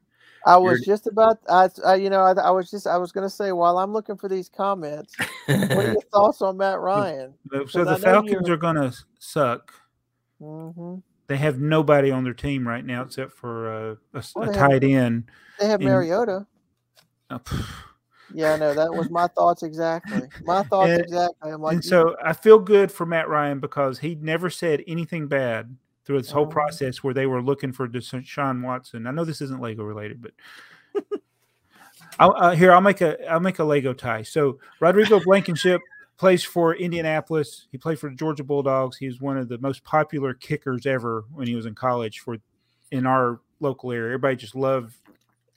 I 0.45 0.57
was 0.57 0.79
You're- 0.79 0.85
just 0.85 1.07
about. 1.07 1.37
I, 1.49 1.69
I 1.85 1.95
you 1.95 2.09
know, 2.09 2.21
I, 2.21 2.31
I 2.33 2.49
was 2.51 2.69
just. 2.71 2.87
I 2.87 2.97
was 2.97 3.11
gonna 3.11 3.29
say 3.29 3.51
while 3.51 3.77
I'm 3.77 3.91
looking 3.93 4.17
for 4.17 4.27
these 4.29 4.49
comments, 4.49 5.13
what 5.47 5.71
are 5.71 5.91
your 5.93 6.01
thoughts 6.13 6.41
on 6.41 6.57
Matt 6.57 6.79
Ryan? 6.79 7.33
So- 7.51 7.65
So 7.65 7.83
'Cause 7.85 7.97
the 7.97 8.03
Falcons 8.03 8.31
you're- 8.47 8.53
are 8.53 8.57
going 8.57 8.75
to 8.75 8.93
suck. 9.19 9.73
hmm 10.39 10.95
They 11.27 11.37
have 11.37 11.59
nobody 11.59 12.11
on 12.11 12.23
their 12.23 12.33
team 12.33 12.67
right 12.67 12.85
now 12.85 13.03
except 13.03 13.31
for 13.33 13.71
uh, 13.71 13.95
a, 14.13 14.17
s- 14.17 14.33
Well, 14.35 14.49
a 14.49 14.51
they 14.53 14.57
have- 14.59 14.69
tight 14.71 14.83
end. 14.83 15.25
They 15.59 15.67
have 15.67 15.79
And- 15.81 15.89
Mariota. 15.89 16.45
Uh, 17.29 17.39
pff. 17.39 17.65
Yeah, 18.33 18.53
I 18.53 18.57
know 18.57 18.73
that 18.73 18.93
was 18.93 19.09
my 19.09 19.27
thoughts 19.27 19.63
exactly. 19.63 20.27
My 20.43 20.63
thoughts 20.69 20.89
And- 20.91 21.01
exactly. 21.01 21.51
I'm 21.51 21.61
like, 21.61 21.73
and 21.75 21.85
so 21.85 22.15
I 22.23 22.33
feel 22.33 22.59
good 22.59 22.91
for 22.91 23.05
Matt 23.05 23.29
Ryan 23.29 23.59
because 23.59 23.99
he 23.99 24.15
never 24.15 24.49
said 24.49 24.83
anything 24.87 25.27
bad 25.27 25.75
through 26.05 26.21
this 26.21 26.31
whole 26.31 26.47
Mhm. 26.47 26.51
process 26.51 27.03
where 27.03 27.13
they 27.13 27.25
were 27.25 27.41
looking 27.41 27.71
for 27.71 27.87
Deshaun 27.87 28.61
Watson. 28.63 29.07
I 29.07 29.11
know 29.11 29.23
this 29.23 29.41
isn't 29.41 29.61
Lego 29.61 29.83
related, 29.83 30.21
but 30.21 30.31
I'll, 32.19 32.33
uh, 32.37 32.55
here 32.55 32.71
I'll 32.73 32.81
make 32.81 33.01
a 33.01 33.17
I'll 33.31 33.39
make 33.39 33.59
a 33.59 33.63
Lego 33.63 33.93
tie. 33.93 34.23
So 34.23 34.59
Rodrigo 34.79 35.19
Blankenship 35.19 35.81
plays 36.17 36.43
for 36.43 36.75
Indianapolis. 36.75 37.67
He 37.71 37.77
played 37.77 37.99
for 37.99 38.09
the 38.09 38.15
Georgia 38.15 38.43
Bulldogs. 38.43 38.97
He 38.97 39.07
was 39.07 39.19
one 39.19 39.37
of 39.37 39.49
the 39.49 39.57
most 39.57 39.83
popular 39.83 40.33
kickers 40.33 40.85
ever 40.85 41.25
when 41.33 41.47
he 41.47 41.55
was 41.55 41.65
in 41.65 41.73
college 41.73 42.19
for 42.19 42.37
in 42.91 43.05
our 43.07 43.39
local 43.61 43.91
area. 43.91 44.09
Everybody 44.09 44.35
just 44.35 44.55
loved 44.55 44.95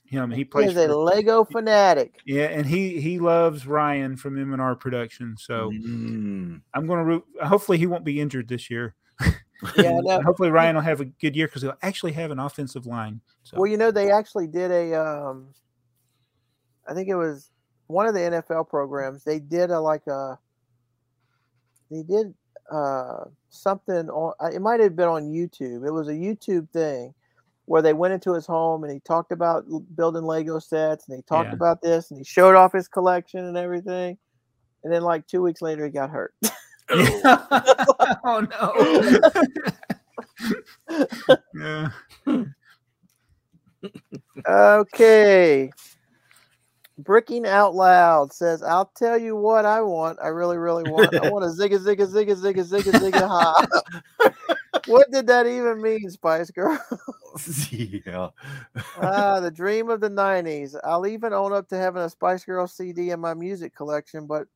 him. 0.08 0.30
He 0.30 0.38
He 0.38 0.44
plays 0.44 0.70
is 0.70 0.76
a 0.76 0.86
for, 0.88 0.94
Lego 0.94 1.44
fanatic. 1.44 2.20
yeah, 2.24 2.44
and 2.46 2.64
he 2.66 3.00
he 3.00 3.18
loves 3.18 3.66
Ryan 3.66 4.16
from 4.16 4.38
M&R 4.38 4.74
Production. 4.76 5.36
So 5.38 5.70
Mm. 5.70 6.60
I'm 6.74 6.86
going 6.86 6.98
to 6.98 7.04
root. 7.04 7.24
Hopefully, 7.42 7.78
he 7.78 7.86
won't 7.86 8.04
be 8.04 8.20
injured 8.20 8.48
this 8.48 8.70
year. 8.70 8.94
Yeah, 9.76 9.98
no, 10.02 10.20
Hopefully, 10.22 10.50
Ryan 10.50 10.76
will 10.76 10.82
have 10.82 11.00
a 11.00 11.06
good 11.06 11.34
year 11.34 11.46
because 11.46 11.62
he'll 11.62 11.74
actually 11.82 12.12
have 12.12 12.30
an 12.30 12.38
offensive 12.38 12.86
line. 12.86 13.20
So 13.42 13.56
Well, 13.58 13.66
you 13.70 13.76
know, 13.76 13.90
they 13.90 14.10
actually 14.10 14.46
did 14.46 14.70
a. 14.70 14.94
Um, 14.94 15.48
I 16.88 16.94
think 16.94 17.08
it 17.08 17.16
was 17.16 17.50
one 17.88 18.06
of 18.06 18.14
the 18.14 18.20
NFL 18.20 18.68
programs. 18.68 19.24
They 19.24 19.38
did 19.40 19.70
a 19.70 19.80
like 19.80 20.06
a. 20.06 20.38
They 21.90 22.02
did 22.02 22.34
uh, 22.70 23.24
something 23.48 24.08
on. 24.10 24.34
uh, 24.40 24.50
It 24.52 24.60
might 24.60 24.80
have 24.80 24.94
been 24.96 25.08
on 25.08 25.24
YouTube. 25.24 25.86
It 25.86 25.90
was 25.92 26.08
a 26.08 26.12
YouTube 26.12 26.68
thing 26.70 27.14
where 27.66 27.82
they 27.82 27.92
went 27.92 28.14
into 28.14 28.32
his 28.32 28.46
home 28.46 28.82
and 28.84 28.92
he 28.92 29.00
talked 29.00 29.32
about 29.32 29.64
building 29.96 30.24
Lego 30.24 30.58
sets 30.58 31.08
and 31.08 31.16
he 31.16 31.22
talked 31.22 31.50
Yeah. 31.50 31.54
about 31.56 31.82
this 31.82 32.10
and 32.10 32.18
he 32.18 32.24
showed 32.24 32.54
off 32.56 32.72
his 32.72 32.88
collection 32.88 33.44
and 33.44 33.56
everything. 33.56 34.16
And 34.84 34.92
then, 34.92 35.02
like 35.02 35.26
two 35.26 35.42
weeks 35.42 35.60
later, 35.62 35.84
he 35.84 35.90
got 35.90 36.10
hurt. 36.10 36.32
oh 36.90 38.46
no. 38.50 39.20
yeah. 41.54 41.90
Okay. 44.48 45.70
Bricking 46.98 47.46
out 47.46 47.74
loud 47.74 48.32
says, 48.32 48.62
"I'll 48.62 48.90
tell 48.96 49.18
you 49.18 49.36
what 49.36 49.66
I 49.66 49.82
want. 49.82 50.18
I 50.22 50.28
really, 50.28 50.56
really 50.56 50.90
want. 50.90 51.14
I 51.14 51.28
want 51.28 51.44
a 51.44 51.48
zigga 51.48 51.78
zigga 51.78 52.06
zigga 52.06 52.34
zigga 52.34 52.64
zigga 52.64 52.92
zigga 52.92 53.28
ha." 53.28 53.66
what 54.86 55.10
did 55.10 55.26
that 55.26 55.46
even 55.46 55.82
mean, 55.82 56.08
Spice 56.08 56.50
Girl? 56.50 56.78
yeah. 57.70 58.28
ah, 59.02 59.40
the 59.40 59.50
dream 59.54 59.90
of 59.90 60.00
the 60.00 60.08
'90s. 60.08 60.74
I'll 60.84 61.06
even 61.06 61.34
own 61.34 61.52
up 61.52 61.68
to 61.68 61.76
having 61.76 62.02
a 62.02 62.08
Spice 62.08 62.44
Girl 62.44 62.66
CD 62.66 63.10
in 63.10 63.20
my 63.20 63.34
music 63.34 63.74
collection, 63.74 64.26
but 64.26 64.46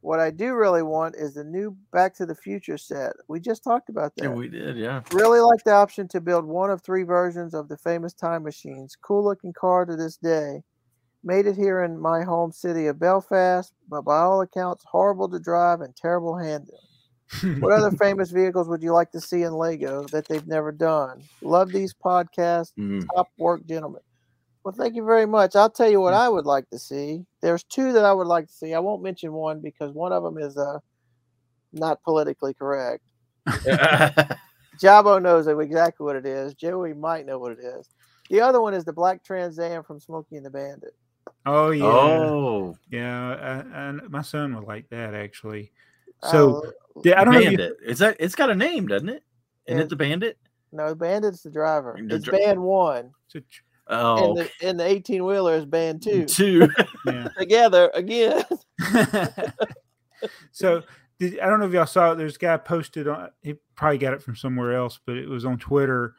what 0.00 0.20
I 0.20 0.30
do 0.30 0.54
really 0.54 0.82
want 0.82 1.16
is 1.16 1.34
the 1.34 1.44
new 1.44 1.76
Back 1.92 2.14
to 2.14 2.26
the 2.26 2.34
Future 2.34 2.78
set. 2.78 3.12
We 3.26 3.40
just 3.40 3.64
talked 3.64 3.88
about 3.88 4.14
that. 4.16 4.24
yeah, 4.24 4.30
we 4.30 4.48
did. 4.48 4.76
Yeah. 4.76 5.02
Really 5.12 5.40
like 5.40 5.64
the 5.64 5.72
option 5.72 6.06
to 6.08 6.20
build 6.20 6.44
one 6.44 6.70
of 6.70 6.82
three 6.82 7.02
versions 7.02 7.52
of 7.52 7.68
the 7.68 7.76
famous 7.76 8.14
time 8.14 8.44
machines. 8.44 8.96
Cool 9.00 9.24
looking 9.24 9.52
car 9.52 9.84
to 9.84 9.96
this 9.96 10.16
day. 10.16 10.62
Made 11.24 11.46
it 11.46 11.56
here 11.56 11.82
in 11.82 11.98
my 11.98 12.22
home 12.22 12.52
city 12.52 12.86
of 12.86 12.98
Belfast, 12.98 13.72
but 13.88 14.02
by 14.02 14.18
all 14.20 14.40
accounts, 14.40 14.84
horrible 14.86 15.28
to 15.28 15.38
drive 15.38 15.80
and 15.80 15.94
terrible 15.96 16.36
handling. 16.36 17.60
What 17.60 17.72
other 17.72 17.90
famous 17.98 18.30
vehicles 18.30 18.68
would 18.68 18.82
you 18.82 18.92
like 18.92 19.10
to 19.12 19.20
see 19.20 19.42
in 19.42 19.52
Lego 19.52 20.04
that 20.12 20.28
they've 20.28 20.46
never 20.46 20.72
done? 20.72 21.22
Love 21.42 21.70
these 21.72 21.92
podcasts. 21.92 22.72
Mm. 22.78 23.04
Top 23.14 23.28
work, 23.36 23.66
gentlemen. 23.66 24.00
Well, 24.64 24.74
thank 24.76 24.94
you 24.94 25.04
very 25.04 25.26
much. 25.26 25.56
I'll 25.56 25.70
tell 25.70 25.90
you 25.90 26.00
what 26.00 26.14
I 26.14 26.28
would 26.28 26.46
like 26.46 26.68
to 26.70 26.78
see. 26.78 27.24
There's 27.40 27.64
two 27.64 27.92
that 27.92 28.04
I 28.04 28.12
would 28.12 28.26
like 28.26 28.46
to 28.48 28.52
see. 28.52 28.74
I 28.74 28.80
won't 28.80 29.02
mention 29.02 29.32
one 29.32 29.60
because 29.60 29.92
one 29.92 30.12
of 30.12 30.22
them 30.22 30.38
is 30.38 30.56
uh, 30.56 30.78
not 31.72 32.02
politically 32.02 32.54
correct. 32.54 33.02
Jabo 33.46 35.20
knows 35.20 35.46
exactly 35.46 36.04
what 36.04 36.16
it 36.16 36.26
is. 36.26 36.54
Joey 36.54 36.92
might 36.92 37.26
know 37.26 37.38
what 37.38 37.52
it 37.52 37.60
is. 37.60 37.88
The 38.30 38.40
other 38.40 38.60
one 38.60 38.74
is 38.74 38.84
the 38.84 38.92
black 38.92 39.24
Trans 39.24 39.58
Am 39.58 39.82
from 39.82 40.00
Smokey 40.00 40.36
and 40.36 40.44
the 40.44 40.50
Bandit. 40.50 40.94
Oh 41.46 41.70
yeah. 41.70 41.84
oh, 41.86 42.76
Yeah, 42.90 43.30
uh, 43.30 43.64
and 43.72 44.08
my 44.10 44.22
son 44.22 44.54
would 44.54 44.64
like 44.64 44.88
that 44.90 45.14
actually. 45.14 45.72
So 46.30 46.64
Uh, 46.96 47.00
yeah, 47.04 47.20
I 47.20 47.24
don't 47.24 47.34
know. 47.34 47.40
If 47.40 47.52
you, 47.52 47.58
Bandit. 47.58 47.76
Is 47.84 47.98
that? 48.00 48.16
It's 48.18 48.34
got 48.34 48.50
a 48.50 48.54
name, 48.54 48.86
doesn't 48.88 49.08
it? 49.08 49.22
Isn't 49.66 49.78
Yeah. 49.78 49.84
it 49.84 49.88
the 49.88 49.96
Bandit? 49.96 50.38
no, 50.72 50.94
Bandit's 50.94 51.42
the 51.42 51.50
driver. 51.50 51.96
The 51.98 52.16
It's 52.16 52.24
dri- 52.24 52.38
band 52.38 52.60
one, 52.62 53.12
it's 53.34 53.46
Oh, 53.90 54.28
and 54.28 54.36
the 54.36 54.50
and 54.68 54.78
the 54.78 54.84
eighteen 54.84 55.24
wheeler 55.24 55.54
is 55.54 55.64
band 55.64 56.02
two. 56.02 56.24
two. 56.26 56.68
yeah. 57.06 57.28
Together 57.38 57.90
again. 57.94 58.44
so 60.52 60.82
did, 61.18 61.38
I 61.40 61.46
don't 61.48 61.60
know 61.60 61.66
if 61.66 61.72
y'all 61.72 61.86
saw 61.86 62.12
it. 62.12 62.16
There's 62.16 62.36
a 62.36 62.38
guy 62.38 62.56
posted 62.58 63.08
on. 63.08 63.30
He 63.42 63.54
probably 63.74 63.98
got 63.98 64.12
it 64.12 64.22
from 64.22 64.36
somewhere 64.36 64.74
else, 64.74 65.00
but 65.06 65.16
it 65.16 65.28
was 65.28 65.44
on 65.44 65.58
Twitter. 65.58 66.14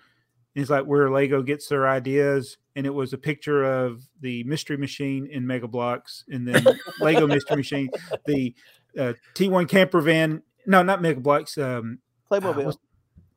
It's 0.56 0.70
like 0.70 0.86
where 0.86 1.10
Lego 1.12 1.42
gets 1.42 1.68
their 1.68 1.88
ideas, 1.88 2.58
and 2.76 2.86
it 2.86 2.94
was 2.94 3.14
a 3.14 3.18
picture 3.18 3.64
of 3.64 4.02
the 4.22 4.44
Mystery 4.46 4.78
Machine 4.78 5.28
in 5.28 5.46
Mega 5.46 5.68
Bloks, 5.68 6.26
and 6.30 6.48
then 6.48 6.66
Lego 7.00 7.28
Mystery 7.28 7.58
Machine, 7.64 7.90
the 8.26 8.54
uh, 8.98 9.14
T1 9.36 9.70
camper 9.70 10.02
van. 10.02 10.42
No, 10.66 10.82
not 10.84 11.02
Mega 11.02 11.20
Bloks. 11.20 11.58
Um, 11.58 12.00
Playmobil. 12.32 12.66
what's- 12.66 12.78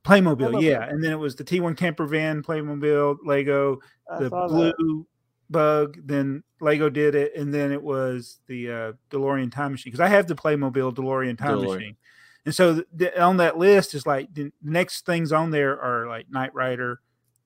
Playmobil, 0.05 0.36
Playmobil. 0.51 0.62
yeah, 0.62 0.89
and 0.89 1.02
then 1.05 1.12
it 1.12 1.18
was 1.18 1.36
the 1.36 1.44
T1 1.44 1.76
camper 1.76 2.06
van, 2.06 2.43
Playmobil, 2.43 3.18
Lego, 3.24 3.78
I 4.10 4.18
the 4.18 4.30
blue 4.30 4.72
that. 4.76 5.05
bug 5.48 5.98
then 6.05 6.43
lego 6.60 6.89
did 6.89 7.14
it 7.14 7.32
and 7.36 7.52
then 7.52 7.70
it 7.72 7.82
was 7.82 8.39
the 8.47 8.70
uh 8.70 8.93
delorean 9.10 9.51
time 9.52 9.72
machine 9.72 9.90
because 9.93 10.01
i 10.05 10.09
have 10.09 10.26
the 10.28 10.34
playmobil 10.34 10.94
delorean 10.94 11.36
time 11.36 11.59
DeLorean. 11.59 11.74
machine 11.74 11.97
and 12.44 12.55
so 12.55 12.74
th- 12.74 12.86
th- 12.98 13.16
on 13.16 13.36
that 13.39 13.56
list 13.59 13.94
is 13.94 14.06
like 14.06 14.32
the 14.35 14.52
next 14.62 15.06
things 15.06 15.32
on 15.32 15.51
there 15.51 15.81
are 15.81 16.09
like 16.09 16.31
knight 16.31 16.55
rider 16.55 17.01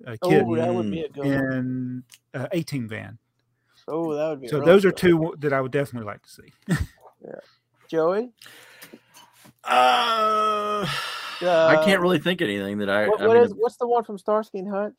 uh, 0.07 0.13
KITT 0.23 0.45
Oh, 0.47 0.57
that 0.57 0.75
would 0.75 0.91
be 0.91 1.03
a 1.03 1.09
good 1.09 1.25
and 1.27 2.03
uh, 2.35 2.49
A-Team 2.53 2.89
van 2.89 3.19
Oh, 3.89 4.15
that 4.15 4.29
would 4.31 4.41
be. 4.41 4.49
so 4.49 4.61
those 4.61 4.85
are 4.85 4.91
good. 4.91 4.97
two 4.99 5.35
that 5.39 5.53
i 5.53 5.61
would 5.61 5.73
definitely 5.73 6.07
like 6.07 6.23
to 6.23 6.31
see 6.31 6.53
yeah, 7.25 7.41
Joey. 7.91 8.31
Uh, 9.65 10.87
I 10.87 10.87
Uh, 11.43 11.85
can't 11.85 12.01
really 12.01 12.19
think 12.19 12.41
of 12.41 12.49
anything 12.49 12.79
that 12.79 12.89
I. 12.89 13.09
What, 13.09 13.21
I 13.21 13.27
mean, 13.27 13.37
is, 13.43 13.53
what's 13.55 13.77
the 13.77 13.87
one 13.87 14.05
from 14.05 14.17
Starsky 14.17 14.59
and 14.61 14.69
Hutch? 14.69 14.95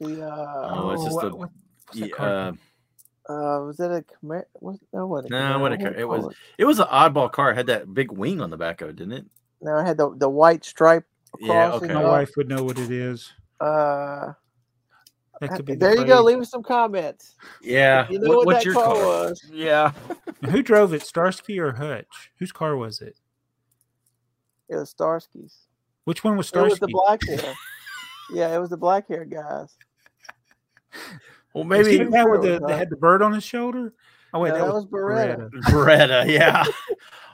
The 0.00 0.22
uh, 0.22 0.68
Oh, 0.74 0.90
it's 0.90 1.04
just 1.04 1.14
what- 1.14 1.24
a- 1.26 1.36
what- 1.36 1.50
what's 1.86 2.00
that 2.00 2.08
yeah, 2.08 2.14
car 2.14 2.52
uh, 3.28 3.60
was 3.64 3.80
it 3.80 3.90
a 3.90 4.02
Camaro? 4.02 4.44
What, 4.54 4.76
no, 4.92 5.06
what? 5.06 5.30
No, 5.30 5.58
what 5.58 5.72
a 5.72 5.78
car- 5.78 5.94
it 5.94 6.06
was- 6.08 6.34
it 6.58 6.64
was 6.64 6.78
an 6.78 6.86
oddball 6.86 7.30
car. 7.32 7.50
It 7.52 7.56
had 7.56 7.66
that 7.66 7.92
big 7.94 8.12
wing 8.12 8.40
on 8.40 8.50
the 8.50 8.56
back 8.56 8.80
of 8.80 8.88
it, 8.90 8.96
didn't 8.96 9.12
it? 9.14 9.26
No, 9.62 9.78
it 9.78 9.84
had 9.84 9.96
the 9.96 10.14
the 10.16 10.28
white 10.28 10.64
stripe. 10.64 11.06
Yeah. 11.40 11.72
Okay. 11.72 11.92
my 11.92 12.02
wife 12.04 12.30
would 12.36 12.48
know 12.48 12.62
what 12.62 12.78
it 12.78 12.90
is 12.92 13.32
Uh, 13.60 14.34
that 15.40 15.50
could 15.56 15.64
be 15.64 15.72
the 15.74 15.78
there 15.80 15.96
you 15.96 16.04
go. 16.06 16.22
Leave 16.22 16.38
us 16.38 16.50
some 16.50 16.62
comments. 16.62 17.34
Yeah. 17.60 18.06
You 18.08 18.20
know 18.20 18.36
what, 18.36 18.46
what's 18.46 18.58
that 18.60 18.64
your 18.66 18.74
car 18.74 18.94
car? 18.94 19.04
was? 19.04 19.50
Yeah. 19.52 19.92
Now, 20.42 20.50
who 20.50 20.62
drove 20.62 20.92
it 20.92 21.02
starsky 21.02 21.58
or 21.58 21.72
hutch 21.72 22.30
whose 22.38 22.52
car 22.52 22.76
was 22.76 23.00
it 23.00 23.16
It 24.68 24.76
was 24.76 24.92
Starsky's. 24.94 25.56
which 26.04 26.22
one 26.22 26.36
was 26.36 26.52
It 26.52 26.60
was 26.60 26.74
starsky 26.74 26.80
the 26.80 26.88
black 26.92 27.22
hair. 27.26 27.54
yeah, 28.32 28.54
it 28.54 28.58
was 28.58 28.68
the 28.70 28.76
black 28.76 29.08
hair 29.08 29.24
guys. 29.24 29.74
Well, 31.54 31.64
Was 31.64 31.86
he 31.86 31.98
maybe 31.98 32.10
the 32.10 32.26
with 32.28 32.42
the, 32.42 32.58
was 32.60 32.60
that 32.68 32.78
had 32.78 32.90
the 32.90 32.96
bird 32.96 33.22
on 33.22 33.32
his 33.32 33.44
shoulder 33.44 33.94
oh 34.34 34.40
wait 34.40 34.50
No, 34.50 34.54
that, 34.56 34.64
that 34.66 34.74
was 34.74 34.84
was 34.86 34.92
Baretta. 34.92 35.50
Baretta. 35.68 36.28
Yeah. 36.28 36.64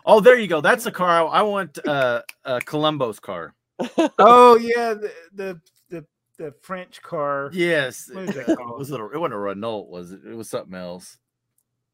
oh, 0.06 0.20
there 0.20 0.38
you 0.38 0.46
go. 0.46 0.60
That's 0.60 0.84
the 0.84 0.92
car. 0.92 1.08
I, 1.08 1.22
I 1.22 1.42
want. 1.42 1.78
Uh, 1.84 2.22
uh, 2.44 2.60
Columbo's 2.64 3.18
car. 3.18 3.54
oh 4.18 4.56
yeah, 4.58 4.94
the 4.94 5.12
the 5.34 5.60
the, 5.88 6.06
the 6.36 6.54
French 6.60 7.02
car. 7.02 7.50
Yes. 7.52 8.10
What 8.12 8.24
is 8.24 8.34
that 8.34 8.56
called? 8.58 8.78
was 8.78 8.90
it? 8.90 9.00
A, 9.00 9.04
it 9.06 9.18
wasn't 9.18 9.34
a 9.34 9.38
Renault, 9.38 9.86
was 9.88 10.12
it? 10.12 10.20
It 10.24 10.34
was 10.34 10.48
something 10.50 10.74
else. 10.74 11.16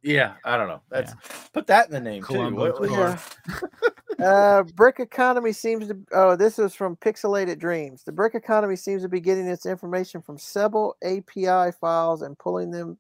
Yeah, 0.03 0.35
I 0.45 0.57
don't 0.57 0.69
know. 0.69 0.83
That's 0.91 1.15
put 1.53 1.67
that 1.69 1.87
in 1.87 1.93
the 1.93 2.01
name 2.01 2.23
Columbo 2.23 2.73
too. 2.73 2.81
What- 2.81 2.91
car. 2.91 3.19
Yeah. 3.49 3.89
Uh, 4.23 4.63
brick 4.75 5.01
economy 5.01 5.53
seems 5.53 5.89
to. 5.89 5.99
Oh, 6.13 6.37
this 6.37 6.59
is 6.59 6.75
from 6.75 6.97
Pixelated 6.97 7.59
Dreams. 7.59 8.03
The 8.05 8.13
brick 8.13 8.35
economy 8.35 8.77
seems 8.77 9.03
to 9.03 9.09
be 9.09 9.21
getting 9.21 9.47
its 9.47 9.67
information 9.67 10.23
from 10.23 10.39
several 10.39 10.97
API 11.03 11.73
files 11.81 12.23
and 12.23 12.39
pulling 12.39 12.71
them, 12.71 12.99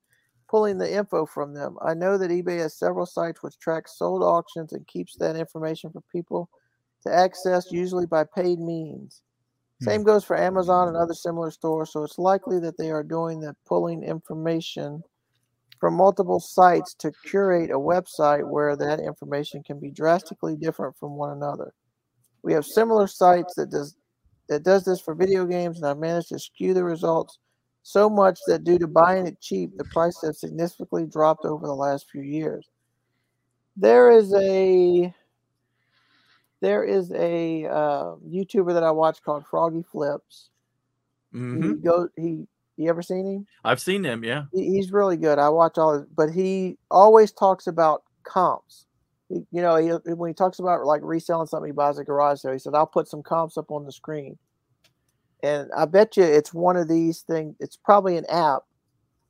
pulling 0.49 0.79
the 0.79 0.93
info 0.93 1.27
from 1.27 1.55
them. 1.55 1.77
I 1.83 1.95
know 1.95 2.19
that 2.19 2.31
eBay 2.31 2.59
has 2.59 2.75
several 2.75 3.07
sites 3.07 3.43
which 3.43 3.59
track 3.59 3.89
sold 3.89 4.23
auctions 4.23 4.73
and 4.73 4.87
keeps 4.87 5.17
that 5.17 5.37
information 5.37 5.91
for 5.91 6.03
people 6.13 6.51
to 7.03 7.15
access, 7.15 7.71
usually 7.71 8.07
by 8.07 8.25
paid 8.25 8.59
means. 8.59 9.23
Same 9.83 10.05
goes 10.05 10.25
for 10.25 10.39
Amazon 10.39 10.89
and 10.89 10.97
other 10.97 11.13
similar 11.13 11.51
stores. 11.51 11.93
So 11.93 12.03
it's 12.03 12.19
likely 12.19 12.59
that 12.61 12.79
they 12.79 12.91
are 12.91 13.03
doing 13.03 13.41
the 13.41 13.55
pulling 13.67 14.03
information 14.03 15.03
from 15.79 15.95
multiple 15.95 16.41
sites 16.41 16.95
to 16.95 17.13
curate 17.25 17.71
a 17.71 17.79
website 17.79 18.49
where 18.49 18.77
that 18.77 19.01
information 19.01 19.63
can 19.63 19.79
be 19.79 19.91
drastically 19.91 20.57
different 20.57 20.97
from 20.97 21.17
one 21.17 21.33
another. 21.33 21.73
We 22.43 22.53
have 22.53 22.65
similar 22.65 23.07
sites 23.07 23.55
that 23.55 23.71
does 23.71 23.97
that 24.49 24.63
does 24.63 24.85
this 24.85 25.01
for 25.01 25.15
video 25.15 25.45
games, 25.45 25.79
and 25.79 25.87
I've 25.87 25.99
managed 25.99 26.29
to 26.29 26.39
skew 26.39 26.73
the 26.73 26.85
results 26.85 27.39
so 27.83 28.09
much 28.09 28.39
that 28.47 28.65
due 28.65 28.79
to 28.79 28.87
buying 28.87 29.27
it 29.27 29.41
cheap, 29.41 29.77
the 29.77 29.85
price 29.85 30.21
has 30.23 30.41
significantly 30.41 31.07
dropped 31.07 31.45
over 31.45 31.67
the 31.67 31.75
last 31.75 32.11
few 32.11 32.23
years. 32.23 32.69
There 33.77 34.11
is 34.11 34.33
a 34.35 35.15
there 36.61 36.85
is 36.85 37.13
a 37.13 37.67
uh, 37.67 38.17
YouTuber 38.27 38.73
that 38.75 38.83
I 38.83 38.91
watch 38.91 39.23
called 39.23 39.47
Froggy 39.47 39.83
Flips. 39.83 40.51
Mhm. 41.35 41.63
He 41.63 41.75
goes 41.75 42.09
he 42.17 42.49
you 42.77 42.89
ever 42.89 43.03
seen 43.03 43.27
him? 43.27 43.47
I've 43.65 43.81
seen 43.81 44.05
him. 44.05 44.23
Yeah. 44.25 44.45
He- 44.53 44.73
he's 44.75 44.93
really 44.93 45.17
good. 45.17 45.39
I 45.39 45.49
watch 45.49 45.79
all 45.79 45.95
his, 45.95 46.05
but 46.15 46.31
he 46.31 46.79
always 46.91 47.33
talks 47.33 47.67
about 47.67 48.03
comps. 48.25 48.87
he- 49.29 49.47
you 49.51 49.61
know, 49.63 49.77
he, 49.77 49.89
when 50.15 50.29
he 50.31 50.35
talks 50.35 50.59
about 50.61 50.85
like 50.87 51.03
reselling 51.03 51.47
something, 51.49 51.69
he 51.69 51.73
buys 51.73 51.99
a 51.99 52.05
garage 52.05 52.41
sale. 52.41 52.53
He 52.53 52.59
said, 52.59 52.75
"I'll 52.75 52.87
put 52.87 53.09
some 53.09 53.23
comps 53.23 53.57
up 53.57 53.71
on 53.73 53.85
the 53.85 53.91
screen," 53.93 54.39
and 55.43 55.69
I 55.77 55.85
bet 55.87 56.17
you 56.17 56.23
it's 56.23 56.55
one 56.55 56.77
of 56.77 56.87
these 56.89 57.23
things. 57.23 57.57
It's 57.59 57.77
probably 57.77 58.17
an 58.17 58.27
app. 58.27 58.63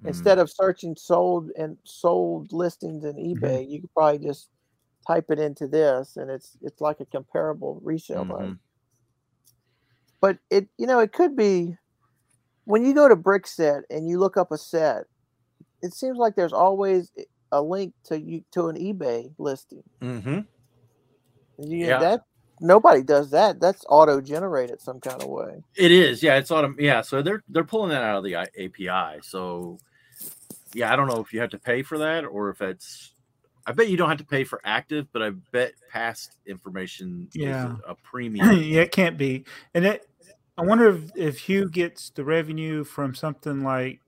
Mm. 0.02 0.08
Instead 0.08 0.38
of 0.38 0.50
searching 0.50 0.94
sold 0.96 1.50
and 1.56 1.78
sold 1.84 2.52
listings 2.52 3.04
in 3.04 3.16
Mm-hmm. 3.16 3.42
eBay, 3.44 3.66
you 3.70 3.80
could 3.80 3.94
probably 3.94 4.18
just 4.18 4.50
type 5.06 5.30
it 5.30 5.38
into 5.38 5.66
this, 5.66 6.16
and 6.18 6.30
it's 6.30 6.58
it's 6.60 6.80
like 6.82 7.00
a 7.00 7.06
comparable 7.06 7.80
resale. 7.82 8.24
Mhm. 8.26 8.58
But 10.20 10.38
it, 10.50 10.68
you 10.78 10.86
know, 10.86 10.98
it 10.98 11.12
could 11.12 11.36
be 11.36 11.76
when 12.66 12.84
you 12.84 12.94
go 12.94 13.08
to 13.08 13.16
Brickset 13.16 13.82
and 13.90 14.08
you 14.08 14.18
look 14.18 14.36
up 14.36 14.52
a 14.52 14.58
set. 14.58 15.04
It 15.82 15.94
seems 15.94 16.18
like 16.18 16.34
there's 16.36 16.52
always 16.52 17.10
a 17.52 17.62
link 17.62 17.94
to 18.04 18.20
you 18.20 18.42
to 18.52 18.66
an 18.68 18.76
eBay 18.76 19.32
listing. 19.38 19.82
Mhm. 20.02 20.46
You, 21.58 21.86
Yeah. 21.86 21.98
That 21.98 22.20
nobody 22.60 23.02
does 23.02 23.30
that. 23.30 23.60
That's 23.60 23.84
auto 23.88 24.20
generated 24.20 24.80
some 24.80 25.00
kind 25.00 25.22
of 25.22 25.28
way. 25.28 25.62
It 25.76 25.92
is, 25.92 26.22
yeah. 26.22 26.36
It's 26.36 26.50
autom- 26.50 26.80
yeah. 26.80 27.02
So 27.02 27.22
they're 27.22 27.42
they're 27.48 27.64
pulling 27.64 27.90
that 27.90 28.02
out 28.02 28.18
of 28.18 28.24
the 28.24 28.34
API. 28.36 29.20
So 29.22 29.78
yeah, 30.74 30.92
I 30.92 30.96
don't 30.96 31.08
know 31.08 31.20
if 31.20 31.32
you 31.32 31.40
have 31.40 31.50
to 31.50 31.58
pay 31.58 31.82
for 31.82 31.98
that 31.98 32.24
or 32.24 32.50
if 32.50 32.60
it's. 32.60 33.12
I 33.68 33.72
bet 33.72 33.88
you 33.88 33.96
don't 33.96 34.08
have 34.08 34.18
to 34.18 34.24
pay 34.24 34.44
for 34.44 34.60
active, 34.64 35.08
but 35.12 35.22
I 35.22 35.30
bet 35.50 35.72
past 35.90 36.36
information 36.46 37.28
Yeah. 37.34 37.72
is 37.74 37.78
a 37.86 37.94
premium. 37.96 38.52
yeah, 38.62 38.82
it 38.82 38.92
can't 38.92 39.16
be. 39.18 39.44
And 39.74 39.84
it, 39.84 40.08
I 40.58 40.62
wonder 40.62 40.88
if, 40.88 41.10
if 41.16 41.38
Huw 41.46 41.70
gets 41.70 42.10
the 42.10 42.24
revenue 42.24 42.82
from 42.84 43.14
something 43.14 43.62
like 43.62 44.00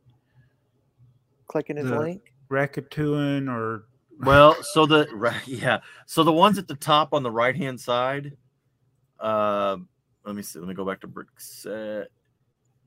Clicking 1.47 1.77
his 1.77 1.89
The- 1.89 1.99
link. 1.99 2.33
Rakuten 2.51 3.49
or 3.51 3.85
well, 4.20 4.57
so 4.62 4.87
the 4.87 5.07
right, 5.15 5.47
yeah, 5.47 5.81
so 6.07 6.25
the 6.25 6.33
ones 6.33 6.57
at 6.59 6.66
the 6.66 6.75
top 6.75 7.12
on 7.12 7.23
the 7.23 7.31
right 7.31 7.55
hand 7.55 7.79
side. 7.79 8.37
Uh, 9.20 9.77
let 10.25 10.35
me 10.35 10.43
see. 10.43 10.59
Let 10.59 10.66
me 10.69 10.75
go 10.75 10.85
back 10.85 11.01
to 11.03 11.09
Brickset. 11.09 12.07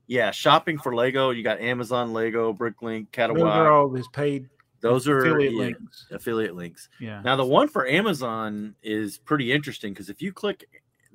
Yeah, 0.07 0.31
shopping 0.31 0.77
for 0.79 0.95
Lego. 0.95 1.29
You 1.29 1.43
got 1.43 1.59
Amazon, 1.61 2.11
Lego, 2.11 2.53
Bricklink, 2.53 3.07
those 3.15 3.39
are 3.41 3.71
all 3.71 3.89
his 3.93 4.07
paid 4.09 4.49
Those 4.81 5.07
are 5.07 5.19
affiliate 5.19 5.53
yeah, 5.53 5.59
links. 5.59 6.07
affiliate 6.11 6.55
links. 6.55 6.89
Yeah. 6.99 7.21
Now 7.23 7.35
the 7.35 7.45
one 7.45 7.67
for 7.67 7.87
Amazon 7.87 8.75
is 8.81 9.19
pretty 9.19 9.51
interesting 9.51 9.93
because 9.93 10.09
if 10.09 10.21
you 10.21 10.33
click 10.33 10.65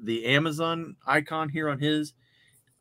the 0.03 0.25
Amazon 0.27 0.97
icon 1.07 1.49
here 1.49 1.69
on 1.69 1.79
his, 1.79 2.15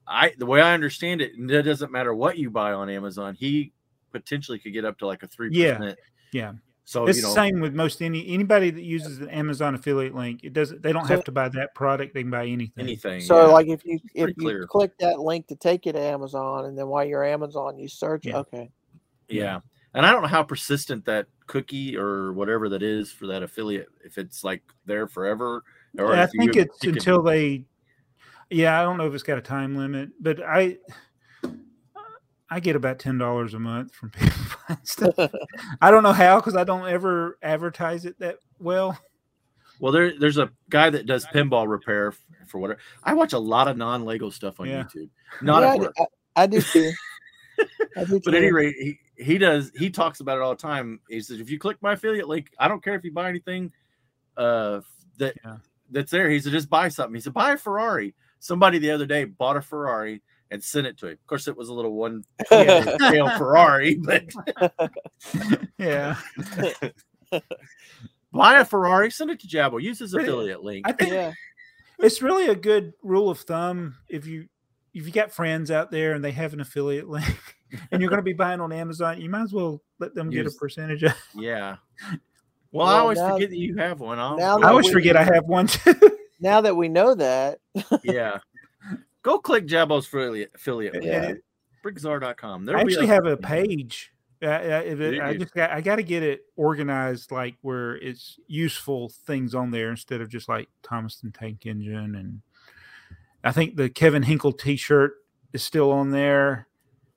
I 0.07 0.33
the 0.37 0.45
way 0.45 0.61
I 0.61 0.73
understand 0.73 1.21
it, 1.21 1.33
it 1.37 1.61
doesn't 1.63 1.91
matter 1.91 2.13
what 2.13 2.37
you 2.37 2.49
buy 2.49 2.73
on 2.73 2.89
Amazon, 2.89 3.35
he 3.35 3.71
potentially 4.11 4.59
could 4.59 4.73
get 4.73 4.85
up 4.85 4.97
to 4.99 5.07
like 5.07 5.23
a 5.23 5.27
three 5.27 5.49
Yeah, 5.51 5.77
percent. 5.77 5.99
yeah. 6.31 6.53
So 6.87 7.07
it's 7.07 7.17
you 7.17 7.23
know, 7.23 7.29
the 7.29 7.33
same 7.35 7.59
with 7.61 7.73
most 7.73 8.01
any 8.03 8.27
anybody 8.27 8.69
that 8.69 8.83
uses 8.83 9.19
an 9.19 9.29
Amazon 9.29 9.73
affiliate 9.73 10.13
link. 10.13 10.41
It 10.43 10.53
doesn't. 10.53 10.83
They 10.83 10.93
don't 10.93 11.07
So- 11.07 11.15
have 11.15 11.23
to 11.23 11.31
buy 11.31 11.49
that 11.49 11.73
product. 11.73 12.13
They 12.13 12.21
can 12.21 12.29
buy 12.29 12.45
anything. 12.45 12.83
anything. 12.85 13.21
So 13.21 13.47
yeah. 13.47 13.53
like 13.53 13.67
if 13.67 13.83
you 13.83 13.99
if 14.13 14.27
you 14.27 14.33
clear. 14.35 14.67
click 14.67 14.95
that 14.99 15.19
link 15.19 15.47
to 15.47 15.55
take 15.55 15.87
you 15.87 15.93
to 15.93 15.99
Amazon, 15.99 16.65
and 16.65 16.77
then 16.77 16.87
while 16.87 17.03
you're 17.03 17.23
Amazon, 17.23 17.79
you 17.79 17.87
search. 17.87 18.25
Yeah. 18.27 18.37
Okay. 18.37 18.69
yeah. 19.27 19.61
And 19.95 20.05
I 20.05 20.11
don't 20.11 20.21
know 20.21 20.27
how 20.27 20.43
persistent 20.43 21.05
that 21.05 21.25
cookie 21.47 21.97
or 21.97 22.33
whatever 22.33 22.69
that 22.69 22.83
is 22.83 23.11
for 23.11 23.27
that 23.27 23.41
affiliate, 23.43 23.87
if 24.03 24.17
it's 24.19 24.43
like 24.43 24.61
there 24.85 25.07
forever. 25.07 25.63
Or 25.97 26.13
Yeah, 26.13 26.23
I 26.23 26.25
think 26.27 26.53
you- 26.55 26.61
it's 26.61 26.83
you 26.83 26.91
can- 26.91 26.97
until 26.99 27.23
they. 27.23 27.63
Yeah, 28.49 28.79
I 28.79 28.83
don't 28.83 28.97
know 28.97 29.07
if 29.07 29.13
it's 29.13 29.23
got 29.23 29.37
a 29.37 29.41
time 29.41 29.75
limit, 29.75 30.09
but 30.19 30.41
I. 30.41 30.77
I 32.47 32.59
get 32.59 32.75
about 32.75 32.99
ten 32.99 33.17
dollars 33.17 33.55
a 33.55 33.59
month 33.59 33.93
from 33.95 34.09
people 34.11 34.37
buying 34.67 34.79
stuff. 34.83 35.15
I 35.81 35.89
don't 35.89 36.03
know 36.03 36.13
how 36.13 36.35
because 36.37 36.55
I 36.55 36.63
don't 36.63 36.87
ever 36.87 37.39
advertise 37.41 38.05
it 38.05 38.19
that 38.19 38.37
well. 38.59 38.97
Well, 39.79 39.91
there, 39.91 40.17
there's 40.17 40.37
a 40.37 40.51
guy 40.69 40.89
that 40.91 41.05
does 41.07 41.25
pinball 41.25 41.67
repair 41.67 42.13
for 42.47 42.59
whatever. 42.59 42.79
I 43.03 43.13
watch 43.15 43.33
a 43.33 43.39
lot 43.39 43.67
of 43.67 43.77
non 43.77 44.05
Lego 44.05 44.29
stuff 44.29 44.59
on 44.59 44.67
Yeah. 44.67 44.83
YouTube. 44.83 45.09
Not 45.41 45.63
Yeah, 45.63 45.67
at 45.69 45.71
I 45.73 45.75
do- 45.77 45.81
work. 45.81 45.93
I, 45.97 46.05
I 46.43 46.47
do 46.47 46.61
too. 46.61 46.91
I 47.97 48.03
do 48.05 48.21
But 48.23 48.35
at 48.35 48.43
any 48.43 48.51
rate, 48.51 48.75
he, 48.79 48.99
he 49.17 49.37
does 49.39 49.71
he 49.75 49.89
talks 49.89 50.19
about 50.19 50.37
it 50.37 50.41
all 50.41 50.51
the 50.55 50.61
time. 50.61 50.99
He 51.09 51.21
says 51.21 51.39
if 51.39 51.49
you 51.49 51.57
click 51.57 51.77
my 51.81 51.93
affiliate 51.93 52.27
link, 52.27 52.51
I 52.59 52.67
don't 52.67 52.83
care 52.83 52.93
if 52.95 53.03
you 53.03 53.11
buy 53.11 53.27
anything 53.27 53.71
uh 54.37 54.81
that 55.17 55.35
Yeah. 55.43 55.57
that's 55.89 56.11
there. 56.11 56.29
He 56.29 56.39
said 56.39 56.51
just 56.51 56.69
buy 56.69 56.89
something. 56.89 57.15
He 57.15 57.21
said 57.21 57.33
buy 57.33 57.53
a 57.53 57.57
Ferrari. 57.57 58.13
Somebody 58.39 58.77
the 58.79 58.91
other 58.91 59.05
day 59.05 59.23
bought 59.25 59.57
a 59.57 59.61
Ferrari 59.61 60.21
and 60.51 60.63
sent 60.63 60.85
it 60.87 60.97
to 60.99 61.07
him. 61.07 61.13
Of 61.13 61.27
course, 61.27 61.47
it 61.47 61.57
was 61.57 61.69
a 61.69 61.73
little 61.73 61.93
one 61.95 62.23
scale 62.45 63.29
Ferrari, 63.37 63.95
but 63.95 64.25
Yeah, 65.77 66.15
buy 68.31 68.59
a 68.59 68.65
Ferrari, 68.65 69.11
send 69.11 69.31
it 69.31 69.39
to 69.41 69.47
Jabbo. 69.47 69.81
Use 69.81 69.99
his 69.99 70.13
Really? 70.13 70.27
affiliate 70.27 70.63
link. 70.63 70.87
I 70.87 70.91
think 70.91 71.11
yeah. 71.11 71.33
it's 71.99 72.21
really 72.21 72.47
a 72.47 72.55
good 72.55 72.93
rule 73.01 73.29
of 73.29 73.39
thumb 73.39 73.95
if 74.07 74.25
you 74.25 74.47
if 74.93 75.05
you 75.05 75.11
got 75.11 75.31
friends 75.31 75.71
out 75.71 75.91
there 75.91 76.13
and 76.13 76.23
they 76.23 76.31
have 76.31 76.53
an 76.53 76.61
affiliate 76.61 77.09
link 77.09 77.55
and 77.91 78.01
you're 78.01 78.09
going 78.09 78.19
to 78.19 78.23
be 78.23 78.31
buying 78.33 78.61
on 78.61 78.71
Amazon, 78.71 79.19
you 79.19 79.29
might 79.29 79.41
as 79.41 79.51
well 79.51 79.81
let 79.99 80.15
them 80.15 80.29
get 80.29 80.47
a 80.47 80.51
percentage. 80.51 81.03
Of, 81.03 81.13
Yeah. 81.35 81.77
Well, 82.71 82.87
I 82.87 82.99
always 82.99 83.17
now- 83.17 83.33
forget 83.33 83.49
that 83.49 83.57
you 83.57 83.75
have 83.77 83.99
one. 83.99 84.19
I'll, 84.19 84.37
now 84.37 84.57
I 84.57 84.61
that 84.61 84.69
always 84.69 84.89
forget 84.89 85.17
I 85.17 85.23
have 85.23 85.45
one 85.45 85.67
too. 85.67 85.93
Now 86.39 86.61
that 86.61 86.75
we 86.75 86.87
know 86.89 87.15
that, 87.15 87.59
yeah. 88.03 88.39
Go 89.23 89.39
click 89.39 89.65
Jabbo's 89.65 90.05
affiliate 90.05 90.51
affiliate. 90.55 91.03
Yeah. 91.03 91.33
Brickzar.com. 91.83 92.69
I 92.69 92.81
actually 92.81 93.05
a- 93.05 93.07
have 93.07 93.25
a 93.25 93.37
page. 93.37 94.11
Uh, 94.41 94.47
uh, 94.47 94.81
if 94.85 94.99
it- 94.99 95.21
I 95.21 95.35
just 95.37 95.53
got 95.53 95.71
I 95.71 95.81
got 95.81 95.95
to 95.95 96.03
get 96.03 96.21
it 96.23 96.41
organized, 96.55 97.31
like 97.31 97.55
where 97.61 97.95
it's 97.97 98.37
useful 98.47 99.09
things 99.09 99.55
on 99.55 99.71
there 99.71 99.89
instead 99.89 100.21
of 100.21 100.29
just 100.29 100.49
like 100.49 100.67
Thomas 100.83 101.17
the 101.21 101.31
Tank 101.31 101.65
Engine 101.65 102.15
and 102.15 102.41
I 103.43 103.51
think 103.51 103.75
the 103.75 103.89
Kevin 103.89 104.23
Hinkle 104.23 104.51
T-shirt 104.51 105.13
is 105.53 105.63
still 105.63 105.91
on 105.91 106.09
there, 106.11 106.67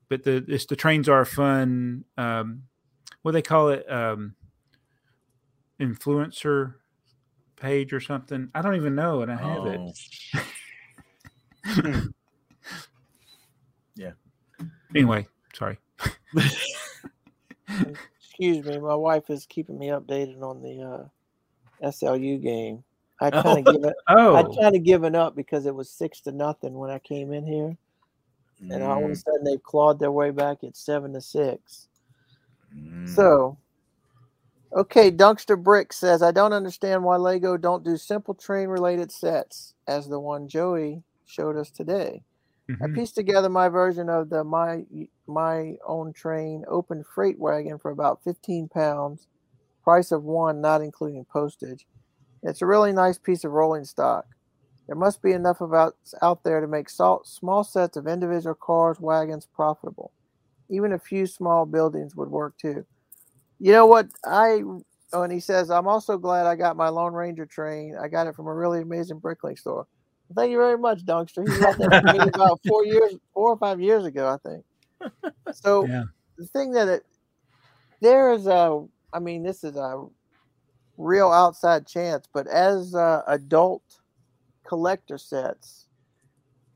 but 0.09 0.23
the 0.25 0.45
it's 0.47 0.67
the 0.67 0.77
trains 0.77 1.09
are 1.09 1.25
fun. 1.25 2.05
Um, 2.17 2.65
what 3.23 3.33
do 3.33 3.37
they 3.37 3.43
call 3.43 3.71
it, 3.71 3.91
um, 3.91 4.35
influencer 5.81 6.75
page 7.61 7.93
or 7.93 8.01
something. 8.01 8.51
I 8.55 8.63
don't 8.63 8.77
even 8.77 8.95
know, 8.95 9.23
and 9.23 9.31
I 9.33 9.37
have 9.37 9.67
it. 9.67 9.81
Oh. 11.85 12.03
Yeah. 13.97 14.13
Anyway, 14.95 15.27
sorry. 15.55 15.79
excuse 17.67 18.65
me, 18.65 18.79
my 18.79 18.95
wife 18.95 19.29
is 19.29 19.45
keeping 19.47 19.79
me 19.79 19.89
updated 19.89 20.41
on 20.41 20.63
the 20.63 20.83
uh, 20.83 21.89
SLU 21.89 22.41
game. 22.41 22.85
I 23.21 23.31
kind 23.31 23.47
Oh. 23.47 23.59
of 23.59 23.65
given 23.65 23.93
Oh, 24.09 24.37
I 24.37 24.43
kind 24.61 24.77
of 24.77 24.85
given 24.85 25.17
up 25.17 25.35
because 25.35 25.67
it 25.67 25.75
was 25.75 25.91
six 25.91 26.21
to 26.23 26.33
nothing 26.33 26.75
when 26.75 26.91
I 26.91 27.01
came 27.01 27.33
in 27.33 27.45
here, 27.45 27.77
and 28.71 28.83
all 28.85 29.05
of 29.05 29.11
a 29.11 29.15
Mm, 29.15 29.17
sudden 29.17 29.45
they've 29.45 29.63
clawed 29.63 29.99
their 29.99 30.13
way 30.13 30.31
back 30.31 30.63
at 30.63 30.77
seven 30.77 31.13
to 31.15 31.21
six. 31.21 31.89
mm. 32.75 33.09
So, 33.09 33.59
okay, 34.73 35.11
Dunkster 35.11 35.63
Brick 35.63 35.93
says, 35.93 36.23
I 36.23 36.33
don't 36.33 36.53
understand 36.53 37.05
why 37.05 37.17
Lego 37.17 37.57
don't 37.57 37.85
do 37.85 37.97
simple 37.97 38.35
train 38.35 38.69
related 38.69 39.11
sets 39.11 39.75
as 39.87 40.09
the 40.09 40.21
one 40.21 40.49
Joey 40.49 41.03
showed 41.27 41.57
us 41.57 41.71
today. 41.71 42.23
I 42.69 42.73
mhm. 42.73 42.95
pieced 42.95 43.15
together 43.15 43.49
my 43.49 43.69
version 43.69 44.11
of 44.11 44.29
the 44.29 44.45
my 44.45 44.85
my 45.27 45.77
own 45.87 46.13
train 46.13 46.65
open 46.69 47.03
freight 47.03 47.39
wagon 47.39 47.79
for 47.79 47.91
about 47.91 48.23
15 48.25 48.69
pounds, 48.69 49.27
price 49.83 50.13
of 50.13 50.25
one, 50.25 50.61
not 50.61 50.83
including 50.83 51.25
postage. 51.25 51.87
It's 52.43 52.61
a 52.61 52.67
really 52.67 52.93
nice 52.93 53.19
piece 53.19 53.45
of 53.45 53.53
rolling 53.53 53.85
stock. 53.85 54.27
There 54.87 54.97
must 54.97 55.23
be 55.23 55.33
enough 55.33 55.61
of 55.61 55.73
out, 55.75 55.97
out 56.23 56.45
there 56.45 56.61
to 56.61 56.67
make 56.67 56.89
salt, 56.89 57.27
small 57.27 57.65
sets 57.65 57.97
of 57.97 58.07
individual 58.07 58.55
cars, 58.55 59.01
wagons 59.01 59.47
profitable. 59.47 60.13
Even 60.71 60.93
a 60.93 60.99
few 60.99 61.27
small 61.27 61.67
buildings 61.67 62.15
would 62.17 62.31
work 62.31 62.57
too. 62.59 62.87
You 63.59 63.73
know 63.73 63.87
what? 63.87 64.09
I 64.25 64.63
oh, 65.13 65.23
and 65.23 65.33
he 65.33 65.41
says 65.41 65.71
I'm 65.71 65.89
also 65.89 66.17
glad 66.19 66.47
I 66.47 66.55
got 66.57 66.77
my 66.77 66.89
Lone 66.89 67.13
Ranger 67.13 67.47
train. 67.47 67.97
I 68.01 68.09
got 68.09 68.27
it 68.27 68.35
from 68.37 68.47
a 68.47 68.55
really 68.55 68.83
amazing 68.83 69.21
bricklink 69.21 69.59
store. 69.59 69.87
Thank 70.35 70.51
you 70.51 70.59
very 70.59 70.79
much, 70.79 71.05
Dunkster. 71.05 71.43
He 71.51 71.61
got 71.61 71.77
that 71.79 71.97
for 72.01 72.13
me 72.13 72.27
about 72.35 72.61
four 72.67 72.85
years, 72.85 73.17
four 73.35 73.51
or 73.53 73.59
five 73.59 73.81
years 73.81 74.05
ago, 74.05 74.29
I 74.29 74.49
think. 74.49 74.65
So 75.53 75.87
Yeah. 75.89 76.05
the 76.37 76.47
thing 76.47 76.73
that 76.73 76.89
it 76.89 77.03
there 78.01 78.33
is 78.33 78.47
a, 78.47 78.85
I 79.13 79.19
mean, 79.19 79.43
this 79.43 79.65
is 79.65 79.77
a 79.77 80.07
real 80.97 81.31
outside 81.31 81.87
chance, 81.87 82.27
but 82.33 82.47
as 82.47 82.95
uh, 82.95 83.23
adult 83.27 83.83
collector 84.69 85.19
sets 85.19 85.87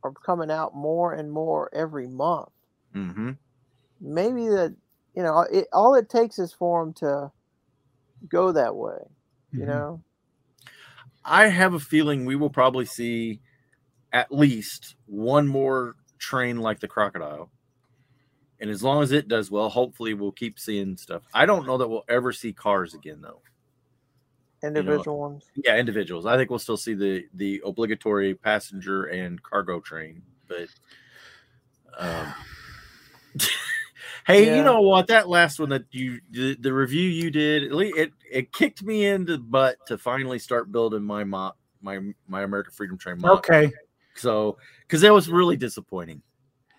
are 0.03 0.13
coming 0.25 0.51
out 0.51 0.75
more 0.75 1.13
and 1.13 1.31
more 1.31 1.71
every 1.75 2.09
month, 2.09 2.49
Mhm. 2.95 3.39
maybe 4.01 4.49
that 4.49 4.75
you 5.15 5.23
know, 5.23 5.41
it, 5.41 5.69
all 5.73 5.95
it 5.95 6.09
takes 6.09 6.39
is 6.39 6.53
for 6.53 6.85
them 6.85 6.95
to 6.95 7.33
go 8.29 8.53
that 8.53 8.77
way. 8.77 8.99
You 9.57 9.67
Mhm. 9.67 9.67
know, 9.67 10.03
I 11.25 11.49
have 11.49 11.75
a 11.75 11.81
feeling 11.81 12.25
we 12.25 12.37
will 12.37 12.51
probably 12.51 12.85
see 12.85 13.41
at 14.13 14.33
least 14.33 14.97
one 15.07 15.49
more 15.49 15.97
train 16.19 16.59
like 16.59 16.81
the 16.81 16.89
crocodile. 16.89 17.51
And 18.61 18.71
as 18.71 18.83
long 18.83 19.03
as 19.03 19.13
it 19.13 19.29
does 19.29 19.51
well, 19.51 19.69
hopefully 19.69 20.15
we'll 20.15 20.33
keep 20.33 20.59
seeing 20.59 20.97
stuff. 20.97 21.23
I 21.35 21.47
don't 21.47 21.67
know 21.67 21.77
that 21.79 21.89
we'll 21.89 22.05
ever 22.09 22.33
see 22.33 22.53
cars 22.53 22.95
again 22.95 23.21
though. 23.21 23.43
Individual 24.63 25.19
ones. 25.19 25.53
Yeah, 25.55 25.77
individuals. 25.77 26.25
I 26.25 26.37
think 26.37 26.49
we'll 26.49 26.59
still 26.59 26.77
see 26.79 26.95
the 26.95 27.27
the 27.35 27.61
obligatory 27.65 28.35
passenger 28.35 29.05
and 29.05 29.43
cargo 29.43 29.81
train, 29.81 30.23
but 30.49 30.69
um 31.99 32.33
Hey, 34.27 34.47
Yeah. 34.47 34.57
you 34.57 34.63
know 34.63 34.81
what? 34.81 35.09
That 35.09 35.29
last 35.29 35.59
one 35.59 35.71
that 35.71 35.85
you 35.91 36.21
the, 36.31 36.57
the 36.57 36.73
review 36.73 37.09
you 37.09 37.31
did, 37.31 37.73
it 37.73 38.13
it 38.31 38.53
kicked 38.53 38.83
me 38.83 39.07
in 39.07 39.25
the 39.25 39.39
butt 39.39 39.77
to 39.87 39.99
finally 39.99 40.39
start 40.39 40.71
building 40.71 41.03
my 41.03 41.25
MOC 41.25 41.55
my 41.81 41.99
my 42.29 42.43
American 42.43 42.73
Freedom 42.73 42.97
Train 42.97 43.19
MOC. 43.19 43.39
Okay. 43.39 43.73
So 44.15 44.59
because 44.83 45.01
that 45.01 45.13
was 45.13 45.29
really 45.29 45.57
disappointing. 45.57 46.23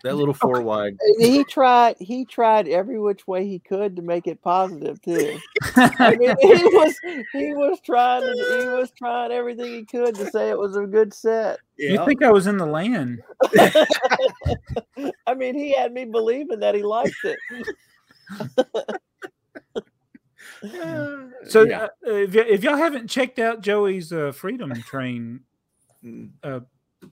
That 0.04 0.16
little 0.16 0.34
four 0.34 0.62
wide. 0.62 0.98
he 1.18 1.44
tried 1.44 1.96
he 2.00 2.26
tried 2.26 2.68
every 2.68 3.00
which 3.00 3.28
way 3.28 3.48
he 3.48 3.60
could 3.60 3.96
to 3.96 4.02
make 4.02 4.28
it 4.28 4.42
positive 4.42 5.02
too. 5.02 5.42
I 5.76 6.16
mean, 6.16 6.36
he 6.40 6.66
was 6.66 7.00
he 7.04 7.54
was 7.54 7.80
trying 7.86 8.22
to, 8.22 8.46
he 8.50 8.68
was 8.70 8.92
trying 8.92 9.32
everything 9.32 9.72
he 9.72 9.86
could 9.86 10.18
to 10.18 10.28
say 10.28 10.50
it 10.50 10.58
was 10.58 10.76
a 10.76 10.86
good 10.86 11.14
set. 11.14 11.60
You 11.78 12.04
think 12.06 12.24
I 12.24 12.32
was 12.32 12.48
in 12.48 12.58
the 12.58 12.66
land? 12.66 13.22
I 15.28 15.34
mean, 15.34 15.56
he 15.56 15.74
had 15.74 15.92
me 15.92 16.06
believing 16.06 16.60
that 16.60 16.76
he 16.76 16.84
liked 16.84 17.16
it. 17.24 17.40
So 21.48 21.64
Yeah. 21.64 21.84
uh, 21.84 21.88
if, 22.04 22.36
y- 22.36 22.46
if 22.48 22.64
y'all 22.64 22.78
haven't 22.78 23.10
checked 23.10 23.40
out 23.40 23.62
Joey's 23.62 24.14
uh, 24.14 24.32
Freedom 24.32 24.82
Train 24.84 25.42
Mm, 26.04 26.66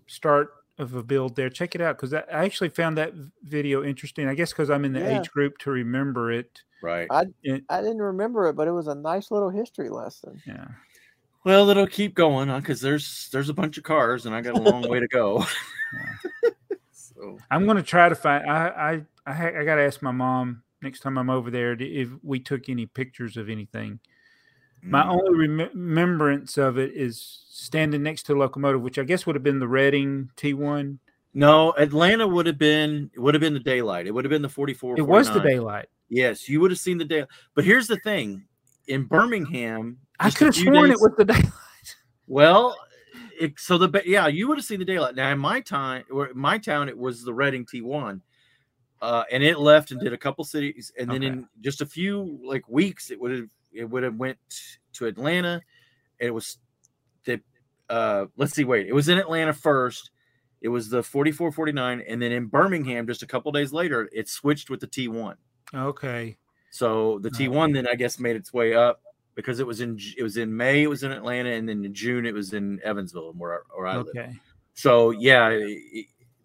start 0.08 0.50
of 0.78 0.96
a 0.96 1.04
build 1.04 1.36
there, 1.36 1.50
check 1.50 1.76
it 1.76 1.82
out 1.82 1.98
because 1.98 2.14
I 2.14 2.20
I 2.32 2.46
actually 2.46 2.70
found 2.70 2.98
that 2.98 3.14
video 3.44 3.84
interesting. 3.84 4.28
I 4.28 4.34
guess 4.36 4.52
because 4.52 4.70
I'm 4.70 4.86
in 4.86 4.94
the 4.94 5.00
Yeah. 5.02 5.20
age 5.20 5.30
group 5.32 5.58
to 5.60 5.72
remember 5.72 6.32
it. 6.32 6.62
right. 6.82 7.08
It- 7.44 7.64
I 7.70 7.82
didn't 7.82 8.02
remember 8.02 8.48
it, 8.48 8.56
but 8.56 8.68
it 8.68 8.72
was 8.72 8.88
a 8.88 8.96
nice 8.96 9.30
little 9.32 9.50
history 9.50 9.90
lesson. 9.90 10.42
yeah. 10.48 10.68
Well, 11.44 11.70
it'll 11.70 11.88
keep 11.88 12.14
going 12.16 12.50
on 12.50 12.62
because 12.62 12.82
there's 12.82 13.30
there's 13.32 13.50
a 13.50 13.54
bunch 13.54 13.78
of 13.78 13.84
cars 13.84 14.26
and 14.26 14.34
I 14.36 14.42
got 14.42 14.58
a 14.58 14.62
long 14.62 14.88
way 14.90 15.00
to 15.00 15.08
go. 15.08 15.44
so 16.92 17.38
I'm 17.50 17.66
going 17.66 17.78
to 17.78 17.84
try 17.84 18.10
to 18.10 18.16
find. 18.16 18.50
I 18.50 18.68
I 19.26 19.32
I, 19.32 19.60
I 19.60 19.64
got 19.66 19.76
to 19.76 19.82
ask 19.84 20.02
my 20.02 20.12
mom 20.12 20.64
next 20.82 21.02
time 21.02 21.18
I'm 21.18 21.30
over 21.30 21.52
there 21.52 21.76
to- 21.76 21.86
if 21.86 22.10
we 22.24 22.40
took 22.40 22.70
any 22.70 22.86
pictures 22.86 23.38
of 23.38 23.50
anything. 23.50 24.00
My 24.84 25.04
mm, 25.04 25.10
only 25.10 25.48
rem- 25.48 25.70
remembrance 25.74 26.58
of 26.58 26.78
it 26.78 26.92
is 26.94 27.44
standing 27.50 28.02
next 28.04 28.24
to 28.24 28.34
the 28.34 28.40
locomotive, 28.40 28.82
which 28.82 28.98
I 28.98 29.04
guess 29.04 29.26
would 29.26 29.36
have 29.36 29.44
been 29.44 29.60
the 29.60 29.68
Reading 29.68 30.30
T1. 30.38 30.98
no, 31.34 31.72
Atlanta 31.74 32.28
would 32.28 32.46
have 32.48 32.58
been 32.58 33.10
would 33.18 33.34
have 33.34 33.42
been 33.42 33.54
the 33.54 33.60
daylight. 33.60 34.08
It 34.08 34.12
would 34.12 34.26
have 34.26 34.30
been 34.32 34.42
the 34.42 34.50
44. 34.50 34.98
It 34.98 35.02
was 35.02 35.32
the 35.32 35.40
daylight. 35.40 35.88
Yes, 36.10 36.50
you 36.50 36.60
would 36.60 36.72
have 36.72 36.80
seen 36.80 36.98
the 36.98 37.06
day. 37.06 37.26
But 37.56 37.64
here's 37.64 37.88
the 37.88 37.98
thing: 37.98 38.44
in 38.88 39.04
Birmingham, 39.04 39.98
I 40.20 40.30
could 40.32 40.48
have 40.48 40.56
sworn 40.56 40.90
days- 40.90 41.00
it 41.00 41.02
was 41.02 41.12
the 41.18 41.26
daylight. 41.26 41.46
Well, 42.28 42.76
it, 43.40 43.60
so 43.60 43.78
the 43.78 44.02
yeah, 44.06 44.28
you 44.28 44.48
would 44.48 44.58
have 44.58 44.66
seen 44.66 44.80
the 44.80 44.86
daylight. 44.86 45.16
Now 45.16 45.32
in 45.32 45.40
my 45.40 45.60
time, 45.62 46.04
or 46.12 46.32
my 46.34 46.58
town, 46.58 46.90
it 46.90 46.98
was 46.98 47.24
the 47.24 47.34
Reading 47.34 47.66
T1, 47.66 48.20
uh, 49.02 49.24
and 49.32 49.44
it 49.44 49.60
left 49.60 49.92
and 49.92 50.00
did 50.00 50.14
a 50.14 50.18
couple 50.18 50.44
cities, 50.44 50.92
and 50.98 51.10
then 51.10 51.24
Okay. 51.24 51.28
in 51.28 51.48
just 51.62 51.82
a 51.82 51.86
few 51.86 52.40
like 52.44 52.68
weeks, 52.68 53.12
it 53.12 53.20
would 53.20 53.32
have 53.32 53.48
it 53.74 53.86
would 53.86 54.04
have 54.04 54.16
went 54.16 54.38
to 54.94 55.06
Atlanta. 55.06 55.62
It 56.20 56.32
was 56.32 56.58
the 57.26 57.42
uh, 57.90 58.26
let's 58.38 58.54
see, 58.54 58.64
wait, 58.64 58.88
it 58.88 58.94
was 58.94 59.10
in 59.10 59.18
Atlanta 59.18 59.54
first. 59.54 60.12
It 60.62 60.70
was 60.70 60.90
the 60.90 61.02
44 61.02 61.52
49, 61.52 62.04
and 62.08 62.22
then 62.22 62.32
in 62.32 62.46
Birmingham, 62.46 63.08
just 63.08 63.24
a 63.24 63.28
couple 63.28 63.52
days 63.52 63.74
later, 63.74 64.08
it 64.14 64.30
switched 64.30 64.70
with 64.70 64.80
the 64.80 64.88
T1. 64.88 65.36
Okay. 65.74 66.38
So 66.70 67.20
the 67.20 67.30
Oh. 67.30 67.38
T1 67.38 67.74
then 67.74 67.88
I 67.88 67.96
guess 67.96 68.20
made 68.20 68.36
its 68.36 68.54
way 68.54 68.74
up 68.76 69.02
because 69.36 69.60
it 69.60 69.66
was 69.68 69.82
in 69.82 69.98
it 70.18 70.24
was 70.24 70.38
in 70.38 70.56
May 70.56 70.84
it 70.84 70.88
was 70.88 71.04
in 71.04 71.12
Atlanta 71.12 71.50
and 71.50 71.68
then 71.68 71.84
in 71.84 71.94
June 71.94 72.26
it 72.26 72.34
was 72.34 72.54
in 72.54 72.80
Evansville 72.84 73.34
where 73.34 73.56
I- 73.56 73.76
where 73.78 73.88
I 73.88 73.98
live. 73.98 74.08
Okay. 74.16 74.34
So 74.74 75.12
yeah, 75.12 75.50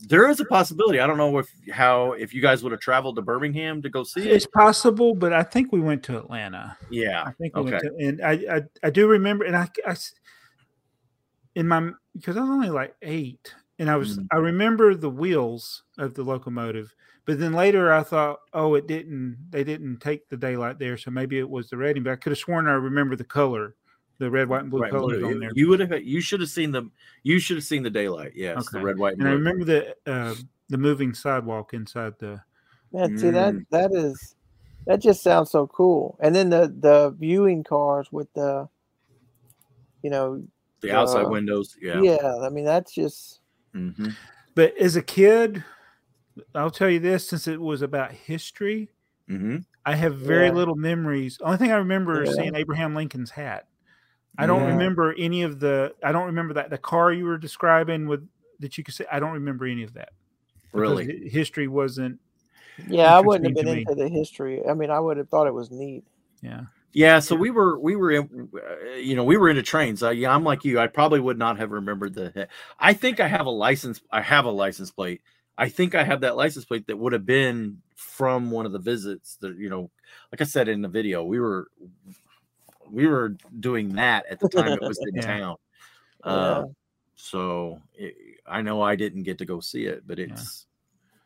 there 0.01 0.29
is 0.29 0.41
a 0.41 0.45
possibility. 0.45 1.01
I 1.01 1.07
don't 1.07 1.17
know 1.17 1.39
if 1.39 1.49
how 1.73 2.13
if 2.13 2.35
you 2.35 2.43
guys 2.43 2.63
would 2.63 2.73
have 2.73 2.81
traveled 2.81 3.17
to 3.17 3.23
Birmingham 3.23 3.81
to 3.83 3.89
go 3.89 4.05
see 4.05 4.29
It's 4.29 4.45
it. 4.45 4.53
possible, 4.53 5.15
but 5.15 5.33
I 5.33 5.43
think 5.43 5.73
we 5.73 5.81
went 5.81 6.03
to 6.05 6.19
Atlanta. 6.19 6.77
Yeah. 6.91 7.25
I 7.27 7.33
think 7.33 7.57
we 7.57 7.63
went 7.63 7.77
Okay. 7.77 7.89
to, 7.89 8.07
and 8.09 8.23
I, 8.23 8.33
I 8.57 8.63
I 8.85 8.91
do 8.91 9.07
remember, 9.09 9.45
and 9.45 9.57
I, 9.57 9.69
I 9.87 9.97
in 11.55 11.67
my 11.69 11.91
because 12.15 12.37
I 12.37 12.41
was 12.41 12.51
only 12.51 12.71
like 12.71 12.95
eight, 13.03 13.55
and 13.79 13.91
I 13.91 13.97
was 13.97 14.19
Mhm. 14.19 14.27
I 14.33 14.37
remember 14.37 14.95
the 14.95 15.11
wheels 15.11 15.85
of 15.99 16.15
the 16.15 16.23
locomotive, 16.23 16.95
but 17.25 17.39
then 17.39 17.53
later 17.55 17.93
I 17.93 18.03
thought, 18.03 18.41
oh, 18.53 18.75
it 18.75 18.87
didn't. 18.87 19.39
They 19.51 19.65
didn't 19.65 20.01
take 20.01 20.29
the 20.29 20.37
daylight 20.37 20.79
there, 20.79 20.97
so 20.99 21.11
maybe 21.11 21.39
it 21.39 21.49
was 21.49 21.69
the 21.71 21.77
Reading. 21.79 22.03
But 22.03 22.13
I 22.13 22.17
could 22.17 22.33
have 22.33 22.39
sworn 22.39 22.67
I 22.69 22.73
remember 22.73 23.17
the 23.17 23.25
color, 23.25 23.75
the 24.19 24.31
red, 24.31 24.49
white, 24.49 24.63
and 24.63 24.71
blue 24.71 24.81
Right, 24.81 24.91
colors 24.91 25.19
blue. 25.19 25.35
on 25.35 25.41
there. 25.41 25.53
You 25.55 25.69
would 25.69 25.81
have 25.81 26.03
you 26.03 26.21
should 26.21 26.41
have 26.41 26.49
seen 26.51 26.71
the 26.73 26.91
you 27.23 27.39
should 27.39 27.57
have 27.57 27.65
seen 27.65 27.83
the 27.83 27.91
daylight. 27.91 28.33
Yes, 28.35 28.69
the 28.71 28.81
red, 28.81 28.99
white, 28.99 29.13
and 29.15 29.23
and 29.23 29.29
I 29.29 29.33
remember 29.33 29.65
the 29.65 29.97
uh, 30.07 30.35
the 30.69 30.79
moving 30.79 31.15
sidewalk 31.15 31.75
inside 31.75 32.15
the. 32.19 32.43
Man, 32.93 33.17
see 33.19 33.31
that 33.31 33.55
Mm. 33.55 33.67
that 33.71 33.93
is 33.93 34.35
that 34.87 35.01
just 35.01 35.23
sounds 35.23 35.51
so 35.51 35.67
cool. 35.67 36.17
And 36.21 36.35
then 36.35 36.51
the 36.51 36.73
the 36.79 37.15
viewing 37.19 37.65
cars 37.65 38.11
with 38.13 38.33
the, 38.35 38.69
you 40.03 40.11
know, 40.11 40.47
the 40.81 40.93
outside 40.93 41.27
uh, 41.27 41.31
windows. 41.31 41.77
Yeah. 41.81 42.01
yeah. 42.03 42.37
I 42.43 42.49
mean, 42.49 42.65
that's 42.65 42.93
just 42.93 43.41
hmm 43.73 44.09
But 44.55 44.77
as 44.79 44.97
a 44.97 45.03
kid, 45.03 45.65
I'll 46.55 46.71
tell 46.71 46.89
you 46.91 47.01
this: 47.01 47.29
since 47.29 47.47
it 47.49 47.61
was 47.61 47.83
about 47.83 48.13
history, 48.13 48.91
hmm 49.29 49.59
I 49.85 49.95
have 49.95 50.17
very 50.17 50.47
Yeah. 50.47 50.55
little 50.55 50.77
memories. 50.77 51.39
Only 51.43 51.59
thing 51.59 51.73
I 51.73 51.77
remember 51.77 52.23
is 52.23 52.35
seeing 52.35 52.55
Abraham 52.55 52.95
Lincoln's 52.95 53.31
hat. 53.31 53.69
I 54.39 54.47
don't 54.47 54.63
Yeah. 54.63 54.75
remember 54.75 55.15
any 55.17 55.43
of 55.43 55.61
the. 55.61 55.95
I 56.03 56.13
don't 56.13 56.27
remember 56.27 56.55
that 56.55 56.71
the 56.71 56.79
car 56.79 57.13
you 57.13 57.25
were 57.25 57.39
describing 57.39 58.07
with 58.07 58.29
that 58.61 58.77
you 58.79 58.85
could 58.85 58.95
say. 58.95 59.07
I 59.11 59.19
don't 59.21 59.33
remember 59.33 59.67
any 59.67 59.83
of 59.83 59.95
that. 59.95 60.11
Really. 60.73 61.29
history 61.29 61.69
wasn't. 61.69 62.21
yeah. 62.87 63.17
I 63.17 63.21
wouldn't 63.21 63.47
have 63.57 63.65
been 63.65 63.79
into 63.79 63.95
the 63.95 64.09
history. 64.09 64.63
I 64.69 64.75
mean, 64.75 64.91
I 64.91 65.01
would 65.01 65.17
have 65.17 65.29
thought 65.29 65.47
it 65.47 65.55
was 65.55 65.71
neat. 65.71 66.05
Yeah, 66.43 66.63
Yeah, 66.93 67.19
so 67.21 67.35
we 67.35 67.51
were 67.51 67.79
we 67.79 67.97
were 67.97 68.13
in, 68.13 68.51
uh, 68.55 68.95
you 68.97 69.17
know 69.17 69.25
we 69.25 69.37
were 69.39 69.49
into 69.49 69.63
trains. 69.63 70.03
Uh, 70.03 70.11
yeah, 70.11 70.35
I'm 70.35 70.45
like 70.45 70.65
you. 70.65 70.79
I 70.79 70.87
probably 70.87 71.19
would 71.21 71.39
not 71.39 71.59
have 71.59 71.71
remembered 71.71 72.15
the. 72.15 72.49
I 72.79 72.93
think 72.93 73.21
I 73.21 73.27
have 73.29 73.47
a 73.47 73.51
license. 73.51 74.03
I 74.11 74.21
have 74.21 74.45
a 74.45 74.51
license 74.51 74.91
plate. 74.91 75.23
I 75.59 75.71
think 75.71 75.95
I 75.95 76.05
have 76.05 76.21
that 76.21 76.37
license 76.37 76.67
plate 76.67 76.87
that 76.89 76.99
would 76.99 77.15
have 77.15 77.25
been 77.25 77.81
from 77.95 78.51
one 78.51 78.67
of 78.67 78.73
the 78.73 78.79
visits. 78.79 79.37
That 79.37 79.57
you 79.57 79.71
know, 79.71 79.91
like 80.31 80.43
I 80.43 80.45
said 80.45 80.69
in 80.69 80.83
the 80.83 80.89
video, 80.89 81.25
we 81.25 81.41
were 81.41 81.69
we 82.91 83.07
were 83.07 83.37
doing 83.61 83.95
that 83.97 84.27
at 84.31 84.41
the 84.41 84.49
time 84.49 84.73
it 84.73 84.81
was 84.83 84.99
in 84.99 85.15
Yeah. 85.15 85.23
town. 85.23 85.57
Yeah. 86.25 86.31
Uh, 86.33 86.65
so 87.15 87.81
it, 87.95 88.15
I 88.47 88.63
know 88.63 88.83
I 88.83 88.97
didn't 88.97 89.23
get 89.23 89.39
to 89.39 89.45
go 89.45 89.61
see 89.61 89.87
it, 89.87 90.07
but 90.07 90.19
it's 90.19 90.67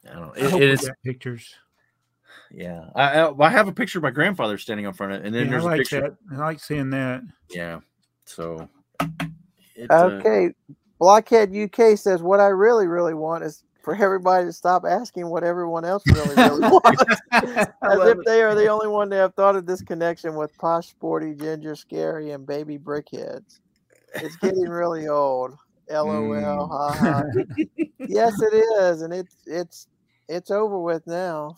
I 0.09 0.15
don't 0.15 0.23
know. 0.23 0.33
It, 0.33 0.51
hope 0.51 0.63
it 0.63 0.81
we 0.83 1.13
pictures. 1.13 1.55
yeah. 2.51 2.85
I, 2.95 3.21
I 3.21 3.47
I 3.47 3.51
have 3.51 3.69
a 3.69 3.73
picture 3.73 3.99
of 3.99 4.03
my 4.03 4.11
grandfather 4.11 4.57
standing 4.59 4.87
in 4.87 4.93
front 4.93 5.13
of 5.13 5.21
it, 5.21 5.27
and 5.27 5.35
then 5.35 5.47
Yeah, 5.47 5.49
I 5.49 5.51
there's 5.53 5.65
a 5.65 5.67
like 5.69 5.79
picture. 5.79 6.01
that. 6.01 6.17
I 6.33 6.39
like 6.39 6.61
seeing 6.61 6.91
that. 6.91 7.23
Yeah. 7.51 7.81
So. 8.25 8.69
It, 9.75 9.91
uh, 9.91 10.05
Okay, 10.21 10.53
Blockhead 10.99 11.55
UK 11.57 11.99
says 11.99 12.23
what 12.23 12.41
I 12.41 12.49
really, 12.49 12.87
really 12.87 13.15
want 13.15 13.45
is 13.45 13.65
for 13.83 13.95
everybody 13.95 14.47
to 14.47 14.53
stop 14.53 14.85
asking 14.85 15.29
what 15.29 15.45
everyone 15.45 15.85
else 15.85 16.03
really, 16.07 16.35
really 16.37 16.61
wants, 16.61 17.05
as 17.33 17.69
if 17.83 18.19
it. 18.19 18.25
they 18.27 18.43
are 18.43 18.55
the 18.55 18.69
only 18.69 18.89
one 18.89 19.11
to 19.11 19.17
have 19.17 19.35
thought 19.35 19.57
of 19.57 19.67
this 19.67 19.83
connection 19.83 20.35
with 20.35 20.57
posh, 20.59 20.89
sporty, 20.89 21.35
ginger, 21.35 21.75
scary, 21.75 22.31
and 22.31 22.47
baby 22.47 22.79
BrickHeadz. 22.79 23.61
It's 24.15 24.37
getting 24.37 24.61
really 24.69 25.09
old. 25.09 25.57
LOL. 25.91 26.07
Mm. 26.07 26.69
Ha 26.69 26.93
ha. 26.93 27.23
yes, 27.99 28.41
it 28.41 28.55
is, 28.55 29.03
and 29.03 29.13
it's 29.13 29.37
it's 29.45 29.89
it's 30.29 30.51
over 30.51 30.79
with 30.79 31.05
now. 31.07 31.57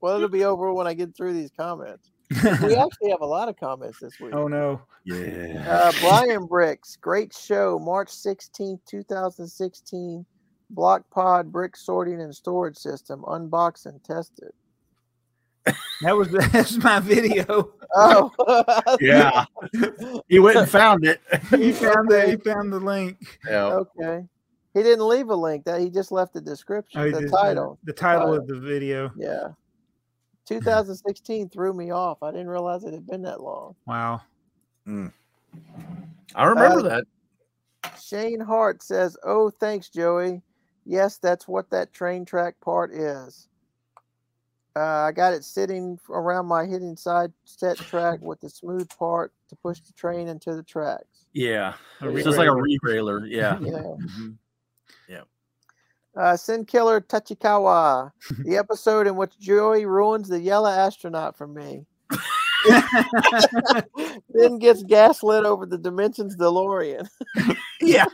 well, 0.00 0.16
it'll 0.16 0.28
be 0.28 0.44
over 0.44 0.72
when 0.72 0.86
I 0.86 0.94
get 0.94 1.14
through 1.14 1.34
these 1.34 1.50
comments. 1.50 2.10
We 2.30 2.74
actually 2.74 3.10
have 3.10 3.20
a 3.20 3.26
lot 3.26 3.50
of 3.50 3.56
comments 3.58 4.00
this 4.00 4.18
week. 4.18 4.34
oh 4.34 4.48
no! 4.48 4.80
yeah. 5.04 5.62
Uh, 5.68 5.92
Brian 6.00 6.46
Bricks, 6.46 6.96
great 6.96 7.34
show, 7.34 7.78
March 7.78 8.08
16th, 8.08 8.80
2016. 8.88 10.24
Block 10.74 11.08
Pod 11.10 11.50
Brick 11.52 11.76
Sorting 11.76 12.20
and 12.20 12.34
Storage 12.34 12.76
System, 12.76 13.24
unboxed 13.28 13.86
and 13.86 14.02
tested. 14.04 14.50
That 16.02 16.16
was 16.16 16.28
that's 16.52 16.76
my 16.76 17.00
video. 17.00 17.72
Oh, 17.94 18.30
yeah. 19.00 19.44
He 20.28 20.38
went 20.38 20.58
and 20.58 20.68
found 20.68 21.04
it. 21.06 21.20
he 21.50 21.72
found 21.72 22.10
the 22.10 22.26
he 22.30 22.36
found 22.36 22.72
the 22.72 22.80
link. 22.80 23.16
Yeah. 23.48 23.66
okay. 23.98 24.24
He 24.74 24.82
didn't 24.82 25.06
leave 25.08 25.28
a 25.30 25.34
link. 25.36 25.64
That 25.64 25.80
he 25.80 25.88
just 25.88 26.10
left 26.12 26.34
the 26.34 26.40
description, 26.40 27.00
Oh, 27.00 27.10
the 27.10 27.20
did- 27.22 27.30
title. 27.30 27.78
The 27.84 27.92
title 27.92 28.22
title. 28.26 28.34
of 28.34 28.46
the 28.48 28.58
video. 28.58 29.12
Yeah. 29.16 29.48
2016 30.46 31.48
threw 31.48 31.72
me 31.72 31.90
off. 31.90 32.22
I 32.22 32.30
didn't 32.30 32.48
realize 32.50 32.84
it 32.84 32.92
had 32.92 33.06
been 33.06 33.22
that 33.22 33.40
long. 33.40 33.74
Wow. 33.86 34.20
I 34.86 36.44
remember 36.44 36.80
Uh, 36.80 36.82
that. 36.82 37.04
Shane 38.02 38.40
Hart 38.40 38.82
says, 38.82 39.16
"Oh, 39.24 39.48
thanks, 39.48 39.88
Joey. 39.88 40.42
Yes, 40.84 41.18
that's 41.18 41.48
what 41.48 41.70
that 41.70 41.92
train 41.92 42.24
track 42.24 42.60
part 42.60 42.92
is." 42.92 43.48
Uh, 44.76 44.80
I 44.80 45.12
got 45.12 45.34
it 45.34 45.44
sitting 45.44 46.00
around 46.10 46.46
my 46.46 46.66
hidden 46.66 46.96
side 46.96 47.32
set 47.44 47.76
track 47.76 48.20
with 48.20 48.40
the 48.40 48.50
smooth 48.50 48.88
part 48.98 49.32
to 49.48 49.56
push 49.56 49.78
the 49.80 49.92
train 49.92 50.26
into 50.26 50.56
the 50.56 50.64
tracks. 50.64 51.26
Yeah. 51.32 51.74
A 52.00 52.08
It's 52.08 52.24
just 52.24 52.38
like 52.38 52.48
a 52.48 52.54
re- 52.54 52.78
re-railer. 52.82 53.24
Yeah. 53.26 53.58
Yeah. 53.60 53.82
Mhm. 53.82 54.36
Uh, 56.16 56.36
Sin 56.36 56.64
Killer 56.64 57.00
Tachikawa, 57.00 58.12
the 58.44 58.56
episode 58.56 59.06
in 59.08 59.16
which 59.16 59.36
Joey 59.38 59.84
ruins 59.84 60.28
the 60.28 60.40
yellow 60.40 60.70
astronaut 60.70 61.36
for 61.36 61.48
me. 61.48 61.86
then 64.28 64.58
gets 64.58 64.84
gaslit 64.84 65.44
over 65.44 65.66
the 65.66 65.76
Dimensions 65.76 66.36
DeLorean. 66.36 67.08
Yeah. 67.80 68.06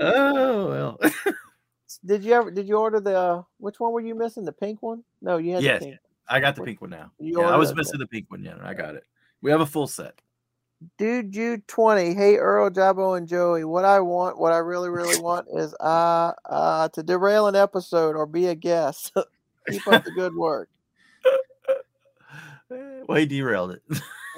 Oh 0.00 0.68
well. 0.68 1.00
Did 2.04 2.24
you 2.24 2.32
ever? 2.34 2.50
Did 2.50 2.68
you 2.68 2.76
order 2.76 3.00
the? 3.00 3.16
Uh, 3.16 3.42
which 3.58 3.80
one 3.80 3.92
were 3.92 4.00
you 4.00 4.14
missing? 4.14 4.44
The 4.44 4.52
pink 4.52 4.82
one? 4.82 5.02
No, 5.22 5.38
you 5.38 5.54
had 5.54 5.62
Yes. 5.62 5.80
the 5.80 5.86
pink. 5.86 5.98
I 6.28 6.40
got 6.40 6.56
the 6.56 6.62
pink 6.62 6.80
one 6.80 6.90
now. 6.90 7.10
You 7.18 7.40
Yeah, 7.40 7.48
I 7.50 7.56
was 7.56 7.74
missing 7.74 7.98
the 7.98 8.06
pink 8.06 8.30
one. 8.30 8.42
Yeah, 8.42 8.56
I 8.62 8.74
got 8.74 8.94
it. 8.94 9.04
We 9.42 9.50
have 9.50 9.60
a 9.60 9.66
full 9.66 9.86
set. 9.86 10.14
Dude, 10.98 11.32
Jude 11.32 11.66
twenty. 11.68 12.14
Hey, 12.14 12.36
Earl, 12.36 12.70
Jabbo, 12.70 13.16
and 13.16 13.28
Joey. 13.28 13.64
What 13.64 13.84
I 13.84 14.00
want, 14.00 14.38
what 14.38 14.52
I 14.52 14.58
really, 14.58 14.90
really 14.90 15.18
want, 15.20 15.46
is 15.54 15.74
uh, 15.80 16.32
uh, 16.46 16.88
to 16.90 17.02
derail 17.02 17.46
an 17.46 17.56
episode 17.56 18.16
or 18.16 18.26
be 18.26 18.48
a 18.48 18.54
guest. 18.54 19.12
Keep 19.70 19.86
up 19.88 20.04
the 20.04 20.10
good 20.12 20.34
work. 20.34 20.68
Well, 23.06 23.18
he 23.18 23.26
derailed 23.26 23.70
it. 23.72 23.82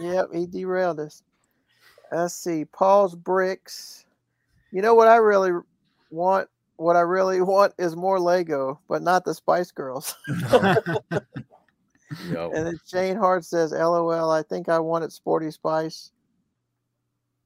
Yep, 0.01 0.29
he 0.35 0.47
derailed 0.47 0.99
us. 1.01 1.23
Let's 2.13 2.35
see. 2.35 2.65
Paul's 2.65 3.15
bricks. 3.15 4.05
You 4.73 4.83
know 4.83 4.95
what 4.95 5.09
I 5.09 5.17
really 5.17 5.53
want? 6.11 6.49
What 6.77 6.97
I 6.97 7.01
really 7.01 7.41
want 7.43 7.75
is 7.79 7.97
more 7.97 8.21
Lego, 8.21 8.81
but 8.89 9.03
not 9.03 9.25
the 9.25 9.35
Spice 9.35 9.71
Girls. 9.71 10.15
And 12.55 12.67
then 12.67 12.81
Shane 12.87 13.17
Hart 13.17 13.45
says, 13.45 13.73
"LOL. 13.73 14.31
I 14.31 14.43
think 14.43 14.69
I 14.69 14.79
wanted 14.79 15.13
Sporty 15.13 15.51
Spice. 15.51 16.13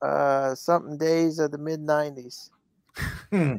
Uh, 0.02 0.54
something 0.54 0.98
days 0.98 1.38
of 1.38 1.50
the 1.50 1.58
mid 1.58 1.80
'90s. 1.80 2.50
Hmm. 3.30 3.56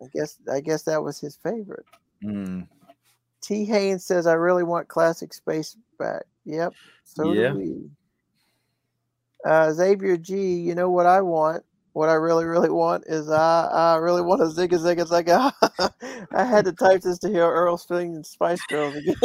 I 0.00 0.06
guess. 0.12 0.36
I 0.50 0.60
guess 0.60 0.82
that 0.84 1.02
was 1.02 1.18
his 1.18 1.36
favorite." 1.36 1.86
Mm. 2.22 2.68
T. 3.40 3.64
Haynes 3.64 4.04
says, 4.04 4.26
"I 4.26 4.34
really 4.34 4.62
want 4.62 4.88
classic 4.88 5.34
space 5.34 5.76
back." 5.98 6.24
Yep. 6.44 6.74
So 7.04 7.32
Yeah. 7.32 7.48
do 7.50 7.58
we. 7.58 7.90
Uh, 9.44 9.72
Xavier 9.72 10.16
G. 10.16 10.54
You 10.54 10.74
know 10.74 10.90
what 10.90 11.06
I 11.06 11.20
want? 11.20 11.64
What 11.92 12.08
I 12.08 12.14
really, 12.14 12.44
really 12.44 12.70
want 12.70 13.04
is 13.06 13.28
I, 13.30 13.64
I 13.66 13.96
really 13.96 14.22
want 14.22 14.42
a 14.42 14.44
zigga 14.44 14.78
zigga 14.78 15.06
zigga. 15.06 16.28
I 16.32 16.44
had 16.44 16.64
to 16.66 16.72
type 16.78 17.02
this 17.02 17.18
to 17.20 17.28
hear 17.28 17.44
Earl 17.44 17.76
singing 17.76 18.22
Spice 18.22 18.60
Girls 18.68 18.94
again. 18.94 19.16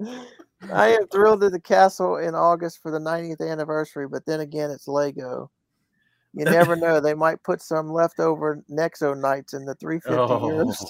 I 0.72 0.88
am 0.88 1.06
thrilled 1.08 1.42
at 1.42 1.52
the 1.52 1.60
castle 1.60 2.16
in 2.16 2.34
August 2.34 2.80
for 2.82 2.90
the 2.90 2.98
90th 2.98 3.40
anniversary, 3.40 4.06
but 4.06 4.26
then 4.26 4.40
again, 4.40 4.70
it's 4.70 4.86
Lego. 4.86 5.50
You 6.34 6.44
never 6.44 6.76
know; 6.76 7.00
they 7.00 7.14
might 7.14 7.42
put 7.42 7.62
some 7.62 7.90
leftover 7.90 8.62
Nexo 8.70 9.18
Knights 9.18 9.54
in 9.54 9.64
the 9.64 9.74
350 9.76 10.46
years. 10.46 10.84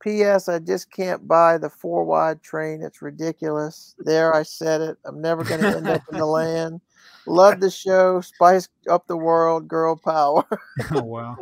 P.S. 0.00 0.48
I 0.48 0.58
just 0.58 0.90
can't 0.90 1.26
buy 1.26 1.58
the 1.58 1.70
four 1.70 2.04
wide 2.04 2.42
train. 2.42 2.82
It's 2.82 3.02
ridiculous. 3.02 3.94
There, 3.98 4.34
I 4.34 4.42
said 4.42 4.80
it. 4.80 4.98
I'm 5.04 5.20
never 5.20 5.44
going 5.44 5.60
to 5.60 5.76
end 5.76 5.88
up 5.88 6.02
in 6.10 6.18
the 6.18 6.26
land. 6.40 6.80
Love 7.26 7.60
the 7.60 7.70
show. 7.70 8.20
Spice 8.20 8.68
up 8.88 9.06
the 9.06 9.16
world. 9.16 9.68
Girl 9.68 9.96
power. 9.96 10.44
oh 10.92 11.02
wow. 11.02 11.36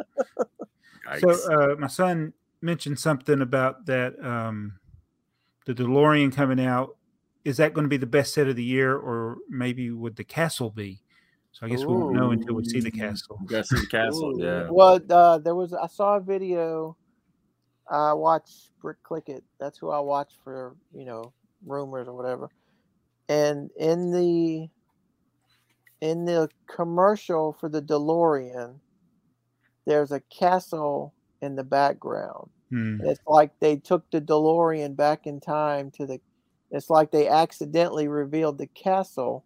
Yikes. 1.06 1.20
So 1.20 1.72
uh, 1.72 1.76
my 1.76 1.86
son 1.86 2.32
mentioned 2.60 2.98
something 2.98 3.40
about 3.40 3.86
that 3.86 4.18
um, 4.24 4.78
the 5.66 5.74
DeLorean 5.74 6.34
coming 6.34 6.64
out. 6.64 6.96
Is 7.44 7.58
that 7.58 7.74
going 7.74 7.84
to 7.84 7.88
be 7.88 7.96
the 7.96 8.06
best 8.06 8.34
set 8.34 8.48
of 8.48 8.56
the 8.56 8.64
year, 8.64 8.96
or 8.96 9.36
maybe 9.48 9.90
would 9.92 10.16
the 10.16 10.24
castle 10.24 10.70
be? 10.70 11.00
So 11.52 11.64
I 11.64 11.70
guess 11.70 11.80
we 11.80 11.94
won't 11.94 12.14
know 12.14 12.32
until 12.32 12.54
we 12.54 12.64
see 12.64 12.80
the 12.80 12.90
castle. 12.90 13.38
You 13.40 13.46
gotta 13.46 13.64
see 13.64 13.80
the 13.80 13.86
castle. 13.86 14.34
Yeah. 14.38 14.68
Well, 14.70 15.00
uh, 15.08 15.38
there 15.38 15.54
was. 15.54 15.72
I 15.72 15.86
saw 15.86 16.16
a 16.16 16.20
video. 16.20 16.98
I 17.90 18.12
watch 18.12 18.70
Brick 18.80 19.02
Click 19.02 19.28
It. 19.28 19.44
That's 19.60 19.78
who 19.78 19.90
I 19.90 20.00
watch 20.00 20.34
for. 20.42 20.76
You 20.92 21.04
know, 21.04 21.32
rumors 21.64 22.08
or 22.08 22.14
whatever. 22.14 22.48
And 23.28 23.70
in 23.78 24.12
the 24.12 24.68
in 26.00 26.24
the 26.24 26.48
commercial 26.68 27.52
for 27.54 27.68
the 27.68 27.82
DeLorean, 27.82 28.78
there's 29.86 30.12
a 30.12 30.20
castle 30.20 31.14
in 31.42 31.56
the 31.56 31.64
background. 31.64 32.50
Hmm. 32.70 32.98
It's 33.04 33.20
like 33.26 33.58
they 33.60 33.76
took 33.76 34.10
the 34.10 34.20
DeLorean 34.20 34.96
back 34.96 35.26
in 35.26 35.40
time 35.40 35.90
to 35.92 36.06
the. 36.06 36.20
It's 36.70 36.90
like 36.90 37.10
they 37.10 37.28
accidentally 37.28 38.08
revealed 38.08 38.58
the 38.58 38.66
castle. 38.68 39.44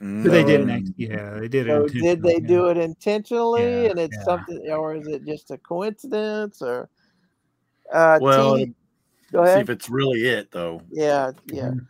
But 0.00 0.30
they 0.30 0.44
didn't. 0.44 0.94
Yeah, 0.96 1.38
they 1.38 1.48
did 1.48 1.68
it. 1.68 1.70
So 1.70 1.86
did 1.86 2.22
they 2.22 2.36
intentionally, 2.36 2.40
do 2.40 2.68
it 2.68 2.76
intentionally, 2.78 3.82
Yeah, 3.82 3.90
and 3.90 3.98
it's 4.00 4.16
yeah. 4.16 4.24
something, 4.24 4.70
or 4.70 4.94
is 4.94 5.06
it 5.06 5.26
just 5.26 5.50
a 5.50 5.58
coincidence? 5.58 6.62
Or 6.62 6.88
uh, 7.92 8.18
Well, 8.20 8.56
T, 8.56 8.74
go 9.32 9.44
See 9.46 9.60
if 9.60 9.70
it's 9.70 9.88
really 9.88 10.26
it 10.26 10.50
though. 10.50 10.82
Yeah, 10.90 11.32
yeah. 11.46 11.70
Mhm. 11.70 11.86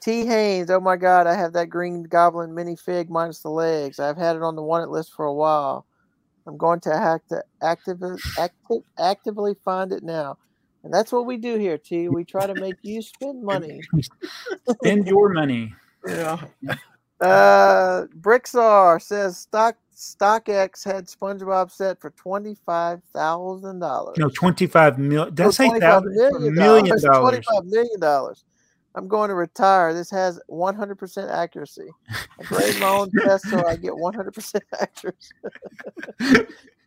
T 0.00 0.26
Haynes. 0.26 0.70
Oh 0.70 0.80
my 0.80 0.96
God, 0.96 1.26
I 1.26 1.34
have 1.34 1.52
that 1.54 1.68
Green 1.68 2.04
Goblin 2.04 2.50
minifig 2.50 3.08
minus 3.08 3.40
the 3.40 3.50
legs. 3.50 3.98
I've 3.98 4.16
had 4.16 4.36
it 4.36 4.42
on 4.42 4.54
the 4.56 4.62
wanted 4.62 4.88
list 4.88 5.12
for 5.16 5.24
a 5.24 5.34
while. 5.34 5.86
I'm 6.46 6.56
going 6.56 6.80
to 6.80 6.96
have 6.96 7.20
to 7.30 7.42
actively 7.62 8.18
acti- 8.38 8.84
actively 8.98 9.54
find 9.64 9.92
it 9.92 10.04
now. 10.04 10.38
And 10.84 10.94
that's 10.94 11.10
what 11.10 11.26
we 11.26 11.38
do 11.38 11.58
here, 11.58 11.78
T. 11.78 12.08
We 12.08 12.24
try 12.24 12.46
to 12.46 12.54
make 12.54 12.76
you 12.82 13.02
spend 13.02 13.42
money. 13.42 13.82
Spend 14.68 15.06
your 15.08 15.32
money. 15.32 15.74
Yeah. 16.06 16.38
Uh, 17.20 18.06
Brixar 18.20 19.00
says 19.00 19.38
stock 19.38 19.76
StockX 19.96 20.84
had 20.84 21.06
SpongeBob 21.06 21.70
set 21.70 21.98
for 22.00 22.10
twenty 22.10 22.54
five 22.66 23.02
thousand 23.14 23.78
dollars. 23.78 24.18
No, 24.18 24.28
twenty-five 24.28 24.98
million. 24.98 25.34
Did 25.34 25.46
I 25.46 25.50
say 25.50 25.68
$25 25.70 25.80
thousand? 25.80 26.14
million 26.14 26.54
Million 26.54 26.84
dollars. 26.86 27.02
dollars. 27.02 27.30
Twenty-five 27.30 27.64
million 27.64 28.00
dollars. 28.00 28.44
I'm 28.96 29.08
going 29.08 29.28
to 29.28 29.34
retire. 29.34 29.92
This 29.92 30.10
has 30.10 30.40
100% 30.50 31.30
accuracy. 31.30 31.86
I 32.10 32.42
grade 32.44 32.80
my 32.80 32.88
own 32.88 33.10
test 33.10 33.48
so 33.50 33.62
I 33.66 33.76
get 33.76 33.92
100% 33.92 34.60
accuracy. 34.80 35.34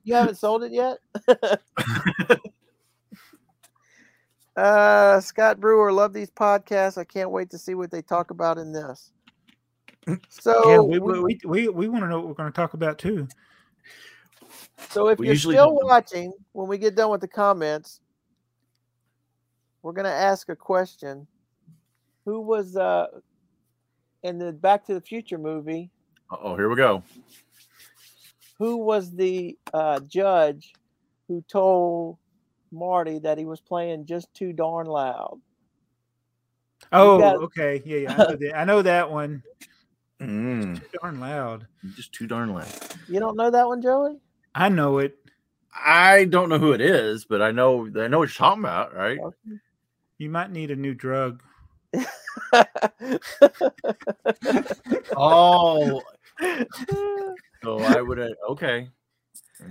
you 0.03 0.15
haven't 0.15 0.39
sold 0.39 0.63
it 0.63 0.71
yet? 0.71 0.97
uh, 4.55 5.19
Scott 5.21 5.59
Brewer, 5.59 5.93
love 5.93 6.11
these 6.13 6.31
podcasts. 6.31 6.97
I 6.97 7.03
can't 7.03 7.29
wait 7.29 7.51
to 7.51 7.59
see 7.59 7.75
what 7.75 7.91
they 7.91 8.01
talk 8.01 8.31
about 8.31 8.57
in 8.57 8.73
this. 8.73 9.11
So, 10.29 10.69
Yeah, 10.69 10.79
we 10.79 10.99
we- 10.99 11.19
we, 11.19 11.39
we, 11.45 11.69
we 11.69 11.87
want 11.89 12.03
to 12.03 12.09
know 12.09 12.19
what 12.19 12.27
we're 12.27 12.33
going 12.33 12.51
to 12.51 12.55
talk 12.55 12.73
about 12.73 12.97
too. 12.97 13.27
So 14.89 15.09
if 15.09 15.19
We 15.19 15.27
you're 15.27 15.35
still 15.35 15.53
don't. 15.53 15.85
watching, 15.85 16.33
when 16.53 16.67
we 16.67 16.77
get 16.77 16.95
done 16.95 17.11
with 17.11 17.21
the 17.21 17.27
comments, 17.27 18.01
we're 19.83 19.93
gonna 19.93 20.09
ask 20.09 20.49
a 20.49 20.55
question. 20.55 21.27
Who 22.25 22.41
was 22.41 22.75
uh 22.75 23.07
in 24.23 24.39
the 24.39 24.51
Back 24.51 24.85
to 24.87 24.93
the 24.93 25.01
Future 25.01 25.37
movie? 25.37 25.89
Oh, 26.31 26.55
here 26.55 26.69
we 26.69 26.75
go. 26.75 27.03
Who 28.57 28.77
was 28.77 29.11
the 29.15 29.57
uh, 29.73 29.99
judge 30.01 30.73
who 31.27 31.43
told 31.47 32.17
Marty 32.71 33.19
that 33.19 33.37
he 33.37 33.45
was 33.45 33.61
playing 33.61 34.05
just 34.05 34.33
too 34.33 34.51
darn 34.51 34.87
loud? 34.87 35.39
Oh, 36.91 37.19
got- 37.19 37.35
okay. 37.37 37.81
Yeah, 37.85 37.97
yeah. 37.97 38.13
I 38.13 38.17
know 38.27 38.35
that, 38.35 38.57
I 38.57 38.63
know 38.65 38.81
that 38.81 39.11
one. 39.11 39.43
Mm, 40.21 40.81
Darn 41.01 41.19
loud. 41.19 41.65
just 41.95 42.11
too 42.13 42.27
darn 42.27 42.53
loud. 42.53 42.67
You 43.07 43.19
don't 43.19 43.37
know 43.37 43.49
that 43.49 43.67
one, 43.67 43.81
Joey? 43.81 44.19
I 44.53 44.67
know 44.69 44.97
it. 44.97 45.15
I 45.73 46.25
don't 46.25 46.49
know 46.49 46.57
who 46.59 46.73
it 46.73 46.81
is, 46.81 47.25
but 47.25 47.41
I 47.41 47.51
know 47.51 47.87
I 47.95 48.07
know 48.07 48.19
what 48.19 48.29
you're 48.29 48.35
talking 48.35 48.63
about, 48.63 48.93
right? 48.93 49.19
You 50.17 50.29
might 50.29 50.51
need 50.51 50.71
a 50.71 50.75
new 50.75 50.93
drug. 50.93 51.41
Oh, 55.15 56.01
so 57.63 57.79
I 57.79 58.01
would 58.01 58.17
have. 58.17 58.31
Okay, 58.51 58.89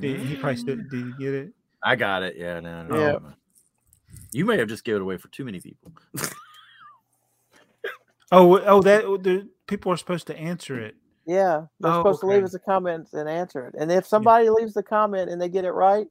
Did, 0.01 0.21
he 0.21 0.37
probably 0.37 0.63
did. 0.63 0.91
Did 0.91 1.07
you 1.07 1.15
get 1.19 1.35
it? 1.35 1.53
I 1.83 1.97
got 1.97 2.23
it. 2.23 2.37
Yeah, 2.37 2.61
no, 2.61 2.83
no. 2.85 2.97
Yeah. 3.01 3.19
You 4.33 4.45
may 4.45 4.59
have 4.59 4.69
just 4.69 4.85
given 4.85 5.01
it 5.01 5.05
away 5.05 5.17
for 5.17 5.29
too 5.29 5.45
many 5.45 5.61
people. 5.61 5.93
Oh, 8.31 8.59
oh, 8.61 8.83
that 8.83 9.05
the 9.23 9.49
people 9.69 9.93
are 9.93 9.97
supposed 9.97 10.27
to 10.27 10.37
answer 10.37 10.81
it. 10.81 10.97
yeah, 11.27 11.67
they're 11.81 11.93
Oh, 11.93 12.01
supposed 12.01 12.21
to 12.23 12.27
leave 12.27 12.43
us 12.45 12.55
a 12.55 12.59
comment 12.59 13.09
and 13.13 13.29
answer 13.29 13.67
it. 13.67 13.75
And 13.79 13.93
if 13.93 14.07
somebody 14.07 14.49
leaves 14.51 14.75
the 14.75 14.83
comment 14.83 15.31
and 15.31 15.41
they 15.41 15.49
get 15.49 15.65
it 15.65 15.73
right, 15.73 16.07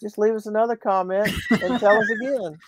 just 0.00 0.16
leave 0.18 0.34
us 0.34 0.46
another 0.46 0.76
comment 0.76 1.28
and 1.50 1.78
tell 1.80 1.98
us 1.98 2.08
again. 2.10 2.58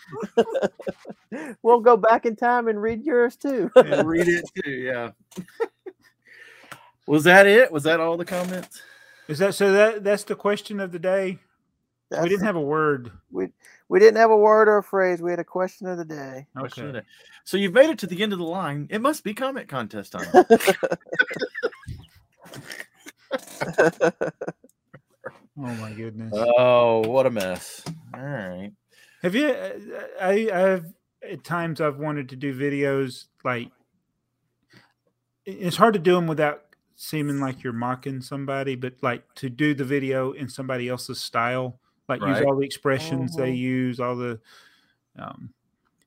we'll 1.62 1.80
go 1.80 1.96
back 1.96 2.26
in 2.26 2.34
time 2.36 2.68
and 2.68 2.80
read 2.82 3.02
yours 3.04 3.36
too. 3.36 3.70
Read 3.76 4.28
it 4.28 4.44
too. 4.62 4.70
Yeah. 4.70 5.10
Was 7.06 7.24
that 7.24 7.46
it? 7.46 7.72
Was 7.72 7.84
that 7.84 8.00
all 8.00 8.16
the 8.16 8.24
comments? 8.24 8.82
Is 9.28 9.38
that 9.38 9.54
so? 9.54 9.72
That 9.72 10.04
that's 10.04 10.24
the 10.24 10.34
question 10.34 10.78
of 10.80 10.92
the 10.92 10.98
day. 10.98 11.38
We 12.20 12.28
didn't 12.28 12.44
have 12.44 12.56
a 12.56 12.60
word. 12.60 13.10
we 13.30 13.48
we 13.88 13.98
didn't 13.98 14.16
have 14.16 14.30
a 14.30 14.36
word 14.36 14.68
or 14.68 14.78
a 14.78 14.82
phrase. 14.82 15.22
We 15.22 15.30
had 15.30 15.40
a 15.40 15.44
question 15.44 15.86
of 15.86 15.98
the 15.98 16.04
day. 16.04 16.46
Question 16.56 16.84
of 16.84 16.88
Okay. 16.90 16.98
the 16.98 17.02
day. 17.02 17.06
So 17.44 17.56
you've 17.56 17.72
made 17.72 17.90
it 17.90 17.98
to 18.00 18.06
the 18.06 18.22
end 18.22 18.32
of 18.32 18.38
the 18.38 18.44
line. 18.44 18.86
It 18.90 19.00
must 19.00 19.24
be 19.24 19.34
comment 19.34 19.68
contest 19.68 20.12
time. 20.12 20.32
Oh 25.58 25.74
my 25.74 25.92
goodness. 25.92 26.32
oh, 26.34 27.00
what 27.06 27.26
a 27.26 27.30
mess. 27.30 27.82
All 28.14 28.20
right. 28.20 28.72
Have 29.22 29.34
you? 29.34 29.48
uh, 29.48 29.72
I 30.20 30.48
I've 30.52 30.86
at 31.22 31.44
times 31.44 31.80
I've 31.80 31.98
wanted 31.98 32.30
to 32.30 32.36
do 32.36 32.58
videos 32.58 33.26
like 33.44 33.70
it's 35.44 35.76
hard 35.76 35.92
to 35.92 36.00
do 36.00 36.14
them 36.14 36.26
without 36.26 36.62
seeming 36.96 37.38
like 37.38 37.62
you're 37.62 37.72
mocking 37.74 38.22
somebody, 38.22 38.76
but 38.76 38.94
like 39.02 39.24
to 39.36 39.50
do 39.50 39.74
the 39.74 39.84
video 39.84 40.32
in 40.32 40.48
somebody 40.48 40.88
else's 40.88 41.20
style, 41.20 41.78
like 42.08 42.20
use 42.20 42.40
all 42.42 42.56
the 42.56 42.64
expressions 42.64 43.36
they 43.36 43.52
Mhm. 43.52 43.58
use, 43.58 44.00
all 44.00 44.16
the. 44.16 44.40
Um, 45.18 45.52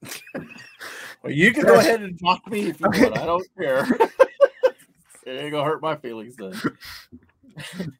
Well, 1.23 1.33
you 1.33 1.51
can 1.53 1.63
go 1.63 1.79
ahead 1.79 2.01
and 2.03 2.19
mock 2.21 2.45
me 2.47 2.67
if 2.67 2.79
you 2.79 2.85
want. 2.87 3.17
I 3.17 3.25
don't 3.25 3.47
care. 3.59 3.83
it 5.25 5.29
ain't 5.31 5.51
gonna 5.51 5.63
hurt 5.63 5.81
my 5.81 5.95
feelings 5.95 6.35
then. 6.35 6.53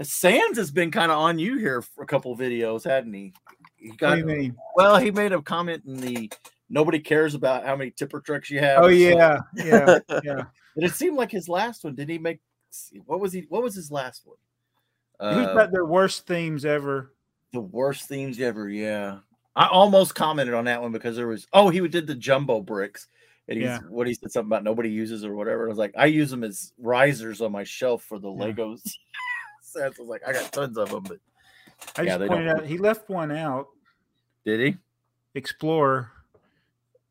Sands 0.00 0.56
has 0.56 0.70
been 0.70 0.90
kind 0.90 1.12
of 1.12 1.18
on 1.18 1.38
you 1.38 1.58
here 1.58 1.82
for 1.82 2.02
a 2.02 2.06
couple 2.06 2.34
videos, 2.36 2.84
hadn't 2.84 3.12
he? 3.12 3.34
He 3.76 3.88
what 3.90 3.98
got 3.98 4.12
do 4.14 4.20
you 4.20 4.24
mean? 4.26 4.56
well. 4.74 4.96
He 4.96 5.10
made 5.10 5.32
a 5.32 5.42
comment 5.42 5.82
in 5.86 5.96
the 5.98 6.32
nobody 6.70 6.98
cares 6.98 7.34
about 7.34 7.66
how 7.66 7.76
many 7.76 7.90
tipper 7.90 8.20
trucks 8.20 8.48
you 8.50 8.60
have. 8.60 8.78
Oh 8.82 8.86
or 8.86 8.92
something. 8.92 9.18
yeah, 9.18 9.38
yeah, 9.56 9.98
yeah. 10.24 10.44
But 10.74 10.84
it 10.84 10.94
seemed 10.94 11.16
like 11.16 11.30
his 11.30 11.48
last 11.48 11.84
one. 11.84 11.94
Did 11.94 12.08
he 12.08 12.18
make? 12.18 12.40
What 13.04 13.20
was 13.20 13.32
he? 13.34 13.44
What 13.50 13.62
was 13.62 13.74
his 13.74 13.90
last 13.92 14.22
one? 14.24 14.38
It 15.20 15.36
was 15.36 15.46
Uh, 15.48 15.50
about 15.50 15.72
their 15.72 15.84
worst 15.84 16.26
themes 16.26 16.64
ever. 16.64 17.12
The 17.52 17.60
worst 17.60 18.08
themes 18.08 18.40
ever. 18.40 18.68
Yeah, 18.68 19.18
I 19.54 19.66
almost 19.68 20.14
commented 20.14 20.54
on 20.54 20.64
that 20.66 20.82
one 20.82 20.92
because 20.92 21.16
there 21.16 21.28
was. 21.28 21.46
Oh, 21.52 21.68
he 21.68 21.86
did 21.88 22.06
the 22.06 22.14
jumbo 22.14 22.60
bricks, 22.60 23.06
and 23.48 23.58
he's 23.58 23.66
Yeah. 23.66 23.78
what 23.88 24.06
he 24.06 24.14
said 24.14 24.32
something 24.32 24.48
about 24.48 24.64
nobody 24.64 24.90
uses 24.90 25.24
or 25.24 25.34
whatever. 25.34 25.66
I 25.66 25.68
was 25.68 25.78
like, 25.78 25.94
I 25.96 26.06
use 26.06 26.30
them 26.30 26.44
as 26.44 26.72
risers 26.78 27.40
on 27.40 27.52
my 27.52 27.64
shelf 27.64 28.02
for 28.04 28.18
the 28.18 28.30
Yeah. 28.30 28.44
Legos. 28.46 28.80
sets. 29.62 29.98
I 29.98 30.02
was 30.02 30.08
like, 30.08 30.22
I 30.26 30.32
got 30.32 30.52
tons 30.52 30.76
of 30.76 30.90
them, 30.90 31.02
but 31.04 31.18
I 31.96 32.02
Yeah, 32.02 32.18
just 32.18 32.28
pointed 32.28 32.48
out 32.48 32.66
he 32.66 32.78
left 32.78 33.08
one 33.08 33.30
out. 33.32 33.68
did 34.44 34.60
he? 34.60 34.76
Explorer. 35.34 36.10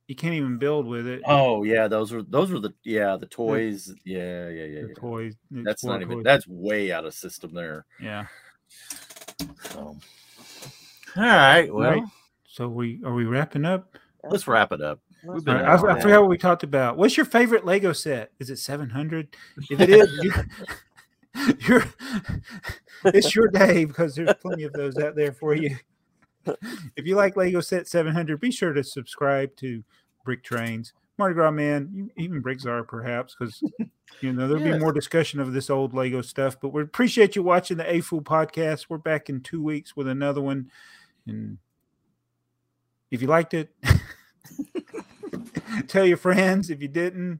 You 0.08 0.16
can't 0.16 0.34
even 0.34 0.58
build 0.58 0.86
with 0.88 1.08
it. 1.08 1.22
Oh 1.26 1.64
yeah, 1.64 1.88
those 1.88 2.12
were 2.12 2.22
those 2.22 2.52
were 2.52 2.60
the 2.60 2.74
yeah 2.84 3.16
the 3.16 3.26
toys. 3.28 3.94
Yeah, 4.04 4.50
yeah, 4.50 4.66
yeah. 4.66 4.82
the 4.82 4.88
yeah. 4.90 4.94
toys. 4.98 5.36
the 5.50 5.62
That's 5.64 5.86
not 5.86 6.02
Explorer 6.02 6.02
even. 6.02 6.18
toys. 6.18 6.24
That's 6.26 6.48
way 6.48 6.92
out 6.92 7.06
of 7.06 7.14
system 7.14 7.54
there. 7.54 7.86
yeah. 8.00 8.26
So. 9.70 9.98
All 11.18 11.24
right. 11.24 11.74
Well, 11.74 11.92
Right. 11.92 12.04
So 12.48 12.68
we 12.68 13.02
are 13.06 13.14
we 13.14 13.26
wrapping 13.26 13.66
up? 13.66 13.98
let's 14.30 14.48
wrap 14.48 14.72
it 14.72 14.82
up. 14.82 15.00
We've 15.24 15.34
Let's 15.34 15.44
been 15.46 15.54
All 15.56 15.60
an 15.62 15.66
right, 15.68 15.80
hour 15.80 15.88
I, 15.88 15.92
and 15.92 15.98
I 15.98 16.00
a 16.00 16.04
forgot 16.04 16.22
what 16.22 16.30
we 16.30 16.38
talked 16.38 16.64
about. 16.64 16.98
What's 16.98 17.16
your 17.16 17.26
favorite 17.26 17.66
Lego 17.66 17.94
set? 17.94 18.32
Is 18.40 18.50
it 18.50 18.58
700? 18.58 19.36
If 19.70 19.80
it 19.80 19.90
is, 19.90 20.20
you, 20.22 20.34
you're, 21.68 21.84
it's 23.06 23.36
your 23.36 23.48
day 23.48 23.86
because 23.86 24.16
there's 24.16 24.34
plenty 24.42 24.64
of 24.64 24.74
those 24.74 24.98
out 24.98 25.16
there 25.16 25.32
for 25.32 25.54
you. 25.56 25.76
If 26.96 27.06
you 27.06 27.16
like 27.16 27.38
Lego 27.38 27.62
Set 27.62 27.88
700, 27.88 28.40
be 28.40 28.52
sure 28.52 28.74
to 28.74 28.84
subscribe 28.84 29.56
to 29.58 29.84
Brick 30.26 30.44
Trains, 30.44 30.94
Mardi 31.20 31.36
Gras 31.36 31.52
Man, 31.52 32.10
even 32.18 32.42
Brickzar 32.42 32.88
perhaps, 32.88 33.36
because 33.38 33.62
you 34.22 34.34
know 34.34 34.48
there'll 34.48 34.64
be 34.64 34.80
more 34.80 34.92
discussion 34.92 35.40
of 35.40 35.54
this 35.54 35.70
old 35.70 35.94
Lego 35.94 36.22
stuff. 36.24 36.60
But 36.60 36.70
we 36.70 36.82
appreciate 36.82 37.36
you 37.36 37.44
watching 37.44 37.78
the 37.78 37.90
A 37.90 38.02
Fool 38.02 38.24
podcast. 38.24 38.88
We're 38.90 38.98
back 38.98 39.30
in 39.30 39.42
two 39.42 39.62
weeks 39.62 39.96
with 39.96 40.08
another 40.08 40.42
one, 40.42 40.72
and 41.28 41.58
if 43.10 43.22
you 43.22 43.28
liked 43.28 43.54
it. 43.54 43.74
Tell 45.88 46.06
your 46.06 46.18
friends 46.18 46.70
if 46.70 46.82
you 46.82 46.88
didn't. 46.88 47.40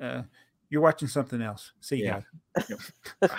Uh, 0.00 0.22
you're 0.70 0.82
watching 0.82 1.08
something 1.08 1.42
else. 1.42 1.72
See 1.80 1.96
you 1.96 2.04
Yeah. 2.04 2.20
guys. 2.56 2.92